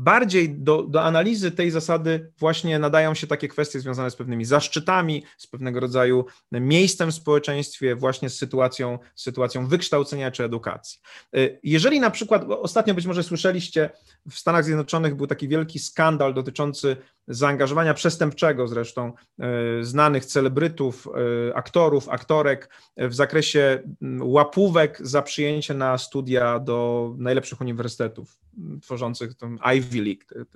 Bardziej 0.02 0.50
do, 0.50 0.82
do 0.82 1.02
analizy 1.02 1.50
tej 1.50 1.70
zasady 1.70 2.32
właśnie 2.38 2.78
nadają 2.78 3.14
się 3.14 3.26
takie 3.26 3.48
kwestie 3.48 3.80
związane 3.80 4.10
z 4.10 4.16
pewnymi 4.16 4.44
zaszczytami, 4.44 5.24
z 5.38 5.46
pewnego 5.46 5.80
rodzaju 5.80 6.24
miejscem 6.52 7.10
w 7.10 7.14
społeczeństwie, 7.14 7.96
właśnie 7.96 8.30
z 8.30 8.36
sytuacją, 8.36 8.98
sytuacją 9.14 9.66
wykształcenia 9.66 10.30
czy 10.30 10.44
edukacji. 10.44 11.00
Y, 11.36 11.60
jeżeli 11.62 12.00
na 12.00 12.10
przykład, 12.10 12.44
ostatnio 12.48 12.94
być 12.94 13.06
może 13.06 13.22
słyszeliście, 13.22 13.90
w 14.30 14.38
Stanach 14.38 14.64
Zjednoczonych 14.64 15.14
był 15.14 15.26
taki 15.26 15.48
wielki 15.48 15.78
skandal 15.78 16.34
dotyczący 16.34 16.96
zaangażowania 17.30 17.94
przestępczego 17.94 18.68
zresztą 18.68 19.12
y, 19.80 19.84
znanych 19.84 20.24
celebrytów, 20.24 21.08
y, 21.48 21.54
aktorów, 21.54 22.08
aktorek 22.08 22.70
w 22.96 23.14
zakresie 23.14 23.82
łapówek 24.20 24.98
za 25.00 25.22
przyjęcie 25.22 25.74
na 25.74 25.98
studia 25.98 26.58
do 26.58 27.10
najlepszych 27.18 27.60
uniwersytetów 27.60 28.38
tworzących 28.82 29.34
tą 29.34 29.56
Ivy 29.76 30.02
League, 30.02 30.46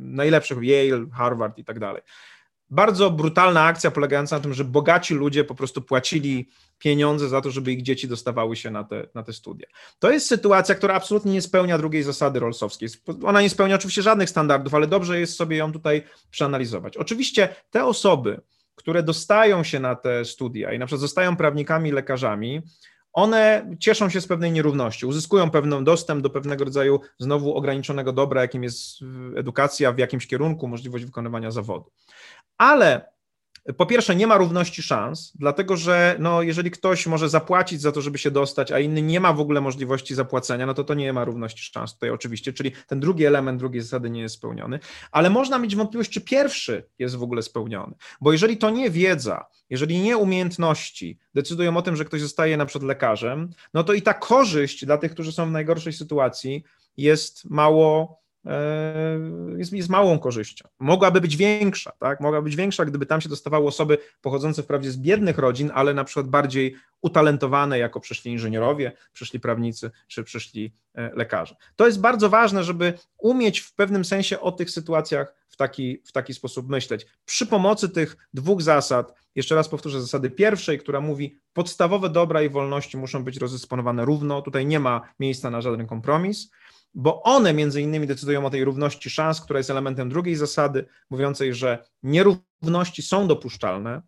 najlepszych 0.00 0.58
Yale, 0.62 1.06
Harvard 1.12 1.58
i 1.58 1.64
tak 1.64 1.78
dalej. 1.78 2.02
Bardzo 2.72 3.10
brutalna 3.10 3.64
akcja 3.64 3.90
polegająca 3.90 4.36
na 4.36 4.42
tym, 4.42 4.54
że 4.54 4.64
bogaci 4.64 5.14
ludzie 5.14 5.44
po 5.44 5.54
prostu 5.54 5.82
płacili 5.82 6.48
pieniądze 6.78 7.28
za 7.28 7.40
to, 7.40 7.50
żeby 7.50 7.72
ich 7.72 7.82
dzieci 7.82 8.08
dostawały 8.08 8.56
się 8.56 8.70
na 8.70 8.84
te, 8.84 9.06
na 9.14 9.22
te 9.22 9.32
studia. 9.32 9.66
To 9.98 10.10
jest 10.10 10.26
sytuacja, 10.26 10.74
która 10.74 10.94
absolutnie 10.94 11.32
nie 11.32 11.42
spełnia 11.42 11.78
drugiej 11.78 12.02
zasady 12.02 12.40
Rollsowskiej. 12.40 12.88
Ona 13.24 13.42
nie 13.42 13.50
spełnia 13.50 13.74
oczywiście 13.74 14.02
żadnych 14.02 14.30
standardów, 14.30 14.74
ale 14.74 14.86
dobrze 14.86 15.20
jest 15.20 15.36
sobie 15.36 15.56
ją 15.56 15.72
tutaj 15.72 16.02
przeanalizować. 16.30 16.96
Oczywiście 16.96 17.54
te 17.70 17.84
osoby, 17.84 18.40
które 18.74 19.02
dostają 19.02 19.64
się 19.64 19.80
na 19.80 19.94
te 19.94 20.24
studia 20.24 20.72
i 20.72 20.78
na 20.78 20.86
przykład 20.86 21.00
zostają 21.00 21.36
prawnikami, 21.36 21.92
lekarzami, 21.92 22.62
one 23.12 23.76
cieszą 23.80 24.08
się 24.08 24.20
z 24.20 24.26
pewnej 24.26 24.52
nierówności, 24.52 25.06
uzyskują 25.06 25.50
pewien 25.50 25.84
dostęp 25.84 26.22
do 26.22 26.30
pewnego 26.30 26.64
rodzaju 26.64 27.00
znowu 27.18 27.54
ograniczonego 27.54 28.12
dobra, 28.12 28.42
jakim 28.42 28.62
jest 28.62 29.00
edukacja 29.36 29.92
w 29.92 29.98
jakimś 29.98 30.26
kierunku, 30.26 30.68
możliwość 30.68 31.04
wykonywania 31.04 31.50
zawodu. 31.50 31.90
Ale 32.62 33.12
po 33.76 33.86
pierwsze, 33.86 34.16
nie 34.16 34.26
ma 34.26 34.36
równości 34.36 34.82
szans, 34.82 35.32
dlatego 35.34 35.76
że 35.76 36.16
no, 36.18 36.42
jeżeli 36.42 36.70
ktoś 36.70 37.06
może 37.06 37.28
zapłacić 37.28 37.80
za 37.80 37.92
to, 37.92 38.00
żeby 38.00 38.18
się 38.18 38.30
dostać, 38.30 38.72
a 38.72 38.78
inny 38.78 39.02
nie 39.02 39.20
ma 39.20 39.32
w 39.32 39.40
ogóle 39.40 39.60
możliwości 39.60 40.14
zapłacenia, 40.14 40.66
no 40.66 40.74
to 40.74 40.84
to 40.84 40.94
nie 40.94 41.12
ma 41.12 41.24
równości 41.24 41.72
szans 41.72 41.94
tutaj 41.94 42.10
oczywiście, 42.10 42.52
czyli 42.52 42.72
ten 42.86 43.00
drugi 43.00 43.24
element 43.24 43.58
drugiej 43.58 43.82
zasady 43.82 44.10
nie 44.10 44.20
jest 44.20 44.34
spełniony, 44.34 44.78
ale 45.12 45.30
można 45.30 45.58
mieć 45.58 45.76
wątpliwość, 45.76 46.10
czy 46.10 46.20
pierwszy 46.20 46.88
jest 46.98 47.16
w 47.16 47.22
ogóle 47.22 47.42
spełniony, 47.42 47.94
bo 48.20 48.32
jeżeli 48.32 48.56
to 48.56 48.70
nie 48.70 48.90
wiedza, 48.90 49.46
jeżeli 49.70 50.00
nie 50.00 50.16
umiejętności 50.16 51.18
decydują 51.34 51.76
o 51.76 51.82
tym, 51.82 51.96
że 51.96 52.04
ktoś 52.04 52.20
zostaje 52.20 52.56
na 52.56 52.66
przykład 52.66 52.88
lekarzem, 52.88 53.50
no 53.74 53.84
to 53.84 53.92
i 53.92 54.02
ta 54.02 54.14
korzyść 54.14 54.84
dla 54.86 54.98
tych, 54.98 55.12
którzy 55.12 55.32
są 55.32 55.46
w 55.46 55.52
najgorszej 55.52 55.92
sytuacji 55.92 56.64
jest 56.96 57.50
mało 57.50 58.21
jest, 59.56 59.72
jest 59.72 59.88
małą 59.88 60.18
korzyścią. 60.18 60.68
Mogłaby 60.78 61.20
być 61.20 61.36
większa, 61.36 61.92
tak? 61.98 62.20
Mogłaby 62.20 62.44
być 62.44 62.56
większa, 62.56 62.84
gdyby 62.84 63.06
tam 63.06 63.20
się 63.20 63.28
dostawały 63.28 63.66
osoby 63.66 63.98
pochodzące 64.20 64.62
wprawdzie 64.62 64.90
z 64.90 64.96
biednych 64.96 65.38
rodzin, 65.38 65.70
ale 65.74 65.94
na 65.94 66.04
przykład 66.04 66.26
bardziej 66.28 66.76
utalentowane, 67.00 67.78
jako 67.78 68.00
przyszli 68.00 68.32
inżynierowie, 68.32 68.92
przyszli 69.12 69.40
prawnicy 69.40 69.90
czy 70.08 70.24
przyszli 70.24 70.72
e, 70.94 71.10
lekarze. 71.14 71.56
To 71.76 71.86
jest 71.86 72.00
bardzo 72.00 72.30
ważne, 72.30 72.64
żeby 72.64 72.98
umieć 73.18 73.60
w 73.60 73.74
pewnym 73.74 74.04
sensie 74.04 74.40
o 74.40 74.52
tych 74.52 74.70
sytuacjach 74.70 75.34
w 75.48 75.56
taki, 75.56 76.02
w 76.04 76.12
taki 76.12 76.34
sposób 76.34 76.68
myśleć. 76.68 77.06
Przy 77.24 77.46
pomocy 77.46 77.88
tych 77.88 78.16
dwóch 78.34 78.62
zasad, 78.62 79.14
jeszcze 79.34 79.54
raz 79.54 79.68
powtórzę, 79.68 80.00
zasady 80.00 80.30
pierwszej, 80.30 80.78
która 80.78 81.00
mówi, 81.00 81.38
podstawowe 81.52 82.10
dobra 82.10 82.42
i 82.42 82.48
wolności 82.48 82.96
muszą 82.96 83.24
być 83.24 83.36
rozdysponowane 83.36 84.04
równo, 84.04 84.42
tutaj 84.42 84.66
nie 84.66 84.80
ma 84.80 85.00
miejsca 85.20 85.50
na 85.50 85.60
żaden 85.60 85.86
kompromis 85.86 86.50
bo 86.94 87.22
one 87.22 87.54
między 87.54 87.82
innymi 87.82 88.06
decydują 88.06 88.46
o 88.46 88.50
tej 88.50 88.64
równości 88.64 89.10
szans, 89.10 89.40
która 89.40 89.58
jest 89.58 89.70
elementem 89.70 90.08
drugiej 90.08 90.36
zasady, 90.36 90.86
mówiącej, 91.10 91.54
że 91.54 91.84
nierówności 92.02 93.02
są 93.02 93.28
dopuszczalne, 93.28 94.02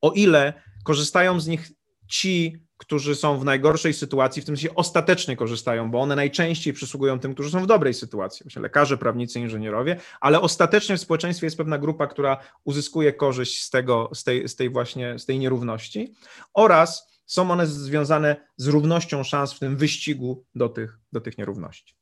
o 0.00 0.10
ile 0.10 0.52
korzystają 0.84 1.40
z 1.40 1.46
nich 1.46 1.70
ci, 2.08 2.64
którzy 2.76 3.14
są 3.14 3.38
w 3.38 3.44
najgorszej 3.44 3.94
sytuacji, 3.94 4.42
w 4.42 4.44
tym 4.44 4.56
sensie 4.56 4.74
ostatecznie 4.74 5.36
korzystają, 5.36 5.90
bo 5.90 6.00
one 6.00 6.16
najczęściej 6.16 6.72
przysługują 6.72 7.18
tym, 7.18 7.34
którzy 7.34 7.50
są 7.50 7.62
w 7.62 7.66
dobrej 7.66 7.94
sytuacji, 7.94 8.44
właśnie 8.44 8.62
lekarze, 8.62 8.98
prawnicy, 8.98 9.40
inżynierowie, 9.40 9.96
ale 10.20 10.40
ostatecznie 10.40 10.96
w 10.96 11.00
społeczeństwie 11.00 11.46
jest 11.46 11.56
pewna 11.56 11.78
grupa, 11.78 12.06
która 12.06 12.36
uzyskuje 12.64 13.12
korzyść 13.12 13.62
z 13.62 13.70
tego, 13.70 14.10
z 14.14 14.24
tej, 14.24 14.48
z 14.48 14.56
tej 14.56 14.70
właśnie, 14.70 15.18
z 15.18 15.26
tej 15.26 15.38
nierówności 15.38 16.14
oraz 16.54 17.10
są 17.26 17.50
one 17.50 17.66
związane 17.66 18.36
z 18.56 18.66
równością 18.66 19.24
szans 19.24 19.52
w 19.52 19.58
tym 19.58 19.76
wyścigu 19.76 20.44
do 20.54 20.68
tych, 20.68 20.98
do 21.12 21.20
tych 21.20 21.38
nierówności. 21.38 21.99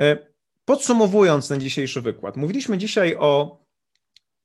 E, 0.00 0.16
podsumowując 0.64 1.48
ten 1.48 1.60
dzisiejszy 1.60 2.00
wykład, 2.00 2.36
mówiliśmy 2.36 2.78
dzisiaj 2.78 3.16
o 3.18 3.60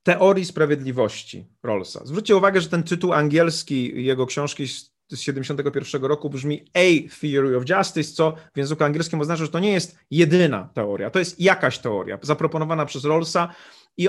teorii 0.03 0.45
sprawiedliwości 0.45 1.45
Rollsa. 1.63 2.05
Zwróćcie 2.05 2.35
uwagę, 2.35 2.61
że 2.61 2.69
ten 2.69 2.83
tytuł 2.83 3.13
angielski 3.13 4.05
jego 4.05 4.25
książki 4.25 4.67
z 4.67 5.19
71 5.19 6.03
roku 6.03 6.29
brzmi 6.29 6.65
A 6.73 7.09
Theory 7.21 7.57
of 7.57 7.69
Justice, 7.69 8.13
co 8.13 8.35
w 8.53 8.57
języku 8.57 8.83
angielskim 8.83 9.21
oznacza, 9.21 9.45
że 9.45 9.51
to 9.51 9.59
nie 9.59 9.73
jest 9.73 9.97
jedyna 10.11 10.69
teoria, 10.73 11.09
to 11.09 11.19
jest 11.19 11.39
jakaś 11.39 11.79
teoria 11.79 12.19
zaproponowana 12.21 12.85
przez 12.85 13.05
Rollsa, 13.05 13.49
i 13.97 14.07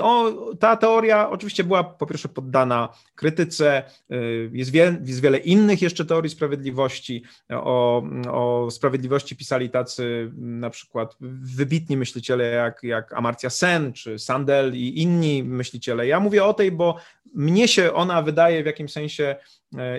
ta 0.59 0.75
teoria 0.75 1.29
oczywiście 1.29 1.63
była 1.63 1.83
po 1.83 2.05
pierwsze 2.05 2.29
poddana 2.29 2.89
krytyce, 3.15 3.83
y, 4.11 4.49
jest, 4.53 4.71
wie, 4.71 5.01
jest 5.05 5.21
wiele 5.21 5.37
innych 5.37 5.81
jeszcze 5.81 6.05
teorii 6.05 6.29
sprawiedliwości. 6.29 7.23
O, 7.49 8.03
o 8.31 8.71
sprawiedliwości 8.71 9.35
pisali 9.35 9.69
tacy 9.69 10.31
na 10.37 10.69
przykład 10.69 11.15
wybitni 11.41 11.97
myśliciele 11.97 12.45
jak, 12.45 12.83
jak 12.83 13.13
Amartya 13.13 13.49
Sen 13.49 13.93
czy 13.93 14.19
Sandel 14.19 14.75
i 14.75 15.01
inni 15.01 15.43
myśliciele. 15.43 16.07
Ja 16.07 16.19
mówię 16.19 16.43
o 16.43 16.53
tej, 16.53 16.71
bo 16.71 16.97
mnie 17.33 17.67
się 17.67 17.93
ona 17.93 18.21
wydaje 18.21 18.63
w 18.63 18.65
jakimś 18.65 18.91
sensie 18.91 19.35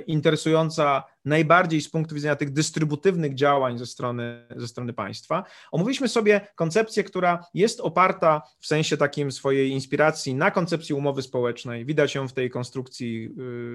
interesująca 0.07 1.05
najbardziej 1.24 1.81
z 1.81 1.90
punktu 1.90 2.15
widzenia 2.15 2.36
tych 2.36 2.53
dystrybutyywnych 2.53 3.35
działań 3.35 3.78
ze 3.78 3.86
strony, 3.86 4.47
ze 4.57 4.69
strony 4.69 4.93
państwa. 4.93 5.45
Omówiliśmy 5.73 6.09
sobie 6.09 6.40
koncepcję, 6.55 7.05
która 7.05 7.45
jest 7.55 7.81
oparta 7.81 8.43
w 8.61 8.66
sensie 8.66 8.97
takim 8.97 9.32
swojej 9.32 9.70
inspiracji 9.70 10.35
na 10.35 10.51
koncepcji 10.51 10.95
umowy 10.95 11.23
społecznej. 11.23 11.85
Widać 11.85 12.15
ją 12.15 12.28
w 12.28 12.32
tej 12.32 12.51
konstrukcji 12.51 13.31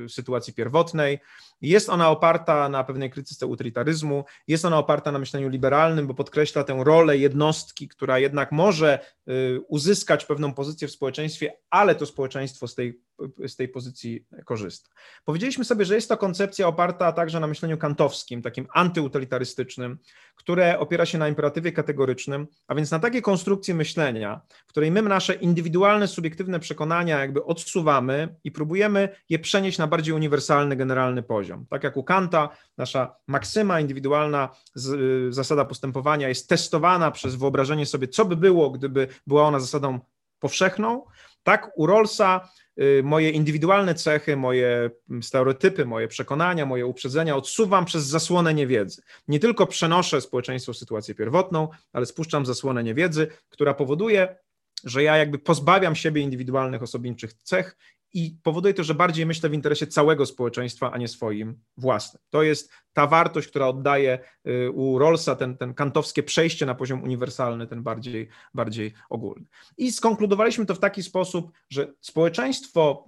y, 0.05 0.09
sytuacji 0.09 0.53
pierwotnej. 0.53 1.19
Jest 1.61 1.89
ona 1.89 2.09
oparta 2.09 2.69
na 2.69 2.83
pewnej 2.83 3.09
krytyce 3.09 3.47
utilitaryzmu, 3.47 4.25
jest 4.47 4.65
ona 4.65 4.77
oparta 4.77 5.11
na 5.11 5.19
myśleniu 5.19 5.49
liberalnym, 5.49 6.07
bo 6.07 6.13
podkreśla 6.13 6.63
tę 6.63 6.81
rolę 6.83 7.17
jednostki, 7.17 7.87
która 7.87 8.19
jednak 8.19 8.51
może 8.51 8.99
y, 9.29 9.61
uzyskać 9.67 10.25
pewną 10.25 10.53
pozycję 10.53 10.87
w 10.87 10.91
społeczeństwie, 10.91 11.57
ale 11.69 11.95
to 11.95 12.05
społeczeństwo 12.05 12.67
z 12.67 12.75
tej, 12.75 13.01
z 13.47 13.55
tej 13.55 13.67
pozycji 13.67 14.25
korzysta. 14.45 14.89
Powiedzieliśmy 15.25 15.65
sobie, 15.65 15.85
że 15.85 15.95
jest 15.95 16.09
to 16.09 16.17
koncepcja 16.17 16.67
oparta 16.67 17.11
także 17.11 17.39
na 17.39 17.47
myśleniu 17.47 17.77
kantowskim, 17.77 18.41
takim 18.41 18.67
antyutylitarystycznym, 18.73 19.97
które 20.35 20.79
opiera 20.79 21.05
się 21.05 21.17
na 21.17 21.27
imperatywie 21.27 21.71
kategorycznym, 21.71 22.47
a 22.67 22.75
więc 22.75 22.91
na 22.91 22.99
takiej 22.99 23.21
konstrukcji 23.21 23.73
myślenia, 23.73 24.41
w 24.65 24.69
której 24.69 24.91
my 24.91 25.01
nasze 25.01 25.33
indywidualne, 25.33 26.07
subiektywne 26.07 26.59
przekonania 26.59 27.19
jakby 27.19 27.43
odsuwamy 27.43 28.35
i 28.43 28.51
próbujemy 28.51 29.09
je 29.29 29.39
przenieść 29.39 29.77
na 29.77 29.87
bardziej 29.87 30.13
uniwersalny, 30.13 30.75
generalny 30.75 31.23
poziom. 31.23 31.65
Tak 31.69 31.83
jak 31.83 31.97
u 31.97 32.03
Kanta, 32.03 32.49
nasza 32.77 33.15
maksyma 33.27 33.79
indywidualna 33.79 34.49
z, 34.75 34.93
y, 35.29 35.33
zasada 35.33 35.65
postępowania 35.65 36.29
jest 36.29 36.49
testowana 36.49 37.11
przez 37.11 37.35
wyobrażenie 37.35 37.85
sobie, 37.85 38.07
co 38.07 38.25
by 38.25 38.35
było, 38.35 38.69
gdyby 38.69 39.07
była 39.27 39.43
ona 39.43 39.59
zasadą 39.59 39.99
powszechną, 40.39 41.05
tak 41.43 41.71
u 41.75 41.85
Rollsa 41.85 42.41
y, 42.45 42.62
moje 43.03 43.29
indywidualne 43.29 43.95
cechy, 43.95 44.35
moje 44.35 44.89
stereotypy, 45.21 45.85
moje 45.85 46.07
przekonania, 46.07 46.65
moje 46.65 46.85
uprzedzenia 46.85 47.35
odsuwam 47.35 47.85
przez 47.85 48.05
zasłonę 48.05 48.53
niewiedzy. 48.53 49.01
Nie 49.27 49.39
tylko 49.39 49.67
przenoszę 49.67 50.21
społeczeństwo 50.21 50.73
w 50.73 50.77
sytuację 50.77 51.15
pierwotną, 51.15 51.67
ale 51.93 52.05
spuszczam 52.05 52.45
zasłonę 52.45 52.83
niewiedzy, 52.83 53.27
która 53.49 53.73
powoduje, 53.73 54.35
że 54.83 55.03
ja 55.03 55.17
jakby 55.17 55.39
pozbawiam 55.39 55.95
siebie 55.95 56.21
indywidualnych, 56.21 56.83
osobniczych 56.83 57.33
cech 57.33 57.77
i 58.13 58.35
powoduje 58.43 58.73
to, 58.73 58.83
że 58.83 58.93
bardziej 58.93 59.25
myślę 59.25 59.49
w 59.49 59.53
interesie 59.53 59.87
całego 59.87 60.25
społeczeństwa, 60.25 60.91
a 60.91 60.97
nie 60.97 61.07
swoim 61.07 61.59
własnym. 61.77 62.23
To 62.29 62.43
jest 62.43 62.71
ta 62.93 63.07
wartość, 63.07 63.47
która 63.47 63.67
oddaje 63.67 64.19
y, 64.47 64.71
u 64.71 64.99
Rollsa 64.99 65.35
ten, 65.35 65.57
ten 65.57 65.73
kantowskie 65.73 66.23
przejście 66.23 66.65
na 66.65 66.75
poziom 66.75 67.03
uniwersalny, 67.03 67.67
ten 67.67 67.83
bardziej, 67.83 68.29
bardziej 68.53 68.93
ogólny. 69.09 69.45
I 69.77 69.91
skonkludowaliśmy 69.91 70.65
to 70.65 70.75
w 70.75 70.79
taki 70.79 71.03
sposób, 71.03 71.51
że 71.69 71.93
społeczeństwo, 72.01 73.05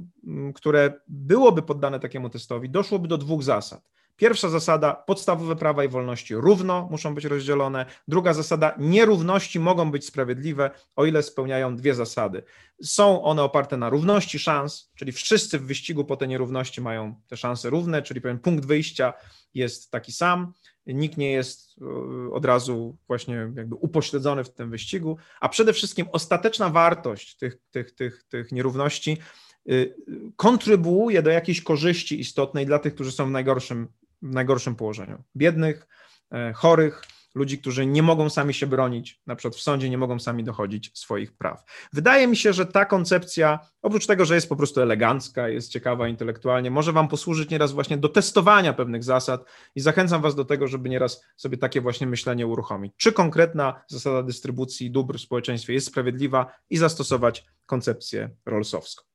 które 0.56 0.94
byłoby 1.08 1.62
poddane 1.62 2.00
takiemu 2.00 2.30
testowi, 2.30 2.70
doszłoby 2.70 3.08
do 3.08 3.18
dwóch 3.18 3.44
zasad. 3.44 3.95
Pierwsza 4.16 4.50
zasada, 4.50 4.94
podstawowe 4.94 5.56
prawa 5.56 5.84
i 5.84 5.88
wolności 5.88 6.36
równo 6.36 6.88
muszą 6.92 7.16
być 7.16 7.26
rozdzielone. 7.26 7.86
Druga 8.08 8.34
zasada, 8.34 8.76
nierówności 8.80 9.60
mogą 9.60 9.92
być 9.92 10.06
sprawiedliwe, 10.06 10.72
o 10.96 11.06
ile 11.06 11.24
spełniają 11.24 11.76
dwie 11.76 11.96
zasady. 11.96 12.44
Są 12.84 13.24
one 13.24 13.44
oparte 13.44 13.78
na 13.78 13.90
równości 13.90 14.40
szans, 14.40 14.92
czyli 14.96 15.12
wszyscy 15.12 15.60
w 15.60 15.66
wyścigu 15.66 16.06
po 16.06 16.18
te 16.18 16.28
nierówności 16.28 16.82
mają 16.82 17.22
te 17.28 17.38
szanse 17.38 17.70
równe, 17.70 18.02
czyli 18.02 18.22
pewien 18.22 18.40
punkt 18.40 18.66
wyjścia 18.66 19.14
jest 19.54 19.92
taki 19.92 20.12
sam. 20.12 20.54
Nikt 20.88 21.18
nie 21.18 21.32
jest 21.32 21.76
e, 21.82 22.34
od 22.34 22.46
razu 22.46 22.98
właśnie 23.08 23.36
jakby 23.56 23.76
upośledzony 23.76 24.44
w 24.44 24.50
tym 24.50 24.70
wyścigu, 24.70 25.18
a 25.40 25.50
przede 25.50 25.74
wszystkim 25.74 26.08
ostateczna 26.12 26.70
wartość 26.70 27.38
tych, 27.38 27.58
tych, 27.72 27.92
tych, 27.92 28.24
tych 28.24 28.52
nierówności 28.52 29.18
y, 29.70 29.96
kontrybuuje 30.36 31.22
do 31.22 31.30
jakiejś 31.30 31.62
korzyści 31.62 32.20
istotnej 32.20 32.66
dla 32.66 32.80
tych, 32.80 32.96
którzy 32.96 33.12
są 33.12 33.28
w 33.28 33.32
najgorszym, 33.32 33.88
w 34.22 34.34
najgorszym 34.34 34.76
położeniu. 34.76 35.24
Biednych, 35.36 35.88
e, 36.32 36.54
chorych, 36.54 37.02
ludzi, 37.36 37.58
którzy 37.58 37.86
nie 37.86 38.04
mogą 38.04 38.30
sami 38.30 38.54
się 38.54 38.68
bronić, 38.68 39.22
na 39.28 39.36
przykład 39.36 39.56
w 39.56 39.62
sądzie 39.62 39.90
nie 39.90 39.98
mogą 39.98 40.20
sami 40.20 40.44
dochodzić 40.44 40.92
swoich 40.94 41.38
praw. 41.38 41.64
Wydaje 41.94 42.28
mi 42.28 42.38
się, 42.38 42.54
że 42.54 42.66
ta 42.66 42.86
koncepcja, 42.86 43.60
oprócz 43.82 44.06
tego, 44.06 44.26
że 44.26 44.36
jest 44.36 44.50
po 44.50 44.56
prostu 44.56 44.82
elegancka, 44.82 45.50
jest 45.50 45.72
ciekawa 45.72 46.08
intelektualnie, 46.08 46.72
może 46.72 46.92
Wam 46.92 47.08
posłużyć 47.08 47.50
nieraz 47.50 47.72
właśnie 47.72 47.98
do 47.98 48.10
testowania 48.10 48.74
pewnych 48.74 49.04
zasad 49.04 49.46
i 49.76 49.82
zachęcam 49.82 50.22
Was 50.22 50.36
do 50.36 50.46
tego, 50.46 50.68
żeby 50.68 50.90
nieraz 50.90 51.24
sobie 51.36 51.58
takie 51.58 51.82
właśnie 51.82 52.08
myślenie 52.08 52.48
uruchomić. 52.48 52.94
Czy 52.98 53.12
konkretna 53.12 53.84
zasada 53.88 54.24
dystrybucji 54.24 54.92
dóbr 54.92 55.18
w 55.18 55.22
społeczeństwie 55.22 55.74
jest 55.74 55.88
sprawiedliwa 55.88 56.56
i 56.70 56.78
zastosować 56.78 57.46
koncepcję 57.66 58.30
Rawlsowską. 58.46 59.15